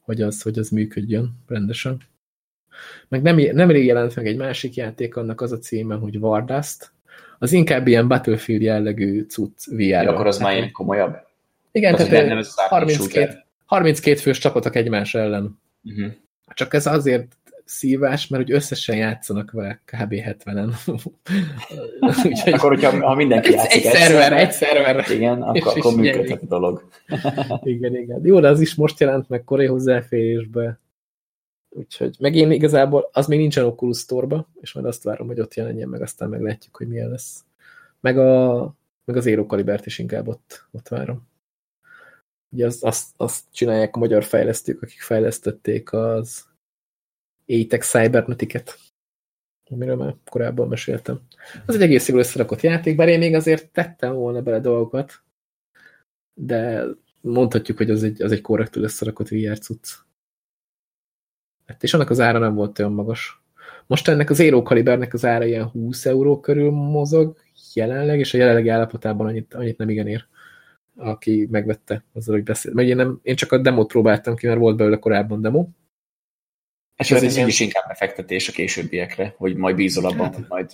hogy 0.00 0.22
az, 0.22 0.42
hogy 0.42 0.58
az 0.58 0.68
működjön 0.68 1.32
rendesen. 1.46 2.00
Meg 3.08 3.22
nem, 3.22 3.36
nemrég 3.52 3.84
jelent 3.84 4.16
meg 4.16 4.26
egy 4.26 4.36
másik 4.36 4.74
játék, 4.74 5.16
annak 5.16 5.40
az 5.40 5.52
a 5.52 5.58
címe, 5.58 5.94
hogy 5.94 6.16
Wardust. 6.16 6.92
Az 7.38 7.52
inkább 7.52 7.86
ilyen 7.86 8.08
Battlefield 8.08 8.62
jellegű 8.62 9.22
cucc 9.22 9.66
VR. 9.66 9.80
Ja, 9.80 10.12
akkor 10.12 10.26
az 10.26 10.38
már 10.38 10.56
ilyen 10.56 10.72
komolyabb? 10.72 11.16
Igen, 11.72 11.94
az 11.94 12.04
tehát 12.04 12.26
nem, 12.26 12.38
ez 12.38 12.54
32, 12.54 13.44
32 13.64 14.18
fős 14.18 14.38
csapatok 14.38 14.76
egymás 14.76 15.14
ellen. 15.14 15.44
Uh 15.44 15.92
mhm. 15.92 16.02
-huh. 16.02 16.12
Csak 16.54 16.74
ez 16.74 16.86
azért 16.86 17.36
szívás, 17.70 18.26
mert 18.26 18.42
hogy 18.42 18.52
összesen 18.52 18.96
játszanak 18.96 19.50
vele 19.50 19.80
kb. 19.84 20.14
70-en. 20.14 20.72
Úgyhogy 22.26 22.52
akkor, 22.52 22.70
hogyha 22.74 23.06
ha 23.06 23.14
mindenki 23.14 23.50
játszik 23.50 23.84
egy, 23.84 23.86
egy 23.86 23.92
szerver, 23.92 24.32
egy 24.32 24.52
szerver. 24.52 25.10
Igen, 25.10 25.42
akkor, 25.48 25.78
akkor 25.78 25.94
működhet 25.94 26.42
a 26.42 26.46
dolog. 26.46 26.88
igen, 27.62 27.96
igen. 27.96 28.20
Jó, 28.24 28.40
de 28.40 28.48
az 28.48 28.60
is 28.60 28.74
most 28.74 29.00
jelent 29.00 29.28
meg 29.28 29.44
korai 29.44 29.66
hozzáférésbe. 29.66 30.78
Úgyhogy, 31.68 32.16
meg 32.18 32.34
én 32.34 32.50
igazából, 32.50 33.10
az 33.12 33.26
még 33.26 33.38
nincsen 33.38 33.64
Oculus 33.64 33.98
Store-ba, 33.98 34.48
és 34.60 34.72
majd 34.72 34.86
azt 34.86 35.02
várom, 35.02 35.26
hogy 35.26 35.40
ott 35.40 35.54
jelenjen 35.54 35.88
meg, 35.88 36.02
aztán 36.02 36.28
meglátjuk, 36.28 36.76
hogy 36.76 36.88
milyen 36.88 37.08
lesz. 37.08 37.44
Meg, 38.00 38.18
a, 38.18 38.60
meg 39.04 39.16
az 39.16 39.26
Aero 39.26 39.46
Calibert 39.46 39.86
is 39.86 39.98
inkább 39.98 40.28
ott, 40.28 40.66
ott 40.70 40.88
várom. 40.88 41.28
Ugye 42.52 42.66
azt, 42.66 42.84
azt, 42.84 43.06
azt 43.16 43.44
csinálják 43.50 43.96
a 43.96 43.98
magyar 43.98 44.24
fejlesztők, 44.24 44.82
akik 44.82 45.00
fejlesztették 45.00 45.92
az 45.92 46.49
Atex 47.50 47.90
Cybernetiket, 47.90 48.78
amiről 49.70 49.96
már 49.96 50.14
korábban 50.30 50.68
meséltem. 50.68 51.20
Az 51.66 51.74
egy 51.74 51.82
egész 51.82 52.08
jól 52.08 52.18
összerakott 52.18 52.60
játék, 52.60 52.96
bár 52.96 53.08
én 53.08 53.18
még 53.18 53.34
azért 53.34 53.70
tettem 53.70 54.14
volna 54.14 54.42
bele 54.42 54.60
dolgokat, 54.60 55.22
de 56.34 56.84
mondhatjuk, 57.20 57.76
hogy 57.76 57.90
az 57.90 58.02
egy, 58.02 58.22
az 58.22 58.32
egy 58.32 58.40
korrektül 58.40 58.82
összerakott 58.82 59.28
VR 59.28 59.58
cucc. 59.58 59.88
Hát, 61.66 61.82
és 61.82 61.94
annak 61.94 62.10
az 62.10 62.20
ára 62.20 62.38
nem 62.38 62.54
volt 62.54 62.78
olyan 62.78 62.92
magas. 62.92 63.42
Most 63.86 64.08
ennek 64.08 64.30
az 64.30 64.40
Aero 64.40 64.62
Kalibernek 64.62 65.14
az 65.14 65.24
ára 65.24 65.44
ilyen 65.44 65.68
20 65.68 66.06
euró 66.06 66.40
körül 66.40 66.70
mozog 66.70 67.36
jelenleg, 67.74 68.18
és 68.18 68.34
a 68.34 68.36
jelenlegi 68.36 68.68
állapotában 68.68 69.26
annyit, 69.26 69.54
annyit 69.54 69.78
nem 69.78 69.88
igen 69.88 70.06
ér, 70.06 70.26
aki 70.96 71.48
megvette 71.50 72.04
azzal, 72.12 72.34
hogy 72.34 72.44
beszél. 72.44 72.72
Mert 72.74 72.88
én, 72.88 72.96
nem, 72.96 73.20
én 73.22 73.36
csak 73.36 73.52
a 73.52 73.58
demót 73.58 73.88
próbáltam 73.88 74.36
ki, 74.36 74.46
mert 74.46 74.58
volt 74.58 74.76
belőle 74.76 74.98
korábban 74.98 75.40
demo. 75.40 75.68
És 77.00 77.10
ez, 77.10 77.22
ez 77.22 77.36
így 77.36 77.48
is 77.48 77.60
inkább 77.60 77.88
befektetés 77.88 78.48
a 78.48 78.52
későbbiekre, 78.52 79.34
hogy 79.36 79.56
majd 79.56 79.76
bízol 79.76 80.04
abban, 80.04 80.24
hát. 80.24 80.34
hogy 80.34 80.44
majd 80.48 80.70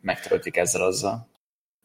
megtöltik 0.00 0.56
ezzel 0.56 0.82
azzal. 0.82 1.28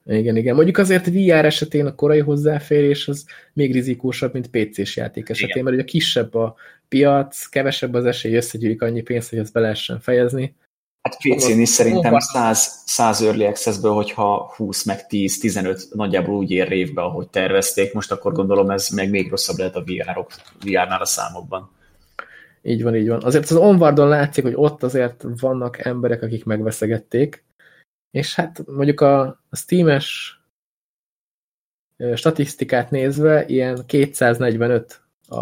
Igen, 0.05 0.35
igen. 0.35 0.55
Mondjuk 0.55 0.77
azért 0.77 1.07
VR 1.07 1.45
esetén 1.45 1.85
a 1.85 1.95
korai 1.95 2.19
hozzáférés 2.19 3.07
az 3.07 3.25
még 3.53 3.73
rizikósabb, 3.73 4.33
mint 4.33 4.49
PC-s 4.49 4.95
játék 4.95 5.29
esetén, 5.29 5.49
igen. 5.49 5.63
mert 5.63 5.75
ugye 5.75 5.85
kisebb 5.85 6.35
a 6.35 6.55
piac, 6.87 7.45
kevesebb 7.45 7.93
az 7.93 8.05
esély, 8.05 8.35
összegyűlik 8.35 8.81
annyi 8.81 9.01
pénzt, 9.01 9.29
hogy 9.29 9.39
ezt 9.39 9.53
be 9.53 9.59
lehessen 9.59 9.99
fejezni. 9.99 10.55
Hát 11.01 11.17
PC-n 11.17 11.59
is 11.59 11.69
szerintem 11.69 12.19
100, 12.19 12.81
100 12.85 13.21
early 13.21 13.45
access-ből, 13.45 13.93
hogyha 13.93 14.53
20 14.55 14.83
meg 14.83 15.07
10, 15.07 15.39
15 15.39 15.87
nagyjából 15.93 16.35
úgy 16.35 16.51
ér 16.51 16.67
révbe, 16.67 17.01
ahogy 17.01 17.27
tervezték, 17.27 17.93
most 17.93 18.11
akkor 18.11 18.33
gondolom 18.33 18.69
ez 18.69 18.89
meg 18.89 19.09
még 19.09 19.29
rosszabb 19.29 19.57
lehet 19.57 19.75
a 19.75 19.83
VR-nál 20.63 21.01
a 21.01 21.05
számokban. 21.05 21.74
Így 22.67 22.83
van, 22.83 22.95
így 22.95 23.07
van. 23.07 23.23
Azért 23.23 23.43
az 23.43 23.55
Onwardon 23.55 24.07
látszik, 24.07 24.43
hogy 24.43 24.55
ott 24.55 24.83
azért 24.83 25.25
vannak 25.39 25.77
emberek, 25.77 26.21
akik 26.21 26.45
megveszegették, 26.45 27.43
és 28.11 28.35
hát 28.35 28.65
mondjuk 28.65 29.01
a, 29.01 29.21
a 29.49 29.55
Steam-es 29.55 30.39
statisztikát 32.15 32.91
nézve 32.91 33.45
ilyen 33.45 33.85
245 33.85 35.01
a, 35.27 35.35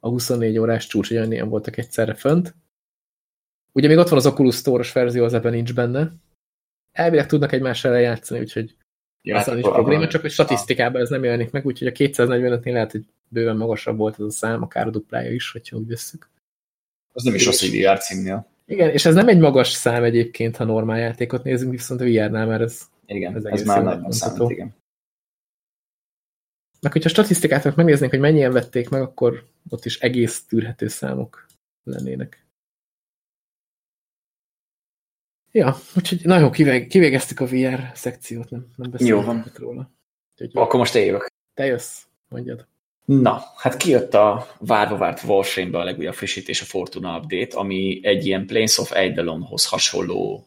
a 0.00 0.08
24 0.08 0.58
órás 0.58 0.86
csúcs, 0.86 1.08
hogy 1.08 1.32
ilyen 1.32 1.48
voltak 1.48 1.76
egyszerre 1.76 2.14
fönt. 2.14 2.54
Ugye 3.72 3.88
még 3.88 3.96
ott 3.96 4.08
van 4.08 4.18
az 4.18 4.26
Oculus 4.26 4.56
Store-os 4.56 4.92
verzió, 4.92 5.24
az 5.24 5.34
ebben 5.34 5.52
nincs 5.52 5.74
benne. 5.74 6.12
Elvileg 6.92 7.26
tudnak 7.26 7.52
egymással 7.52 7.98
játszani, 7.98 8.40
úgyhogy 8.40 8.76
ja, 9.22 9.36
ez 9.36 9.44
hát 9.44 9.54
nincs 9.54 9.68
probléma, 9.68 10.06
csak 10.06 10.20
hogy 10.20 10.30
statisztikában 10.30 11.00
ez 11.00 11.08
nem 11.08 11.24
jelenik 11.24 11.50
meg, 11.50 11.66
úgyhogy 11.66 11.86
a 11.86 11.92
245-nél 11.92 12.72
lehet, 12.72 12.92
hogy 12.92 13.04
bőven 13.28 13.56
magasabb 13.56 13.96
volt 13.96 14.16
az 14.18 14.24
a 14.24 14.30
szám, 14.30 14.62
akár 14.62 14.86
a 14.86 14.90
duplája 14.90 15.30
is, 15.30 15.50
hogyha 15.50 15.76
úgy 15.76 15.88
veszük. 15.88 16.30
Az 17.12 17.22
nem 17.22 17.34
is 17.34 17.46
az, 17.46 17.60
hogy 17.60 17.80
VR 17.80 17.98
címnél. 17.98 18.46
Igen, 18.66 18.90
és 18.90 19.04
ez 19.04 19.14
nem 19.14 19.28
egy 19.28 19.38
magas 19.38 19.68
szám 19.68 20.04
egyébként, 20.04 20.56
ha 20.56 20.64
normál 20.64 20.98
játékot 20.98 21.44
nézünk, 21.44 21.70
viszont 21.70 22.00
a 22.00 22.04
VR-nál 22.04 22.46
már 22.46 22.60
ez 22.60 22.82
Igen, 23.06 23.36
ez, 23.36 23.44
ez 23.44 23.62
már 23.62 23.82
nagyon 23.82 24.10
számít, 24.10 24.50
igen. 24.50 24.74
Meg 26.80 26.92
hogyha 26.92 27.08
statisztikát 27.08 27.76
megnéznénk, 27.76 28.10
hogy 28.10 28.20
mennyien 28.20 28.52
vették 28.52 28.88
meg, 28.88 29.02
akkor 29.02 29.44
ott 29.68 29.84
is 29.84 29.98
egész 29.98 30.46
tűrhető 30.46 30.88
számok 30.88 31.46
lennének. 31.82 32.46
Ja, 35.52 35.76
úgyhogy 35.96 36.20
nagyon 36.24 36.50
kivégeztük 36.88 37.40
a 37.40 37.46
VR 37.46 37.90
szekciót, 37.94 38.50
nem, 38.50 38.66
nem 38.76 38.90
beszélünk 38.90 39.58
róla. 39.58 39.90
Úgyhogy, 40.32 40.50
akkor 40.62 40.78
most 40.78 40.94
én 40.94 41.16
Te 41.54 41.64
jössz, 41.64 42.02
mondjad. 42.28 42.66
Na, 43.08 43.42
hát 43.56 43.76
kijött 43.76 44.14
a 44.14 44.46
várva 44.58 44.96
várt 44.96 45.22
Warframe-be 45.22 45.78
a 45.78 45.84
legújabb 45.84 46.14
frissítés, 46.14 46.60
a 46.60 46.64
Fortuna 46.64 47.16
Update, 47.16 47.56
ami 47.56 48.00
egy 48.02 48.26
ilyen 48.26 48.46
Planes 48.46 48.78
of 48.78 48.92
Eidolonhoz 48.92 49.66
hasonló 49.66 50.46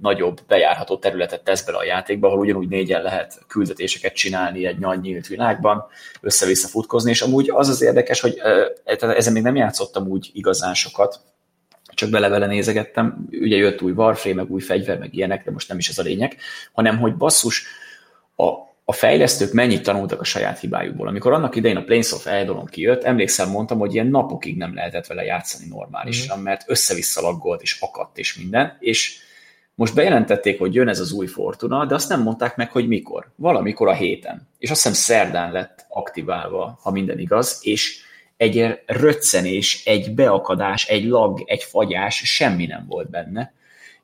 nagyobb 0.00 0.40
bejárható 0.46 0.96
területet 0.96 1.44
tesz 1.44 1.64
bele 1.64 1.78
a 1.78 1.84
játékba, 1.84 2.26
ahol 2.26 2.38
ugyanúgy 2.38 2.68
négyen 2.68 3.02
lehet 3.02 3.44
küldetéseket 3.46 4.14
csinálni 4.14 4.66
egy 4.66 4.78
nagy 4.78 5.00
nyílt 5.00 5.26
világban, 5.26 5.86
össze-vissza 6.20 6.68
futkozni, 6.68 7.10
és 7.10 7.22
amúgy 7.22 7.50
az 7.50 7.68
az 7.68 7.82
érdekes, 7.82 8.20
hogy 8.20 8.40
ezen 8.84 9.32
még 9.32 9.42
nem 9.42 9.56
játszottam 9.56 10.06
úgy 10.06 10.30
igazán 10.32 10.74
sokat, 10.74 11.20
csak 11.94 12.10
bele-vele 12.10 12.46
nézegettem, 12.46 13.26
ugye 13.30 13.56
jött 13.56 13.82
új 13.82 13.92
Warframe, 13.92 14.42
meg 14.42 14.50
új 14.50 14.60
fegyver, 14.60 14.98
meg 14.98 15.14
ilyenek, 15.14 15.44
de 15.44 15.50
most 15.50 15.68
nem 15.68 15.78
is 15.78 15.88
ez 15.88 15.98
a 15.98 16.02
lényeg, 16.02 16.36
hanem 16.72 16.98
hogy 16.98 17.16
basszus, 17.16 17.66
a, 18.36 18.52
a 18.88 18.92
fejlesztők 18.92 19.52
mennyit 19.52 19.82
tanultak 19.82 20.20
a 20.20 20.24
saját 20.24 20.58
hibájukból. 20.58 21.08
Amikor 21.08 21.32
annak 21.32 21.56
idején 21.56 21.76
a 21.76 21.84
Planes 21.84 22.12
of 22.12 22.26
Eldolon 22.26 22.66
kijött, 22.66 23.04
emlékszem, 23.04 23.50
mondtam, 23.50 23.78
hogy 23.78 23.94
ilyen 23.94 24.06
napokig 24.06 24.56
nem 24.56 24.74
lehetett 24.74 25.06
vele 25.06 25.24
játszani 25.24 25.68
normálisan, 25.68 26.38
mm. 26.38 26.42
mert 26.42 26.64
össze-vissza 26.66 27.20
laggolt, 27.20 27.62
és 27.62 27.80
akadt, 27.80 28.18
és 28.18 28.36
minden, 28.36 28.76
és 28.80 29.18
most 29.74 29.94
bejelentették, 29.94 30.58
hogy 30.58 30.74
jön 30.74 30.88
ez 30.88 31.00
az 31.00 31.12
új 31.12 31.26
Fortuna, 31.26 31.86
de 31.86 31.94
azt 31.94 32.08
nem 32.08 32.22
mondták 32.22 32.56
meg, 32.56 32.70
hogy 32.70 32.88
mikor. 32.88 33.30
Valamikor 33.36 33.88
a 33.88 33.94
héten. 33.94 34.48
És 34.58 34.70
azt 34.70 34.82
hiszem 34.82 34.98
szerdán 34.98 35.52
lett 35.52 35.86
aktiválva, 35.88 36.78
ha 36.82 36.90
minden 36.90 37.18
igaz, 37.18 37.58
és 37.62 38.00
egy 38.36 38.78
röccenés, 38.86 39.84
egy 39.84 40.14
beakadás, 40.14 40.86
egy 40.88 41.04
lag, 41.04 41.42
egy 41.46 41.62
fagyás, 41.62 42.22
semmi 42.24 42.66
nem 42.66 42.84
volt 42.88 43.10
benne. 43.10 43.52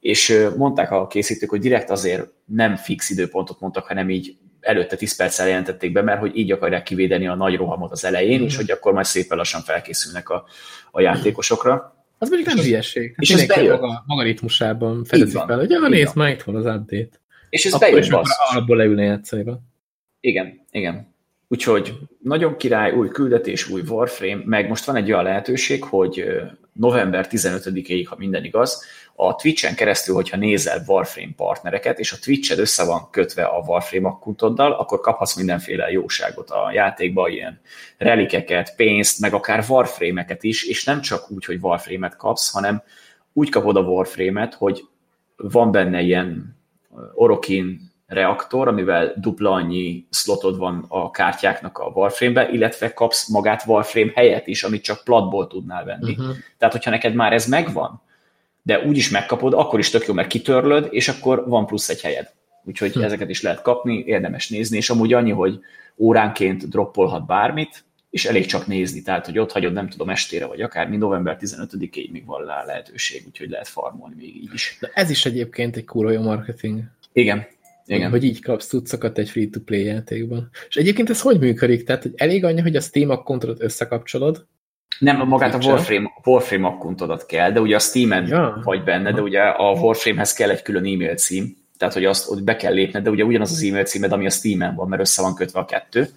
És 0.01 0.49
mondták 0.57 0.91
a 0.91 1.07
készítők, 1.07 1.51
hogy 1.51 1.61
direkt 1.61 1.91
azért 1.91 2.29
nem 2.45 2.77
fix 2.77 3.11
időpontot 3.11 3.61
mondtak, 3.61 3.87
hanem 3.87 4.11
így 4.11 4.37
előtte 4.63 4.97
10 4.97 5.17
perccel 5.17 5.49
jelentették 5.49 5.93
be, 5.93 6.03
mert 6.03 6.21
hogy 6.21 6.37
így 6.37 6.53
akarják 6.53 6.83
kivédeni 6.83 7.27
a 7.27 7.35
nagy 7.35 7.57
rohamot 7.57 7.91
az 7.91 8.05
elején, 8.05 8.41
mm. 8.41 8.45
és 8.45 8.57
hogy 8.57 8.71
akkor 8.71 8.93
majd 8.93 9.07
szépen 9.07 9.37
lassan 9.37 9.61
felkészülnek 9.61 10.29
a, 10.29 10.45
a 10.91 11.01
játékosokra. 11.01 12.05
Az 12.19 12.29
mondjuk 12.29 12.55
nem 12.55 12.65
hülyeség. 12.65 13.09
Hát 13.09 13.19
és 13.19 13.31
ez 13.31 13.47
bejön. 13.47 13.81
Maga, 13.81 14.03
maga 14.07 14.23
ritmusában 14.23 15.05
fedezik 15.05 15.39
fel, 15.39 15.59
hogy 15.59 15.71
ja, 15.71 15.89
nézd, 15.89 16.17
már 16.17 16.31
itt 16.31 16.43
van 16.43 16.55
az 16.55 16.65
update. 16.65 17.21
És 17.51 17.65
ez 17.65 17.79
bejön, 17.79 17.99
is 17.99 18.09
alapból 18.51 18.77
leülne 18.77 19.03
játszani. 19.03 19.53
Igen, 20.21 20.67
igen. 20.71 21.12
Úgyhogy 21.53 21.99
nagyon 22.19 22.57
király, 22.57 22.93
új 22.93 23.09
küldetés, 23.09 23.69
új 23.69 23.83
Warframe, 23.89 24.43
meg 24.45 24.69
most 24.69 24.85
van 24.85 24.97
egy 24.97 25.13
olyan 25.13 25.25
lehetőség, 25.25 25.85
hogy 25.85 26.25
november 26.73 27.27
15-ig, 27.31 28.05
ha 28.09 28.17
minden 28.19 28.45
igaz, 28.45 28.85
a 29.15 29.35
Twitch-en 29.35 29.75
keresztül, 29.75 30.15
hogyha 30.15 30.37
nézel 30.37 30.85
Warframe 30.87 31.33
partnereket, 31.37 31.99
és 31.99 32.13
a 32.13 32.17
Twitch-ed 32.23 32.59
össze 32.59 32.85
van 32.85 33.11
kötve 33.11 33.43
a 33.45 33.65
Warframe 33.67 34.09
akkuntoddal, 34.09 34.73
akkor 34.73 35.01
kaphatsz 35.01 35.37
mindenféle 35.37 35.91
jóságot 35.91 36.51
a 36.51 36.71
játékba, 36.73 37.29
ilyen 37.29 37.61
relikeket, 37.99 38.77
pénzt, 38.77 39.21
meg 39.21 39.35
akár 39.35 39.65
Warframe-eket 39.69 40.43
is, 40.43 40.65
és 40.65 40.85
nem 40.85 41.01
csak 41.01 41.31
úgy, 41.31 41.45
hogy 41.45 41.59
Warframe-et 41.61 42.17
kapsz, 42.17 42.53
hanem 42.53 42.83
úgy 43.33 43.49
kapod 43.49 43.77
a 43.77 43.81
Warframe-et, 43.81 44.55
hogy 44.55 44.85
van 45.37 45.71
benne 45.71 46.01
ilyen 46.01 46.57
Orokin 47.15 47.92
reaktor, 48.13 48.69
amivel 48.69 49.13
dupla 49.17 49.51
annyi 49.51 50.07
slotod 50.11 50.59
van 50.59 50.85
a 50.89 51.11
kártyáknak 51.11 51.79
a 51.79 51.93
Warframe-be, 51.95 52.49
illetve 52.49 52.93
kapsz 52.93 53.29
magát 53.29 53.63
Warframe 53.67 54.13
helyet 54.15 54.47
is, 54.47 54.63
amit 54.63 54.83
csak 54.83 55.05
platból 55.05 55.47
tudnál 55.47 55.85
venni. 55.85 56.11
Uh-huh. 56.11 56.37
Tehát, 56.59 56.75
hogyha 56.75 56.91
neked 56.91 57.15
már 57.15 57.33
ez 57.33 57.47
megvan, 57.47 58.03
de 58.63 58.81
úgy 58.81 58.97
is 58.97 59.11
megkapod, 59.11 59.53
akkor 59.53 59.79
is 59.79 59.91
tök 59.91 60.07
jó, 60.07 60.15
mert 60.15 60.29
kitörlöd, 60.29 60.89
és 60.91 61.09
akkor 61.09 61.49
van 61.49 61.67
plusz 61.67 61.89
egy 61.89 62.01
helyed. 62.01 62.33
Úgyhogy 62.65 62.89
uh-huh. 62.89 63.05
ezeket 63.05 63.29
is 63.29 63.43
lehet 63.43 63.63
kapni, 63.63 64.05
érdemes 64.07 64.49
nézni, 64.49 64.77
és 64.77 64.91
amúgy 64.91 65.13
annyi, 65.13 65.31
hogy 65.31 65.61
óránként 65.97 66.69
droppolhat 66.69 67.27
bármit, 67.27 67.85
és 68.11 68.25
elég 68.25 68.47
csak 68.47 68.67
nézni, 68.67 69.03
tehát, 69.03 69.27
hogy 69.27 69.39
ott 69.39 69.53
hagyod, 69.53 69.73
nem 69.73 69.89
tudom, 69.89 70.11
estére, 70.11 70.47
vagy 70.47 70.61
akár 70.61 70.89
mi 70.89 70.97
november 70.97 71.37
15-ig 71.41 72.11
még 72.11 72.27
van 72.27 72.47
rá 72.47 72.65
lehetőség, 72.65 73.23
úgyhogy 73.27 73.51
lehet 73.51 73.69
farmolni 73.69 74.15
még 74.19 74.37
így 74.37 74.51
is. 74.55 74.77
De 74.81 74.91
ez 74.95 75.11
is 75.11 75.25
egyébként 75.25 75.77
egy 75.77 75.85
kurva 75.85 76.11
jó 76.11 76.23
marketing. 76.23 76.83
Igen, 77.13 77.47
igen. 77.97 78.11
Hogy 78.11 78.25
így 78.25 78.43
kapsz 78.43 78.67
cuccokat 78.67 79.19
egy 79.19 79.31
free-to-play 79.31 79.85
játékban. 79.85 80.51
És 80.69 80.77
egyébként 80.77 81.11
ez 81.11 81.21
hogy 81.21 81.39
működik? 81.39 81.85
Tehát, 81.85 82.03
hogy 82.03 82.13
elég 82.17 82.45
annyi, 82.45 82.61
hogy 82.61 82.77
a 82.77 82.81
Steam 82.81 83.11
akkontodat 83.11 83.63
összekapcsolod? 83.63 84.47
Nem, 84.99 85.29
magát 85.29 85.55
a 85.55 85.69
Warframe, 85.69 86.11
Warframe 86.25 86.67
akkontodat 86.67 87.27
kell, 87.27 87.53
de 87.53 87.61
ugye 87.61 87.77
a 87.77 87.79
Steam-en 87.79 88.27
ja. 88.27 88.61
vagy 88.65 88.85
benne, 88.85 89.13
de 89.13 89.21
ugye 89.21 89.41
a 89.41 89.73
Warframe-hez 89.73 90.33
kell 90.33 90.51
egy 90.51 90.63
külön 90.63 90.85
e-mail 90.85 91.17
cím, 91.17 91.57
tehát 91.79 91.95
hogy 91.95 92.05
azt 92.05 92.27
hogy 92.27 92.43
be 92.43 92.57
kell 92.57 92.73
lépned, 92.73 93.03
de 93.03 93.11
ugye 93.11 93.25
ugyanaz 93.25 93.53
az 93.53 93.63
e-mail 93.63 93.85
címed, 93.85 94.13
ami 94.13 94.27
a 94.27 94.31
Steam-en 94.31 94.75
van, 94.75 94.89
mert 94.89 95.03
össze 95.03 95.23
van 95.23 95.35
kötve 95.35 95.61
a 95.61 95.65
kettő. 95.65 96.09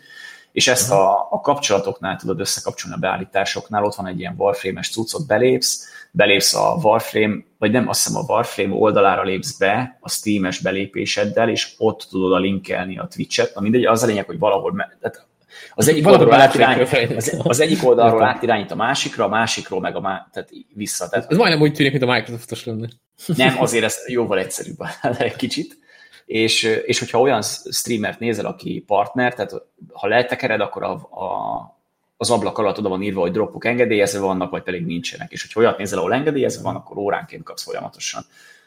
És 0.56 0.68
ezt 0.68 0.92
a, 0.92 1.28
a 1.32 1.40
kapcsolatoknál 1.42 2.16
tudod 2.16 2.40
összekapcsolni 2.40 2.96
a 2.96 3.00
beállításoknál, 3.00 3.84
ott 3.84 3.96
van 3.96 4.08
egy 4.08 4.20
ilyen 4.20 4.36
Warframe-es 4.38 4.90
cuccot, 4.90 5.28
belépsz, 5.28 5.86
belépsz 6.12 6.54
a 6.54 6.78
Warframe, 6.82 7.36
vagy 7.58 7.72
nem, 7.72 7.88
azt 7.88 8.04
hiszem 8.04 8.22
a 8.22 8.34
Warframe 8.34 8.74
oldalára 8.74 9.24
lépsz 9.24 9.58
be 9.58 9.98
a 10.02 10.10
Steam-es 10.10 10.60
belépéseddel, 10.60 11.50
és 11.50 11.74
ott 11.78 12.08
tudod 12.10 12.32
a 12.32 12.38
linkelni 12.38 12.98
a 12.98 13.08
Twitch-et. 13.16 13.56
Na 13.56 13.62
mindegy, 13.62 13.86
az 13.86 14.04
a 14.04 14.06
lényeg, 14.06 14.26
hogy 14.26 14.40
valahol, 14.40 14.76
tehát 15.02 15.28
az 15.74 15.88
egyik 15.88 16.08
oldalról 16.08 16.34
átirányít, 16.34 17.16
az, 17.16 17.42
az 17.44 17.60
egyik 17.60 17.84
oldalról 17.84 18.24
átirányít 18.24 18.72
a 18.72 18.76
másikra, 18.76 19.26
a 19.26 19.30
másikról 19.30 19.80
meg 19.80 19.96
a 19.96 20.00
má, 20.00 20.28
tehát 20.32 20.50
vissza. 20.74 21.10
Tehát, 21.10 21.32
ez 21.32 21.38
majdnem 21.38 21.62
úgy 21.62 21.74
tűnik, 21.74 21.92
mint 21.92 22.04
a 22.04 22.14
Microsoftos 22.14 22.66
lenne. 22.66 22.88
Nem, 23.26 23.62
azért 23.62 23.84
ez 23.84 23.98
jóval 24.08 24.40
egyszerűbb 24.40 24.78
egy 25.18 25.36
kicsit. 25.36 25.84
És, 26.26 26.64
és 26.64 27.00
hogyha 27.00 27.20
olyan 27.20 27.42
streamert 27.72 28.20
nézel, 28.20 28.46
aki 28.46 28.84
partner, 28.88 29.34
tehát 29.34 29.54
ha 29.94 30.08
letekered, 30.08 30.62
akkor 30.62 30.84
a, 30.84 30.92
a, 30.94 31.78
az 32.18 32.32
ablak 32.32 32.58
alatt 32.58 32.78
oda 32.78 32.90
van 32.90 33.02
írva, 33.02 33.22
hogy 33.22 33.32
dropok 33.32 33.66
engedélyezve 33.66 34.20
vannak, 34.20 34.52
vagy 34.52 34.64
pedig 34.64 34.86
nincsenek. 34.86 35.32
És 35.32 35.42
hogyha 35.42 35.60
olyat 35.60 35.78
nézel, 35.78 36.00
ahol 36.00 36.14
engedélyezve 36.14 36.64
van, 36.64 36.76
akkor 36.76 36.98
óránként 36.98 37.44
kapsz 37.44 37.64
folyamatosan. 37.64 38.24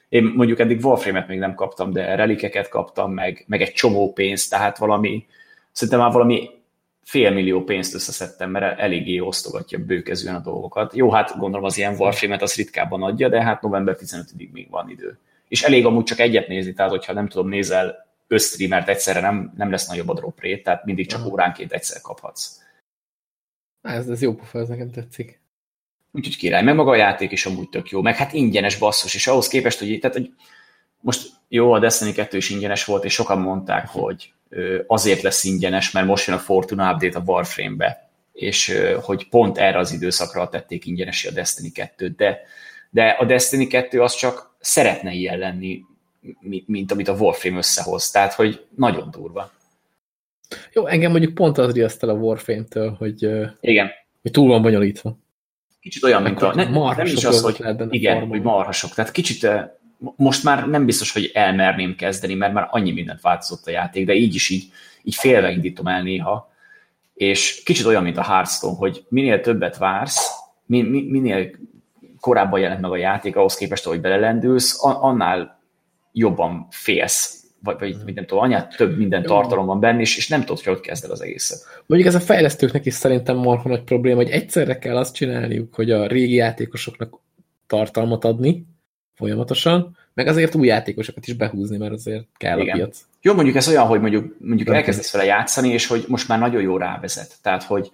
Én 0.08 0.32
mondjuk 0.36 0.58
eddig 0.58 0.84
Warframe-et 0.84 1.28
még 1.28 1.38
nem 1.38 1.54
kaptam, 1.54 1.92
de 1.92 2.14
relikeket 2.14 2.68
kaptam, 2.68 3.12
meg, 3.12 3.44
meg 3.48 3.62
egy 3.62 3.72
csomó 3.72 4.12
pénzt, 4.12 4.50
tehát 4.50 4.78
valami, 4.78 5.26
szerintem 5.72 6.02
már 6.02 6.12
valami 6.12 6.50
millió 7.12 7.64
pénzt 7.64 7.94
összeszedtem, 7.94 8.50
mert 8.50 8.78
eléggé 8.78 9.18
osztogatja 9.18 9.78
bőkezően 9.78 10.34
a 10.34 10.40
dolgokat. 10.40 10.96
Jó, 10.96 11.10
hát 11.10 11.38
gondolom 11.38 11.64
az 11.64 11.78
ilyen 11.78 11.94
Warframe-et 11.98 12.42
az 12.42 12.54
ritkábban 12.54 13.02
adja, 13.02 13.28
de 13.28 13.42
hát 13.42 13.62
november 13.62 13.96
15-ig 14.00 14.50
még 14.50 14.70
van 14.70 14.90
idő. 14.90 15.18
És 15.48 15.62
elég 15.62 15.86
amúgy 15.86 16.04
csak 16.04 16.18
egyet 16.18 16.48
nézni, 16.48 16.72
tehát 16.72 16.90
hogyha 16.90 17.12
nem 17.12 17.28
tudom, 17.28 17.48
nézel 17.48 18.06
összstreamert 18.26 18.88
egyszerre 18.88 19.20
nem, 19.20 19.52
nem 19.56 19.70
lesz 19.70 19.86
nagyobb 19.86 20.08
a 20.08 20.14
drop 20.14 20.40
rate, 20.40 20.62
tehát 20.62 20.84
mindig 20.84 21.06
csak 21.06 21.20
Aha. 21.20 21.28
óránként 21.28 21.72
egyszer 21.72 22.00
kaphatsz. 22.00 22.58
Ez, 23.82 24.08
ez 24.08 24.22
jó 24.22 24.34
pofa, 24.34 24.58
ez 24.58 24.68
nekem 24.68 24.90
tetszik. 24.90 25.40
Úgyhogy 26.12 26.36
király, 26.36 26.62
meg 26.62 26.74
maga 26.74 26.90
a 26.90 26.96
játék 26.96 27.30
is 27.30 27.46
amúgy 27.46 27.68
tök 27.68 27.90
jó, 27.90 28.02
meg 28.02 28.16
hát 28.16 28.32
ingyenes 28.32 28.78
basszus, 28.78 29.14
és 29.14 29.26
ahhoz 29.26 29.48
képest, 29.48 29.78
hogy, 29.78 29.98
tehát, 30.00 30.16
hogy 30.16 30.32
most 31.00 31.30
jó, 31.48 31.72
a 31.72 31.78
Destiny 31.78 32.12
2 32.12 32.36
is 32.36 32.50
ingyenes 32.50 32.84
volt, 32.84 33.04
és 33.04 33.12
sokan 33.12 33.38
mondták, 33.38 33.88
hogy 33.88 34.32
azért 34.86 35.22
lesz 35.22 35.44
ingyenes, 35.44 35.90
mert 35.90 36.06
most 36.06 36.26
jön 36.26 36.36
a 36.36 36.40
Fortuna 36.40 36.92
Update 36.92 37.18
a 37.18 37.22
Warframe-be, 37.26 38.10
és 38.32 38.80
hogy 39.02 39.28
pont 39.28 39.58
erre 39.58 39.78
az 39.78 39.92
időszakra 39.92 40.48
tették 40.48 40.86
ingyenes 40.86 41.24
a 41.24 41.30
Destiny 41.30 41.70
2-t, 41.74 42.12
de, 42.16 42.40
de 42.90 43.08
a 43.08 43.24
Destiny 43.24 43.68
2 43.68 44.02
az 44.02 44.14
csak 44.14 44.56
szeretne 44.60 45.12
ilyen 45.12 45.38
lenni, 45.38 45.80
mint 46.66 46.92
amit 46.92 47.08
a 47.08 47.12
Warframe 47.12 47.56
összehoz, 47.56 48.10
tehát 48.10 48.32
hogy 48.32 48.66
nagyon 48.76 49.10
durva. 49.10 49.50
Jó, 50.72 50.86
engem 50.86 51.10
mondjuk 51.10 51.34
pont 51.34 51.58
az 51.58 51.72
riaszt 51.72 52.02
el 52.02 52.08
a 52.08 52.12
Warframe-től, 52.12 52.94
hogy, 52.98 53.22
Igen. 53.60 53.90
hogy 54.22 54.30
túl 54.30 54.48
van 54.48 54.62
bonyolítva. 54.62 55.18
Kicsit 55.80 56.04
olyan, 56.04 56.22
mint 56.22 56.42
a... 56.42 56.54
Ne, 56.54 56.64
nem 56.94 57.06
is 57.06 57.24
az, 57.24 57.40
hogy 57.40 57.64
igen, 57.90 58.26
hogy 58.26 58.42
marhasok. 58.42 58.94
Tehát 58.94 59.10
kicsit 59.10 59.48
most 60.16 60.44
már 60.44 60.68
nem 60.68 60.84
biztos, 60.84 61.12
hogy 61.12 61.30
elmerném 61.34 61.96
kezdeni, 61.96 62.34
mert 62.34 62.52
már 62.52 62.68
annyi 62.70 62.92
mindent 62.92 63.20
változott 63.20 63.66
a 63.66 63.70
játék, 63.70 64.06
de 64.06 64.14
így 64.14 64.34
is 64.34 64.48
így, 64.48 64.72
így 65.02 65.14
félve 65.14 65.50
indítom 65.50 65.86
el 65.86 66.02
néha, 66.02 66.52
és 67.14 67.62
kicsit 67.64 67.86
olyan, 67.86 68.02
mint 68.02 68.16
a 68.16 68.22
Hearthstone, 68.22 68.76
hogy 68.76 69.04
minél 69.08 69.40
többet 69.40 69.76
vársz, 69.76 70.30
minél 70.66 71.50
korábban 72.20 72.60
jelent 72.60 72.80
meg 72.80 72.90
a 72.90 72.96
játék, 72.96 73.36
ahhoz 73.36 73.54
képest, 73.54 73.84
hogy 73.84 74.00
belelendülsz, 74.00 74.78
annál 74.80 75.60
jobban 76.12 76.66
félsz, 76.70 77.42
vagy, 77.62 77.76
vagy 77.78 78.14
nem 78.14 78.26
tudom, 78.26 78.42
anyát 78.42 78.76
több 78.76 78.96
minden 78.96 79.22
tartalom 79.22 79.66
van 79.66 79.80
benne, 79.80 80.00
és, 80.00 80.16
és 80.16 80.28
nem 80.28 80.40
tudod, 80.40 80.64
hogy 80.64 80.72
ott 80.72 80.80
kezd 80.80 81.04
el 81.04 81.10
az 81.10 81.20
egészet. 81.20 81.58
Mondjuk 81.86 82.10
ez 82.10 82.20
a 82.22 82.24
fejlesztőknek 82.24 82.86
is 82.86 82.94
szerintem 82.94 83.36
marha 83.36 83.68
nagy 83.68 83.82
probléma, 83.82 84.16
hogy 84.16 84.30
egyszerre 84.30 84.78
kell 84.78 84.96
azt 84.96 85.14
csinálniuk, 85.14 85.74
hogy 85.74 85.90
a 85.90 86.06
régi 86.06 86.34
játékosoknak 86.34 87.20
tartalmat 87.66 88.24
adni, 88.24 88.66
folyamatosan, 89.14 89.96
meg 90.14 90.26
azért 90.26 90.54
új 90.54 90.66
játékosokat 90.66 91.26
is 91.26 91.34
behúzni, 91.34 91.76
mert 91.76 91.92
azért 91.92 92.26
kell 92.36 92.60
Igen. 92.60 92.74
a 92.74 92.76
piac. 92.76 93.00
Jó, 93.20 93.34
mondjuk 93.34 93.56
ez 93.56 93.68
olyan, 93.68 93.86
hogy 93.86 94.00
mondjuk, 94.00 94.34
mondjuk 94.38 94.68
elkezdesz 94.68 95.12
vele 95.12 95.24
játszani, 95.24 95.68
és 95.68 95.86
hogy 95.86 96.04
most 96.08 96.28
már 96.28 96.38
nagyon 96.38 96.62
jó 96.62 96.76
rávezet. 96.76 97.34
Tehát, 97.42 97.62
hogy 97.62 97.90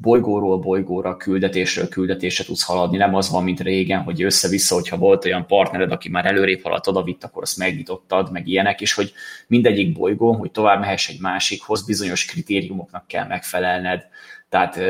bolygóról 0.00 0.58
bolygóra, 0.58 1.16
küldetésről 1.16 1.88
küldetésre 1.88 2.44
tudsz 2.44 2.64
haladni, 2.64 2.96
nem 2.96 3.14
az 3.14 3.30
van, 3.30 3.44
mint 3.44 3.60
régen, 3.60 4.02
hogy 4.02 4.22
össze-vissza, 4.22 4.74
hogyha 4.74 4.96
volt 4.96 5.24
olyan 5.24 5.46
partnered, 5.46 5.92
aki 5.92 6.08
már 6.08 6.26
előrébb 6.26 6.62
haladt, 6.62 6.86
oda 6.86 7.02
vitt, 7.02 7.24
akkor 7.24 7.42
azt 7.42 7.56
megnyitottad, 7.56 8.32
meg 8.32 8.48
ilyenek, 8.48 8.80
és 8.80 8.92
hogy 8.92 9.12
mindegyik 9.46 9.92
bolygó, 9.92 10.32
hogy 10.32 10.50
tovább 10.50 10.80
mehess 10.80 11.08
egy 11.08 11.20
másikhoz, 11.20 11.84
bizonyos 11.86 12.24
kritériumoknak 12.24 13.06
kell 13.06 13.26
megfelelned, 13.26 14.02
tehát 14.48 14.80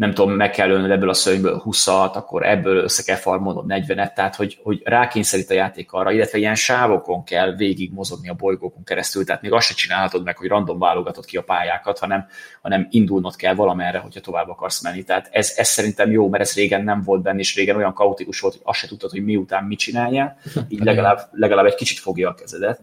nem 0.00 0.14
tudom, 0.14 0.32
meg 0.32 0.50
kell 0.50 0.70
ölnöd 0.70 0.90
ebből 0.90 1.08
a 1.08 1.14
szörnyből 1.14 1.62
20-at, 1.64 2.12
akkor 2.12 2.46
ebből 2.46 2.76
össze 2.76 3.02
kell 3.02 3.16
farmolnod 3.16 3.64
40-et, 3.68 4.12
tehát 4.12 4.34
hogy, 4.34 4.58
hogy 4.62 4.80
rákényszerít 4.84 5.50
a 5.50 5.54
játék 5.54 5.92
arra, 5.92 6.12
illetve 6.12 6.38
ilyen 6.38 6.54
sávokon 6.54 7.24
kell 7.24 7.54
végig 7.54 7.92
mozogni 7.92 8.28
a 8.28 8.34
bolygókon 8.34 8.84
keresztül, 8.84 9.24
tehát 9.24 9.42
még 9.42 9.52
azt 9.52 9.66
se 9.66 9.74
csinálhatod 9.74 10.24
meg, 10.24 10.36
hogy 10.36 10.48
random 10.48 10.78
válogatod 10.78 11.24
ki 11.24 11.36
a 11.36 11.42
pályákat, 11.42 11.98
hanem, 11.98 12.26
hanem 12.62 12.86
indulnod 12.90 13.36
kell 13.36 13.54
valamerre, 13.54 13.98
hogyha 13.98 14.20
tovább 14.20 14.48
akarsz 14.48 14.82
menni. 14.82 15.02
Tehát 15.02 15.28
ez, 15.32 15.52
ez 15.56 15.68
szerintem 15.68 16.10
jó, 16.10 16.28
mert 16.28 16.42
ez 16.42 16.54
régen 16.54 16.84
nem 16.84 17.02
volt 17.02 17.22
benne, 17.22 17.38
és 17.38 17.56
régen 17.56 17.76
olyan 17.76 17.94
kaotikus 17.94 18.40
volt, 18.40 18.54
hogy 18.54 18.62
azt 18.64 18.78
se 18.78 18.86
tudtad, 18.86 19.10
hogy 19.10 19.24
miután 19.24 19.64
mit 19.64 19.78
csináljál, 19.78 20.38
így 20.68 20.82
legalább, 20.82 21.18
legalább 21.32 21.66
egy 21.66 21.74
kicsit 21.74 21.98
fogja 21.98 22.28
a 22.28 22.34
kezedet. 22.34 22.80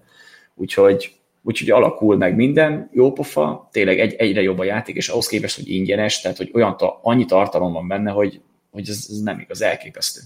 Úgyhogy 0.56 1.18
úgyhogy 1.48 1.70
alakul 1.70 2.18
meg 2.18 2.36
minden, 2.36 2.90
jó 2.94 3.12
pofa, 3.12 3.70
tényleg 3.72 4.00
egy, 4.00 4.14
egyre 4.14 4.42
jobb 4.42 4.60
a 4.60 4.64
játék, 4.64 4.96
és 4.96 5.10
ahhoz 5.10 5.28
képest, 5.28 5.56
hogy 5.56 5.70
ingyenes, 5.70 6.22
tehát 6.22 6.38
hogy 6.38 6.50
olyan 6.54 6.78
ta, 6.78 7.00
annyi 7.04 7.26
tartalom 7.26 7.74
van 7.74 7.88
benne, 7.88 8.12
hogy, 8.12 8.42
hogy 8.72 8.90
ez, 8.90 9.08
ez 9.10 9.20
nem 9.20 9.40
igaz, 9.40 9.62
elképesztő. 9.62 10.22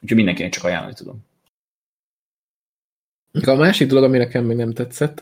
Úgyhogy 0.00 0.16
mindenkinek 0.16 0.52
csak 0.52 0.64
ajánlani 0.64 0.94
tudom. 0.94 1.24
A 3.46 3.54
másik 3.54 3.88
dolog, 3.88 4.04
ami 4.04 4.18
nekem 4.18 4.44
még 4.44 4.56
nem 4.56 4.72
tetszett, 4.72 5.18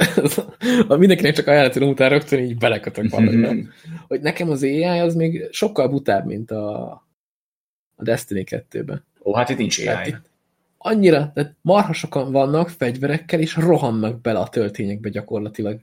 a 0.88 0.96
mindenkinek 0.96 1.34
csak 1.34 1.46
ajánlani 1.46 1.72
tudom, 1.72 1.88
utána 1.88 2.10
rögtön 2.10 2.44
így 2.44 2.58
belekötök 2.58 3.10
valami, 3.10 3.66
hogy 4.08 4.20
nekem 4.20 4.50
az 4.50 4.62
AI 4.62 4.84
az 4.84 5.14
még 5.14 5.48
sokkal 5.50 5.88
butább, 5.88 6.26
mint 6.26 6.50
a, 6.50 6.90
a 7.94 8.02
Destiny 8.02 8.44
2-ben. 8.46 9.04
Ó, 9.24 9.34
hát 9.34 9.48
itt 9.48 9.58
nincs 9.58 9.78
AI. 9.78 9.86
Hát 9.86 10.06
itt, 10.06 10.30
annyira, 10.82 11.30
tehát 11.34 11.56
marha 11.60 11.92
sokan 11.92 12.32
vannak 12.32 12.68
fegyverekkel, 12.68 13.40
és 13.40 13.56
rohannak 13.56 14.20
bele 14.20 14.38
a 14.38 14.48
töltényekbe 14.48 15.08
gyakorlatilag. 15.08 15.80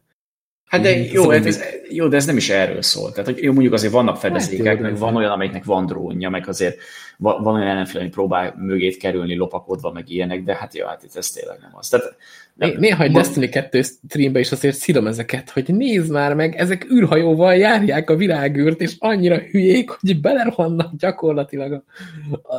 Hát 0.69 0.81
de 0.81 0.97
jó, 0.97 1.29
hát 1.29 1.45
ez, 1.45 1.63
jó, 1.89 2.07
de 2.07 2.15
ez 2.15 2.25
nem 2.25 2.37
is 2.37 2.49
erről 2.49 2.81
szól. 2.81 3.11
Tehát, 3.11 3.25
hogy 3.25 3.43
jó, 3.43 3.51
mondjuk 3.51 3.73
azért 3.73 3.93
vannak 3.93 4.13
hát 4.13 4.21
fedezékek, 4.21 4.65
hát, 4.65 4.79
meg 4.79 4.97
van 4.97 5.15
olyan, 5.15 5.31
amelyiknek 5.31 5.63
van 5.63 5.85
drónja, 5.85 6.29
meg 6.29 6.47
azért 6.47 6.77
van, 7.17 7.43
van 7.43 7.55
olyan 7.55 7.67
ellenfél, 7.67 8.01
ami 8.01 8.09
próbál 8.09 8.55
mögét 8.57 8.97
kerülni 8.97 9.35
lopakodva, 9.35 9.91
meg 9.91 10.09
ilyenek, 10.09 10.43
de 10.43 10.55
hát 10.55 10.75
jó, 10.75 10.85
hát 10.85 11.03
itt 11.03 11.15
ez 11.15 11.29
tényleg 11.29 11.57
nem 11.61 11.71
az. 11.73 11.89
Tehát, 11.89 12.15
nem, 12.53 12.73
Néha 12.77 13.03
egy 13.03 13.11
Destiny 13.11 13.49
2 13.49 13.81
streambe 13.81 14.39
is 14.39 14.51
azért 14.51 14.75
szírom 14.75 15.07
ezeket, 15.07 15.49
hogy 15.49 15.75
nézd 15.75 16.11
már 16.11 16.33
meg, 16.33 16.55
ezek 16.55 16.91
űrhajóval 16.91 17.55
járják 17.55 18.09
a 18.09 18.15
világűrt, 18.15 18.81
és 18.81 18.95
annyira 18.99 19.37
hülyék, 19.37 19.89
hogy 19.89 20.21
belerohannak 20.21 20.95
gyakorlatilag 20.95 21.71
a, 21.71 21.83
a, 22.31 22.55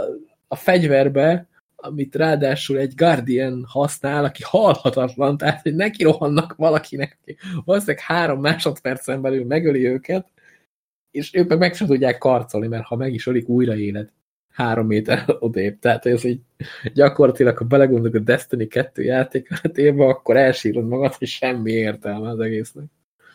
a 0.48 0.56
fegyverbe, 0.56 1.48
amit 1.80 2.14
ráadásul 2.14 2.78
egy 2.78 2.94
Guardian 2.94 3.64
használ, 3.68 4.24
aki 4.24 4.42
halhatatlan, 4.46 5.36
tehát 5.36 5.62
hogy 5.62 5.74
neki 5.74 6.02
rohannak 6.02 6.54
valakinek, 6.56 7.18
aki 7.22 7.36
valószínűleg 7.64 8.02
három 8.02 8.40
másodpercen 8.40 9.20
belül 9.20 9.44
megöli 9.44 9.86
őket, 9.86 10.26
és 11.10 11.34
ők 11.34 11.48
meg 11.48 11.58
meg 11.58 11.74
sem 11.74 11.86
tudják 11.86 12.18
karcolni, 12.18 12.66
mert 12.66 12.84
ha 12.84 12.96
meg 12.96 13.14
is 13.14 13.26
ölik, 13.26 13.48
újra 13.48 13.76
élet 13.76 14.12
három 14.52 14.86
méter 14.86 15.24
odébb. 15.38 15.78
Tehát 15.78 16.06
ez 16.06 16.24
így 16.24 16.40
gyakorlatilag, 16.94 17.56
ha 17.56 17.64
belegondolok 17.64 18.14
a 18.14 18.18
Destiny 18.18 18.68
2 18.68 19.02
játékmenetébe, 19.02 20.04
akkor 20.04 20.36
elsírod 20.36 20.86
magad, 20.86 21.14
hogy 21.14 21.28
semmi 21.28 21.72
értelme 21.72 22.28
az 22.28 22.40
egésznek. 22.40 22.84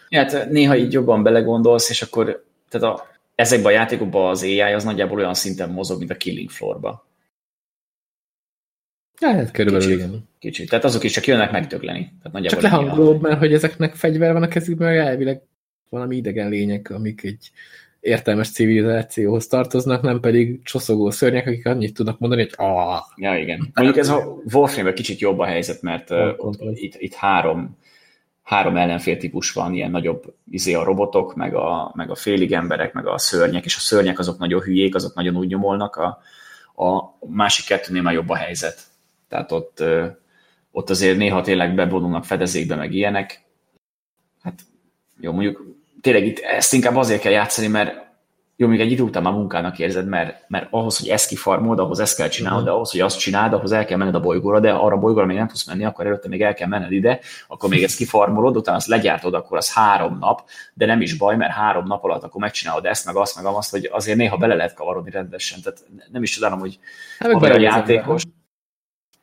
Ja, 0.10 0.20
hát 0.20 0.50
néha 0.50 0.76
így 0.76 0.94
jobban 0.94 1.24
belegondolsz, 1.24 1.90
és 1.90 2.02
akkor 2.02 2.46
tehát 2.70 2.96
a, 2.96 3.08
ezekben 3.36 3.72
a 3.72 3.76
játékokban 3.76 4.30
az 4.30 4.44
AI 4.44 4.60
az 4.60 4.84
nagyjából 4.84 5.18
olyan 5.18 5.34
szinten 5.34 5.70
mozog, 5.70 5.98
mint 5.98 6.12
a 6.12 6.16
Killing 6.16 6.50
Floor-ba. 6.50 7.08
Hát 9.20 9.52
körülbelül 9.52 9.88
kicsit, 9.88 10.06
igen. 10.06 10.28
Kicsit. 10.40 10.70
Tehát 10.70 10.86
azok 10.86 11.04
is 11.04 11.12
csak 11.12 11.26
jönnek 11.26 11.52
megdögleni. 11.52 12.12
Tehát 12.24 12.48
csak 12.48 12.62
lehangolóbb, 12.62 13.22
mert 13.22 13.40
hogy 13.40 13.54
ezeknek 13.54 13.96
fegyver 13.96 14.34
van 14.34 14.44
a 14.44 14.48
kezükben, 14.48 14.88
meg 14.88 14.98
elvileg 14.98 15.42
valami 15.90 16.16
idegen 16.16 16.50
lények, 16.50 16.90
amik 16.90 17.24
egy 17.24 17.52
értelmes 18.00 18.52
civilizációhoz 18.52 19.48
tartoznak, 19.48 20.02
nem 20.02 20.20
pedig 20.20 20.62
csoszogó 20.64 21.10
szörnyek, 21.10 21.48
akik 21.48 21.66
annyit 21.66 21.94
tudnak 21.94 22.20
mondani, 22.20 22.42
hogy 22.42 22.54
ah. 22.56 23.00
Ja, 23.16 23.38
igen. 23.38 23.72
Mondjuk 23.74 23.98
ez 23.98 24.10
a 24.10 24.42
warframe 24.54 24.94
kicsit 24.94 25.20
jobb 25.20 25.40
a 25.40 25.46
helyzet, 25.46 25.82
mert 25.82 26.10
uh, 26.10 26.56
itt, 26.74 26.96
itt 26.98 27.14
három, 27.14 27.78
három 28.44 28.78
ellenfél 28.78 29.18
típus 29.18 29.52
van, 29.52 29.74
ilyen 29.74 29.92
nagyobb 29.92 30.36
izé 30.52 30.74
a 30.74 30.84
robotok, 30.84 31.36
meg 31.36 31.56
a, 31.56 31.92
meg 31.96 32.10
a 32.10 32.16
félig 32.16 32.52
emberek, 32.52 32.94
meg 32.94 33.08
a 33.08 33.18
szörnyek, 33.18 33.66
és 33.66 33.76
a 33.76 33.80
szörnyek 33.80 34.20
azok 34.20 34.38
nagyon 34.38 34.62
hülyék, 34.62 34.96
azok 34.96 35.16
nagyon 35.16 35.36
úgy 35.36 35.48
nyomolnak, 35.48 35.96
a, 35.96 36.22
a 36.86 37.18
másik 37.28 37.66
kettőnél 37.66 38.02
már 38.02 38.14
jobb 38.14 38.30
a 38.30 38.36
helyzet. 38.36 38.82
Tehát 39.30 39.52
ott, 39.52 39.84
ott 40.72 40.90
azért 40.90 41.18
néha 41.18 41.42
tényleg 41.42 41.76
bevonulnak 41.76 42.26
fedezékbe, 42.26 42.76
meg 42.76 42.94
ilyenek. 42.94 43.44
Hát 44.42 44.60
jó, 45.20 45.32
mondjuk 45.32 45.76
tényleg 46.02 46.26
itt 46.26 46.40
ezt 46.40 46.74
inkább 46.74 46.96
azért 46.96 47.22
kell 47.22 47.32
játszani, 47.32 47.68
mert 47.68 48.06
jó, 48.58 48.68
még 48.68 48.80
egy 48.80 48.92
idő 48.92 49.04
után 49.04 49.24
már 49.24 49.34
munkának 49.34 49.80
érzed, 49.80 50.08
mert, 50.08 50.44
mert 50.48 50.68
ahhoz, 50.70 51.00
hogy 51.00 51.08
ezt 51.08 51.28
kifarmod, 51.28 51.80
ahhoz 51.80 52.00
ezt 52.00 52.18
kell 52.18 52.28
csinálnod, 52.28 52.64
de 52.64 52.72
ahhoz, 52.72 52.92
hogy 52.92 53.00
azt 53.00 53.20
csináld, 53.20 53.54
ahhoz 53.54 53.72
el 53.72 53.86
kell 53.86 53.98
menned 53.98 54.16
a 54.16 54.20
bolygóra, 54.20 54.60
de 54.60 54.72
arra 54.72 54.96
a 54.96 55.00
bolygóra 55.00 55.26
még 55.26 55.38
nem 55.38 55.48
tudsz 55.48 55.68
menni, 55.68 55.86
akkor 55.86 56.06
előtte 56.06 56.28
még 56.28 56.42
el 56.42 56.54
kell 56.54 56.68
menned 56.68 56.92
ide, 56.92 57.20
akkor 57.48 57.70
még 57.70 57.84
ezt 57.84 57.98
kifarmolod, 57.98 58.58
utána 58.58 58.78
azt 58.78 58.88
legyártod, 58.88 59.34
akkor 59.34 59.58
az 59.58 59.74
három 59.74 60.18
nap, 60.20 60.50
de 60.74 60.86
nem 60.86 61.02
is 61.02 61.18
baj, 61.18 61.36
mert 61.36 61.54
három 61.54 61.86
nap 61.88 62.04
alatt 62.04 62.24
akkor 62.24 62.42
megcsinálod 62.42 62.86
ezt, 62.86 63.06
meg 63.06 63.16
azt, 63.16 63.36
meg 63.36 63.54
azt, 63.54 63.72
hogy 63.72 63.90
azért 63.92 64.18
néha 64.18 64.38
bele 64.38 64.56
lehet 64.56 64.74
kavarodni 64.74 65.12
rendesen. 65.12 65.62
Tehát 65.62 65.86
nem 66.12 66.24
is 66.24 66.36
tudom, 66.36 66.60
hogy 66.60 66.80
hát, 67.20 67.34
a 67.34 67.60
játékos. 67.60 68.24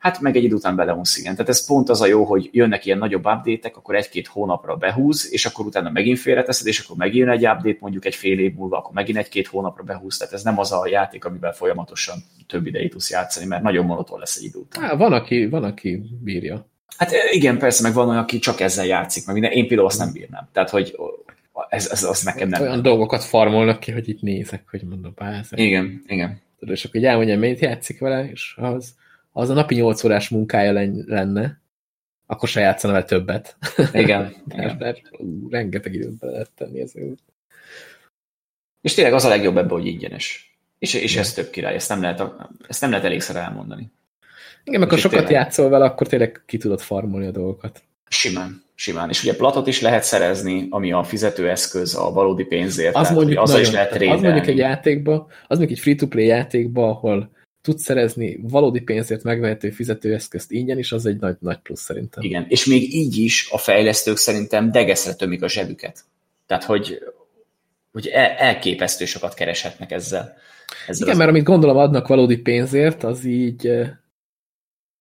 Hát 0.03 0.19
meg 0.19 0.35
egy 0.35 0.43
idő 0.43 0.55
után 0.55 0.75
beleunsz, 0.75 1.17
igen. 1.17 1.33
Tehát 1.33 1.49
ez 1.49 1.65
pont 1.65 1.89
az 1.89 2.01
a 2.01 2.05
jó, 2.05 2.23
hogy 2.23 2.49
jönnek 2.51 2.85
ilyen 2.85 2.97
nagyobb 2.97 3.25
update 3.25 3.71
akkor 3.73 3.95
egy-két 3.95 4.27
hónapra 4.27 4.75
behúz, 4.75 5.29
és 5.31 5.45
akkor 5.45 5.65
utána 5.65 5.89
megint 5.89 6.19
félreteszed, 6.19 6.67
és 6.67 6.79
akkor 6.79 6.97
megint 6.97 7.29
egy 7.29 7.47
update, 7.47 7.77
mondjuk 7.79 8.05
egy 8.05 8.15
fél 8.15 8.39
év 8.39 8.53
múlva, 8.53 8.77
akkor 8.77 8.93
megint 8.93 9.17
egy-két 9.17 9.47
hónapra 9.47 9.83
behúz. 9.83 10.17
Tehát 10.17 10.33
ez 10.33 10.43
nem 10.43 10.59
az 10.59 10.71
a 10.71 10.87
játék, 10.87 11.25
amivel 11.25 11.53
folyamatosan 11.53 12.15
több 12.47 12.65
ideig 12.65 12.91
tudsz 12.91 13.09
játszani, 13.09 13.45
mert 13.45 13.63
nagyon 13.63 13.85
monoton 13.85 14.19
lesz 14.19 14.37
egy 14.37 14.43
idő 14.43 14.59
után. 14.59 14.83
Há, 14.83 14.95
van, 14.95 15.13
aki, 15.13 15.45
van, 15.45 15.63
aki 15.63 16.01
bírja. 16.23 16.67
Hát 16.97 17.11
igen, 17.31 17.57
persze, 17.57 17.83
meg 17.83 17.93
van 17.93 18.09
olyan, 18.09 18.21
aki 18.21 18.39
csak 18.39 18.59
ezzel 18.59 18.85
játszik, 18.85 19.25
meg 19.25 19.35
minden. 19.35 19.51
Én 19.51 19.67
például 19.67 19.87
azt 19.87 19.99
nem 19.99 20.11
bírnám. 20.11 20.49
Tehát, 20.51 20.69
hogy 20.69 20.95
ez, 21.69 21.87
ez 21.87 22.03
az 22.03 22.23
nekem 22.23 22.49
nem. 22.49 22.61
Olyan 22.61 22.81
dolgokat 22.81 23.23
farmolnak 23.23 23.79
ki, 23.79 23.91
hogy 23.91 24.09
itt 24.09 24.21
nézek, 24.21 24.63
hogy 24.69 24.81
mondom, 24.89 25.13
bázek. 25.15 25.59
Igen, 25.59 26.03
igen. 26.07 26.41
Tudod, 26.59 26.75
és 26.75 26.85
akkor 26.85 26.95
így 26.95 27.05
elmondja, 27.05 27.37
mennyit 27.37 27.59
játszik 27.59 27.99
vele, 27.99 28.29
és 28.31 28.55
az, 28.57 28.93
az 29.33 29.49
a 29.49 29.53
napi 29.53 29.75
8 29.75 30.03
órás 30.03 30.29
munkája 30.29 30.71
lenne, 31.05 31.61
akkor 32.25 32.49
se 32.49 32.59
játszana 32.59 32.93
vele 32.93 33.05
többet. 33.05 33.57
Igen. 33.93 34.35
mert, 34.55 34.79
mert 34.79 35.01
ú, 35.11 35.49
rengeteg 35.49 35.93
időt 35.93 36.17
bele 36.17 36.31
lehet 36.31 36.51
tenni 36.55 36.81
ezért. 36.81 37.19
És 38.81 38.93
tényleg 38.93 39.13
az 39.13 39.23
a 39.23 39.29
legjobb 39.29 39.57
ebben, 39.57 39.69
hogy 39.69 39.85
ingyenes. 39.85 40.57
És, 40.79 40.93
és 40.93 41.15
ez 41.15 41.33
több 41.33 41.49
király, 41.49 41.75
ezt 41.75 41.89
nem 41.89 42.01
lehet, 42.01 42.23
ezt 42.67 42.81
nem 42.81 42.89
lehet 42.89 43.05
elégszer 43.05 43.35
elmondani. 43.35 43.91
Igen, 44.63 44.79
mert 44.79 44.91
ha 44.91 44.97
sokat 44.97 45.17
tényleg... 45.17 45.33
játszol 45.33 45.69
vele, 45.69 45.85
akkor 45.85 46.07
tényleg 46.07 46.41
ki 46.45 46.57
tudod 46.57 46.81
farmolni 46.81 47.27
a 47.27 47.31
dolgokat. 47.31 47.83
Simán, 48.07 48.63
simán. 48.75 49.09
És 49.09 49.23
ugye 49.23 49.35
platot 49.35 49.67
is 49.67 49.81
lehet 49.81 50.03
szerezni, 50.03 50.67
ami 50.69 50.91
a 50.91 51.03
fizetőeszköz 51.03 51.95
a 51.95 52.11
valódi 52.11 52.43
pénzért. 52.43 52.95
Az 52.95 53.01
tehát, 53.01 53.17
mondjuk, 53.17 53.39
azzal 53.39 53.55
nagyon, 53.55 53.69
is 53.69 53.75
lehet 53.75 54.15
az 54.15 54.21
mondjuk 54.21 54.47
egy 54.47 54.57
játékba, 54.57 55.27
az 55.47 55.57
mondjuk 55.57 55.77
egy 55.77 55.83
free-to-play 55.83 56.25
játékba, 56.25 56.89
ahol 56.89 57.31
tudsz 57.63 57.83
szerezni 57.83 58.39
valódi 58.41 58.81
pénzért 58.81 59.23
megvehető 59.23 59.69
fizetőeszközt 59.69 60.51
ingyen 60.51 60.77
is, 60.77 60.91
az 60.91 61.05
egy 61.05 61.19
nagy, 61.19 61.35
nagy 61.39 61.57
plusz 61.57 61.81
szerintem. 61.81 62.23
Igen, 62.23 62.45
és 62.47 62.65
még 62.65 62.93
így 62.93 63.17
is 63.17 63.49
a 63.51 63.57
fejlesztők 63.57 64.17
szerintem 64.17 64.71
degeszre 64.71 65.13
tömik 65.13 65.41
a 65.41 65.49
zsebüket. 65.49 66.03
Tehát, 66.45 66.63
hogy, 66.63 66.99
hogy 67.91 68.07
el, 68.07 68.29
elképesztő 68.29 69.05
sokat 69.05 69.33
kereshetnek 69.33 69.91
ezzel. 69.91 70.35
ezzel 70.87 71.01
Igen, 71.01 71.09
az... 71.09 71.17
mert 71.17 71.29
amit 71.29 71.43
gondolom 71.43 71.77
adnak 71.77 72.07
valódi 72.07 72.37
pénzért, 72.37 73.03
az 73.03 73.25
így 73.25 73.67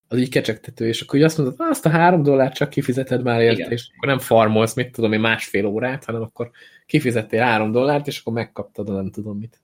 az 0.09 0.19
így 0.19 0.29
kecsegtető, 0.29 0.87
és 0.87 1.01
akkor 1.01 1.23
azt 1.23 1.39
mondod, 1.39 1.55
azt 1.59 1.87
a 1.87 1.89
három 1.89 2.23
dollárt 2.23 2.55
csak 2.55 2.71
kifizeted 2.71 3.23
már 3.23 3.41
érte, 3.41 3.71
és 3.71 3.91
akkor 3.97 4.09
nem 4.09 4.19
farmolsz, 4.19 4.75
mit 4.75 4.93
tudom 4.93 5.13
én, 5.13 5.21
másfél 5.21 5.67
órát, 5.67 6.05
hanem 6.05 6.23
akkor 6.23 6.51
kifizettél 6.87 7.43
három 7.43 7.73
dollárt, 7.73 8.07
és 8.07 8.21
akkor 8.21 8.33
megkaptad 8.33 8.89
a 8.89 8.93
nem 8.93 9.11
tudom 9.11 9.39
mit. 9.39 9.61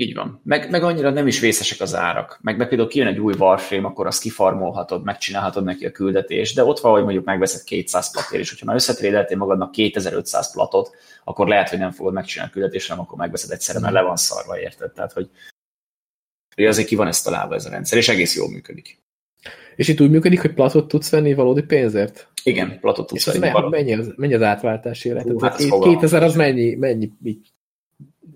Így 0.00 0.14
van. 0.14 0.40
Meg, 0.44 0.70
meg 0.70 0.82
annyira 0.82 1.10
nem 1.10 1.26
is 1.26 1.40
vészesek 1.40 1.80
az 1.80 1.94
árak. 1.94 2.38
Meg, 2.42 2.56
meg 2.56 2.68
például 2.68 2.88
kijön 2.88 3.06
egy 3.06 3.18
új 3.18 3.34
Warframe, 3.38 3.86
akkor 3.86 4.06
azt 4.06 4.20
kifarmolhatod, 4.20 5.04
megcsinálhatod 5.04 5.64
neki 5.64 5.86
a 5.86 5.90
küldetést, 5.90 6.54
de 6.54 6.64
ott 6.64 6.78
van, 6.78 6.92
hogy 6.92 7.02
mondjuk 7.02 7.24
megveszed 7.24 7.64
200 7.64 8.10
platér, 8.10 8.40
és 8.40 8.50
hogyha 8.50 8.66
már 8.66 8.74
összetrédeltél 8.74 9.36
magadnak 9.36 9.70
2500 9.70 10.52
platot, 10.52 10.96
akkor 11.24 11.48
lehet, 11.48 11.68
hogy 11.68 11.78
nem 11.78 11.90
fogod 11.90 12.12
megcsinálni 12.12 12.50
a 12.50 12.54
küldetést, 12.54 12.88
hanem 12.88 13.04
akkor 13.04 13.18
megveszed 13.18 13.50
egyszerre, 13.50 13.78
mert 13.78 13.92
le 13.92 14.02
van 14.02 14.16
szarva, 14.16 14.60
érted? 14.60 14.92
Tehát, 14.92 15.12
hogy, 15.12 15.30
hogy 16.54 16.64
azért 16.64 16.88
ki 16.88 16.94
van 16.94 17.06
ezt 17.06 17.24
találva 17.24 17.54
ez 17.54 17.66
a 17.66 17.70
rendszer, 17.70 17.98
és 17.98 18.08
egész 18.08 18.36
jól 18.36 18.50
működik. 18.50 19.02
És 19.76 19.88
itt 19.88 20.00
úgy 20.00 20.10
működik, 20.10 20.40
hogy 20.40 20.54
platot 20.54 20.88
tudsz 20.88 21.10
venni 21.10 21.34
valódi 21.34 21.62
pénzért? 21.62 22.28
Igen, 22.42 22.80
platot 22.80 23.06
tudsz 23.06 23.26
és 23.26 23.38
venni. 23.38 23.52
Mennyi, 23.52 23.68
mennyi, 23.68 23.94
az, 23.94 24.12
mennyi 24.16 24.34
az 24.34 24.42
átváltási 24.42 25.08
élet? 25.08 25.42
Hát 25.42 25.56
2000 25.56 26.22
az 26.22 26.34
mennyi, 26.34 26.74
mennyi 26.74 27.12
így 27.24 27.52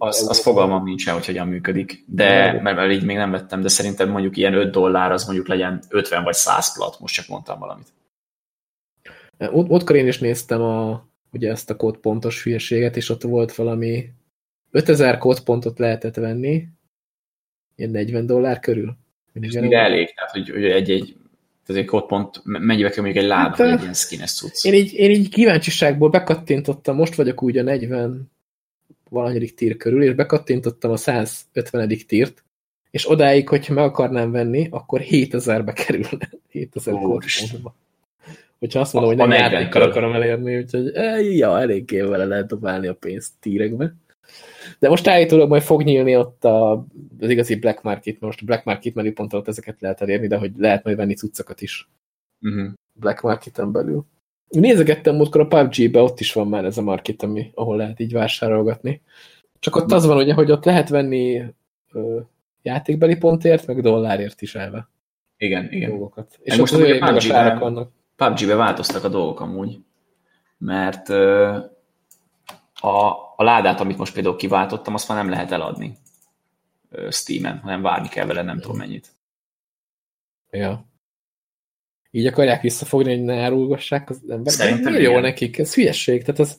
az, 0.03 0.29
az 0.29 0.43
fogalmam 0.43 0.85
nincsen, 0.85 1.15
hogy 1.15 1.27
hogyan 1.27 1.49
működik, 1.49 2.05
de 2.07 2.53
mert, 2.63 2.77
mert 2.77 2.93
így 2.93 3.05
még 3.05 3.17
nem 3.17 3.31
vettem, 3.31 3.61
de 3.61 3.69
szerintem 3.69 4.11
mondjuk 4.11 4.37
ilyen 4.37 4.55
5 4.55 4.71
dollár, 4.71 5.13
az 5.13 5.25
mondjuk 5.25 5.49
legyen 5.49 5.83
50 5.89 6.25
vagy 6.25 6.35
100 6.35 6.75
plat, 6.75 7.01
most 7.01 7.15
csak 7.15 7.29
mondtam 7.29 7.59
valamit. 7.59 7.87
Ott, 9.39 9.69
ottkor 9.69 9.97
én 9.97 10.07
is 10.07 10.19
néztem 10.19 10.63
a, 10.63 11.07
ugye 11.33 11.51
ezt 11.51 11.71
a 11.71 11.77
kódpontos 11.77 12.43
hülyeséget, 12.43 12.97
és 12.97 13.09
ott 13.09 13.23
volt 13.23 13.55
valami 13.55 14.09
5000 14.71 15.19
kódpontot 15.19 15.79
lehetett 15.79 16.15
venni, 16.15 16.67
ilyen 17.77 17.91
40 17.91 18.27
dollár 18.27 18.61
körül. 18.61 18.97
Ez 19.33 19.55
mire 19.55 19.79
elég? 19.79 20.15
Tehát, 20.15 20.31
hogy, 20.31 20.51
hogy 20.51 20.65
egy-egy 20.65 21.17
tehát 21.67 21.83
egy 21.83 21.89
kódpont 21.89 22.41
mennyibe 22.45 22.91
kell 22.91 23.03
mondjuk 23.03 23.25
egy 23.25 23.31
láda, 23.31 23.49
hát, 23.49 23.57
vagy 23.57 23.69
egy 23.69 23.81
ilyen 23.81 23.95
skines 23.95 24.33
cucc? 24.33 24.65
Én 24.65 24.75
így, 24.75 24.95
én 24.95 25.11
így 25.11 25.29
kíváncsiságból 25.29 26.11
bekattintottam, 26.11 26.97
most 26.97 27.15
vagyok 27.15 27.43
úgy 27.43 27.59
a 27.59 27.63
40 27.63 28.31
valanyadik 29.13 29.55
tír 29.55 29.77
körül, 29.77 30.03
és 30.03 30.15
bekattintottam 30.15 30.91
a 30.91 30.97
150. 30.97 31.89
tírt, 32.07 32.45
és 32.91 33.11
odáig, 33.11 33.49
hogyha 33.49 33.75
meg 33.75 33.85
akarnám 33.85 34.31
venni, 34.31 34.69
akkor 34.71 35.01
7000-be 35.05 35.73
kerülne. 35.73 36.31
7000 36.49 36.95
kódpontba. 36.95 37.75
Hogyha 38.59 38.81
azt 38.81 38.93
mondom, 38.93 39.13
a, 39.13 39.15
hogy 39.15 39.29
nem 39.29 39.39
játékkal 39.39 39.83
akarom 39.83 40.13
elérni, 40.13 40.57
úgyhogy 40.57 40.91
eh, 40.95 41.37
ja, 41.37 41.61
eléggé 41.61 42.01
vele 42.01 42.25
lehet 42.25 42.47
dobálni 42.47 42.87
a 42.87 42.95
pénzt 42.95 43.33
tírekbe. 43.41 43.95
De 44.79 44.89
most 44.89 45.07
állítólag 45.07 45.49
majd 45.49 45.63
fog 45.63 45.83
nyílni 45.83 46.17
ott 46.17 46.45
a, 46.45 46.73
az 47.21 47.31
igazi 47.31 47.57
Black 47.57 47.83
Market, 47.83 48.21
most 48.21 48.45
Black 48.45 48.65
Market 48.65 48.95
menüpont 48.95 49.33
alatt 49.33 49.49
ezeket 49.49 49.81
lehet 49.81 50.01
elérni, 50.01 50.27
de 50.27 50.37
hogy 50.37 50.53
lehet 50.57 50.85
majd 50.85 50.97
venni 50.97 51.15
cuccokat 51.15 51.61
is. 51.61 51.89
Uh 52.41 52.55
-huh. 52.55 52.73
Black 52.93 53.23
Marketen 53.23 53.73
belül. 53.73 54.05
Nézegettem 54.53 55.15
múltkor 55.15 55.41
a 55.41 55.47
PUBG-be, 55.47 56.01
ott 56.01 56.21
is 56.21 56.33
van 56.33 56.49
már 56.49 56.65
ez 56.65 56.79
a 56.79 56.83
market, 56.83 57.23
ami, 57.23 57.51
ahol 57.55 57.77
lehet 57.77 58.01
így 58.01 58.13
vásárolgatni. 58.13 59.01
Csak 59.59 59.77
ott 59.77 59.93
az 59.93 60.07
van, 60.07 60.17
ugye, 60.17 60.35
hogy 60.35 60.51
ott 60.51 60.65
lehet 60.65 60.89
venni 60.89 61.43
ö, 61.93 62.21
játékbeli 62.63 63.17
pontért, 63.17 63.67
meg 63.67 63.81
dollárért 63.81 64.43
is 64.43 64.55
elve. 64.55 64.89
Igen, 65.37 65.73
igen. 65.73 65.91
Dolgokat. 65.91 66.39
És 66.43 66.57
most 66.57 66.73
ugye 66.73 66.99
PUBG-be, 66.99 67.57
vannak. 67.59 67.91
PUBG-be 68.17 68.55
változtak 68.55 69.05
a 69.05 69.09
dolgok 69.09 69.41
amúgy, 69.41 69.79
mert 70.59 71.09
ö, 71.09 71.59
a, 72.81 72.97
a 73.37 73.43
ládát, 73.43 73.81
amit 73.81 73.99
most 73.99 74.15
például 74.15 74.37
kiváltottam, 74.37 74.95
azt 74.95 75.09
már 75.09 75.19
nem 75.19 75.31
lehet 75.31 75.53
eladni 75.53 75.97
Steam-en, 77.11 77.59
hanem 77.59 77.83
várni 77.83 78.09
kell 78.09 78.27
vele 78.27 78.43
nem 78.43 78.61
tudom 78.61 78.77
mennyit. 78.77 79.13
Ja. 80.51 80.85
Így 82.15 82.27
akarják 82.27 82.63
visszafogni, 82.63 83.15
hogy 83.15 83.25
ne 83.25 83.35
árulgassák 83.35 84.11
az 84.11 84.21
emberek. 84.29 84.53
Szerintem 84.53 84.95
jó 84.95 85.19
nekik, 85.19 85.59
ez 85.59 85.75
hülyesség. 85.75 86.21
Tehát 86.21 86.41
az 86.41 86.59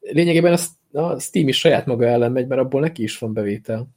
lényegében 0.00 0.52
az, 0.52 0.68
a 0.92 1.20
Steam 1.20 1.48
is 1.48 1.58
saját 1.58 1.86
maga 1.86 2.06
ellen 2.06 2.32
megy, 2.32 2.46
mert 2.46 2.60
abból 2.60 2.80
neki 2.80 3.02
is 3.02 3.18
van 3.18 3.32
bevétel. 3.32 3.88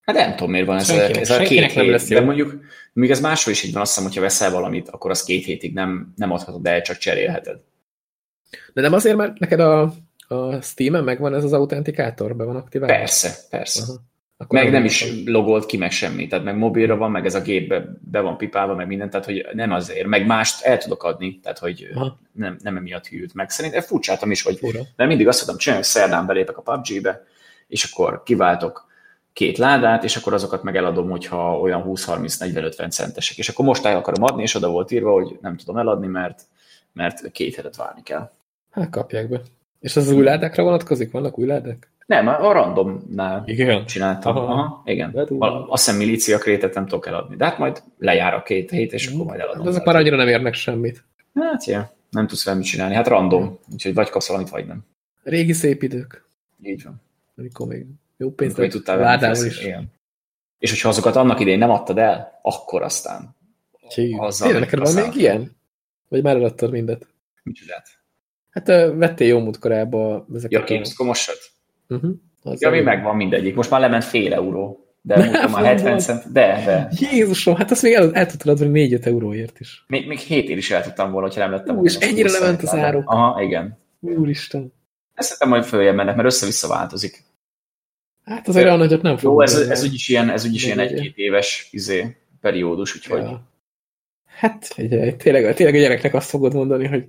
Hát 0.00 0.16
nem 0.16 0.30
tudom, 0.30 0.50
miért 0.50 0.66
van 0.66 0.76
ez, 0.76 0.86
senkinek, 0.86 1.20
ez 1.20 1.30
a 1.30 1.38
két 1.38 1.72
hét, 1.72 1.86
lesz 1.86 2.08
de 2.08 2.20
mondjuk, 2.20 2.60
még 2.92 3.10
ez 3.10 3.20
máshol 3.20 3.52
is 3.52 3.62
így 3.62 3.72
van, 3.72 3.82
azt 3.82 3.90
hiszem, 3.90 4.08
hogyha 4.08 4.20
veszel 4.20 4.50
valamit, 4.50 4.88
akkor 4.88 5.10
az 5.10 5.24
két 5.24 5.44
hétig 5.44 5.72
nem, 5.72 6.12
nem 6.16 6.30
adhatod 6.30 6.66
el, 6.66 6.82
csak 6.82 6.96
cserélheted. 6.96 7.60
De 8.72 8.80
nem 8.80 8.92
azért, 8.92 9.16
mert 9.16 9.38
neked 9.38 9.60
a 9.60 9.94
a 10.28 10.60
Steam-en 10.60 11.04
megvan 11.04 11.34
ez 11.34 11.44
az 11.44 11.52
autentikátor? 11.52 12.36
Be 12.36 12.44
van 12.44 12.56
aktiválva? 12.56 12.96
Persze, 12.96 13.34
persze. 13.50 13.82
Aha. 13.82 14.02
Akkor 14.36 14.58
meg 14.58 14.70
nem 14.70 14.84
is 14.84 15.12
logolt 15.24 15.66
ki 15.66 15.76
meg 15.76 15.90
semmi, 15.90 16.26
tehát 16.26 16.44
meg 16.44 16.56
mobilra 16.56 16.96
van, 16.96 17.10
meg 17.10 17.26
ez 17.26 17.34
a 17.34 17.40
gépbe 17.40 17.98
be 18.00 18.20
van 18.20 18.36
pipálva, 18.36 18.74
meg 18.74 18.86
minden, 18.86 19.10
tehát 19.10 19.26
hogy 19.26 19.46
nem 19.52 19.72
azért, 19.72 20.06
meg 20.06 20.26
mást 20.26 20.64
el 20.64 20.78
tudok 20.78 21.02
adni, 21.02 21.40
tehát 21.42 21.58
hogy 21.58 21.88
nem, 22.32 22.56
nem 22.62 22.76
emiatt 22.76 23.06
hűlt 23.06 23.34
meg. 23.34 23.50
Szerintem 23.50 23.80
furcsáltam 23.80 24.30
is, 24.30 24.42
hogy 24.42 24.58
Fura. 24.58 24.80
mert 24.96 25.08
mindig 25.08 25.28
azt 25.28 25.40
tudom 25.40 25.56
csinálni, 25.56 25.84
hogy 25.84 25.92
szerdán 25.92 26.26
belépek 26.26 26.56
a 26.56 26.62
PUBG-be, 26.62 27.24
és 27.66 27.84
akkor 27.84 28.22
kiváltok 28.22 28.86
két 29.32 29.58
ládát, 29.58 30.04
és 30.04 30.16
akkor 30.16 30.34
azokat 30.34 30.62
meg 30.62 30.76
eladom, 30.76 31.10
hogyha 31.10 31.58
olyan 31.58 31.84
20-30-40-50 31.86 32.90
centesek. 32.90 33.36
És 33.36 33.48
akkor 33.48 33.64
most 33.64 33.84
el 33.84 33.96
akarom 33.96 34.22
adni, 34.22 34.42
és 34.42 34.54
oda 34.54 34.68
volt 34.68 34.90
írva, 34.90 35.12
hogy 35.12 35.38
nem 35.40 35.56
tudom 35.56 35.76
eladni, 35.76 36.06
mert, 36.06 36.42
mert 36.92 37.30
két 37.30 37.54
hetet 37.54 37.76
várni 37.76 38.02
kell. 38.02 38.30
Hát 38.70 38.90
kapják 38.90 39.28
be. 39.28 39.40
És 39.80 39.96
az, 39.96 40.06
az 40.06 40.12
új 40.12 40.24
ládákra 40.24 40.62
vonatkozik? 40.62 41.10
Vannak 41.10 41.38
új 41.38 41.46
ládák? 41.46 41.90
Nem, 42.06 42.28
a 42.28 42.52
randomnál 42.52 43.42
igen. 43.46 43.86
csináltam. 43.86 44.36
Aha. 44.36 44.52
Aha, 44.52 44.82
igen. 44.84 45.12
Hát, 45.16 45.30
azt 45.68 45.84
hiszem 45.84 45.98
milícia 45.98 46.38
krétet 46.38 46.74
nem 46.74 46.86
tudok 46.86 47.06
eladni. 47.06 47.36
De 47.36 47.44
hát 47.44 47.58
majd 47.58 47.82
lejár 47.98 48.34
a 48.34 48.42
két 48.42 48.70
hét, 48.70 48.92
és 48.92 49.06
akkor 49.06 49.26
majd 49.26 49.40
eladom. 49.40 49.62
De 49.62 49.70
ezek 49.70 49.84
már 49.84 49.96
annyira 49.96 50.16
nem 50.16 50.28
érnek 50.28 50.54
semmit. 50.54 51.04
Hát, 51.34 51.64
ja, 51.64 51.92
nem 52.10 52.26
tudsz 52.26 52.44
velem 52.44 52.58
mit 52.58 52.68
csinálni. 52.68 52.94
Hát 52.94 53.06
random. 53.06 53.58
Úgyhogy 53.72 53.94
vagy 53.94 54.10
kapsz 54.10 54.28
valamit, 54.28 54.50
vagy 54.50 54.66
nem. 54.66 54.84
Régi 55.22 55.52
szép 55.52 55.82
idők. 55.82 56.24
Így 56.62 56.82
van. 56.82 57.02
Amikor 57.36 57.66
még 57.66 57.86
jó 58.16 58.30
pénzt 58.30 58.58
Amikor 58.58 58.74
tudtál 58.74 58.98
ládával 58.98 59.44
is. 59.44 59.62
Igen. 59.62 59.92
És 60.58 60.70
hogyha 60.70 60.88
azokat 60.88 61.16
annak 61.16 61.40
idején 61.40 61.58
nem 61.58 61.70
adtad 61.70 61.98
el, 61.98 62.38
akkor 62.42 62.82
aztán. 62.82 63.36
Tényleg, 63.94 64.60
neked 64.60 64.78
van 64.78 64.94
még 64.94 65.14
ilyen? 65.14 65.56
Vagy 66.08 66.22
már 66.22 66.36
eladtad 66.36 66.70
mindet? 66.70 67.06
Micsodát? 67.42 67.86
Hát 68.50 68.66
vettél 68.94 69.26
jó 69.26 69.40
múltkorába 69.40 70.26
ezeket. 70.34 70.68
Ja, 70.68 70.74
Gamescom-osat? 70.74 71.53
Uh 71.88 72.00
-huh. 72.00 72.54
ja, 72.58 72.70
mi 72.70 72.80
megvan 72.80 73.16
mindegyik. 73.16 73.54
Most 73.54 73.70
már 73.70 73.80
lement 73.80 74.04
fél 74.04 74.34
euró. 74.34 74.78
De 75.06 75.16
múltkor 75.16 75.50
már 75.50 75.64
70 75.64 75.98
cent. 75.98 76.32
De, 76.32 76.62
de. 76.64 76.90
Jézusom, 77.10 77.54
hát 77.54 77.70
azt 77.70 77.82
még 77.82 77.92
el, 77.92 78.14
el 78.14 78.26
tudtad 78.26 78.60
adni 78.60 78.88
4-5 78.88 79.06
euróért 79.06 79.60
is. 79.60 79.84
Még, 79.86 80.06
még 80.06 80.18
7 80.18 80.48
ér 80.48 80.56
is 80.56 80.70
el 80.70 80.82
tudtam 80.82 81.10
volna, 81.10 81.26
hogyha 81.26 81.42
nem 81.42 81.50
lettem 81.50 81.74
volna. 81.74 81.90
És 81.90 81.96
ennyire 81.96 82.30
lement 82.30 82.62
az 82.62 82.74
áru. 82.74 83.02
Aha, 83.04 83.42
igen. 83.42 83.78
Úristen. 84.00 84.72
Ezt 85.14 85.28
szerintem 85.28 85.48
majd 85.48 85.64
följebb 85.64 85.94
mennek, 85.94 86.14
mert 86.16 86.28
össze-vissza 86.28 86.68
változik. 86.68 87.22
Hát 88.24 88.48
azért 88.48 88.64
olyan 88.64 88.78
nagyot 88.78 89.02
nem 89.02 89.16
fog. 89.16 89.30
Jó, 89.30 89.40
ez, 89.40 89.54
ez 89.54 89.84
úgyis 89.84 90.08
ilyen, 90.08 90.30
ez 90.30 90.44
úgyis 90.46 90.64
ilyen 90.64 90.78
egy-két 90.78 91.16
éves 91.16 91.68
izé, 91.70 92.16
periódus, 92.40 92.96
úgyhogy. 92.96 93.22
Ja. 93.22 93.52
Hát, 94.26 94.74
tényleg, 94.74 95.16
tényleg 95.16 95.74
a 95.74 95.78
gyereknek 95.78 96.14
azt 96.14 96.28
fogod 96.28 96.54
mondani, 96.54 96.86
hogy 96.86 97.08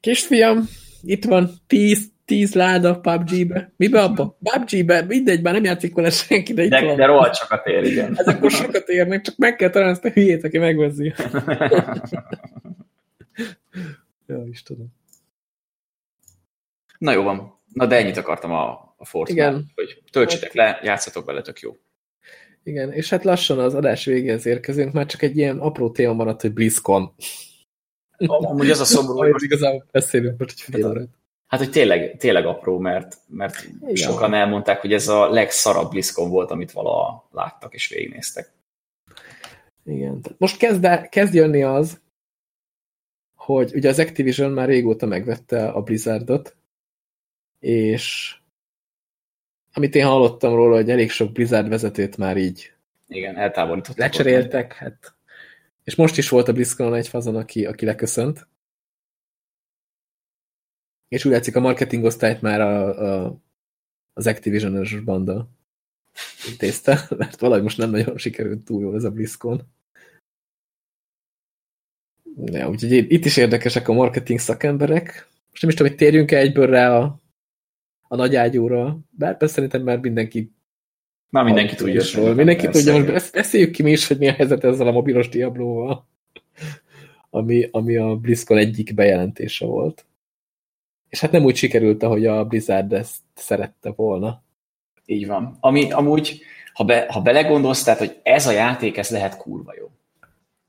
Kisfiam, 0.00 0.68
itt 1.02 1.24
van 1.24 1.50
tíz, 1.66 2.11
tíz 2.24 2.54
láda 2.54 3.00
PUBG-be. 3.00 3.72
Mibe 3.76 4.02
abba? 4.02 4.38
PUBG-be? 4.42 5.02
Mindegy, 5.02 5.42
már 5.42 5.52
nem 5.52 5.64
játszik 5.64 5.94
vele 5.94 6.10
senki, 6.10 6.52
de 6.52 6.62
itt 6.62 6.70
de. 6.70 6.94
De 6.94 7.06
rohadt 7.06 7.34
sokat 7.34 7.66
ér, 7.66 7.84
igen. 7.84 8.18
Ez 8.18 8.26
akkor 8.26 8.50
sokat 8.50 8.88
érnek, 8.88 9.20
csak 9.20 9.36
meg 9.36 9.56
kell 9.56 9.70
találni 9.70 9.92
ezt 9.94 10.04
a 10.04 10.08
hülyét, 10.08 10.44
aki 10.44 10.58
megveszi. 10.58 11.04
ja, 14.26 14.44
is 14.50 14.62
tudom. 14.62 14.94
Na 16.98 17.12
jó 17.12 17.22
van. 17.22 17.60
Na 17.72 17.86
de 17.86 17.96
ennyit 17.96 18.16
akartam 18.16 18.52
a, 18.52 18.94
a 18.96 19.04
Fortnite, 19.04 19.62
hogy 19.74 20.02
töltsétek 20.10 20.52
le, 20.52 20.80
játszatok 20.82 21.24
vele, 21.24 21.42
tök 21.42 21.60
jó. 21.60 21.76
Igen, 22.62 22.92
és 22.92 23.10
hát 23.10 23.24
lassan 23.24 23.58
az 23.58 23.74
adás 23.74 24.04
végéhez 24.04 24.46
érkezünk, 24.46 24.92
már 24.92 25.06
csak 25.06 25.22
egy 25.22 25.36
ilyen 25.36 25.58
apró 25.58 25.90
téma 25.90 26.12
maradt, 26.12 26.40
hogy 26.40 26.52
BlizzCon. 26.52 27.14
Amúgy 28.26 28.70
az 28.70 28.80
a 28.80 28.84
szomorú, 28.84 29.30
hogy 29.30 29.42
igazából 29.42 29.86
beszélünk 29.90 30.38
most 30.38 30.50
egy 30.50 30.74
fél 30.74 30.86
órát. 30.86 31.08
Hát 31.52 31.60
hogy 31.60 31.70
tényleg, 31.70 32.16
tényleg 32.18 32.46
apró, 32.46 32.78
mert, 32.78 33.16
mert 33.26 33.64
Igen. 33.80 33.94
sokan 33.94 34.34
elmondták, 34.34 34.80
hogy 34.80 34.92
ez 34.92 35.08
a 35.08 35.28
legszarabb 35.28 35.90
BlizzCon 35.90 36.30
volt, 36.30 36.50
amit 36.50 36.72
valaha 36.72 37.28
láttak 37.30 37.74
és 37.74 37.88
végignéztek. 37.88 38.50
Igen. 39.84 40.24
Most 40.38 40.56
kezd, 40.56 40.84
el- 40.84 41.08
kezd 41.08 41.34
jönni 41.34 41.62
az, 41.62 42.00
hogy 43.36 43.74
ugye 43.74 43.88
az 43.88 43.98
Activision 43.98 44.52
már 44.52 44.68
régóta 44.68 45.06
megvette 45.06 45.68
a 45.68 45.82
Blizzardot, 45.82 46.56
és 47.60 48.36
amit 49.72 49.94
én 49.94 50.06
hallottam 50.06 50.54
róla, 50.54 50.76
hogy 50.76 50.90
elég 50.90 51.10
sok 51.10 51.32
Blizzard 51.32 51.68
vezetőt 51.68 52.16
már 52.16 52.36
így 52.36 52.72
Igen, 53.08 53.36
eltávolítottak. 53.36 53.98
lecseréltek, 53.98 54.72
hát. 54.72 55.14
És 55.84 55.94
most 55.94 56.18
is 56.18 56.28
volt 56.28 56.48
a 56.48 56.52
BlizzCon 56.52 56.94
egy 56.94 57.08
fazon, 57.08 57.36
aki, 57.36 57.66
aki 57.66 57.84
leköszönt. 57.84 58.46
És 61.12 61.24
úgy 61.24 61.32
látszik, 61.32 61.56
a 61.56 61.60
marketing 61.60 62.04
osztályt 62.04 62.40
már 62.40 62.60
a, 62.60 62.98
a, 63.24 63.36
az 64.12 64.26
Activision-ös 64.26 65.00
banda 65.00 65.48
intézte, 66.50 67.06
mert 67.18 67.40
valahogy 67.40 67.62
most 67.62 67.78
nem 67.78 67.90
nagyon 67.90 68.18
sikerült 68.18 68.64
túl 68.64 68.82
jól 68.82 68.94
ez 68.94 69.04
a 69.04 69.10
BlizzCon. 69.10 69.62
Ja, 72.44 72.68
úgyhogy 72.68 72.92
itt 72.92 73.24
is 73.24 73.36
érdekesek 73.36 73.88
a 73.88 73.92
marketing 73.92 74.38
szakemberek. 74.38 75.28
Most 75.50 75.62
nem 75.62 75.70
is 75.70 75.76
tudom, 75.76 75.92
hogy 75.92 76.00
térjünk-e 76.00 76.38
egyből 76.38 76.66
rá 76.66 76.98
a, 76.98 77.20
a 78.08 78.16
nagy 78.16 78.34
ágyúra, 78.34 78.98
bár 79.10 79.36
persze 79.36 79.54
szerintem 79.54 79.82
már 79.82 79.98
mindenki 79.98 80.52
Már 81.30 81.44
mindenki 81.44 81.74
tudja. 81.74 81.94
Ról. 81.94 82.02
szerintem, 82.02 82.36
Mindenki 82.36 82.64
persze, 82.64 82.92
tudja, 82.92 83.12
most 83.12 83.32
beszéljük 83.32 83.70
ki 83.70 83.82
mi 83.82 83.90
is, 83.90 84.06
hogy 84.06 84.18
mi 84.18 84.28
a 84.28 84.32
helyzet 84.32 84.64
ezzel 84.64 84.86
a 84.86 84.92
mobilos 84.92 85.28
Diablóval, 85.28 86.06
ami, 87.30 87.68
ami 87.70 87.96
a 87.96 88.16
BlizzCon 88.16 88.58
egyik 88.58 88.94
bejelentése 88.94 89.66
volt. 89.66 90.06
És 91.12 91.20
hát 91.20 91.32
nem 91.32 91.44
úgy 91.44 91.56
sikerült, 91.56 92.02
ahogy 92.02 92.26
a 92.26 92.44
Blizzard 92.44 92.92
ezt 92.92 93.16
szerette 93.34 93.92
volna. 93.96 94.42
Így 95.06 95.26
van. 95.26 95.56
Ami 95.60 95.90
amúgy, 95.90 96.40
ha, 96.72 96.84
be, 96.84 97.06
ha 97.08 97.20
belegondolsz, 97.20 97.82
tehát, 97.82 97.98
hogy 97.98 98.16
ez 98.22 98.46
a 98.46 98.50
játék, 98.50 98.96
ez 98.96 99.10
lehet 99.10 99.36
kurva 99.36 99.74
jó. 99.78 99.90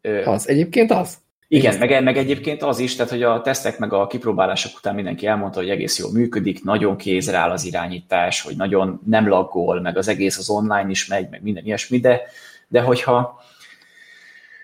Ö, 0.02 0.26
Az 0.26 0.50
egyébként 0.50 0.92
az. 0.92 1.18
Igen, 1.48 1.78
meg, 1.78 2.04
meg 2.04 2.18
egyébként 2.18 2.64
az 2.64 2.80
is, 2.80 2.96
tehát 2.96 3.12
hogy 3.12 3.24
a 3.24 3.42
tesztek 3.42 3.78
meg 3.78 3.94
a 3.94 4.08
kipróbálások 4.08 4.78
után 4.78 4.96
mindenki 4.96 5.26
elmondta, 5.26 5.60
hogy 5.60 5.70
egész 5.70 6.00
jól 6.00 6.12
működik, 6.12 6.64
nagyon 6.64 6.98
kézre 6.98 7.38
áll 7.38 7.50
az 7.50 7.66
irányítás, 7.66 8.42
hogy 8.42 8.56
nagyon 8.56 9.02
nem 9.06 9.28
laggol, 9.28 9.82
meg 9.82 9.98
az 9.98 10.08
egész 10.08 10.38
az 10.38 10.50
online 10.50 10.90
is 10.90 11.08
megy, 11.08 11.30
meg 11.30 11.44
minden 11.44 11.66
ilyesmi, 11.66 12.00
de, 12.00 12.22
de 12.68 12.82
hogyha, 12.82 13.40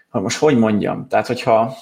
ha 0.10 0.20
most 0.20 0.38
hogy 0.38 0.58
mondjam, 0.58 1.08
tehát 1.08 1.28
hogyha 1.28 1.78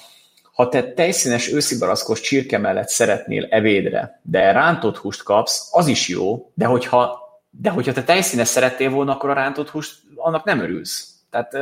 ha 0.58 0.70
te 0.70 0.94
tejszínes 0.94 1.52
őszibarackos 1.52 2.22
csirke 2.22 2.58
mellett 2.58 2.88
szeretnél 2.88 3.48
evédre, 3.50 4.20
de 4.24 4.52
rántott 4.52 4.98
húst 4.98 5.24
kapsz, 5.24 5.70
az 5.72 5.88
is 5.88 6.08
jó, 6.08 6.52
de 6.54 6.66
hogyha, 6.66 7.20
de 7.50 7.70
hogyha 7.70 7.94
te 7.94 8.04
tejszínes 8.04 8.48
szerettél 8.48 8.90
volna, 8.90 9.12
akkor 9.12 9.30
a 9.30 9.34
rántott 9.34 9.70
húst, 9.70 9.96
annak 10.16 10.44
nem 10.44 10.60
örülsz. 10.60 11.14
Tehát 11.30 11.58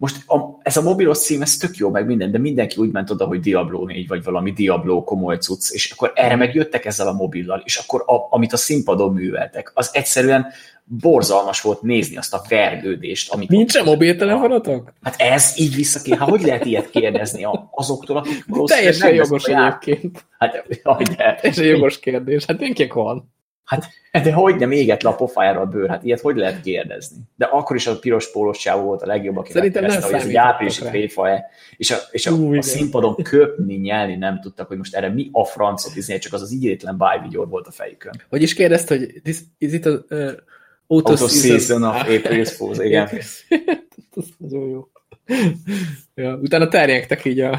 most 0.00 0.16
a, 0.26 0.58
ez 0.62 0.76
a 0.76 0.82
mobilos 0.82 1.18
cím, 1.18 1.42
ez 1.42 1.56
tök 1.56 1.76
jó, 1.76 1.90
meg 1.90 2.06
minden, 2.06 2.30
de 2.30 2.38
mindenki 2.38 2.76
úgy 2.76 2.90
ment 2.90 3.10
oda, 3.10 3.26
hogy 3.26 3.40
Diablo 3.40 3.84
4, 3.84 4.08
vagy 4.08 4.24
valami 4.24 4.52
Diablo 4.52 5.04
komoly 5.04 5.36
cucc, 5.36 5.72
és 5.72 5.90
akkor 5.90 6.12
erre 6.14 6.36
meg 6.36 6.54
jöttek 6.54 6.84
ezzel 6.84 7.08
a 7.08 7.12
mobillal, 7.12 7.62
és 7.64 7.76
akkor 7.76 8.04
a, 8.06 8.26
amit 8.30 8.52
a 8.52 8.56
színpadon 8.56 9.12
műveltek, 9.12 9.70
az 9.74 9.90
egyszerűen 9.92 10.46
borzalmas 10.84 11.60
volt 11.60 11.82
nézni 11.82 12.16
azt 12.16 12.34
a 12.34 12.42
vergődést. 12.48 13.32
Amit 13.32 13.48
Nincsen 13.48 13.84
mobiltelefonotok? 13.84 14.92
Hát 15.02 15.14
ez 15.20 15.52
így 15.56 15.74
vissza 15.74 16.00
ki, 16.00 16.16
hát 16.16 16.28
hogy 16.28 16.42
lehet 16.42 16.64
ilyet 16.64 16.90
kérdezni 16.90 17.44
a- 17.44 17.68
azoktól, 17.70 18.16
akik 18.16 18.44
Teljesen 18.64 19.14
jogos 19.14 19.44
egyébként. 19.44 20.24
Hát, 20.38 20.66
jaj, 20.82 21.02
de, 21.02 21.38
Teljesen 21.40 21.64
jogos 21.64 21.98
kérdés. 21.98 22.44
Hát 22.44 22.56
tényleg 22.58 22.94
van. 22.94 23.32
Hát, 23.68 23.88
de 24.24 24.32
hogy 24.32 24.56
nem 24.56 24.70
éget 24.70 25.02
le 25.02 25.10
a 25.10 25.14
pofájára 25.14 25.60
a 25.60 25.66
bőr, 25.66 25.88
hát 25.88 26.04
ilyet 26.04 26.20
hogy 26.20 26.36
lehet 26.36 26.60
kérdezni? 26.60 27.16
De 27.36 27.44
akkor 27.44 27.76
is 27.76 27.86
a 27.86 27.98
piros 27.98 28.30
pólós 28.30 28.58
csávó 28.58 28.82
volt 28.82 29.02
a 29.02 29.06
legjobb, 29.06 29.36
aki 29.36 29.52
Szerintem 29.52 29.84
nem 29.84 30.02
hogy 30.02 30.14
ez 30.14 30.26
egy 30.26 30.36
áprilisi 30.36 30.82
tréfa-e, 30.84 31.50
és 31.76 31.90
a, 31.90 31.96
és 32.10 32.26
a, 32.26 32.32
Ú, 32.32 32.56
a 32.56 32.62
színpadon 32.62 33.14
köpni, 33.22 33.74
nyelni 33.74 34.16
nem 34.16 34.40
tudtak, 34.40 34.68
hogy 34.68 34.76
most 34.76 34.94
erre 34.94 35.08
mi 35.08 35.28
a 35.32 35.44
francot 35.44 35.96
izé, 35.96 36.18
csak 36.18 36.32
az 36.32 36.42
az 36.42 36.52
ígyétlen 36.52 36.96
bájvigyor 36.96 37.48
volt 37.48 37.66
a 37.66 37.70
fejükön. 37.70 38.22
Hogy 38.28 38.42
is 38.42 38.54
kérdezte, 38.54 38.96
hogy 38.96 39.20
this, 39.22 39.38
is 39.58 39.72
it 39.72 39.86
a 39.86 39.90
uh, 39.90 40.32
auto, 40.86 41.10
Out 41.10 41.20
of 41.20 41.30
season 41.30 41.82
of 41.82 42.02
April's 42.16 42.54
Fools, 42.56 42.78
igen. 42.78 43.08
Ez 44.16 44.24
nagyon 44.38 44.68
jó. 44.68 44.88
Ja, 46.14 46.34
utána 46.36 46.68
terjengtek 46.68 47.24
így 47.24 47.40
a, 47.40 47.58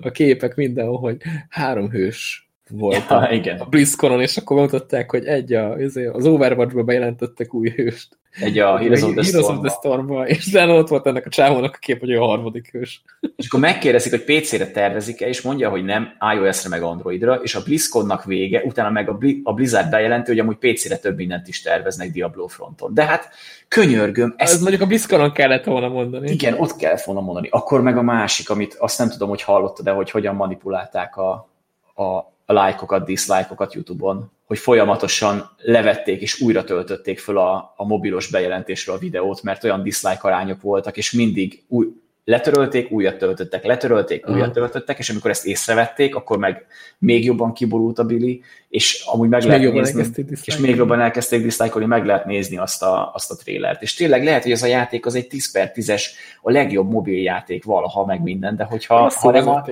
a 0.00 0.10
képek 0.10 0.54
mindenhol, 0.54 0.98
hogy 0.98 1.16
három 1.48 1.90
hős 1.90 2.43
volt 2.70 3.04
Ja, 3.08 3.16
a, 3.18 3.32
igen. 3.32 3.58
a 3.58 3.64
BlizzConon, 3.64 4.20
és 4.20 4.36
akkor 4.36 4.56
bemutatták, 4.56 5.10
hogy 5.10 5.24
egy 5.24 5.52
a, 5.52 5.80
izé, 5.80 6.06
az 6.06 6.26
Overwatch-ba 6.26 6.82
bejelentettek 6.82 7.54
új 7.54 7.70
hőst. 7.70 8.18
Egy 8.40 8.58
a 8.58 8.78
Heroes 8.78 9.02
of 9.02 9.10
the 9.12 9.20
of 9.20 9.26
Storm. 9.26 9.66
Storm-ba, 9.66 10.26
és 10.26 10.46
utána 10.46 10.74
ott 10.74 10.88
volt 10.88 11.06
ennek 11.06 11.26
a 11.26 11.30
csávónak 11.30 11.74
a 11.74 11.78
kép, 11.78 12.00
hogy 12.00 12.10
ő 12.10 12.20
a 12.20 12.26
harmadik 12.26 12.70
hős. 12.72 13.02
És 13.36 13.46
akkor 13.46 13.60
megkérdezik, 13.60 14.10
hogy 14.10 14.38
PC-re 14.40 14.70
tervezik-e, 14.70 15.26
és 15.28 15.42
mondja, 15.42 15.68
hogy 15.70 15.84
nem, 15.84 16.08
iOS-re 16.34 16.68
meg 16.68 16.82
Androidra, 16.82 17.34
és 17.34 17.54
a 17.54 17.62
BlizzConnak 17.62 18.24
vége, 18.24 18.62
utána 18.64 18.90
meg 18.90 19.08
a, 19.08 19.12
Bli- 19.14 19.40
a 19.44 19.52
Blizzard 19.52 19.90
bejelenti, 19.90 20.30
hogy 20.30 20.38
amúgy 20.40 20.56
PC-re 20.56 20.96
több 20.96 21.16
mindent 21.16 21.48
is 21.48 21.62
terveznek 21.62 22.10
Diablo 22.10 22.46
fronton. 22.46 22.94
De 22.94 23.04
hát 23.04 23.28
könyörgöm, 23.68 24.34
Ez 24.36 24.50
ezt 24.50 24.60
mondjuk 24.60 24.82
a 24.82 24.86
BlizzConon 24.86 25.32
kellett 25.32 25.64
volna 25.64 25.88
mondani. 25.88 26.30
igen, 26.30 26.54
ott 26.58 26.76
kell 26.76 26.96
volna 27.04 27.20
mondani. 27.20 27.48
Akkor 27.50 27.82
meg 27.82 27.96
a 27.96 28.02
másik, 28.02 28.50
amit 28.50 28.74
azt 28.74 28.98
nem 28.98 29.08
tudom, 29.10 29.28
hogy 29.28 29.42
hallottad, 29.42 29.84
de 29.84 29.90
hogy 29.90 30.10
hogyan 30.10 30.34
manipulálták 30.34 31.16
a, 31.16 31.48
a, 31.94 32.32
a 32.46 32.52
lájkokat, 32.52 33.04
diszlájkokat 33.04 33.74
YouTube-on, 33.74 34.30
hogy 34.46 34.58
folyamatosan 34.58 35.50
levették 35.56 36.20
és 36.20 36.40
újra 36.40 36.64
töltötték 36.64 37.18
föl 37.18 37.38
a, 37.38 37.72
a 37.76 37.86
mobilos 37.86 38.30
bejelentésről 38.30 38.96
a 38.96 38.98
videót, 38.98 39.42
mert 39.42 39.64
olyan 39.64 39.82
dislike 39.82 40.20
arányok 40.20 40.60
voltak, 40.60 40.96
és 40.96 41.12
mindig 41.12 41.64
új, 41.68 41.86
letörölték, 42.24 42.90
újat 42.90 43.18
töltöttek, 43.18 43.64
letörölték, 43.64 44.28
újat 44.28 44.52
töltöttek, 44.52 44.98
és 44.98 45.10
amikor 45.10 45.30
ezt 45.30 45.46
észrevették, 45.46 46.14
akkor 46.14 46.38
meg 46.38 46.66
még 46.98 47.24
jobban 47.24 47.52
kiborult 47.52 47.98
a 47.98 48.04
Billy, 48.04 48.40
és 48.68 49.02
amúgy 49.06 49.28
meg 49.28 49.40
És 49.40 49.46
lehet 49.46 49.62
még 49.62 49.72
nézni, 49.72 50.24
és 50.44 50.56
még 50.56 50.76
jobban 50.76 51.00
elkezdték 51.00 51.42
diszlájkolni, 51.42 51.86
meg 51.86 52.04
lehet 52.06 52.24
nézni 52.24 52.56
azt 52.56 52.82
a, 52.82 53.10
azt 53.14 53.30
a 53.30 53.36
trélert. 53.36 53.82
És 53.82 53.94
tényleg 53.94 54.24
lehet, 54.24 54.42
hogy 54.42 54.52
ez 54.52 54.62
a 54.62 54.66
játék 54.66 55.06
az 55.06 55.14
egy 55.14 55.26
10 55.26 55.52
per 55.52 55.72
10-es, 55.74 56.02
a 56.42 56.50
legjobb 56.50 56.90
mobiljáték 56.90 57.64
valaha, 57.64 58.04
meg 58.04 58.22
minden, 58.22 58.56
de 58.56 58.64
hogyha 58.64 59.12
ha 59.14 59.30
nem, 59.30 59.48
a, 59.48 59.64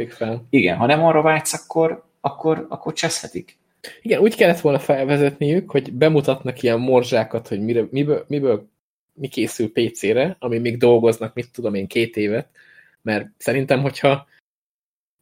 igen, 0.51 0.77
ha 0.77 0.87
nem 0.87 1.05
arra 1.05 1.23
vágysz, 1.23 1.53
akkor, 1.53 2.05
akkor, 2.23 2.67
akkor 2.69 2.93
cseszhetik. 2.93 3.59
Igen, 4.03 4.21
úgy 4.21 4.35
kellett 4.35 4.61
volna 4.61 4.79
felvezetniük, 4.79 5.71
hogy 5.71 5.93
bemutatnak 5.93 6.63
ilyen 6.63 6.81
morzsákat, 6.81 7.49
hogy 7.49 7.61
mire, 7.61 7.87
miből, 7.91 8.25
miből 8.29 8.71
mi 9.15 9.29
készül 9.29 9.73
PC-re, 9.73 10.37
ami 10.39 10.59
még 10.59 10.79
dolgoznak, 10.79 11.35
mit 11.35 11.53
tudom 11.53 11.75
én, 11.75 11.87
két 11.87 12.17
évet, 12.17 12.49
mert 13.03 13.29
szerintem, 13.39 13.81
hogyha 13.81 14.27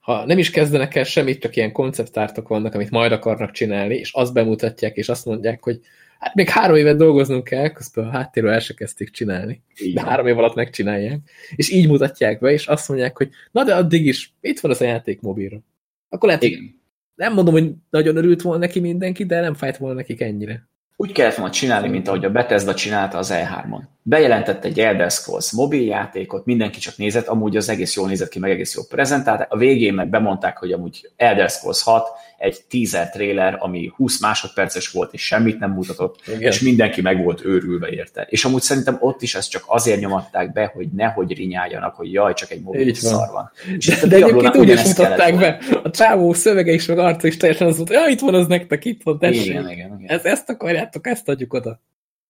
ha 0.01 0.27
nem 0.27 0.39
is 0.39 0.51
kezdenek 0.51 0.95
el 0.95 1.05
semmit, 1.05 1.41
csak 1.41 1.57
ilyen 1.57 1.73
konceptártok 1.73 2.49
vannak, 2.49 2.75
amit 2.75 2.91
majd 2.91 3.13
akarnak 3.13 3.51
csinálni, 3.51 3.95
és 3.95 4.13
azt 4.13 4.33
bemutatják, 4.33 4.97
és 4.97 5.09
azt 5.09 5.25
mondják, 5.25 5.63
hogy 5.65 5.81
hát 6.19 6.35
még 6.35 6.49
három 6.49 6.77
évet 6.77 6.97
dolgoznunk 6.97 7.45
kell, 7.45 7.69
közben 7.69 8.07
a 8.07 8.11
háttérről 8.11 8.51
el 8.51 8.61
se 8.61 8.75
kezdték 8.75 9.11
csinálni, 9.11 9.63
Így 9.83 9.95
de 9.95 10.01
három 10.01 10.27
év 10.27 10.39
alatt 10.39 10.55
megcsinálják, 10.55 11.19
és 11.57 11.71
így 11.71 11.89
mutatják 11.89 12.41
be, 12.41 12.53
és 12.53 12.67
azt 12.67 12.89
mondják, 12.89 13.17
hogy 13.17 13.31
na 13.51 13.65
de 13.65 13.75
addig 13.75 14.07
is, 14.07 14.35
itt 14.41 14.61
van 14.61 14.71
az 14.71 14.81
a 14.81 14.85
játék 14.85 15.21
mobilra. 15.21 15.61
Akkor 16.09 16.29
lehet, 16.29 16.43
Igen. 16.43 16.80
Nem 17.21 17.35
mondom, 17.35 17.55
hogy 17.55 17.73
nagyon 17.91 18.17
örült 18.17 18.43
volna 18.43 18.59
neki 18.59 18.81
mindenki, 18.81 19.25
de 19.25 19.41
nem 19.41 19.55
fájt 19.55 19.77
volna 19.77 19.95
nekik 19.95 20.21
ennyire. 20.21 20.69
Úgy 20.97 21.13
kellett 21.13 21.35
volna 21.35 21.53
csinálni, 21.53 21.89
mint 21.89 22.09
ahogy 22.09 22.25
a 22.25 22.31
Bethesda 22.31 22.75
csinálta 22.75 23.19
az 23.19 23.33
E3-on. 23.35 23.83
Bejelentett 24.03 24.65
egy 24.65 24.81
Elder 24.81 25.11
Scrolls 25.11 25.53
mobiljátékot, 25.53 26.45
mindenki 26.45 26.79
csak 26.79 26.97
nézett, 26.97 27.27
amúgy 27.27 27.57
az 27.57 27.69
egész 27.69 27.97
jól 27.97 28.09
nézett 28.09 28.29
ki, 28.29 28.39
meg 28.39 28.51
egész 28.51 28.75
jól 28.75 28.85
prezentálták. 28.89 29.53
A 29.53 29.57
végén 29.57 29.95
meg 29.95 30.09
bemondták, 30.09 30.59
hogy 30.59 30.73
amúgy 30.73 31.11
Elder 31.17 31.49
Scrolls 31.49 31.83
6 31.83 32.09
egy 32.41 32.61
teaser 32.69 33.11
trailer, 33.11 33.57
ami 33.59 33.93
20 33.97 34.21
másodperces 34.21 34.91
volt, 34.91 35.13
és 35.13 35.27
semmit 35.27 35.59
nem 35.59 35.71
mutatott, 35.71 36.21
Igen. 36.27 36.41
és 36.41 36.61
mindenki 36.61 37.01
meg 37.01 37.23
volt 37.23 37.45
őrülve 37.45 37.89
érte. 37.89 38.27
És 38.31 38.45
amúgy 38.45 38.61
szerintem 38.61 38.97
ott 39.01 39.23
is 39.23 39.35
ezt 39.35 39.51
csak 39.51 39.63
azért 39.67 40.01
nyomatták 40.01 40.53
be, 40.53 40.71
hogy 40.75 40.89
nehogy 40.89 41.33
rinyáljanak, 41.33 41.95
hogy 41.95 42.13
jaj, 42.13 42.35
csak 42.35 42.51
egy 42.51 42.61
mobil 42.63 42.95
szar 42.95 43.31
van. 43.33 43.51
És 43.77 43.87
De, 43.87 44.07
de 44.07 44.17
egyébként 44.17 44.57
úgy 44.57 44.69
is 44.69 44.83
mutatták 44.83 45.31
volna. 45.31 45.59
be. 45.59 45.81
A 45.83 45.91
csávó 45.91 46.33
szövege 46.33 46.73
is, 46.73 46.87
meg 46.87 46.99
arca 46.99 47.27
is 47.27 47.37
teljesen 47.37 47.67
az 47.67 47.77
volt, 47.77 47.91
ja, 47.91 48.07
itt 48.09 48.21
van 48.21 48.35
az 48.35 48.47
nektek, 48.47 48.85
itt 48.85 49.03
van, 49.03 49.19
tessék. 49.19 49.47
Igen, 49.47 49.71
igen, 49.71 49.99
igen. 49.99 50.19
Ez, 50.19 50.25
ezt 50.25 50.49
akarjátok, 50.49 51.07
ezt 51.07 51.29
adjuk 51.29 51.53
oda. 51.53 51.81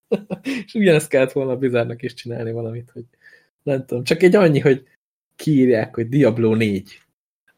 és 0.66 0.74
ugyanezt 0.74 1.08
kellett 1.08 1.32
volna 1.32 1.52
a 1.52 1.56
Blizzardnak 1.56 2.02
is 2.02 2.14
csinálni 2.14 2.52
valamit, 2.52 2.90
hogy 2.92 3.04
nem 3.62 3.84
tudom, 3.86 4.04
csak 4.04 4.22
egy 4.22 4.36
annyi, 4.36 4.58
hogy 4.58 4.82
kiírják, 5.36 5.94
hogy 5.94 6.08
Diablo 6.08 6.54
4. 6.54 7.00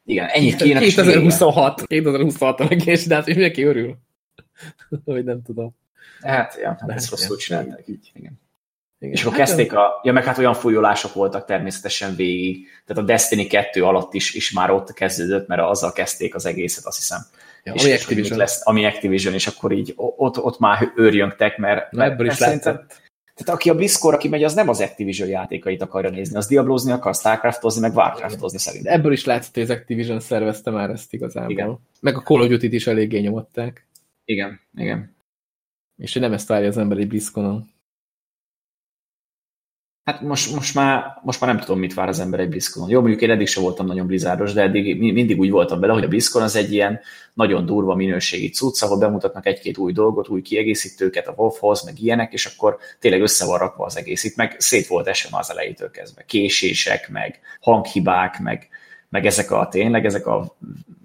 Igen, 0.05 0.27
ennyit 0.27 0.57
kéne. 0.57 0.81
és 0.81 0.95
vége. 0.95 1.11
2026. 1.11 1.87
2026 1.87 2.61
a 2.61 2.65
megjelenés, 2.69 3.07
de 3.07 3.15
hát 3.15 3.27
mindenki 3.27 3.63
örül. 3.63 3.97
hogy 5.05 5.25
nem 5.25 5.43
tudom. 5.43 5.75
Hát, 6.21 6.59
ja, 6.63 6.77
hát 6.81 6.91
ezt 6.91 7.11
rosszul 7.11 7.37
igen. 7.37 7.39
csinálták 7.39 7.89
így. 7.89 8.11
Igen. 8.15 8.41
Igen. 8.99 9.15
És 9.15 9.25
akkor 9.25 9.37
Hát, 9.39 9.47
kezdték 9.47 9.73
a... 9.73 10.01
Ja, 10.03 10.13
meg 10.13 10.25
hát 10.25 10.39
olyan 10.39 10.55
fújolások 10.55 11.15
voltak 11.15 11.45
természetesen 11.45 12.17
végig. 12.17 12.67
Tehát 12.87 13.03
a 13.03 13.07
Destiny 13.07 13.49
2 13.49 13.85
alatt 13.85 14.15
is, 14.15 14.35
is 14.35 14.53
már 14.53 14.71
ott 14.71 14.93
kezdődött, 14.93 15.47
mert 15.47 15.63
azzal 15.63 15.93
kezdték 15.93 16.35
az 16.35 16.47
egészet, 16.47 16.87
azt 16.87 16.97
hiszem. 16.97 17.21
Ja, 17.65 17.73
és, 17.73 17.83
ami 17.83 17.91
és 17.91 18.01
Activision. 18.03 18.39
lesz, 18.39 18.67
ami 18.67 18.85
Activision, 18.85 19.35
és 19.35 19.47
akkor 19.47 19.73
így 19.73 19.93
ott, 19.97 20.39
ott 20.39 20.59
már 20.59 20.93
őrjöngtek, 20.97 21.57
mert, 21.59 21.93
Na, 21.93 22.05
ebből 22.05 22.27
is 22.27 22.39
mert 22.39 22.65
látszott. 22.65 23.01
Tehát 23.35 23.55
aki 23.61 23.71
a 23.71 23.75
BlizzCon, 23.75 24.15
aki 24.15 24.29
megy, 24.29 24.45
az 24.45 24.55
nem 24.55 24.69
az 24.69 24.81
Activision 24.81 25.29
játékait 25.29 25.83
akarja 25.83 26.11
nézni, 26.11 26.37
az 26.37 26.47
Diablozni 26.47 26.93
akar, 26.93 27.15
Starcraftozni, 27.15 27.81
meg 27.81 27.95
Warcraftozni 27.97 28.57
De 28.57 28.63
szerintem. 28.63 28.93
ebből 28.95 29.13
is 29.13 29.25
látszott, 29.25 29.55
hogy 29.55 29.63
az 29.63 29.71
Activision 29.71 30.21
szervezte 30.21 30.71
már 30.71 30.91
ezt 30.91 31.13
igazából. 31.13 31.51
Igen. 31.51 31.79
Meg 32.01 32.17
a 32.17 32.21
Call 32.21 32.41
of 32.41 32.49
Duty-t 32.49 32.73
is 32.73 32.87
eléggé 32.87 33.19
nyomották. 33.21 33.87
Igen, 34.25 34.61
igen. 34.77 35.15
És 35.97 36.13
hogy 36.13 36.23
nem 36.23 36.33
ezt 36.33 36.49
várja 36.49 36.69
az 36.69 36.77
ember 36.77 36.99
egy 36.99 37.09
BlizzConon. 37.09 37.72
Hát 40.05 40.21
most, 40.21 40.55
most, 40.55 40.75
már, 40.75 41.05
most 41.23 41.41
már 41.41 41.55
nem 41.55 41.61
tudom, 41.65 41.79
mit 41.79 41.95
vár 41.95 42.09
az 42.09 42.21
ember 42.21 42.41
egy 42.41 42.49
BlizzConon. 42.49 42.89
Jó, 42.91 43.01
mondjuk 43.01 43.21
én 43.21 43.31
eddig 43.31 43.47
sem 43.47 43.63
voltam 43.63 43.87
nagyon 43.87 44.07
blizzáros, 44.07 44.53
de 44.53 44.63
eddig 44.63 44.99
mi- 44.99 45.11
mindig 45.11 45.39
úgy 45.39 45.51
voltam 45.51 45.81
vele, 45.81 45.93
hogy 45.93 46.05
a 46.05 46.09
BlizzCon 46.09 46.43
az 46.43 46.57
egy 46.57 46.73
ilyen 46.73 47.01
nagyon 47.35 47.67
durva 47.67 47.95
minőségi 47.95 48.49
cucc, 48.51 48.83
ahol 48.83 48.99
bemutatnak 48.99 49.47
egy-két 49.47 49.79
új 49.79 49.93
dolgot, 49.93 50.29
új 50.29 50.43
kiegészítőket 50.43 51.27
a 51.27 51.35
WoW-hoz, 51.37 51.85
meg 51.85 52.01
ilyenek, 52.01 52.33
és 52.33 52.47
akkor 52.47 52.79
tényleg 52.99 53.23
össze 53.23 53.47
van 53.47 53.59
rakva 53.59 53.85
az 53.85 53.97
egész. 53.97 54.25
Itt 54.25 54.37
meg 54.37 54.57
szét 54.59 54.87
volt 54.87 55.07
esve 55.07 55.29
már 55.33 55.41
az 55.41 55.51
elejétől 55.51 55.91
kezdve. 55.91 56.25
Késések, 56.25 57.09
meg 57.11 57.41
hanghibák, 57.61 58.39
meg, 58.41 58.69
meg 59.09 59.27
ezek 59.27 59.51
a 59.51 59.69
tényleg, 59.71 60.05
ezek 60.05 60.27
a 60.27 60.57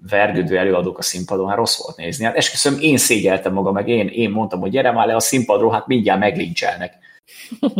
vergődő 0.08 0.58
előadók 0.58 0.98
a 0.98 1.02
színpadon, 1.02 1.48
hát 1.48 1.56
rossz 1.56 1.82
volt 1.82 1.96
nézni. 1.96 2.24
Hát 2.24 2.36
esküszöm, 2.36 2.76
én 2.80 2.96
szégyeltem 2.96 3.52
magam, 3.52 3.74
meg 3.74 3.88
én, 3.88 4.06
én 4.06 4.30
mondtam, 4.30 4.60
hogy 4.60 4.70
gyere 4.70 4.92
már 4.92 5.06
le 5.06 5.14
a 5.14 5.20
színpadról, 5.20 5.72
hát 5.72 5.86
mindjárt 5.86 6.20
meglincselnek. 6.20 6.94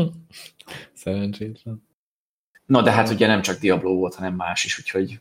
Szerencsétlen. 1.13 1.83
Na, 2.67 2.83
de 2.83 2.91
hát 2.91 3.09
ugye 3.09 3.27
nem 3.27 3.43
csak 3.43 3.59
Diablo 3.59 3.95
volt, 3.95 4.15
hanem 4.15 4.35
más 4.35 4.65
is, 4.65 4.79
úgyhogy 4.79 5.21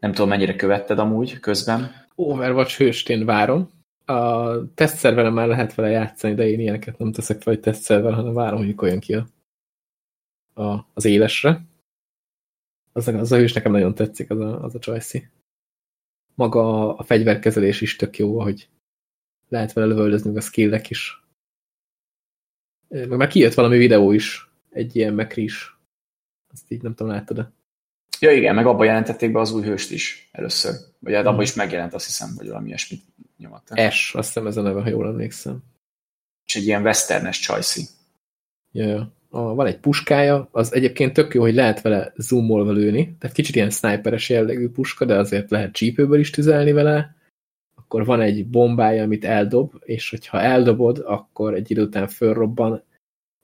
nem 0.00 0.12
tudom, 0.12 0.28
mennyire 0.28 0.56
követted 0.56 0.98
amúgy 0.98 1.40
közben. 1.40 2.06
Overwatch 2.14 2.76
hőst 2.78 3.08
én 3.08 3.24
várom. 3.24 3.70
A 4.04 4.74
tesztszerveren 4.74 5.32
már 5.32 5.48
lehet 5.48 5.74
vele 5.74 5.88
játszani, 5.88 6.34
de 6.34 6.48
én 6.48 6.60
ilyeneket 6.60 6.98
nem 6.98 7.12
teszek 7.12 7.42
fel, 7.42 7.52
hogy 7.52 7.62
tesztszerver, 7.62 8.12
hanem 8.14 8.34
várom, 8.34 8.58
hogy 8.58 8.74
jön 8.80 9.00
ki 9.00 9.14
a, 9.14 9.26
a, 10.62 10.86
az 10.94 11.04
élesre. 11.04 11.64
Az, 12.92 13.08
az 13.08 13.32
a 13.32 13.36
hős 13.36 13.52
nekem 13.52 13.72
nagyon 13.72 13.94
tetszik, 13.94 14.30
az 14.30 14.38
a, 14.38 14.64
az 14.64 14.74
a 14.74 14.78
csajszi. 14.78 15.28
Maga 16.34 16.96
a 16.96 17.02
fegyverkezelés 17.02 17.80
is 17.80 17.96
tök 17.96 18.18
jó, 18.18 18.40
hogy 18.40 18.68
lehet 19.48 19.72
vele 19.72 19.86
lövöldözni, 19.86 20.28
meg 20.28 20.38
a 20.38 20.40
skillek 20.40 20.90
is. 20.90 21.22
Meg 22.88 23.16
már 23.16 23.28
kijött 23.28 23.54
valami 23.54 23.76
videó 23.76 24.12
is, 24.12 24.53
egy 24.74 24.96
ilyen 24.96 25.14
mekri 25.14 25.42
is. 25.42 25.78
Azt 26.52 26.70
így 26.70 26.82
nem 26.82 26.94
tudom, 26.94 27.12
láttad-e? 27.12 27.50
Ja 28.20 28.32
igen, 28.32 28.54
meg 28.54 28.66
abban 28.66 28.86
jelentették 28.86 29.32
be 29.32 29.40
az 29.40 29.52
új 29.52 29.62
hőst 29.62 29.90
is 29.90 30.28
először. 30.32 30.74
Vagy 30.98 31.12
hát 31.12 31.22
Mhm. 31.22 31.32
abban 31.32 31.42
is 31.42 31.54
megjelent, 31.54 31.94
azt 31.94 32.06
hiszem, 32.06 32.28
hogy 32.36 32.46
valami 32.48 32.66
ilyesmit 32.68 33.02
nyomadta. 33.38 33.74
Ash, 33.86 34.16
azt 34.16 34.26
hiszem 34.26 34.46
ez 34.46 34.56
a 34.56 34.62
neve, 34.62 34.80
ha 34.80 34.88
jól 34.88 35.06
emlékszem. 35.06 35.58
És 36.46 36.56
egy 36.56 36.66
ilyen 36.66 36.82
westernes 36.82 37.38
csajszi. 37.38 37.84
Ja, 38.72 38.86
ja. 38.86 39.12
A, 39.28 39.54
van 39.54 39.66
egy 39.66 39.78
puskája, 39.78 40.48
az 40.50 40.74
egyébként 40.74 41.12
tök 41.12 41.34
jó, 41.34 41.40
hogy 41.40 41.54
lehet 41.54 41.80
vele 41.80 42.12
zoomolva 42.16 42.72
lőni, 42.72 43.16
tehát 43.18 43.36
kicsit 43.36 43.54
ilyen 43.54 43.70
sniperes 43.70 44.28
jellegű 44.28 44.68
puska, 44.68 45.04
de 45.04 45.18
azért 45.18 45.50
lehet 45.50 45.72
csípőből 45.72 46.18
is 46.18 46.30
tüzelni 46.30 46.72
vele. 46.72 47.16
Akkor 47.74 48.04
van 48.04 48.20
egy 48.20 48.46
bombája, 48.46 49.02
amit 49.02 49.24
eldob, 49.24 49.74
és 49.84 50.10
hogyha 50.10 50.40
eldobod, 50.40 50.98
akkor 50.98 51.54
egy 51.54 51.70
idő 51.70 51.82
után 51.82 52.08
fölrobban, 52.08 52.82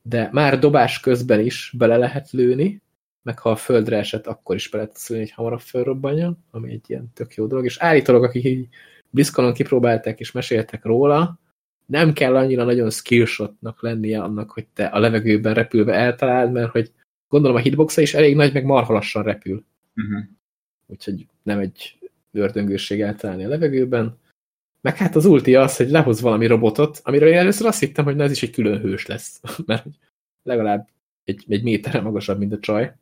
de 0.03 0.29
már 0.33 0.59
dobás 0.59 1.01
közben 1.01 1.41
is 1.41 1.75
bele 1.79 1.97
lehet 1.97 2.31
lőni, 2.31 2.83
meg 3.23 3.39
ha 3.39 3.51
a 3.51 3.57
földre 3.57 3.97
esett, 3.97 4.27
akkor 4.27 4.55
is 4.55 4.69
bele 4.69 4.87
tudsz 4.87 5.09
lőni, 5.09 5.23
hogy 5.23 5.33
hamarabb 5.33 5.61
fölrobbanjon, 5.61 6.45
ami 6.51 6.73
egy 6.73 6.85
ilyen 6.87 7.11
tök 7.15 7.35
jó 7.35 7.47
dolog. 7.47 7.65
És 7.65 7.79
állítólag, 7.79 8.25
akik 8.25 8.45
így 8.45 8.69
BlizzConon 9.11 9.53
kipróbálták 9.53 10.21
és 10.21 10.33
meséltek 10.33 10.85
róla, 10.85 11.39
nem 11.87 12.13
kell 12.13 12.37
annyira 12.37 12.65
nagyon 12.65 12.91
skillshotnak 12.91 13.83
lennie 13.83 14.23
annak, 14.23 14.51
hogy 14.51 14.67
te 14.75 14.85
a 14.85 14.99
levegőben 14.99 15.55
repülve 15.55 15.93
eltaláld, 15.95 16.53
mert 16.53 16.71
hogy 16.71 16.93
gondolom 17.29 17.57
a 17.57 17.61
hitboxa 17.61 18.01
is 18.01 18.15
elég 18.15 18.37
nagy, 18.37 18.53
meg 18.53 18.65
marha 18.65 18.93
lassan 18.93 19.23
repül. 19.23 19.65
Uh-huh. 19.97 20.25
Úgyhogy 20.87 21.27
nem 21.43 21.59
egy 21.59 21.99
ördöngőség 22.33 23.01
eltalálni 23.01 23.45
a 23.45 23.49
levegőben. 23.49 24.19
Meg 24.81 24.97
hát 24.97 25.17
az 25.17 25.25
ulti 25.25 25.55
az, 25.55 25.77
hogy 25.77 25.91
lehoz 25.91 26.21
valami 26.21 26.47
robotot, 26.47 27.01
amiről 27.03 27.29
én 27.29 27.39
először 27.39 27.67
azt 27.67 27.81
hittem, 27.81 28.05
hogy 28.05 28.17
na 28.17 28.23
ez 28.23 28.31
is 28.31 28.43
egy 28.43 28.51
külön 28.51 28.81
hős 28.81 29.07
lesz, 29.07 29.41
mert 29.67 29.87
legalább 30.43 30.89
egy, 31.25 31.45
egy 31.49 31.63
méterre 31.63 32.01
magasabb, 32.01 32.39
mint 32.39 32.53
a 32.53 32.59
csaj. 32.59 32.95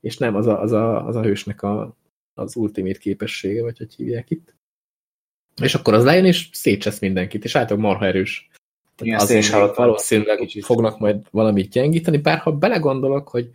És 0.00 0.18
nem, 0.18 0.34
az 0.34 0.46
a, 0.46 0.60
az 0.60 0.72
a, 0.72 1.06
az 1.06 1.16
a 1.16 1.22
hősnek 1.22 1.62
a, 1.62 1.96
az 2.34 2.56
ultimate 2.56 2.98
képessége, 2.98 3.62
vagy 3.62 3.78
hogy 3.78 3.94
hívják 3.94 4.30
itt. 4.30 4.54
És 5.62 5.74
akkor 5.74 5.94
az 5.94 6.04
lejön, 6.04 6.24
és 6.24 6.48
szétcsesz 6.52 6.98
mindenkit, 6.98 7.44
és 7.44 7.56
általában 7.56 7.90
marha 7.90 8.06
erős. 8.06 8.50
Tehát 8.96 9.22
azért 9.22 9.74
valószínűleg 9.76 10.36
Kicsit. 10.36 10.64
fognak 10.64 10.98
majd 10.98 11.26
valamit 11.30 11.70
gyengíteni, 11.70 12.16
bár 12.16 12.38
ha 12.38 12.52
belegondolok, 12.52 13.28
hogy 13.28 13.50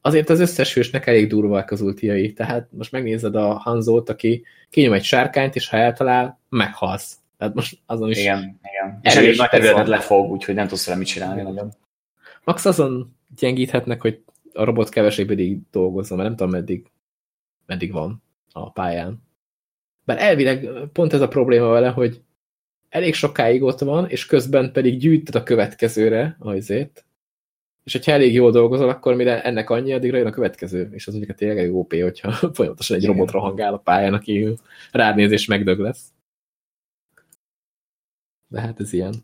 azért 0.00 0.30
az 0.30 0.40
összes 0.40 0.74
hősnek 0.74 1.06
elég 1.06 1.28
durvák 1.28 1.70
az 1.70 1.80
ultiai. 1.80 2.32
Tehát 2.32 2.68
most 2.72 2.92
megnézed 2.92 3.34
a 3.34 3.52
Hanzót, 3.52 4.08
aki 4.08 4.44
kinyom 4.70 4.92
egy 4.92 5.04
sárkányt, 5.04 5.54
és 5.54 5.68
ha 5.68 5.76
eltalál, 5.76 6.40
meghalsz. 6.54 7.18
Tehát 7.38 7.54
most 7.54 7.78
azon 7.86 8.10
is 8.10 8.18
Igen, 8.18 8.60
igen. 8.62 8.98
És 9.02 9.14
elég 9.14 9.36
nagy 9.36 9.48
területet 9.48 9.88
lefog, 9.88 10.30
úgyhogy 10.30 10.54
nem 10.54 10.68
tudsz 10.68 10.86
vele 10.86 10.98
mit 10.98 11.06
csinálni 11.06 11.42
nagyon. 11.42 11.72
max 12.44 12.64
azon 12.64 13.16
gyengíthetnek, 13.36 14.00
hogy 14.00 14.22
a 14.52 14.64
robot 14.64 14.88
kevesebb 14.88 15.30
ideig 15.30 15.58
dolgozzon, 15.70 16.16
mert 16.16 16.28
nem 16.28 16.38
tudom, 16.38 16.52
meddig, 16.52 16.90
meddig 17.66 17.92
van 17.92 18.22
a 18.52 18.70
pályán. 18.70 19.22
Bár 20.04 20.22
elvileg 20.22 20.68
pont 20.92 21.12
ez 21.12 21.20
a 21.20 21.28
probléma 21.28 21.68
vele, 21.68 21.88
hogy 21.88 22.22
elég 22.88 23.14
sokáig 23.14 23.62
ott 23.62 23.78
van, 23.78 24.08
és 24.08 24.26
közben 24.26 24.72
pedig 24.72 24.98
gyűjtöd 24.98 25.34
a 25.34 25.42
következőre 25.42 26.36
azért, 26.38 27.04
és 27.84 27.92
hogyha 27.92 28.12
elég 28.12 28.32
jól 28.34 28.50
dolgozol, 28.50 28.88
akkor 28.88 29.14
mire 29.14 29.42
ennek 29.42 29.70
annyi, 29.70 29.92
addigra 29.92 30.16
jön 30.16 30.26
a 30.26 30.30
következő, 30.30 30.90
és 30.92 31.06
az 31.06 31.14
mondjuk 31.14 31.36
tényleg 31.36 31.58
elég 31.58 31.74
OP, 31.74 31.94
hogyha 31.94 32.30
folyamatosan 32.54 32.96
egy 32.96 33.02
Igen. 33.02 33.14
robot 33.14 33.30
rohangál 33.30 33.74
a 33.74 33.78
pályán, 33.78 34.14
aki 34.14 34.54
rád 34.92 35.16
néz 35.16 35.30
és 35.30 35.46
megdög 35.46 35.78
lesz. 35.78 36.12
De 38.48 38.60
hát 38.60 38.80
ez 38.80 38.92
ilyen. 38.92 39.14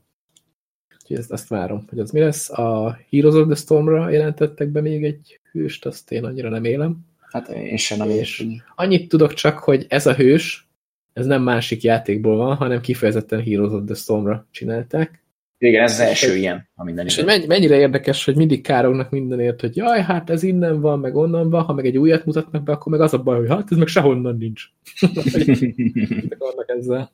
Úgyhogy 1.03 1.17
ezt, 1.17 1.31
azt 1.33 1.49
várom, 1.49 1.85
hogy 1.89 1.99
az 1.99 2.11
mi 2.11 2.21
lesz. 2.21 2.51
A 2.51 2.99
Heroes 3.11 3.35
of 3.35 3.47
the 3.47 3.55
Storm-ra 3.55 4.11
jelentettek 4.11 4.69
be 4.69 4.81
még 4.81 5.05
egy 5.05 5.41
hőst, 5.53 5.87
azt 5.87 6.13
én 6.13 6.25
annyira 6.25 6.49
nem 6.49 6.65
élem. 6.65 6.99
Hát 7.19 7.49
én 7.49 7.77
sem 7.77 7.99
nem 7.99 8.09
És- 8.11 8.41
és... 8.41 8.47
Annyit 8.75 9.09
tudok 9.09 9.35
csak, 9.35 9.59
hogy 9.59 9.87
ez 9.89 10.07
a 10.07 10.15
hős, 10.15 10.69
ez 11.13 11.27
nem 11.27 11.43
másik 11.43 11.83
játékból 11.83 12.37
van, 12.37 12.57
hanem 12.57 12.81
kifejezetten 12.81 13.43
Heroes 13.43 13.73
of 13.73 13.83
the 13.85 13.95
Storm-ra 13.95 14.47
csinálták. 14.51 15.19
Igen, 15.59 15.83
ez 15.83 15.93
az 15.93 16.01
első 16.01 16.37
ilyen, 16.37 16.69
a 16.75 16.85
minden 16.85 17.07
És 17.07 17.17
hogy 17.17 17.25
menny- 17.25 17.47
mennyire 17.47 17.77
érdekes, 17.79 18.25
hogy 18.25 18.37
mindig 18.37 18.63
kárognak 18.63 19.11
mindenért, 19.11 19.61
hogy 19.61 19.77
jaj, 19.77 20.03
hát 20.03 20.31
ez 20.31 20.43
innen 20.43 20.81
van, 20.81 20.99
meg 20.99 21.17
onnan 21.17 21.51
van, 21.51 21.63
ha 21.63 21.73
meg 21.73 21.87
egy 21.87 21.99
újat 21.99 22.25
mutatnak 22.25 22.63
be, 22.63 22.73
akkor 22.73 22.93
meg 22.93 23.01
az 23.01 23.15
a 23.15 23.23
baj, 23.23 23.39
hogy 23.39 23.49
hát 23.49 23.71
ez 23.71 23.77
meg 23.77 23.87
sehonnan 23.87 24.37
nincs. 24.37 24.65
Akarnak 26.39 26.69
ezzel? 26.69 27.11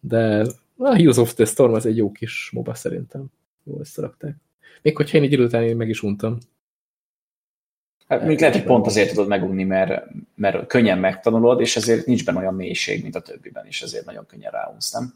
De 0.00 0.46
a 0.78 0.94
Heroes 0.94 1.16
of 1.16 1.34
the 1.34 1.44
Storm 1.44 1.72
az 1.72 1.86
egy 1.86 1.96
jó 1.96 2.12
kis 2.12 2.50
moba 2.52 2.74
szerintem. 2.74 3.26
Jól 3.64 3.80
összerakták. 3.80 4.36
Még 4.82 4.96
hogyha 4.96 5.16
én 5.16 5.22
egy 5.22 5.32
idő 5.32 5.44
után 5.44 5.62
én 5.62 5.76
meg 5.76 5.88
is 5.88 6.02
untam. 6.02 6.38
Hát 8.08 8.18
mondjuk 8.18 8.40
lehet, 8.40 8.54
hogy 8.56 8.64
pont 8.64 8.86
azért 8.86 9.08
tudod 9.08 9.28
megunni, 9.28 9.64
mert, 9.64 10.06
mert 10.34 10.66
könnyen 10.66 10.98
megtanulod, 10.98 11.60
és 11.60 11.76
ezért 11.76 12.06
nincs 12.06 12.24
benne 12.24 12.38
olyan 12.38 12.54
mélység, 12.54 13.02
mint 13.02 13.14
a 13.14 13.20
többiben, 13.20 13.66
és 13.66 13.82
ezért 13.82 14.04
nagyon 14.04 14.26
könnyen 14.26 14.50
ráunsz, 14.50 14.92
nem? 14.92 15.14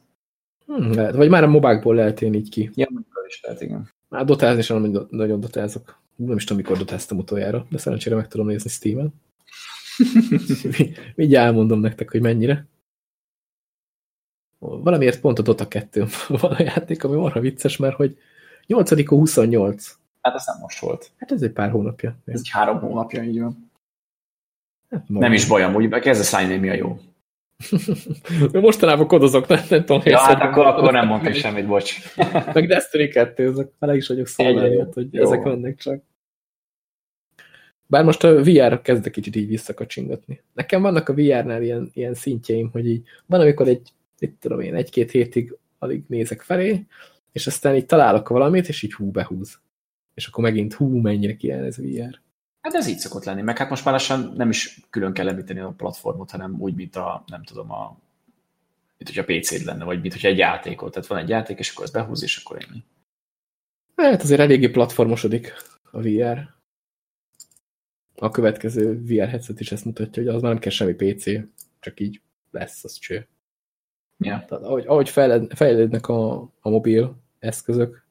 Hm, 0.66 0.90
lehet. 0.90 1.14
Vagy 1.14 1.28
már 1.28 1.42
a 1.42 1.48
mobákból 1.48 1.94
lehet 1.94 2.22
én 2.22 2.34
így 2.34 2.48
ki. 2.48 2.70
Ja, 2.74 2.86
mondjuk 2.90 3.12
is 3.28 3.40
lehet, 3.42 3.60
igen. 3.60 3.88
Már 4.08 4.24
dotázni 4.24 4.62
sem 4.62 4.80
nagyon- 4.80 5.06
nagyon 5.10 5.40
dotázok. 5.40 6.00
Nem 6.16 6.36
is 6.36 6.44
tudom, 6.44 6.62
mikor 6.62 6.78
dotáztam 6.78 7.18
utoljára, 7.18 7.66
de 7.70 7.78
szerencsére 7.78 8.16
meg 8.16 8.28
tudom 8.28 8.46
nézni 8.46 8.70
Steam-en. 8.70 9.14
Mindjárt 11.14 11.46
elmondom 11.46 11.80
nektek, 11.80 12.10
hogy 12.10 12.20
mennyire. 12.20 12.66
Valamiért 14.64 15.20
pont 15.20 15.38
a 15.38 15.42
Dota 15.42 15.68
2 15.68 16.04
van 16.28 16.52
a 16.52 16.62
játék, 16.62 17.04
ami 17.04 17.16
marha 17.16 17.40
vicces, 17.40 17.76
mert 17.76 17.94
hogy 17.94 18.18
8 18.66 19.06
28. 19.06 19.96
Hát 20.20 20.34
ez 20.34 20.46
nem 20.46 20.56
most 20.60 20.78
volt. 20.78 21.10
Hát 21.16 21.32
ez 21.32 21.42
egy 21.42 21.50
pár 21.50 21.70
hónapja. 21.70 22.16
Ez 22.24 22.38
egy 22.38 22.48
három 22.50 22.80
hónapja, 22.80 23.22
így 23.22 23.40
van. 23.40 23.70
Hát, 24.90 25.08
Nem 25.08 25.32
is 25.32 25.46
baj, 25.46 25.62
amúgy, 25.62 25.88
kezd 25.88 26.20
a 26.20 26.24
szállni, 26.24 26.56
mi 26.56 26.68
a 26.68 26.74
jó. 26.74 26.98
Mostanában 28.60 29.06
kodozok, 29.06 29.46
nem, 29.46 29.64
nem 29.68 29.84
tudom, 29.84 30.02
Ja, 30.04 30.18
hát 30.18 30.42
akkor, 30.42 30.66
akkor 30.66 30.92
nem 30.92 31.06
mondtam 31.06 31.32
semmit, 31.32 31.66
bocs. 31.66 32.16
Meg 32.54 32.66
Destiny 32.66 33.10
2, 33.10 33.48
ezek 33.48 33.72
vele 33.78 33.96
is 33.96 34.08
vagyok 34.08 34.26
miatt, 34.36 34.92
hogy 34.92 35.14
jó. 35.14 35.22
ezek 35.22 35.42
vannak 35.42 35.76
csak. 35.76 36.02
Bár 37.86 38.04
most 38.04 38.24
a 38.24 38.42
VR 38.42 38.80
kezdek 38.82 39.12
kicsit 39.12 39.36
így 39.36 39.48
visszakacsingatni. 39.48 40.42
Nekem 40.52 40.82
vannak 40.82 41.08
a 41.08 41.14
VR-nál 41.14 41.62
ilyen, 41.62 41.90
ilyen 41.94 42.14
szintjeim, 42.14 42.70
hogy 42.72 42.86
így 42.86 43.02
van, 43.26 43.40
amikor 43.40 43.68
egy 43.68 43.92
mit 44.22 44.36
tudom 44.40 44.60
én, 44.60 44.74
egy-két 44.74 45.10
hétig 45.10 45.56
alig 45.78 46.04
nézek 46.06 46.40
felé, 46.40 46.86
és 47.32 47.46
aztán 47.46 47.74
így 47.74 47.86
találok 47.86 48.28
valamit, 48.28 48.68
és 48.68 48.82
így 48.82 48.94
hú, 48.94 49.10
behúz. 49.10 49.60
És 50.14 50.26
akkor 50.26 50.44
megint 50.44 50.74
hú, 50.74 50.96
mennyire 51.00 51.36
kijön 51.36 51.64
ez 51.64 51.76
VR. 51.76 52.20
Hát 52.60 52.74
ez 52.74 52.86
így 52.86 52.98
szokott 52.98 53.24
lenni, 53.24 53.42
meg 53.42 53.58
hát 53.58 53.70
most 53.70 53.84
már 53.84 53.94
lassan 53.94 54.32
nem 54.36 54.48
is 54.48 54.80
külön 54.90 55.12
kell 55.12 55.28
említeni 55.28 55.60
a 55.60 55.74
platformot, 55.76 56.30
hanem 56.30 56.60
úgy, 56.60 56.74
mint 56.74 56.96
a, 56.96 57.24
nem 57.26 57.44
tudom, 57.44 57.70
a, 57.70 57.98
mint 58.98 59.14
hogyha 59.14 59.24
PC-d 59.24 59.64
lenne, 59.64 59.84
vagy 59.84 60.00
mint 60.00 60.12
hogyha 60.12 60.28
egy 60.28 60.38
játékot. 60.38 60.92
Tehát 60.92 61.08
van 61.08 61.18
egy 61.18 61.28
játék, 61.28 61.58
és 61.58 61.70
akkor 61.70 61.84
az 61.84 61.90
behúz, 61.90 62.22
és 62.22 62.36
akkor 62.36 62.66
ennyi. 62.68 62.82
Hát 63.96 64.22
azért 64.22 64.40
eléggé 64.40 64.68
platformosodik 64.68 65.52
a 65.90 66.00
VR. 66.00 66.48
A 68.14 68.30
következő 68.30 69.02
VR 69.02 69.28
headset 69.28 69.60
is 69.60 69.72
ezt 69.72 69.84
mutatja, 69.84 70.22
hogy 70.22 70.34
az 70.34 70.42
már 70.42 70.50
nem 70.50 70.60
kell 70.60 70.70
semmi 70.70 70.94
PC, 70.94 71.24
csak 71.80 72.00
így 72.00 72.20
lesz, 72.50 72.84
az 72.84 72.98
cső. 72.98 73.28
Ja. 74.24 74.44
Tehát 74.48 74.64
ahogy, 74.64 74.84
ahogy 74.86 75.08
fejlődnek 75.48 76.08
a, 76.08 76.40
a 76.60 76.68
mobil 76.70 77.16
eszközök, 77.38 78.06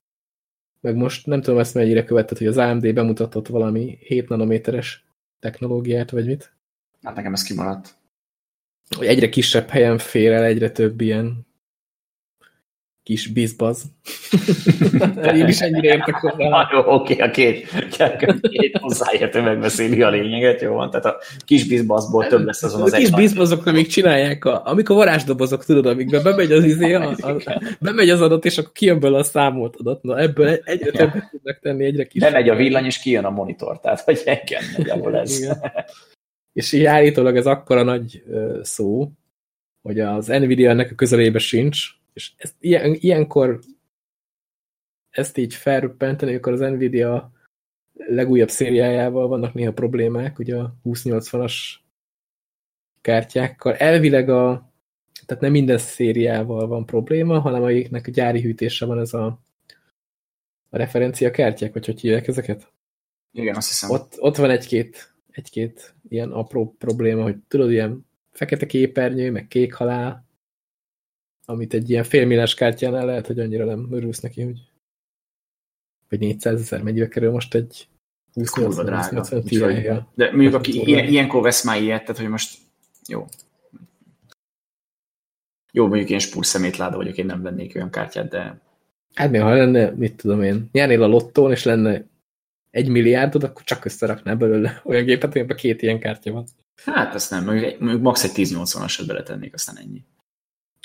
meg 0.79 0.95
most 0.95 1.25
nem 1.25 1.41
tudom 1.41 1.59
ezt 1.59 1.73
mennyire 1.73 2.03
követett, 2.03 2.37
hogy 2.37 2.47
az 2.47 2.57
AMD 2.57 2.93
bemutatott 2.93 3.47
valami 3.47 3.97
7 4.01 4.29
nanométeres 4.29 5.05
technológiát, 5.39 6.11
vagy 6.11 6.25
mit? 6.25 6.53
Hát 7.01 7.15
nekem 7.15 7.33
ez 7.33 7.43
kimaradt. 7.43 7.95
Hogy 8.97 9.07
egyre 9.07 9.29
kisebb 9.29 9.67
helyen 9.67 9.97
fér 9.97 10.31
el 10.31 10.43
egyre 10.43 10.71
több 10.71 11.01
ilyen 11.01 11.45
kis 13.03 13.27
bizbaz. 13.27 13.83
Én 15.35 15.47
is 15.47 15.59
ennyire 15.59 15.93
értek 15.93 16.15
hozzá. 16.15 16.69
Jó, 16.71 16.93
oké, 16.93 17.15
a 17.17 17.31
két, 17.31 17.67
két 18.41 18.77
hozzáértő 18.77 19.41
megbeszéli 19.41 20.01
a 20.01 20.09
lényeget, 20.09 20.61
jó 20.61 20.73
van? 20.73 20.89
Tehát 20.89 21.05
a 21.05 21.17
kis 21.45 21.67
bizbazból 21.67 22.27
több 22.27 22.45
lesz 22.45 22.63
azon 22.63 22.81
az 22.81 22.93
A 22.93 22.97
kis 22.97 23.09
bizbazok, 23.09 23.65
amik 23.65 23.87
csinálják, 23.87 24.45
a, 24.45 24.61
amik 24.65 24.89
a 24.89 24.93
varázsdobozok, 24.93 25.65
tudod, 25.65 25.85
amikbe 25.85 26.21
bemegy 26.21 26.51
az 26.51 26.63
izé, 26.63 26.93
a, 26.93 27.09
a, 27.09 27.61
bemegy 27.79 28.09
az 28.09 28.21
adat, 28.21 28.45
és 28.45 28.57
akkor 28.57 28.71
kijön 28.71 28.99
belőle 28.99 29.19
a 29.19 29.23
számolt 29.23 29.75
adat. 29.75 30.03
Na 30.03 30.19
ebből 30.19 30.59
egyre 30.63 30.91
többet 30.91 31.29
tudnak 31.31 31.59
tenni, 31.59 31.85
egyre 31.85 32.03
kisebb. 32.03 32.31
Bemegy 32.31 32.49
a 32.49 32.55
villany, 32.55 32.85
és 32.85 32.99
kijön 32.99 33.25
a 33.25 33.29
monitor, 33.29 33.79
tehát 33.79 33.99
hogy 33.99 34.21
engem 34.25 34.63
nagyjából 34.77 35.17
ez. 35.17 35.39
Igen. 35.39 35.57
És 36.53 36.71
így 36.71 36.83
állítólag 36.83 37.37
ez 37.37 37.45
akkora 37.45 37.83
nagy 37.83 38.23
szó, 38.61 39.11
hogy 39.81 39.99
az 39.99 40.27
Nvidia 40.27 40.69
ennek 40.69 40.91
a 40.91 40.95
közelébe 40.95 41.39
sincs, 41.39 41.99
és 42.13 42.31
ezt, 42.37 42.55
ilyen, 42.59 42.95
ilyenkor 42.99 43.59
ezt 45.09 45.37
így 45.37 45.53
felröppenteni, 45.53 46.35
akkor 46.35 46.53
az 46.53 46.59
Nvidia 46.59 47.31
legújabb 47.93 48.49
szériájával 48.49 49.27
vannak 49.27 49.53
néha 49.53 49.73
problémák, 49.73 50.39
ugye 50.39 50.55
a 50.55 50.75
2080-as 50.83 51.53
kártyákkal. 53.01 53.75
Elvileg 53.75 54.29
a, 54.29 54.71
tehát 55.25 55.43
nem 55.43 55.51
minden 55.51 55.77
szériával 55.77 56.67
van 56.67 56.85
probléma, 56.85 57.39
hanem 57.39 57.61
amiknek 57.61 58.07
a 58.07 58.11
gyári 58.11 58.41
hűtése 58.41 58.85
van 58.85 58.99
ez 58.99 59.13
a, 59.13 59.25
a 60.69 60.77
referencia 60.77 61.31
kártyák, 61.31 61.73
vagy 61.73 61.85
hogy 61.85 61.99
hívják 61.99 62.27
ezeket? 62.27 62.73
Igen, 63.31 63.55
azt 63.55 63.67
hiszem. 63.67 63.89
Ott, 63.89 64.15
ott 64.19 64.35
van 64.35 64.49
egy-két 64.49 65.11
egy-két 65.31 65.95
ilyen 66.09 66.31
apró 66.31 66.75
probléma, 66.77 67.23
hogy 67.23 67.37
tudod, 67.47 67.71
ilyen 67.71 68.05
fekete 68.31 68.65
képernyő, 68.65 69.31
meg 69.31 69.47
kék 69.47 69.73
halál, 69.73 70.25
amit 71.51 71.73
egy 71.73 71.89
ilyen 71.89 72.03
félmilles 72.03 72.53
kártyánál 72.53 73.05
lehet, 73.05 73.27
hogy 73.27 73.39
annyira 73.39 73.65
nem 73.65 73.87
örülsz 73.91 74.19
neki, 74.19 74.41
hogy 74.41 74.59
vagy 76.09 76.19
400 76.19 76.61
ezer, 76.61 76.83
mennyibe 76.83 77.07
kerül 77.07 77.31
most 77.31 77.55
egy 77.55 77.87
20 78.33 78.49
Kurva 78.49 78.83
drága. 78.83 80.07
De 80.15 80.31
mondjuk, 80.31 80.53
aki 80.53 80.87
ilyen, 80.87 81.07
ilyenkor 81.07 81.41
vesz 81.41 81.63
már 81.63 81.81
ilyet, 81.81 82.01
tehát 82.01 82.21
hogy 82.21 82.29
most 82.29 82.57
jó. 83.07 83.25
Jó, 85.71 85.87
mondjuk 85.87 86.09
én 86.09 86.19
spúr 86.19 86.45
szemétláda 86.45 86.97
vagyok, 86.97 87.17
én 87.17 87.25
nem 87.25 87.41
vennék 87.41 87.75
olyan 87.75 87.89
kártyát, 87.89 88.29
de... 88.29 88.59
Hát 89.13 89.31
mi, 89.31 89.37
ha 89.37 89.53
lenne, 89.53 89.89
mit 89.89 90.15
tudom 90.15 90.41
én, 90.41 90.69
nyernél 90.71 91.03
a 91.03 91.07
lottón, 91.07 91.51
és 91.51 91.63
lenne 91.63 92.05
egy 92.69 92.87
milliárdod, 92.87 93.43
akkor 93.43 93.63
csak 93.63 93.85
összeraknál 93.85 94.35
belőle 94.35 94.81
olyan 94.85 95.05
gépet, 95.05 95.35
amiben 95.35 95.57
két 95.57 95.81
ilyen 95.81 95.99
kártya 95.99 96.31
van. 96.31 96.45
Hát 96.85 97.13
ezt 97.13 97.31
nem, 97.31 97.45
mondjuk, 97.45 97.79
mondjuk 97.79 98.01
max. 98.01 98.23
egy 98.23 98.31
1080-asat 98.35 99.03
beletennék, 99.07 99.53
aztán 99.53 99.77
ennyi. 99.77 100.03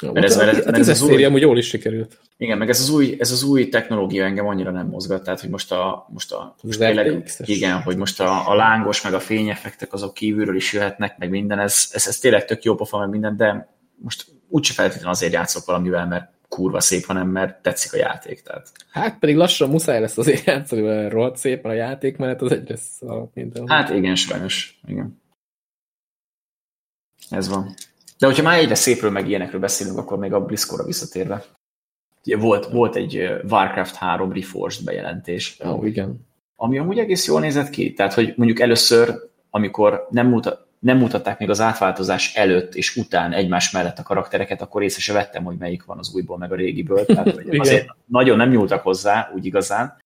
Ja, 0.03 0.13
mert 0.13 0.27
ez, 0.27 0.37
mert 0.37 0.49
ez, 0.49 0.65
mert 0.65 0.79
ez, 0.79 0.89
ez 0.89 1.03
az 1.03 1.09
új, 1.09 1.25
amúgy 1.25 1.41
jól 1.41 1.59
is 1.59 1.67
sikerült. 1.67 2.19
Igen, 2.37 2.59
meg 2.59 2.69
ez 2.69 2.81
az 2.81 2.91
új, 2.91 3.17
ez 3.19 3.31
az 3.31 3.43
új 3.43 3.69
technológia 3.69 4.25
engem 4.25 4.47
annyira 4.47 4.71
nem 4.71 4.87
mozgat, 4.87 5.25
tehát 5.25 5.41
hogy 5.41 5.51
most 5.51 5.73
a, 5.73 6.07
most 6.13 6.33
a 6.33 6.57
most 6.63 6.79
tényleg, 6.79 7.33
igen, 7.39 7.83
hogy 7.83 7.97
most 7.97 8.21
a, 8.21 8.51
a, 8.51 8.55
lángos, 8.55 9.03
meg 9.03 9.15
a 9.15 9.21
fényeffektek 9.21 9.93
azok 9.93 10.15
kívülről 10.15 10.57
is 10.57 10.73
jöhetnek, 10.73 11.19
meg 11.19 11.31
minden, 11.31 11.59
ez, 11.59 11.89
ez, 11.93 12.07
ez 12.07 12.19
tényleg 12.19 12.45
tök 12.45 12.63
jó 12.63 12.75
pofa, 12.75 12.99
meg 12.99 13.09
minden, 13.09 13.37
de 13.37 13.75
most 13.97 14.27
úgyse 14.49 14.73
feltétlenül 14.73 15.11
azért 15.11 15.33
játszok 15.33 15.65
valamivel, 15.65 16.07
mert 16.07 16.31
kurva 16.49 16.81
szép, 16.81 17.05
hanem 17.05 17.29
mert 17.29 17.63
tetszik 17.63 17.93
a 17.93 17.97
játék. 17.97 18.43
Tehát. 18.43 18.73
Hát 18.91 19.19
pedig 19.19 19.37
lassan 19.37 19.71
muszáj 19.71 20.01
lesz 20.01 20.19
azért 20.19 20.45
játszani, 20.55 20.81
mert 20.81 21.13
rohadt 21.13 21.37
szép 21.37 21.65
a 21.65 21.73
játék, 21.73 22.17
mert 22.17 22.43
az 22.43 22.53
egyre 22.53 22.77
szar 22.77 23.29
minden. 23.35 23.69
Hát 23.69 23.91
igen, 23.91 24.15
sajnos. 24.15 24.81
Igen. 24.87 25.21
Ez 27.31 27.49
van. 27.49 27.75
De 28.19 28.27
hogyha 28.27 28.43
már 28.43 28.59
egyre 28.59 28.75
szépről 28.75 29.11
meg 29.11 29.29
ilyenekről 29.29 29.61
beszélünk, 29.61 29.99
akkor 29.99 30.19
még 30.19 30.33
a 30.33 30.45
BlizzConra 30.45 30.85
visszatérve. 30.85 31.45
Ugye 32.25 32.37
volt, 32.37 32.67
volt 32.67 32.97
egy 32.97 33.17
Warcraft 33.51 33.95
3 33.95 34.33
Reforged 34.33 34.85
bejelentés. 34.85 35.57
Oh, 35.61 35.87
igen. 35.87 36.27
Ami 36.57 36.79
amúgy 36.79 36.99
egész 36.99 37.27
jól 37.27 37.41
nézett 37.41 37.71
ki. 37.71 37.93
Tehát, 37.93 38.15
hogy 38.15 38.35
mondjuk 38.37 38.61
először, 38.61 39.15
amikor 39.51 40.07
nem, 40.11 40.27
mutat, 40.27 40.67
nem 40.79 40.99
mutatták 40.99 41.39
még 41.39 41.51
az 41.51 41.61
átváltozás 41.61 42.35
előtt 42.35 42.75
és 42.75 42.97
után 42.97 43.33
egymás 43.33 43.71
mellett 43.71 43.99
a 43.99 44.03
karaktereket, 44.03 44.63
akkor 44.63 44.83
észre 44.83 45.01
se 45.01 45.13
vettem, 45.13 45.45
hogy 45.45 45.57
melyik 45.59 45.85
van 45.85 45.99
az 45.99 46.15
újból, 46.15 46.39
meg 46.39 46.53
a 46.53 46.57
régiből. 46.57 47.05
Tehát, 47.05 47.31
hogy 47.31 47.59
azért 47.67 47.89
nagyon 48.05 48.37
nem 48.37 48.49
nyúltak 48.49 48.83
hozzá, 48.83 49.31
úgy 49.35 49.45
igazán. 49.45 49.97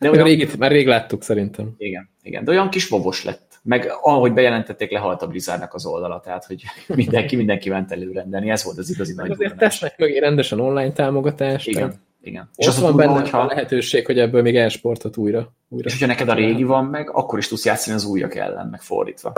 De 0.00 0.10
olyan... 0.10 0.24
régit, 0.24 0.58
már 0.58 0.70
rég 0.70 0.86
láttuk 0.86 1.22
szerintem. 1.22 1.74
Igen, 1.76 2.10
igen, 2.22 2.44
de 2.44 2.50
olyan 2.50 2.70
kis 2.70 2.88
bobos 2.88 3.24
lett. 3.24 3.60
Meg 3.62 3.86
ahogy 4.02 4.32
bejelentették, 4.32 4.90
lehalt 4.90 5.22
a 5.22 5.26
Blizzardnak 5.26 5.74
az 5.74 5.86
oldala, 5.86 6.20
tehát 6.20 6.44
hogy 6.44 6.62
mindenki 6.88 7.36
mindenki 7.36 7.68
ment 7.68 7.92
előrendelni, 7.92 8.50
ez 8.50 8.64
volt 8.64 8.78
az 8.78 8.90
igazi 8.90 9.14
nagy 9.14 9.30
Azért 9.30 9.56
tesznek 9.56 9.98
mögé 9.98 10.18
rendesen 10.18 10.60
online 10.60 10.92
támogatást. 10.92 11.68
Igen, 11.68 11.94
igen. 12.20 12.50
És 12.56 12.66
az 12.66 12.80
van 12.80 12.96
benne 12.96 13.12
hogyha... 13.12 13.40
a 13.40 13.46
lehetőség, 13.46 14.06
hogy 14.06 14.18
ebből 14.18 14.42
még 14.42 14.56
elsportot 14.56 15.16
újra. 15.16 15.52
újra 15.68 15.86
és 15.86 15.92
hogyha 15.92 16.06
neked 16.06 16.28
a 16.28 16.34
régi 16.34 16.64
van 16.64 16.84
meg, 16.84 17.10
akkor 17.10 17.38
is 17.38 17.48
tudsz 17.48 17.64
játszani 17.64 17.96
az 17.96 18.04
újak 18.04 18.34
ellen, 18.34 18.66
meg 18.66 18.80
fordítva. 18.80 19.32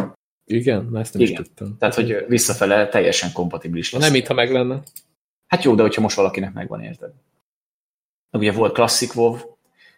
Igen, 0.44 0.96
ezt 0.96 1.14
nem 1.14 1.22
Igen. 1.22 1.32
is 1.40 1.46
tudtam. 1.46 1.76
Tehát, 1.78 1.94
hogy 1.94 2.24
visszafele 2.28 2.88
teljesen 2.88 3.32
kompatibilis 3.32 3.92
lesz. 3.92 4.02
Nem, 4.02 4.12
mintha 4.12 4.34
meg 4.34 4.52
lenne. 4.52 4.82
Hát 5.46 5.64
jó, 5.64 5.74
de 5.74 5.82
hogyha 5.82 6.00
most 6.00 6.16
valakinek 6.16 6.52
megvan, 6.52 6.82
érted? 6.82 7.10
Ugye 8.30 8.52
volt 8.52 8.72
Classic 8.72 9.14
WoW 9.14 9.36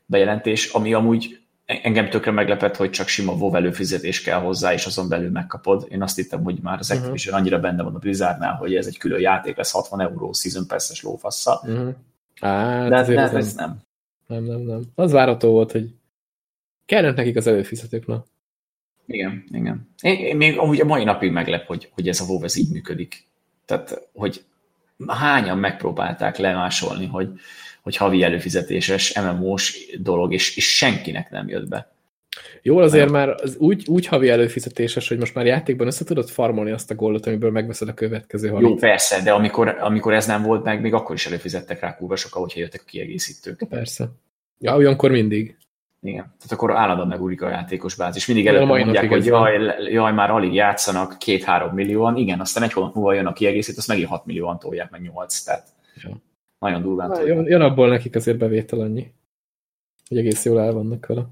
bejelentés, 0.07 0.73
ami 0.73 0.95
amúgy 0.95 1.39
engem 1.67 2.11
tökre 2.11 2.31
meglepett, 2.31 2.77
hogy 2.77 2.91
csak 2.91 3.09
sima 3.09 3.33
WoW 3.33 3.55
előfizetés 3.55 4.23
kell 4.23 4.41
hozzá, 4.41 4.73
és 4.73 4.87
azon 4.87 5.09
belül 5.09 5.31
megkapod. 5.31 5.87
Én 5.91 6.03
azt 6.03 6.17
hittem, 6.17 6.43
hogy 6.43 6.59
már 6.63 6.79
az 6.79 6.89
mhm. 6.89 6.99
Activision 6.99 7.35
uh-huh. 7.35 7.47
annyira 7.47 7.69
benne 7.69 7.83
van 7.83 7.95
a 7.95 7.99
Blizzardnál, 7.99 8.55
hogy 8.55 8.75
ez 8.75 8.87
egy 8.87 8.99
külön 8.99 9.21
játék 9.21 9.57
lesz 9.57 9.73
60 9.73 10.01
euró 10.01 10.33
Season 10.33 10.67
Pass-es 10.67 11.03
lófassza. 11.03 11.61
Uh-huh. 11.65 11.95
Hát, 12.41 12.89
de, 12.89 13.15
de 13.15 13.21
hát 13.21 13.35
ez 13.35 13.55
nem. 13.55 13.79
Nem, 14.27 14.45
nem, 14.45 14.61
nem. 14.61 14.83
Az 14.95 15.13
várható 15.13 15.51
volt, 15.51 15.73
hogy 15.73 15.95
kellene 16.87 17.15
nekik 17.15 17.37
az 17.37 17.47
előfizetők, 17.47 18.07
na. 18.07 18.25
Igen, 19.07 19.45
igen. 19.51 19.89
Én, 20.01 20.19
én 20.19 20.37
még 20.37 20.59
amúgy 20.59 20.81
a 20.81 20.85
mai 20.85 21.05
napig 21.05 21.33
meglep, 21.33 21.67
hogy, 21.67 21.91
hogy 21.95 22.09
ez 22.09 22.21
a 22.21 22.25
WoW 22.25 22.45
ez 22.45 22.57
így 22.57 22.73
működik. 22.73 23.27
Tehát, 23.65 24.09
hogy 24.13 24.45
hányan 25.07 25.59
megpróbálták 25.59 26.37
lemásolni, 26.37 27.07
hogy, 27.07 27.29
hogy 27.85 27.97
havi 27.97 28.23
előfizetéses 28.23 29.21
MMO-s 29.21 29.97
dolog, 30.01 30.33
és, 30.33 30.57
és 30.57 30.77
senkinek 30.77 31.31
nem 31.31 31.49
jött 31.49 31.69
be. 31.69 31.93
Jó, 32.63 32.79
azért 32.79 33.11
már 33.11 33.29
az 33.29 33.57
úgy, 33.57 33.85
úgy 33.89 34.07
havi 34.07 34.29
előfizetéses, 34.29 35.09
hogy 35.09 35.19
most 35.19 35.35
már 35.35 35.47
játékban 35.47 35.87
össze 35.87 36.05
tudod 36.05 36.29
farmolni 36.29 36.71
azt 36.71 36.91
a 36.91 36.95
goldot, 36.95 37.27
amiből 37.27 37.51
megveszed 37.51 37.89
a 37.89 37.95
következő 37.95 38.49
havit. 38.49 38.69
Jó, 38.69 38.75
persze, 38.75 39.23
de 39.23 39.33
amikor, 39.33 39.69
amikor 39.69 40.13
ez 40.13 40.27
nem 40.27 40.43
volt 40.43 40.65
meg, 40.65 40.81
még 40.81 40.95
akkor 40.95 41.15
is 41.15 41.27
előfizettek 41.27 41.81
rá 41.81 41.97
kurva 41.97 42.17
sokkal, 42.17 42.43
hogyha 42.43 42.61
jöttek 42.61 42.81
a 42.81 42.89
kiegészítők. 42.91 43.67
Persze. 43.69 44.09
Ja, 44.59 44.77
olyankor 44.77 45.11
mindig. 45.11 45.57
Igen, 46.01 46.25
tehát 46.25 46.53
akkor 46.53 46.77
állandóan 46.77 47.09
megúrik 47.09 47.43
a 47.43 47.49
játékos 47.49 47.95
bázis. 47.95 48.27
Mindig 48.27 48.47
előtte 48.47 48.65
mondják, 48.65 49.09
hogy 49.09 49.25
jaj, 49.25 49.59
jaj, 49.91 50.13
már 50.13 50.31
alig 50.31 50.55
játszanak 50.55 51.19
két-három 51.19 51.75
millióan, 51.75 52.17
igen, 52.17 52.41
aztán 52.41 52.63
egy 52.63 52.73
hónap 52.73 52.95
múlva 52.95 53.13
jön 53.13 53.27
a 53.27 53.33
kiegészít, 53.33 53.77
azt 53.77 53.89
megint 53.89 54.09
6 54.09 54.27
millióan 54.27 54.59
tolják, 54.59 54.91
meg 54.91 55.01
8, 55.01 55.43
tehát 55.43 55.67
ja. 56.03 56.11
Nagyon 56.65 56.83
durván 56.83 57.09
Na, 57.09 57.23
jön, 57.23 57.47
jön, 57.47 57.61
abból 57.61 57.89
nekik 57.89 58.15
azért 58.15 58.39
bevétel 58.39 58.81
annyi, 58.81 59.13
hogy 60.09 60.19
egész 60.19 60.45
jól 60.45 60.61
el 60.61 60.73
vannak 60.73 61.07
vele. 61.07 61.27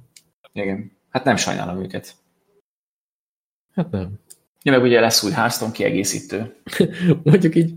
Igen, 0.53 0.93
hát 1.11 1.25
nem 1.25 1.37
sajnálom 1.37 1.83
őket. 1.83 2.15
Hát 3.75 3.91
nem. 3.91 4.21
Ja, 4.63 4.73
meg 4.73 4.83
ugye 4.83 5.01
lesz 5.01 5.23
új 5.23 5.31
Hearthstone 5.31 5.73
kiegészítő. 5.73 6.55
Mondjuk 7.25 7.55
így, 7.55 7.75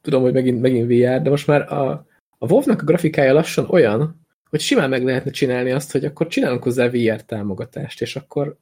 tudom, 0.00 0.22
hogy 0.22 0.32
megint, 0.32 0.60
megint 0.60 0.86
VR, 0.86 1.22
de 1.22 1.30
most 1.30 1.46
már 1.46 1.72
a, 1.72 1.90
a 2.38 2.52
WoW-nak 2.52 2.80
a 2.80 2.84
grafikája 2.84 3.32
lassan 3.32 3.66
olyan, 3.68 4.26
hogy 4.50 4.60
simán 4.60 4.88
meg 4.88 5.04
lehetne 5.04 5.30
csinálni 5.30 5.70
azt, 5.70 5.92
hogy 5.92 6.04
akkor 6.04 6.26
csinálunk 6.26 6.62
hozzá 6.62 6.88
VR 6.88 7.22
támogatást, 7.22 8.00
és 8.00 8.16
akkor... 8.16 8.56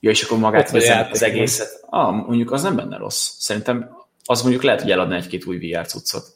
Ja, 0.00 0.10
és 0.10 0.22
akkor 0.22 0.38
magát 0.38 0.70
az, 0.70 0.92
az 1.10 1.22
egészet. 1.22 1.84
Ah, 1.90 2.26
mondjuk 2.26 2.52
az 2.52 2.62
nem 2.62 2.76
benne 2.76 2.96
rossz. 2.96 3.36
Szerintem 3.38 3.90
az 4.24 4.42
mondjuk 4.42 4.62
lehet, 4.62 4.80
hogy 4.80 4.90
eladna 4.90 5.14
egy-két 5.14 5.46
új 5.46 5.58
VR 5.58 5.86
cuccot. 5.86 6.35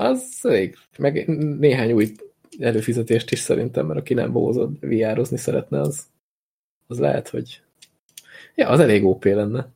Az 0.00 0.38
elég. 0.42 0.76
Meg 0.98 1.26
néhány 1.58 1.92
új 1.92 2.12
előfizetést 2.58 3.30
is 3.30 3.38
szerintem, 3.38 3.86
mert 3.86 3.98
aki 3.98 4.14
nem 4.14 4.32
bózod 4.32 4.70
VR-ozni 4.80 5.36
szeretne, 5.36 5.80
az, 5.80 6.06
az 6.86 6.98
lehet, 6.98 7.28
hogy 7.28 7.60
ja, 8.54 8.68
az 8.68 8.80
elég 8.80 9.04
OP 9.04 9.24
lenne. 9.24 9.68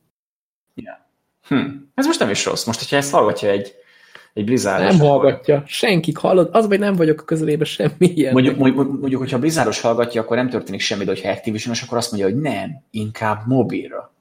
Ja. 0.75 1.07
Hm. 1.47 1.65
Ez 1.93 2.05
most 2.05 2.19
nem 2.19 2.29
is 2.29 2.45
rossz. 2.45 2.65
Most, 2.65 2.79
hogyha 2.79 2.95
ezt 2.95 3.11
hallgatja 3.11 3.49
egy, 3.49 3.73
egy 4.33 4.45
Blizzard. 4.45 4.83
Nem 4.83 4.99
hallgatja. 4.99 5.63
Senkik 5.67 6.17
hallod. 6.17 6.49
Az, 6.51 6.67
vagy 6.67 6.79
nem 6.79 6.95
vagyok 6.95 7.21
a 7.21 7.23
közelében 7.23 7.65
semmi 7.65 7.91
ilyen. 7.99 8.33
Mondjuk, 8.33 8.57
mondjuk, 8.57 8.99
mondjuk 8.99 9.21
hogyha 9.21 9.39
Blizzardos 9.39 9.81
hallgatja, 9.81 10.21
akkor 10.21 10.37
nem 10.37 10.49
történik 10.49 10.81
semmi, 10.81 11.03
de 11.03 11.11
hogyha 11.11 11.29
Activision, 11.29 11.75
akkor 11.85 11.97
azt 11.97 12.11
mondja, 12.11 12.29
hogy 12.29 12.41
nem, 12.41 12.83
inkább 12.91 13.47
mobilra. 13.47 14.13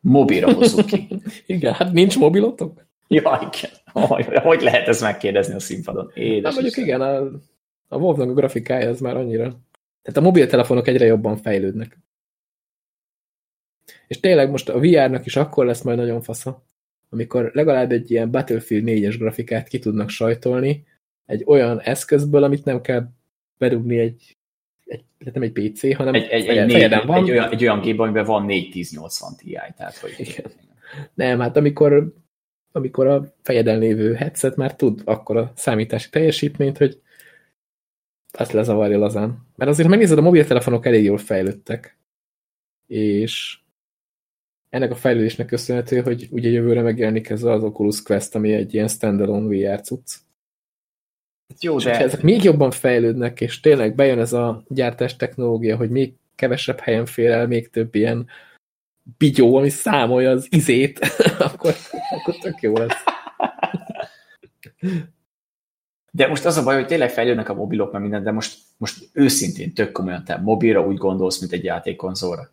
Mobilra 0.00 0.52
hozzuk 0.52 0.86
ki. 0.86 1.08
igen, 1.46 1.72
hát 1.72 1.92
nincs 1.92 2.18
mobilotok? 2.18 2.88
Ja, 3.14 3.50
igen. 3.52 3.70
Hogy, 3.92 4.26
hogy 4.26 4.60
lehet 4.60 4.88
ez 4.88 5.00
megkérdezni 5.00 5.54
a 5.54 5.60
színpadon? 5.60 6.10
Édes 6.14 6.44
hát 6.44 6.62
mondjuk 6.62 6.86
igen, 6.86 7.00
a, 7.00 7.16
a 7.88 7.96
Wolfnak 7.96 8.28
a 8.28 8.32
grafikája 8.32 8.88
az 8.88 9.00
már 9.00 9.16
annyira. 9.16 9.42
Tehát 10.02 10.18
a 10.18 10.20
mobiltelefonok 10.20 10.86
egyre 10.86 11.04
jobban 11.04 11.36
fejlődnek. 11.36 11.98
És 14.06 14.20
tényleg 14.20 14.50
most 14.50 14.68
a 14.68 14.78
VR-nak 14.78 15.26
is 15.26 15.36
akkor 15.36 15.66
lesz 15.66 15.82
majd 15.82 15.98
nagyon 15.98 16.20
fasza, 16.20 16.64
amikor 17.08 17.50
legalább 17.54 17.92
egy 17.92 18.10
ilyen 18.10 18.30
Battlefield 18.30 18.84
4-es 18.86 19.14
grafikát 19.18 19.68
ki 19.68 19.78
tudnak 19.78 20.08
sajtolni 20.08 20.86
egy 21.26 21.42
olyan 21.46 21.80
eszközből, 21.80 22.42
amit 22.42 22.64
nem 22.64 22.80
kell 22.80 23.08
bedugni 23.58 23.98
egy, 23.98 24.36
egy 24.84 25.04
nem 25.32 25.42
egy 25.42 25.52
PC, 25.52 25.96
hanem 25.96 26.14
egy, 26.14 26.28
egy, 26.28 26.46
egy, 26.46 26.66
négy, 26.66 27.06
van. 27.06 27.22
egy, 27.22 27.30
olyan, 27.30 27.50
egy 27.50 27.62
olyan 27.62 27.80
gépben, 27.80 28.06
amiben 28.06 28.24
van 28.24 28.46
4-10-80 28.48 29.36
Ti, 29.36 29.58
tehát 29.76 29.96
hogy... 29.96 30.14
Igen. 30.16 30.52
Nem, 31.14 31.40
hát 31.40 31.56
amikor, 31.56 32.12
amikor 32.72 33.06
a 33.06 33.34
fejeden 33.42 33.78
lévő 33.78 34.14
headset 34.14 34.56
már 34.56 34.76
tud 34.76 35.02
akkor 35.04 35.36
a 35.36 35.52
számítási 35.54 36.10
teljesítményt, 36.10 36.78
hogy 36.78 37.00
azt 38.32 38.52
lezavarja 38.52 38.98
lazán. 38.98 39.46
Mert 39.56 39.70
azért 39.70 39.88
megnézed, 39.88 40.18
a 40.18 40.22
mobiltelefonok 40.22 40.86
elég 40.86 41.04
jól 41.04 41.18
fejlődtek. 41.18 41.98
És 42.86 43.58
ennek 44.68 44.90
a 44.90 44.94
fejlődésnek 44.94 45.46
köszönhető, 45.46 46.00
hogy 46.00 46.28
ugye 46.30 46.48
jövőre 46.48 46.82
megjelenik 46.82 47.30
ez 47.30 47.42
az 47.42 47.62
Oculus 47.62 48.02
Quest, 48.02 48.34
ami 48.34 48.52
egy 48.52 48.74
ilyen 48.74 48.88
standalone 48.88 49.56
VR 49.56 49.80
cucc. 49.80 50.16
Jó, 51.60 51.76
és 51.76 51.84
de... 51.84 51.98
ezek 51.98 52.22
még 52.22 52.42
jobban 52.42 52.70
fejlődnek, 52.70 53.40
és 53.40 53.60
tényleg 53.60 53.94
bejön 53.94 54.18
ez 54.18 54.32
a 54.32 54.64
gyártás 54.68 55.16
technológia, 55.16 55.76
hogy 55.76 55.90
még 55.90 56.12
kevesebb 56.34 56.78
helyen 56.78 57.06
fér 57.06 57.30
el, 57.30 57.46
még 57.46 57.70
több 57.70 57.94
ilyen 57.94 58.26
bigyó, 59.18 59.56
ami 59.56 59.68
számolja 59.68 60.30
az 60.30 60.46
izét, 60.50 60.98
akkor, 61.38 61.49
akkor 62.10 62.36
tök 62.36 62.60
jó 62.60 62.76
lesz. 62.76 63.04
De 66.12 66.26
most 66.26 66.44
az 66.44 66.56
a 66.56 66.62
baj, 66.62 66.74
hogy 66.74 66.86
tényleg 66.86 67.10
fejlődnek 67.10 67.48
a 67.48 67.54
mobilok, 67.54 67.92
mert 67.92 68.02
minden, 68.02 68.22
de 68.22 68.30
most, 68.30 68.58
most 68.76 69.08
őszintén 69.12 69.74
tök 69.74 69.92
komolyan 69.92 70.24
te 70.24 70.36
mobilra 70.36 70.86
úgy 70.86 70.96
gondolsz, 70.96 71.40
mint 71.40 71.52
egy 71.52 71.64
játékkonzolra. 71.64 72.50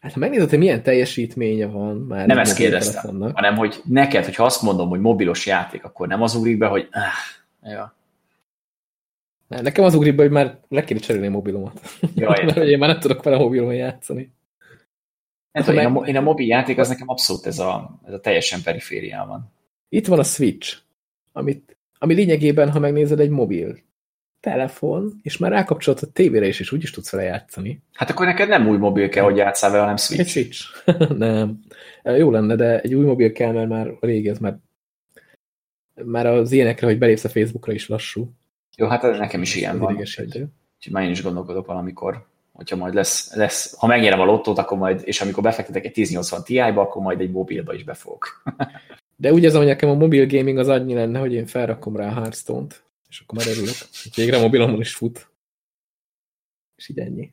Hát 0.00 0.12
ha 0.12 0.18
megnézed, 0.18 0.48
hogy 0.50 0.58
milyen 0.58 0.82
teljesítménye 0.82 1.66
van 1.66 1.96
már. 1.96 2.26
Nem 2.26 2.38
ezt 2.38 2.56
kérdeztem, 2.56 3.20
hanem 3.34 3.56
hogy 3.56 3.80
neked, 3.84 4.24
hogyha 4.24 4.44
azt 4.44 4.62
mondom, 4.62 4.88
hogy 4.88 5.00
mobilos 5.00 5.46
játék, 5.46 5.84
akkor 5.84 6.08
nem 6.08 6.22
az 6.22 6.34
ugrik 6.34 6.58
be, 6.58 6.66
hogy 6.66 6.88
ah, 6.90 7.70
ja. 7.72 7.94
Nekem 9.48 9.84
az 9.84 9.94
ugrik 9.94 10.14
be, 10.14 10.22
hogy 10.22 10.30
már 10.30 10.58
le 10.68 10.84
kéne 10.84 11.00
cserélni 11.00 11.26
a 11.26 11.30
mobilomat. 11.30 11.80
Jaj, 12.14 12.44
Mert 12.44 12.56
én 12.56 12.78
már 12.78 12.88
nem 12.88 13.00
tudok 13.00 13.22
vele 13.22 13.36
mobilon 13.36 13.74
játszani. 13.74 14.32
Hát, 15.52 15.68
én, 15.68 15.78
a, 15.78 16.06
én 16.06 16.16
a 16.16 16.20
mobil 16.20 16.46
játék, 16.46 16.78
az 16.78 16.88
nekem 16.88 17.08
abszolút 17.08 17.46
ez 17.46 17.58
a, 17.58 18.00
ez 18.06 18.12
a 18.12 18.20
teljesen 18.20 18.62
periférián 18.62 19.28
van. 19.28 19.52
Itt 19.88 20.06
van 20.06 20.18
a 20.18 20.22
Switch, 20.22 20.76
amit, 21.32 21.76
ami 21.98 22.14
lényegében, 22.14 22.70
ha 22.70 22.78
megnézed, 22.78 23.20
egy 23.20 23.30
mobil 23.30 23.78
telefon, 24.40 25.20
és 25.22 25.36
már 25.36 25.50
rákapcsolt 25.50 26.00
a 26.00 26.06
tévére 26.06 26.46
is, 26.46 26.60
és 26.60 26.72
úgyis 26.72 26.90
tudsz 26.90 27.10
vele 27.10 27.24
játszani. 27.24 27.82
Hát 27.92 28.10
akkor 28.10 28.26
neked 28.26 28.48
nem 28.48 28.68
új 28.68 28.76
mobil 28.76 29.08
kell, 29.08 29.24
hogy 29.24 29.36
játszál 29.36 29.70
vele, 29.70 29.82
hanem 29.82 29.96
Switch. 29.96 30.20
Egy 30.20 30.28
Switch. 30.28 30.86
nem. 31.18 31.60
Jó 32.02 32.30
lenne, 32.30 32.56
de 32.56 32.80
egy 32.80 32.94
új 32.94 33.04
mobil 33.04 33.32
kell, 33.32 33.52
mert 33.52 33.68
már 33.68 33.88
a 34.00 34.06
régi, 34.06 34.28
ez 34.28 34.38
már, 34.38 34.58
már 36.04 36.26
az 36.26 36.52
ilyenekre, 36.52 36.86
hogy 36.86 36.98
belépsz 36.98 37.24
a 37.24 37.28
Facebookra 37.28 37.72
is 37.72 37.88
lassú. 37.88 38.30
Jó, 38.76 38.86
hát 38.86 39.04
ez 39.04 39.18
nekem 39.18 39.42
is 39.42 39.54
ilyen 39.54 39.78
van. 39.78 39.96
Úgyhogy 39.96 40.48
már 40.90 41.04
én 41.04 41.10
is 41.10 41.22
gondolkodok 41.22 41.66
valamikor, 41.66 42.26
hogyha 42.52 42.76
majd 42.76 42.94
lesz, 42.94 43.34
lesz 43.34 43.78
ha 43.78 43.86
megnyerem 43.86 44.20
a 44.20 44.24
lottót, 44.24 44.58
akkor 44.58 44.78
majd, 44.78 45.00
és 45.04 45.20
amikor 45.20 45.42
befektetek 45.42 45.84
egy 45.84 45.98
1080 45.98 46.44
Ti-ba, 46.44 46.80
akkor 46.80 47.02
majd 47.02 47.20
egy 47.20 47.30
mobilba 47.30 47.74
is 47.74 47.84
befogok. 47.84 48.42
de 49.16 49.32
úgy 49.32 49.44
ez, 49.44 49.54
hogy 49.54 49.66
nekem 49.66 49.88
a 49.88 49.94
mobil 49.94 50.26
gaming 50.26 50.58
az 50.58 50.68
annyi 50.68 50.94
lenne, 50.94 51.18
hogy 51.18 51.32
én 51.32 51.46
felrakom 51.46 51.96
rá 51.96 52.06
a 52.08 52.12
Hearthstone-t 52.12 52.88
és 53.10 53.20
akkor 53.20 53.38
már 53.38 53.46
örülök, 53.46 53.74
végre 54.14 54.40
mobilomon 54.40 54.80
is 54.80 54.94
fut. 54.94 55.30
És 56.76 56.88
így 56.88 56.98
ennyi. 56.98 57.32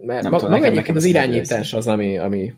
Mert 0.00 0.22
nem 0.22 0.30
ma, 0.30 0.38
tudom, 0.38 0.52
maga 0.52 0.66
egyébként 0.66 0.96
az 0.96 1.04
irányítás 1.04 1.72
az, 1.72 1.86
ami, 1.86 2.18
ami... 2.18 2.54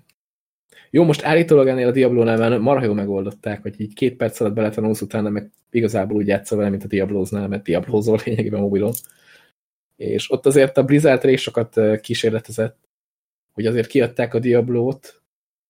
Jó, 0.91 1.05
most 1.05 1.23
állítólag 1.23 1.67
ennél 1.67 1.89
a 1.89 1.91
Diablo-nál 1.91 2.39
már 2.39 2.59
marha 2.59 2.85
jól 2.85 2.95
megoldották, 2.95 3.63
hogy 3.63 3.81
így 3.81 3.95
két 3.95 4.17
perc 4.17 4.41
alatt 4.41 4.55
beletanulsz 4.55 5.01
utána, 5.01 5.29
meg 5.29 5.51
igazából 5.71 6.17
úgy 6.17 6.27
játszol 6.27 6.59
vele, 6.59 6.71
mint 6.71 6.85
a 6.85 6.87
Diablo-znál, 6.87 7.49
mert 7.49 7.63
Diablózol 7.63 8.21
lényegében 8.25 8.61
mobilon. 8.61 8.93
És 10.03 10.31
ott 10.31 10.47
azért 10.47 10.77
a 10.77 10.85
Blizzard 10.85 11.25
is 11.25 11.43
sokat 11.43 12.01
kísérletezett, 12.01 12.89
hogy 13.53 13.67
azért 13.67 13.87
kiadták 13.87 14.35
a 14.35 14.39
Diablo-t 14.39 15.23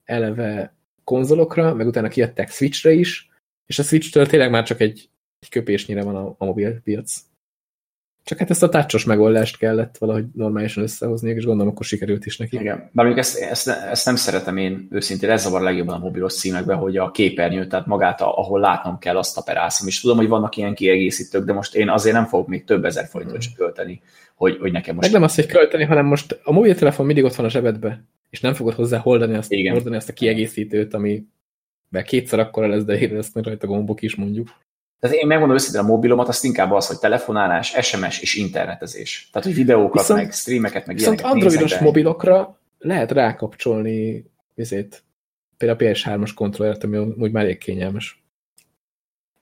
eleve 0.05 0.77
konzolokra, 1.05 1.75
meg 1.75 1.87
utána 1.87 2.09
kiadták 2.09 2.51
Switchre 2.51 2.93
is, 2.93 3.31
és 3.67 3.79
a 3.79 3.83
Switch-től 3.83 4.27
tényleg 4.27 4.51
már 4.51 4.65
csak 4.65 4.81
egy, 4.81 5.09
egy 5.39 5.49
köpésnyire 5.49 6.03
van 6.03 6.17
a, 6.17 6.35
a 6.39 6.45
mobil 6.45 6.81
piac. 6.81 7.32
Csak 8.25 8.39
hát 8.39 8.51
ezt 8.51 8.63
a 8.63 8.69
tácsos 8.69 9.05
megoldást 9.05 9.57
kellett 9.57 9.97
valahogy 9.99 10.25
normálisan 10.35 10.83
összehozni, 10.83 11.31
és 11.31 11.45
gondolom, 11.45 11.73
akkor 11.73 11.85
sikerült 11.85 12.27
is 12.27 12.37
neki. 12.37 12.57
Igen, 12.57 12.77
bár 12.77 12.91
mondjuk 13.07 13.19
ezt, 13.19 13.39
ezt, 13.39 13.69
ezt 13.69 14.07
nem 14.07 14.17
szeretem 14.17 14.57
én 14.57 14.89
őszintén, 14.91 15.31
ez 15.31 15.43
zavar 15.43 15.61
legjobban 15.61 15.95
a 15.95 15.99
mobilos 15.99 16.35
címekben, 16.35 16.77
hogy 16.77 16.97
a 16.97 17.11
képernyő, 17.11 17.67
tehát 17.67 17.87
magát, 17.87 18.21
ahol 18.21 18.61
látnom 18.61 18.99
kell, 18.99 19.17
azt 19.17 19.35
taperászom. 19.35 19.87
És 19.87 20.01
tudom, 20.01 20.17
hogy 20.17 20.29
vannak 20.29 20.57
ilyen 20.57 20.75
kiegészítők, 20.75 21.45
de 21.45 21.53
most 21.53 21.75
én 21.75 21.89
azért 21.89 22.15
nem 22.15 22.27
fogok 22.27 22.47
még 22.49 22.65
több 22.65 22.85
ezer 22.85 23.07
forintot 23.07 23.45
hmm. 23.45 23.55
költeni, 23.57 24.01
hogy, 24.35 24.59
hogy 24.61 24.73
nekem 24.73 24.95
most... 24.95 25.07
Meg 25.07 25.15
nem 25.15 25.29
azt, 25.29 25.35
hogy 25.35 25.47
költeni, 25.47 25.85
hanem 25.85 26.07
most 26.07 26.41
a 26.43 26.53
mobiltelefon 26.53 27.07
mindig 27.07 27.25
ott 27.25 27.35
van 27.35 27.47
a 27.47 27.51
zsebedbe, 27.51 28.05
és 28.31 28.41
nem 28.41 28.55
fogod 28.55 28.75
hozzá 28.75 28.99
holdani 28.99 29.35
azt, 29.35 29.53
Igen. 29.53 29.73
holdani 29.73 29.97
azt 29.97 30.09
a 30.09 30.13
kiegészítőt, 30.13 30.95
ami 30.95 31.25
mert 31.89 32.07
kétszer 32.07 32.39
akkora 32.39 32.67
lesz, 32.67 32.85
de 32.85 32.99
éreznek 32.99 33.45
rajta 33.45 33.67
gombok 33.67 34.03
is 34.03 34.15
mondjuk. 34.15 34.49
Tehát 35.03 35.17
én 35.17 35.27
megmondom 35.27 35.57
őszintén 35.57 35.81
a 35.81 35.87
mobilomat, 35.87 36.29
azt 36.29 36.45
inkább 36.45 36.73
az, 36.73 36.87
hogy 36.87 36.99
telefonálás, 36.99 37.77
SMS 37.81 38.21
és 38.21 38.35
internetezés. 38.35 39.29
Tehát, 39.33 39.49
hogy 39.49 39.57
videókat, 39.57 40.01
viszont, 40.01 40.21
meg 40.21 40.33
streameket, 40.33 40.87
meg 40.87 40.97
Viszont 40.97 41.21
androidos 41.21 41.79
mobilokra 41.79 42.59
lehet 42.79 43.11
rákapcsolni 43.13 44.25
vizét, 44.55 45.05
például 45.57 45.79
a 45.81 45.93
PS3-as 45.93 46.31
kontrollert, 46.35 46.85
ami 46.85 46.99
úgy 46.99 47.33
már 47.33 47.45
elég 47.45 47.59
kényelmes. 47.59 48.25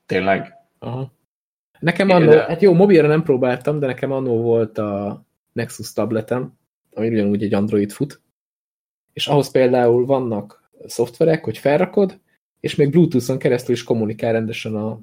Tényleg? 0.07 0.55
Aha. 0.79 1.13
Nekem 1.79 2.11
annó, 2.11 2.31
de... 2.31 2.43
hát 2.43 2.63
jó, 2.63 2.73
mobilra 2.73 3.09
nem 3.09 3.23
próbáltam, 3.23 3.79
de 3.79 3.87
nekem 3.87 4.13
annó 4.13 4.43
volt 4.43 4.79
a 4.79 5.25
Nexus 5.53 5.93
tabletem, 5.93 6.59
ami 6.95 7.09
ugyanúgy 7.09 7.43
egy 7.43 7.55
Android 7.55 7.93
fut, 7.93 8.21
és 9.13 9.27
ahhoz 9.27 9.51
például 9.51 10.07
vannak 10.07 10.71
szoftverek, 10.87 11.45
hogy 11.45 11.59
felrakod, 11.59 12.21
és 12.61 12.75
még 12.75 12.91
Bluetooth-on 12.91 13.39
keresztül 13.39 13.75
is 13.75 13.85
kommunikál 13.85 14.33
rendesen 14.33 14.75
a, 14.75 15.01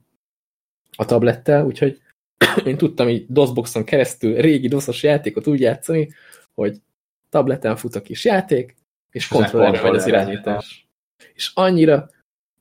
a 0.97 1.05
tablettel, 1.05 1.65
úgyhogy 1.65 2.01
én 2.65 2.77
tudtam 2.77 3.09
így 3.09 3.25
DOSBoxon 3.29 3.83
keresztül 3.83 4.35
régi 4.35 4.67
DOSos 4.67 5.03
játékot 5.03 5.47
úgy 5.47 5.59
játszani, 5.59 6.09
hogy 6.53 6.81
tableten 7.29 7.75
fut 7.75 7.95
a 7.95 8.01
kis 8.01 8.25
játék, 8.25 8.75
és 9.11 9.27
kontrollerre 9.27 9.81
vagy 9.81 9.95
az 9.95 10.07
irányítás. 10.07 10.87
És 11.33 11.51
annyira 11.53 12.09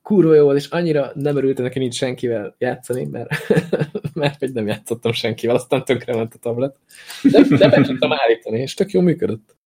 kurva 0.02 0.34
jó 0.34 0.44
volt, 0.44 0.56
és 0.56 0.66
annyira 0.66 1.10
nem 1.14 1.36
örült 1.36 1.58
neki 1.58 1.78
nincs 1.78 1.94
senkivel 1.94 2.54
játszani, 2.58 3.04
mert, 3.04 3.30
mert 4.14 4.38
hogy 4.38 4.52
nem 4.52 4.66
játszottam 4.66 5.12
senkivel, 5.12 5.54
aztán 5.54 5.84
tönkre 5.84 6.14
ment 6.14 6.34
a 6.34 6.38
tablet. 6.38 6.76
De, 7.22 7.42
de 7.42 7.68
be 7.68 7.82
tudtam 7.82 8.12
állítani, 8.12 8.60
és 8.60 8.74
tök 8.74 8.90
jó 8.90 9.00
működött 9.00 9.56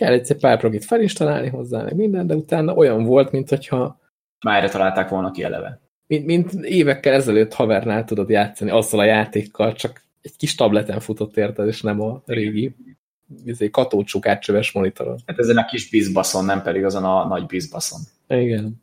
kell 0.00 0.12
egy 0.12 0.36
pár 0.40 0.58
progit 0.58 0.84
felinstalálni 0.84 1.48
hozzá, 1.48 1.82
meg 1.82 1.94
minden, 1.94 2.26
de 2.26 2.34
utána 2.34 2.74
olyan 2.74 3.04
volt, 3.04 3.30
mint 3.30 3.48
hogyha... 3.48 4.00
Már 4.44 4.58
erre 4.58 4.68
találták 4.68 5.08
volna 5.08 5.30
ki 5.30 5.42
eleve. 5.42 5.80
Mint, 6.10 6.26
mint 6.26 6.52
évekkel 6.52 7.14
ezelőtt 7.14 7.54
havernál 7.54 8.04
tudod 8.04 8.28
játszani 8.28 8.70
azzal 8.70 9.00
a 9.00 9.04
játékkal, 9.04 9.72
csak 9.72 10.02
egy 10.20 10.36
kis 10.36 10.54
tableten 10.54 11.00
futott 11.00 11.36
érted, 11.36 11.66
és 11.66 11.82
nem 11.82 12.00
a 12.00 12.22
régi 12.26 12.74
izé, 13.44 13.70
katócsuk 13.70 14.26
átcsöves 14.26 14.72
monitoron. 14.72 15.18
Hát 15.26 15.38
ezen 15.38 15.56
a 15.56 15.64
kis 15.64 15.90
bizbaszon, 15.90 16.44
nem 16.44 16.62
pedig 16.62 16.84
azon 16.84 17.04
a 17.04 17.26
nagy 17.26 17.46
bizbaszon. 17.46 18.00
Igen. 18.28 18.82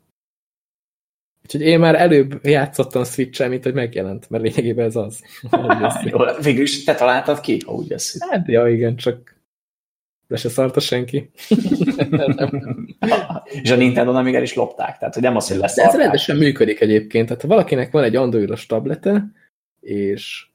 Úgyhogy 1.42 1.60
én 1.60 1.78
már 1.78 1.94
előbb 1.94 2.46
játszottam 2.46 3.04
switch 3.04 3.48
mint 3.48 3.64
hogy 3.64 3.74
megjelent, 3.74 4.30
mert 4.30 4.42
lényegében 4.42 4.86
ez 4.86 4.96
az. 4.96 5.22
Végül 6.42 6.62
is 6.62 6.84
te 6.84 6.94
találtad 6.94 7.40
ki, 7.40 7.60
ha 7.66 7.72
úgy 7.72 7.88
veszünk. 7.88 8.30
Hát, 8.30 8.48
ja, 8.48 8.68
igen, 8.68 8.96
csak 8.96 9.37
de 10.28 10.36
se 10.36 10.48
szarta 10.48 10.80
senki. 10.80 11.30
és 13.62 13.70
a 13.70 13.76
Nintendo 13.76 14.12
Amiga 14.12 14.40
is 14.40 14.54
lopták, 14.54 14.98
tehát 14.98 15.14
hogy 15.14 15.22
nem 15.22 15.36
az, 15.36 15.48
hogy 15.48 15.56
lesz. 15.56 15.74
De 15.74 15.82
ez 15.82 15.94
rendesen 15.94 16.36
működik 16.36 16.80
egyébként. 16.80 17.26
Tehát 17.26 17.42
ha 17.42 17.48
valakinek 17.48 17.90
van 17.90 18.04
egy 18.04 18.16
androidos 18.16 18.66
tablete, 18.66 19.32
és 19.80 20.46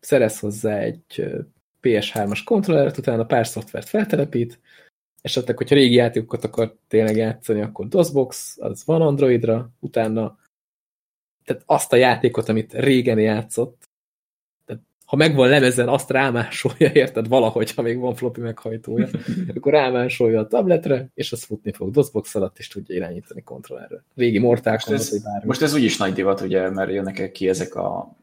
szerez 0.00 0.38
hozzá 0.38 0.78
egy 0.78 1.24
PS3-as 1.82 2.40
kontrollert, 2.44 2.98
utána 2.98 3.24
pár 3.24 3.46
szoftvert 3.46 3.88
feltelepít, 3.88 4.60
esetleg, 5.20 5.56
hogyha 5.56 5.74
régi 5.74 5.94
játékokat 5.94 6.44
akar 6.44 6.76
tényleg 6.88 7.16
játszani, 7.16 7.60
akkor 7.60 7.88
DOSBox, 7.88 8.56
az 8.60 8.84
van 8.84 9.02
Androidra, 9.02 9.70
utána 9.80 10.40
tehát 11.44 11.62
azt 11.66 11.92
a 11.92 11.96
játékot, 11.96 12.48
amit 12.48 12.72
régen 12.72 13.18
játszott, 13.18 13.88
ha 15.12 15.18
megvan 15.18 15.48
lemezen, 15.48 15.88
azt 15.88 16.10
rámásolja, 16.10 16.88
érted 17.02 17.28
valahogy, 17.28 17.74
ha 17.74 17.82
még 17.82 17.98
van 17.98 18.14
floppy 18.14 18.40
meghajtója, 18.40 19.08
akkor 19.56 19.72
rámásolja 19.72 20.40
a 20.40 20.46
tabletre, 20.46 21.08
és 21.14 21.32
az 21.32 21.42
futni 21.42 21.72
fog 21.72 21.90
DOSBox 21.90 22.34
alatt, 22.34 22.58
és 22.58 22.68
tudja 22.68 22.94
irányítani 22.94 23.42
kontrollerre. 23.42 24.04
Régi 24.14 24.38
Kombat, 24.38 24.64
most 24.64 24.90
ez, 24.90 25.22
bármi. 25.22 25.46
Most 25.46 25.62
ez 25.62 25.74
úgyis 25.74 25.96
nagy 25.96 26.12
divat, 26.12 26.40
ugye, 26.40 26.70
mert 26.70 26.90
jönnek 26.90 27.32
ki 27.32 27.48
ezek 27.48 27.74
a 27.74 28.16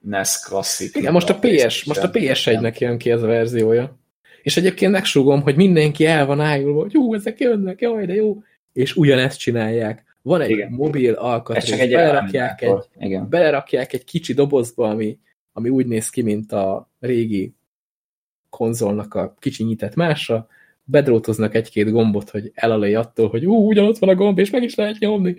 NES 0.00 0.40
klasszik. 0.44 0.96
Igen, 0.96 1.12
most 1.12 1.30
a, 1.30 1.38
PS, 1.38 1.84
most 1.84 2.02
a 2.02 2.10
PS1-nek 2.10 2.78
jön 2.78 2.98
ki 2.98 3.10
ez 3.10 3.22
a 3.22 3.26
verziója. 3.26 3.98
És 4.42 4.56
egyébként 4.56 4.92
megsúgom, 4.92 5.42
hogy 5.42 5.56
mindenki 5.56 6.06
el 6.06 6.26
van 6.26 6.40
ájulva, 6.40 6.80
hogy 6.80 6.92
jó, 6.92 7.14
ezek 7.14 7.40
jönnek, 7.40 7.80
jaj, 7.80 8.06
de 8.06 8.14
jó. 8.14 8.42
És 8.72 8.96
ugyanezt 8.96 9.38
csinálják. 9.38 10.04
Van 10.22 10.40
egy 10.40 10.50
Igen. 10.50 10.70
mobil 10.70 11.12
alkatrész, 11.14 11.90
belerakják, 11.90 12.62
egy, 12.98 13.20
belerakják 13.20 13.92
egy 13.92 14.04
kicsi 14.04 14.32
dobozba, 14.32 14.88
ami, 14.88 15.18
ami 15.60 15.68
úgy 15.68 15.86
néz 15.86 16.10
ki, 16.10 16.22
mint 16.22 16.52
a 16.52 16.90
régi 17.00 17.54
konzolnak 18.48 19.14
a 19.14 19.34
kicsi 19.38 19.64
nyitett 19.64 19.94
másra, 19.94 20.48
bedrótoznak 20.84 21.54
egy-két 21.54 21.90
gombot, 21.90 22.30
hogy 22.30 22.50
elalé 22.54 22.94
attól, 22.94 23.28
hogy 23.28 23.46
ú, 23.46 23.68
ugyanott 23.68 23.98
van 23.98 24.08
a 24.08 24.14
gomb, 24.14 24.38
és 24.38 24.50
meg 24.50 24.62
is 24.62 24.74
lehet 24.74 24.98
nyomni. 24.98 25.36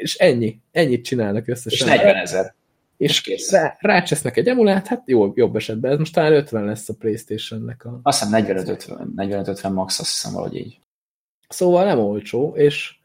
És 0.00 0.16
ennyi. 0.16 0.60
Ennyit 0.70 1.04
csinálnak 1.04 1.48
összesen. 1.48 1.88
És 1.88 1.94
40 1.94 2.14
ezer 2.14 2.56
és 2.98 3.20
kész. 3.20 3.50
Rá, 3.50 3.76
rácsesznek 3.80 4.36
egy 4.36 4.48
emulát, 4.48 4.86
hát 4.86 5.02
jó, 5.06 5.32
jobb 5.34 5.56
esetben, 5.56 5.92
ez 5.92 5.98
most 5.98 6.14
talán 6.14 6.32
50 6.32 6.64
lesz 6.64 6.88
a 6.88 6.94
Playstation-nek 6.94 7.84
a... 7.84 8.00
Azt 8.02 8.22
hiszem 8.22 8.44
45-50, 8.46 9.06
45-50 9.16 9.72
max, 9.72 9.98
azt 9.98 10.10
hiszem 10.10 10.32
valahogy 10.32 10.56
így. 10.56 10.78
Szóval 11.48 11.84
nem 11.84 11.98
olcsó, 11.98 12.54
és 12.56 12.96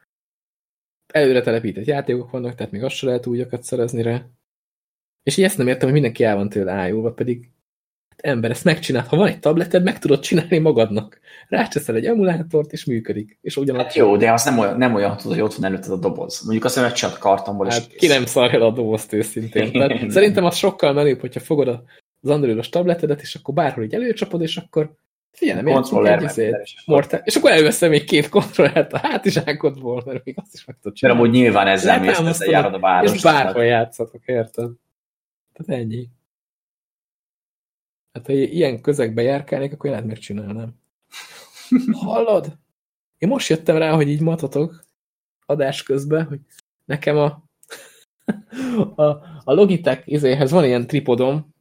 előre 1.14 1.42
telepített 1.42 1.86
játékok 1.86 2.32
vannak, 2.32 2.56
tehát 2.56 2.72
még 2.72 2.84
azt 2.84 2.96
se 2.96 3.06
lehet 3.06 3.26
újakat 3.26 3.64
szerezni 3.64 4.02
rá. 4.02 4.26
És 5.24 5.38
így 5.38 5.46
ezt 5.46 5.58
nem 5.58 5.68
értem, 5.68 5.84
hogy 5.84 5.94
mindenki 5.94 6.24
el 6.24 6.36
van 6.36 6.50
tőle 6.50 6.72
ájulva, 6.72 7.12
pedig 7.12 7.50
ember, 8.24 8.52
ezt 8.52 8.64
megcsinált. 8.64 9.08
Ha 9.08 9.16
van 9.16 9.28
egy 9.28 9.40
tableted, 9.40 9.84
meg 9.84 10.00
tudod 10.00 10.20
csinálni 10.20 10.58
magadnak. 10.58 11.20
Rácseszel 11.48 11.96
egy 11.96 12.06
emulátort, 12.06 12.72
és 12.72 12.86
működik. 12.86 13.38
És 13.42 13.58
ugyanaz 13.58 13.84
hát 13.84 13.96
jó, 13.96 14.18
de 14.18 14.32
az 14.32 14.44
nem 14.44 14.60
olyan, 14.60 14.78
nem 14.78 14.94
olyan 14.94 15.18
tudod, 15.18 15.34
hogy 15.34 15.44
ott 15.44 15.54
van 15.54 15.66
előtted 15.66 15.92
a 15.92 15.98
doboz. 15.98 16.42
Mondjuk 16.42 16.66
azt, 16.66 16.94
csak 16.94 17.20
kartonból 17.20 17.68
hát 17.70 17.88
is 17.90 17.96
ki 17.98 18.08
nem 18.08 18.26
szarja 18.26 18.66
a 18.66 18.72
dobozt 18.72 19.14
őszintén. 19.14 19.72
Tehát 19.72 20.10
szerintem 20.10 20.46
az 20.46 20.56
sokkal 20.56 20.94
menőbb, 20.94 21.20
hogyha 21.20 21.40
fogod 21.40 21.68
az 22.22 22.30
androidos 22.30 22.70
tabletedet, 22.70 23.22
és 23.22 23.36
akkor 23.36 23.54
bárhol 23.54 23.84
így 23.84 23.94
előcsapod, 23.94 24.42
és 24.42 24.58
akkor 24.58 24.94
figyelj, 25.32 25.62
nem 25.62 25.74
kontroller 25.74 26.32
mortál, 26.86 27.22
és 27.24 27.36
akkor 27.36 27.52
előveszem 27.52 27.90
még 27.90 28.04
két 28.04 28.30
kontrollert 28.30 28.94
a 28.94 28.98
hátizsákodból, 28.98 30.04
mert 30.06 30.24
még 30.24 30.36
azt 30.42 30.54
is 30.54 30.66
meg 30.66 30.78
tudod 30.82 30.98
csinálni. 30.98 31.22
Mert 31.22 31.32
amúgy 31.32 31.42
nyilván 31.42 31.68
ezzel 31.68 32.00
mész, 32.00 32.20
ezzel 32.20 32.50
járod 32.50 32.74
a 32.74 32.80
város. 32.80 33.14
És 33.14 33.22
bárhol 33.22 33.64
játszhatok, 33.64 34.22
érted? 34.26 34.70
Tehát 35.54 35.82
ennyi. 35.82 36.10
Hát, 38.14 38.26
ha 38.26 38.34
ilyen 38.34 38.82
közegbe 38.82 39.22
járkálnék, 39.22 39.74
akkor 39.74 39.86
én 39.86 39.92
lehet 39.92 40.08
megcsinálnám. 40.08 40.76
Hallod? 41.92 42.58
Én 43.18 43.30
most 43.30 43.50
jöttem 43.50 43.78
rá, 43.78 43.96
hogy 43.96 44.10
így 44.10 44.22
matatok 44.22 44.86
adás 45.46 45.84
közben, 45.84 46.26
hogy 46.26 46.40
nekem 46.86 47.18
a, 47.18 47.44
a, 48.96 49.04
a 49.44 49.54
Logitech 49.54 50.02
izéhez 50.06 50.52
van 50.52 50.66
ilyen 50.66 50.88
tripodom, 50.88 51.54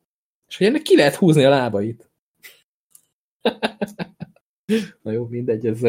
és 0.49 0.57
hogy 0.57 0.67
ennek 0.67 0.83
ki 0.83 0.97
lehet 0.97 1.15
húzni 1.15 1.45
a 1.45 1.51
lábait. 1.51 2.11
Na 5.03 5.11
jó, 5.11 5.27
mindegy, 5.27 5.67
ez 5.67 5.81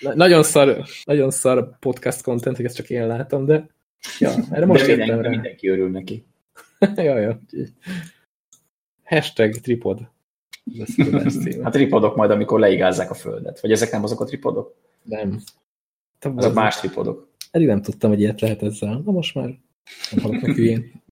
nagyon 0.00 0.42
szar, 0.42 0.84
nagyon 1.04 1.30
szar 1.30 1.78
podcast 1.78 2.22
content, 2.22 2.56
hogy 2.56 2.64
ezt 2.64 2.76
csak 2.76 2.90
én 2.90 3.06
látom, 3.06 3.44
de 3.44 3.68
ja, 4.18 4.30
erre 4.50 4.66
most 4.66 4.86
de 4.86 4.90
jöttem 4.90 5.06
mindenki, 5.06 5.22
rá. 5.22 5.30
Mindenki 5.30 5.68
örül 5.68 5.90
neki. 5.90 6.24
ja, 6.96 7.18
ja. 7.18 7.40
Hashtag 9.04 9.54
tripod. 9.54 10.08
Hát 11.62 11.72
tripodok 11.72 12.16
majd, 12.16 12.30
amikor 12.30 12.60
leigázzák 12.60 13.10
a 13.10 13.14
földet. 13.14 13.60
Vagy 13.60 13.72
ezek 13.72 13.90
nem 13.90 14.02
azok 14.02 14.20
a 14.20 14.24
tripodok? 14.24 14.74
Nem. 15.02 15.40
Azok 16.20 16.54
más 16.54 16.76
tripodok. 16.76 17.28
Eddig 17.50 17.66
nem 17.66 17.82
tudtam, 17.82 18.10
hogy 18.10 18.20
ilyet 18.20 18.40
lehet 18.40 18.62
ezzel. 18.62 19.02
Na 19.04 19.12
most 19.12 19.34
már 19.34 19.58
nem 20.10 20.24
halok 20.24 20.40
hülyén. 20.40 21.04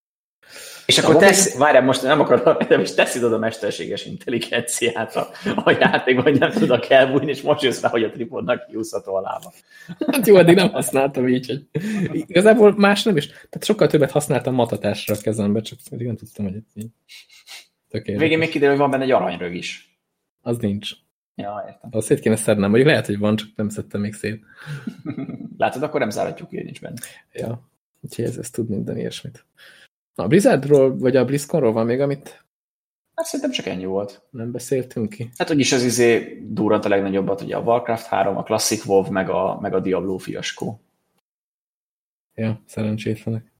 És 0.86 0.98
akkor 0.98 1.16
tesz, 1.16 1.56
várjál, 1.56 1.82
most 1.82 2.02
nem 2.02 2.20
akarod, 2.20 2.66
nem 2.68 2.80
is 2.80 2.94
teszed 2.94 3.22
oda 3.22 3.38
mesterséges 3.38 4.04
intelligenciát 4.06 5.16
a, 5.16 5.30
a 5.64 5.70
játékban, 5.70 6.24
hogy 6.24 6.38
nem 6.38 6.50
tudok 6.50 6.90
elbújni, 6.90 7.30
és 7.30 7.42
most 7.42 7.62
jössz 7.62 7.80
rá, 7.80 7.88
hogy 7.88 8.02
a 8.02 8.10
tripodnak 8.10 8.66
kiúszható 8.66 9.14
a 9.14 9.20
lába. 9.20 9.52
Hát 10.06 10.26
jó, 10.26 10.36
eddig 10.36 10.54
nem 10.54 10.70
használtam 10.70 11.28
így, 11.28 11.46
hogy 11.46 11.66
igazából 12.26 12.74
más 12.76 13.02
nem 13.02 13.16
is. 13.16 13.26
Tehát 13.26 13.64
sokkal 13.64 13.88
többet 13.88 14.10
használtam 14.10 14.54
matatásra 14.54 15.14
a 15.14 15.18
kezembe, 15.22 15.60
csak 15.60 15.78
eddig 15.90 16.06
nem 16.06 16.16
tudtam, 16.16 16.44
hogy 16.44 16.54
így 16.74 16.86
Tökéletes. 17.94 18.22
Végén 18.22 18.38
még 18.38 18.48
kiderül, 18.48 18.70
hogy 18.70 18.78
van 18.78 18.90
benne 18.90 19.04
egy 19.04 19.10
aranyrög 19.10 19.54
is. 19.54 19.98
Az 20.40 20.58
nincs. 20.58 20.90
Ja, 21.34 21.64
értem. 21.66 21.90
Az 21.92 22.04
szét 22.04 22.20
kéne 22.20 22.36
szednem, 22.36 22.70
mondjuk 22.70 22.90
lehet, 22.90 23.06
hogy 23.06 23.18
van, 23.18 23.36
csak 23.36 23.48
nem 23.56 23.68
szedtem 23.68 24.00
még 24.00 24.14
szét. 24.14 24.44
Látod, 25.58 25.82
akkor 25.82 26.00
nem 26.00 26.10
záratjuk 26.10 26.48
ki, 26.48 26.62
nincs 26.62 26.80
benne. 26.80 26.96
Ja, 27.32 27.68
úgyhogy 28.00 28.24
ez, 28.24 28.36
ez 28.36 28.50
tud 28.50 28.68
minden 28.68 28.98
ilyesmit. 28.98 29.44
A 30.14 30.26
Blizzardról, 30.26 30.98
vagy 30.98 31.16
a 31.16 31.24
BlizzConról 31.24 31.72
van 31.72 31.86
még, 31.86 32.00
amit 32.00 32.44
Hát 33.14 33.26
szerintem 33.26 33.50
csak 33.50 33.66
ennyi 33.66 33.84
volt. 33.84 34.22
Nem 34.30 34.50
beszéltünk 34.50 35.08
ki. 35.08 35.30
Hát 35.36 35.50
úgyis 35.50 35.72
az 35.72 35.82
izé 35.82 36.40
durrant 36.48 36.84
a 36.84 36.88
legnagyobbat, 36.88 37.40
ugye 37.40 37.56
a 37.56 37.60
Warcraft 37.60 38.06
3, 38.06 38.36
a 38.36 38.42
Classic 38.42 38.84
WoW, 38.86 39.10
meg 39.10 39.28
a, 39.28 39.58
meg 39.60 39.74
a 39.74 39.80
Diablo 39.80 40.16
fiaskó. 40.16 40.80
Ja, 42.34 42.62
szerencsétlenek. 42.66 43.52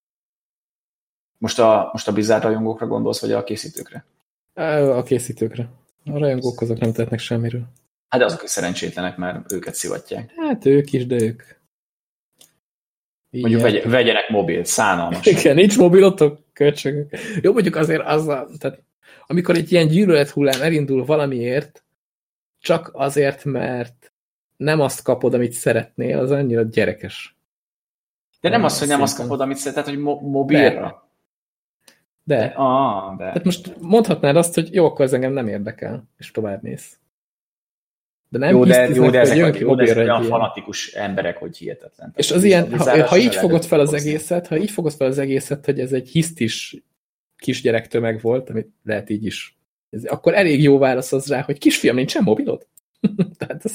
Most 1.38 1.58
a, 1.58 1.88
most 1.92 2.08
a 2.08 2.12
Blizzard 2.12 2.42
rajongókra 2.42 2.86
gondolsz, 2.86 3.20
vagy 3.20 3.32
a 3.32 3.44
készítőkre? 3.44 4.04
A 4.54 5.02
készítőkre. 5.02 5.68
A 6.04 6.18
rajongók 6.18 6.60
azok 6.60 6.78
nem 6.78 6.92
tehetnek 6.92 7.18
semmiről. 7.18 7.66
Hát 8.08 8.20
de 8.20 8.26
azok 8.26 8.42
is 8.42 8.50
szerencsétlenek, 8.50 9.16
mert 9.16 9.52
őket 9.52 9.74
szivatják. 9.74 10.32
Hát 10.36 10.66
ők 10.66 10.92
is, 10.92 11.06
de 11.06 11.20
ők. 11.20 11.42
Mondjuk 13.40 13.62
vegy, 13.62 13.90
vegyenek 13.90 14.28
mobil, 14.28 14.64
szánalmas. 14.64 15.26
Igen, 15.26 15.54
nincs 15.54 15.78
mobilotok, 15.78 16.38
kölcsönök. 16.52 17.10
Jó, 17.40 17.52
mondjuk 17.52 17.76
azért 17.76 18.02
az 18.06 18.28
a, 18.28 18.48
tehát 18.58 18.82
amikor 19.26 19.56
egy 19.56 19.72
ilyen 19.72 19.86
gyűlölet 19.86 20.28
hullám 20.28 20.62
elindul 20.62 21.04
valamiért, 21.04 21.84
csak 22.60 22.90
azért, 22.92 23.44
mert 23.44 24.12
nem 24.56 24.80
azt 24.80 25.02
kapod, 25.02 25.34
amit 25.34 25.52
szeretnél, 25.52 26.18
az 26.18 26.30
annyira 26.30 26.62
gyerekes. 26.62 27.36
De 28.40 28.48
nem 28.48 28.64
az, 28.64 28.78
hogy 28.78 28.88
nem 28.88 29.02
azt 29.02 29.16
kapod, 29.16 29.40
amit 29.40 29.56
szeretnél, 29.56 29.94
hogy 29.94 30.02
mo 30.02 30.20
mobilra. 30.20 31.08
De. 32.22 32.36
de. 32.36 32.44
Ah, 32.44 33.16
de. 33.16 33.24
Tehát 33.24 33.44
most 33.44 33.76
mondhatnád 33.80 34.36
azt, 34.36 34.54
hogy 34.54 34.74
jó, 34.74 34.86
akkor 34.86 35.04
ez 35.04 35.12
engem 35.12 35.32
nem 35.32 35.48
érdekel, 35.48 36.08
és 36.18 36.30
tovább 36.30 36.62
mész. 36.62 36.98
De 38.34 38.40
nem 38.40 38.50
jó, 38.50 38.64
de, 38.64 38.88
jó, 38.88 39.10
de 39.10 39.20
ezek, 39.20 39.54
a, 39.54 39.58
jó, 39.58 39.74
de 39.74 39.82
ezek 39.82 39.96
olyan 39.96 40.22
fanatikus 40.22 40.92
emberek, 40.92 41.36
hogy 41.36 41.56
hihetetlen. 41.56 42.12
És 42.16 42.30
az 42.30 42.44
ilyen, 42.44 42.78
ha, 42.78 43.06
ha 43.06 43.18
így 43.18 43.34
fogod 43.34 43.64
fel 43.64 43.80
az 43.80 43.92
egészet, 43.92 44.46
ha 44.46 44.56
így 44.56 44.70
fogod 44.70 44.92
fel 44.92 45.06
az 45.06 45.18
egészet, 45.18 45.64
hogy 45.64 45.80
ez 45.80 45.92
egy 45.92 46.08
hisztis 46.08 46.76
kisgyerek 47.36 47.88
tömeg 47.88 48.20
volt, 48.20 48.50
amit 48.50 48.68
lehet 48.84 49.10
így 49.10 49.24
is, 49.24 49.58
ez, 49.90 50.04
akkor 50.04 50.34
elég 50.34 50.62
jó 50.62 50.78
válasz 50.78 51.12
az 51.12 51.26
rá, 51.26 51.40
hogy 51.40 51.58
kisfiam, 51.58 51.96
nincsen 51.96 52.22
mobilod? 52.22 52.66
Tehát 53.38 53.64
ez... 53.64 53.74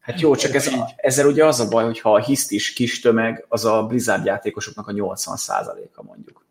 Hát 0.00 0.20
jó, 0.20 0.34
csak 0.34 0.54
ez, 0.54 0.66
a, 0.66 0.90
ezzel 0.96 1.26
ugye 1.26 1.44
az 1.44 1.60
a 1.60 1.68
baj, 1.68 1.84
hogy 1.84 2.00
ha 2.00 2.12
a 2.12 2.24
hisztis 2.24 2.72
kis 2.72 3.00
tömeg, 3.00 3.44
az 3.48 3.64
a 3.64 3.86
Blizzard 3.86 4.24
játékosoknak 4.24 4.88
a 4.88 4.92
80%-a 4.92 6.02
mondjuk. 6.02 6.46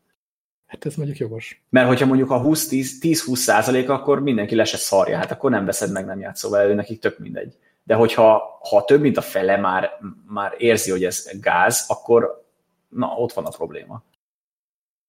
Hát 0.67 0.85
ez 0.85 0.95
mondjuk 0.95 1.17
jogos. 1.17 1.63
Mert 1.69 1.87
hogyha 1.87 2.05
mondjuk 2.05 2.31
a 2.31 2.41
10-20 2.41 3.35
százalék, 3.35 3.89
akkor 3.89 4.21
mindenki 4.21 4.55
le 4.55 4.63
se 4.63 4.77
szarja, 4.77 5.17
hát 5.17 5.31
akkor 5.31 5.51
nem 5.51 5.65
veszed 5.65 5.91
meg, 5.91 6.05
nem 6.05 6.19
játszol 6.19 6.51
vele, 6.51 6.73
nekik 6.73 6.99
tök 6.99 7.19
mindegy. 7.19 7.57
De 7.83 7.95
hogyha 7.95 8.59
ha 8.69 8.83
több, 8.83 9.01
mint 9.01 9.17
a 9.17 9.21
fele 9.21 9.57
már, 9.57 9.89
már 10.27 10.53
érzi, 10.57 10.91
hogy 10.91 11.03
ez 11.03 11.29
gáz, 11.41 11.85
akkor 11.87 12.45
na, 12.89 13.07
ott 13.07 13.33
van 13.33 13.45
a 13.45 13.49
probléma. 13.49 14.03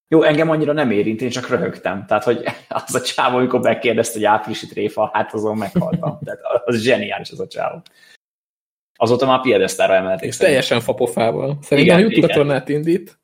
Jó, 0.09 0.23
engem 0.23 0.51
annyira 0.51 0.73
nem 0.73 0.91
érint, 0.91 1.21
én 1.21 1.31
csak 1.31 1.49
röhögtem. 1.49 2.07
Tehát, 2.07 2.25
hogy 2.25 2.45
az 2.69 2.95
a 2.95 3.01
csávó, 3.01 3.37
amikor 3.37 3.61
megkérdezte, 3.61 4.15
hogy 4.15 4.25
áprilisi 4.25 4.67
tréfa, 4.67 5.11
hát 5.13 5.35
azon 5.35 5.57
meghaltam. 5.57 6.19
Tehát 6.25 6.41
az 6.65 6.81
zseniális 6.81 7.31
az 7.31 7.41
a 7.41 7.47
csávó. 7.47 7.83
Azóta 8.95 9.27
már 9.27 9.41
piedesztára 9.41 9.95
emelték. 9.95 10.29
És 10.29 10.37
teljesen 10.37 10.81
fapofával. 10.81 11.59
Szerintem 11.63 11.97
a 11.97 12.01
YouTube 12.01 12.27
csatornát 12.27 12.69
indít, 12.69 13.19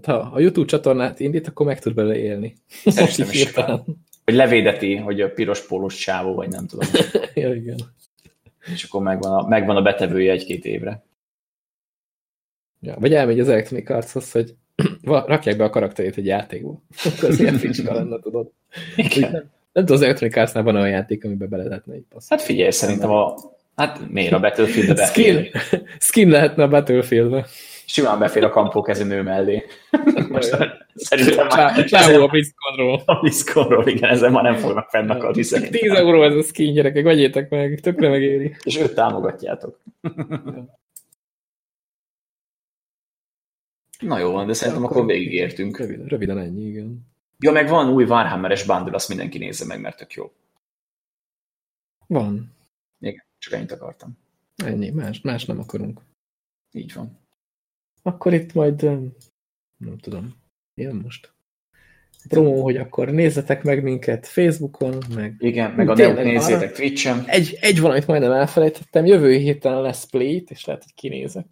tehát 0.00 0.22
ha 0.22 0.30
a 0.34 0.40
YouTube 0.40 0.66
csatornát 0.66 1.20
indít, 1.20 1.46
akkor 1.46 1.66
meg 1.66 1.80
tud 1.80 1.94
bele 1.94 2.16
élni. 2.16 2.56
Szerintem 2.84 3.28
is, 3.30 3.52
Vagy 4.24 4.34
levédeti, 4.34 4.96
hogy 4.96 5.20
a 5.20 5.30
piros 5.30 5.66
pólós 5.66 5.96
csávó, 5.96 6.34
vagy 6.34 6.48
nem 6.48 6.66
tudom. 6.66 6.88
ja, 7.34 7.54
igen. 7.54 7.78
És 8.74 8.84
akkor 8.84 9.02
megvan 9.02 9.32
a, 9.32 9.48
megvan 9.48 9.76
a 9.76 9.82
betevője 9.82 10.32
egy-két 10.32 10.64
évre. 10.64 11.04
Ja, 12.80 12.96
vagy 12.98 13.14
elmegy 13.14 13.40
az 13.40 13.48
Electronic 13.48 13.90
Artshoz, 13.90 14.32
hogy 14.32 14.54
rakják 15.02 15.56
be 15.56 15.64
a 15.64 15.70
karakterét 15.70 16.16
egy 16.16 16.26
játékba. 16.26 16.70
Akkor 17.04 17.28
az 17.28 17.40
ilyen 17.40 17.54
fricska 17.54 17.94
lenne, 17.94 18.18
tudod. 18.18 18.50
Igen. 18.96 19.30
Nem, 19.30 19.50
nem 19.72 19.84
tudom, 19.84 19.96
az 19.96 20.02
Electronic 20.02 20.36
Artsnál 20.36 20.62
van 20.62 20.76
olyan 20.76 20.88
játék, 20.88 21.24
amiben 21.24 21.48
bele 21.48 21.64
lehetne 21.64 21.94
egy 21.94 22.04
passz. 22.08 22.28
Hát 22.28 22.42
figyelj, 22.42 22.70
szerintem 22.70 23.10
a... 23.10 23.34
Hát 23.76 24.10
miért 24.10 24.32
a 24.32 24.40
Battlefield-be 24.40 25.06
Skin, 25.06 25.50
skin 26.08 26.28
lehetne 26.28 26.62
a 26.62 26.68
Battlefield-be. 26.68 27.46
Simán 27.92 28.18
befér 28.18 28.44
a 28.44 28.50
kampó 28.50 28.86
nő 29.04 29.22
mellé. 29.22 29.64
Most 30.28 30.56
szerintem 30.94 31.46
már 31.46 31.84
Csávó 31.84 32.22
a 32.22 32.26
BlizzConról. 32.26 33.02
a 33.06 33.20
BlizzConról, 33.20 33.88
igen, 33.94 34.10
ezen 34.10 34.32
már 34.32 34.42
nem 34.42 34.56
fognak 34.56 34.88
fennakadni 34.88 35.42
szerintem. 35.42 35.80
10 35.80 35.90
euró 35.90 36.22
ez 36.22 36.34
a 36.34 36.42
skin, 36.42 36.72
gyerekek, 36.72 37.04
vegyétek 37.04 37.50
meg, 37.50 37.80
tökre 37.80 38.08
megéri. 38.08 38.56
És 38.62 38.78
őt 38.78 38.94
támogatjátok. 38.94 39.80
Na 44.00 44.18
jó 44.18 44.30
van, 44.30 44.46
de 44.46 44.52
szerintem 44.52 44.84
akkor 44.84 45.06
végigértünk. 45.06 45.78
Röviden, 45.78 46.06
röviden 46.06 46.38
ennyi, 46.38 46.66
igen. 46.66 47.06
Ja, 47.38 47.52
meg 47.52 47.68
van 47.68 47.92
új 47.92 48.04
Warhammeres 48.04 48.64
bundle, 48.64 48.94
azt 48.94 49.08
mindenki 49.08 49.38
nézze 49.38 49.64
meg, 49.64 49.80
mert 49.80 49.96
tök 49.96 50.12
jó. 50.12 50.32
Van. 52.06 52.54
Igen, 53.00 53.24
csak 53.38 53.52
ennyit 53.52 53.72
akartam. 53.72 54.18
Ennyi, 54.64 54.90
más, 54.90 55.20
más 55.20 55.44
nem 55.44 55.58
akarunk. 55.58 56.00
Így 56.72 56.92
van. 56.94 57.20
Akkor 58.02 58.32
itt 58.32 58.52
majd, 58.54 58.82
nem 59.76 59.98
tudom, 60.00 60.34
jön 60.74 60.94
most. 60.94 61.32
Promó, 62.28 62.62
hogy 62.62 62.76
akkor 62.76 63.08
nézzetek 63.10 63.62
meg 63.62 63.82
minket 63.82 64.26
Facebookon, 64.26 65.02
meg 65.14 65.34
Igen, 65.38 65.70
meg 65.70 65.88
a 65.88 65.94
Tényleg, 65.94 66.24
nézzétek 66.24 66.62
arra- 66.62 66.74
Twitch-en. 66.74 67.24
egy, 67.26 67.58
egy 67.60 67.80
valamit 67.80 68.06
majdnem 68.06 68.32
elfelejtettem, 68.32 69.06
jövő 69.06 69.32
héten 69.36 69.80
lesz 69.80 70.04
Play-t, 70.04 70.50
és 70.50 70.64
lehet, 70.64 70.82
hogy 70.82 70.94
kinézek. 70.94 71.46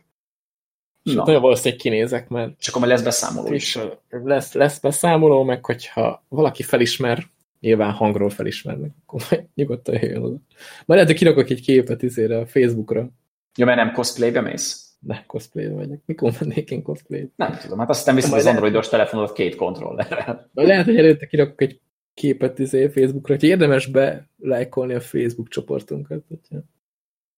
És 1.03 1.13
Na. 1.13 1.25
nagyon 1.25 1.41
valószínűleg 1.41 1.79
kinézek, 1.79 2.29
mert 2.29 2.53
És 2.61 2.69
akkor 2.69 2.81
majd 2.81 2.93
lesz 2.93 3.03
beszámoló 3.03 3.53
is. 3.53 3.79
lesz, 4.11 4.53
lesz 4.53 4.79
beszámoló, 4.81 5.43
meg 5.43 5.65
hogyha 5.65 6.25
valaki 6.29 6.63
felismer, 6.63 7.27
nyilván 7.61 7.93
hangról 7.93 8.31
felismernek, 8.31 8.91
akkor 9.07 9.23
majd 9.31 9.45
nyugodtan 9.55 9.95
jöjjön 9.95 10.23
oda. 10.23 10.37
Majd 10.59 10.85
lehet, 10.87 11.07
hogy 11.07 11.17
kirakok 11.19 11.51
egy 11.51 11.61
képet 11.61 12.03
izére 12.03 12.39
a 12.39 12.47
Facebookra, 12.47 13.11
Ja, 13.57 13.65
mert 13.65 13.79
nem 13.79 13.93
cosplaybe 13.93 14.41
mész? 14.41 14.90
De 15.01 15.25
cosplay 15.27 15.69
vagyok. 15.69 16.01
Mikor 16.05 16.33
mennék 16.41 16.71
én 16.71 16.83
cosplay 16.83 17.31
Nem 17.37 17.59
tudom, 17.61 17.79
hát 17.79 17.89
aztán 17.89 18.15
viszont 18.15 18.35
az 18.35 18.47
androidos 18.47 18.89
telefonod 18.89 19.33
két 19.33 19.55
kontrollerrel. 19.55 20.51
Lehet, 20.53 20.85
hogy 20.85 20.97
előtte 20.97 21.27
kirakok 21.27 21.63
egy 21.63 21.81
képet 22.15 22.59
izé 22.59 22.89
Facebookra, 22.89 23.35
hogy 23.35 23.43
érdemes 23.43 23.87
be 23.87 24.29
lájkolni 24.39 24.95
a 24.95 25.01
Facebook 25.01 25.49
csoportunkat, 25.49 26.25
hogyha 26.29 26.57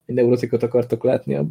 egy 0.06 0.14
neurotikot 0.14 0.62
akartok 0.62 1.04
látni 1.04 1.34
a 1.34 1.46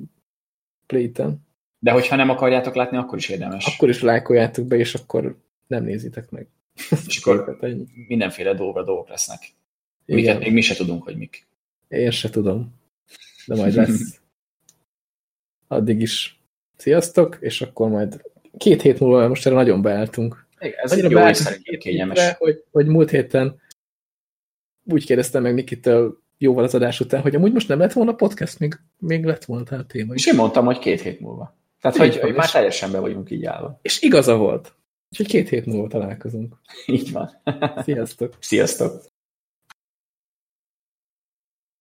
Play-ten. 0.86 1.48
De 1.80 1.92
hogyha 1.92 2.16
nem 2.16 2.30
akarjátok 2.30 2.76
látni, 2.76 2.98
akkor 2.98 3.18
is 3.18 3.30
érdemes. 3.30 3.66
Akkor 3.66 3.90
is 3.90 4.02
lájkoljátok 4.02 4.66
be, 4.66 4.76
és 4.76 4.94
akkor 4.94 5.38
nem 5.68 5.84
nézitek 5.84 6.30
meg. 6.30 6.48
És 7.08 7.18
akkor 7.24 7.58
mindenféle 8.08 8.54
dolga 8.54 8.84
dolgok 8.84 9.10
lesznek. 9.10 9.40
Miket 10.06 10.24
Igen, 10.24 10.38
még 10.38 10.54
mi 10.54 10.62
se 10.62 10.76
tudunk, 10.76 11.04
hogy 11.04 11.18
mik. 11.18 11.48
én 11.88 12.12
se 12.12 12.30
tudom, 12.30 12.76
de 13.46 13.56
majd 13.56 13.74
lesz. 13.74 14.21
Addig 15.72 16.02
is 16.02 16.40
sziasztok, 16.78 17.38
és 17.40 17.62
akkor 17.62 17.90
majd 17.90 18.22
két 18.58 18.82
hét 18.82 19.00
múlva, 19.00 19.28
most 19.28 19.46
erre 19.46 19.56
nagyon 19.56 19.82
beálltunk. 19.82 20.46
Igen, 20.60 20.80
Ez 20.84 20.92
Annyira 20.92 21.10
jó 21.10 21.28
és 21.28 21.38
szerintem 21.38 21.80
kényelmes. 21.80 22.20
hétre, 22.20 22.36
hogy, 22.40 22.64
hogy 22.72 22.86
múlt 22.86 23.10
héten 23.10 23.60
úgy 24.84 25.06
kérdeztem 25.06 25.42
meg 25.42 25.54
Nikitől 25.54 26.20
jóval 26.38 26.64
az 26.64 26.76
adás 26.76 27.00
után, 27.00 27.22
hogy 27.22 27.36
amúgy 27.36 27.54
most 27.54 27.68
nem 27.68 27.80
lett 27.80 27.94
volna 27.94 28.14
podcast, 28.14 28.60
még, 28.60 28.80
még 28.98 29.26
lett 29.26 29.46
volna 29.46 29.64
tehát 29.64 29.88
téma 29.88 30.14
És 30.14 30.28
én 30.28 30.36
mondtam, 30.36 30.66
hogy 30.66 30.80
két 30.80 31.02
hét 31.02 31.20
múlva. 31.20 31.58
Tehát, 31.82 31.98
Így 31.98 32.04
hogy, 32.04 32.14
van, 32.16 32.22
hogy 32.22 32.36
már 32.36 32.52
teljesen 32.52 32.92
be 32.92 33.00
vagyunk 33.00 33.32
így 33.32 33.46
állva. 33.46 33.80
És 33.82 34.02
igaza 34.02 34.38
volt. 34.38 34.74
Úgyhogy 35.12 35.28
két 35.28 35.50
hét 35.50 35.66
múlva 35.66 35.88
találkozunk. 35.88 36.56
Így 36.86 37.12
van. 37.12 37.42
Sziasztok! 37.84 38.36
Sziasztok! 38.40 39.11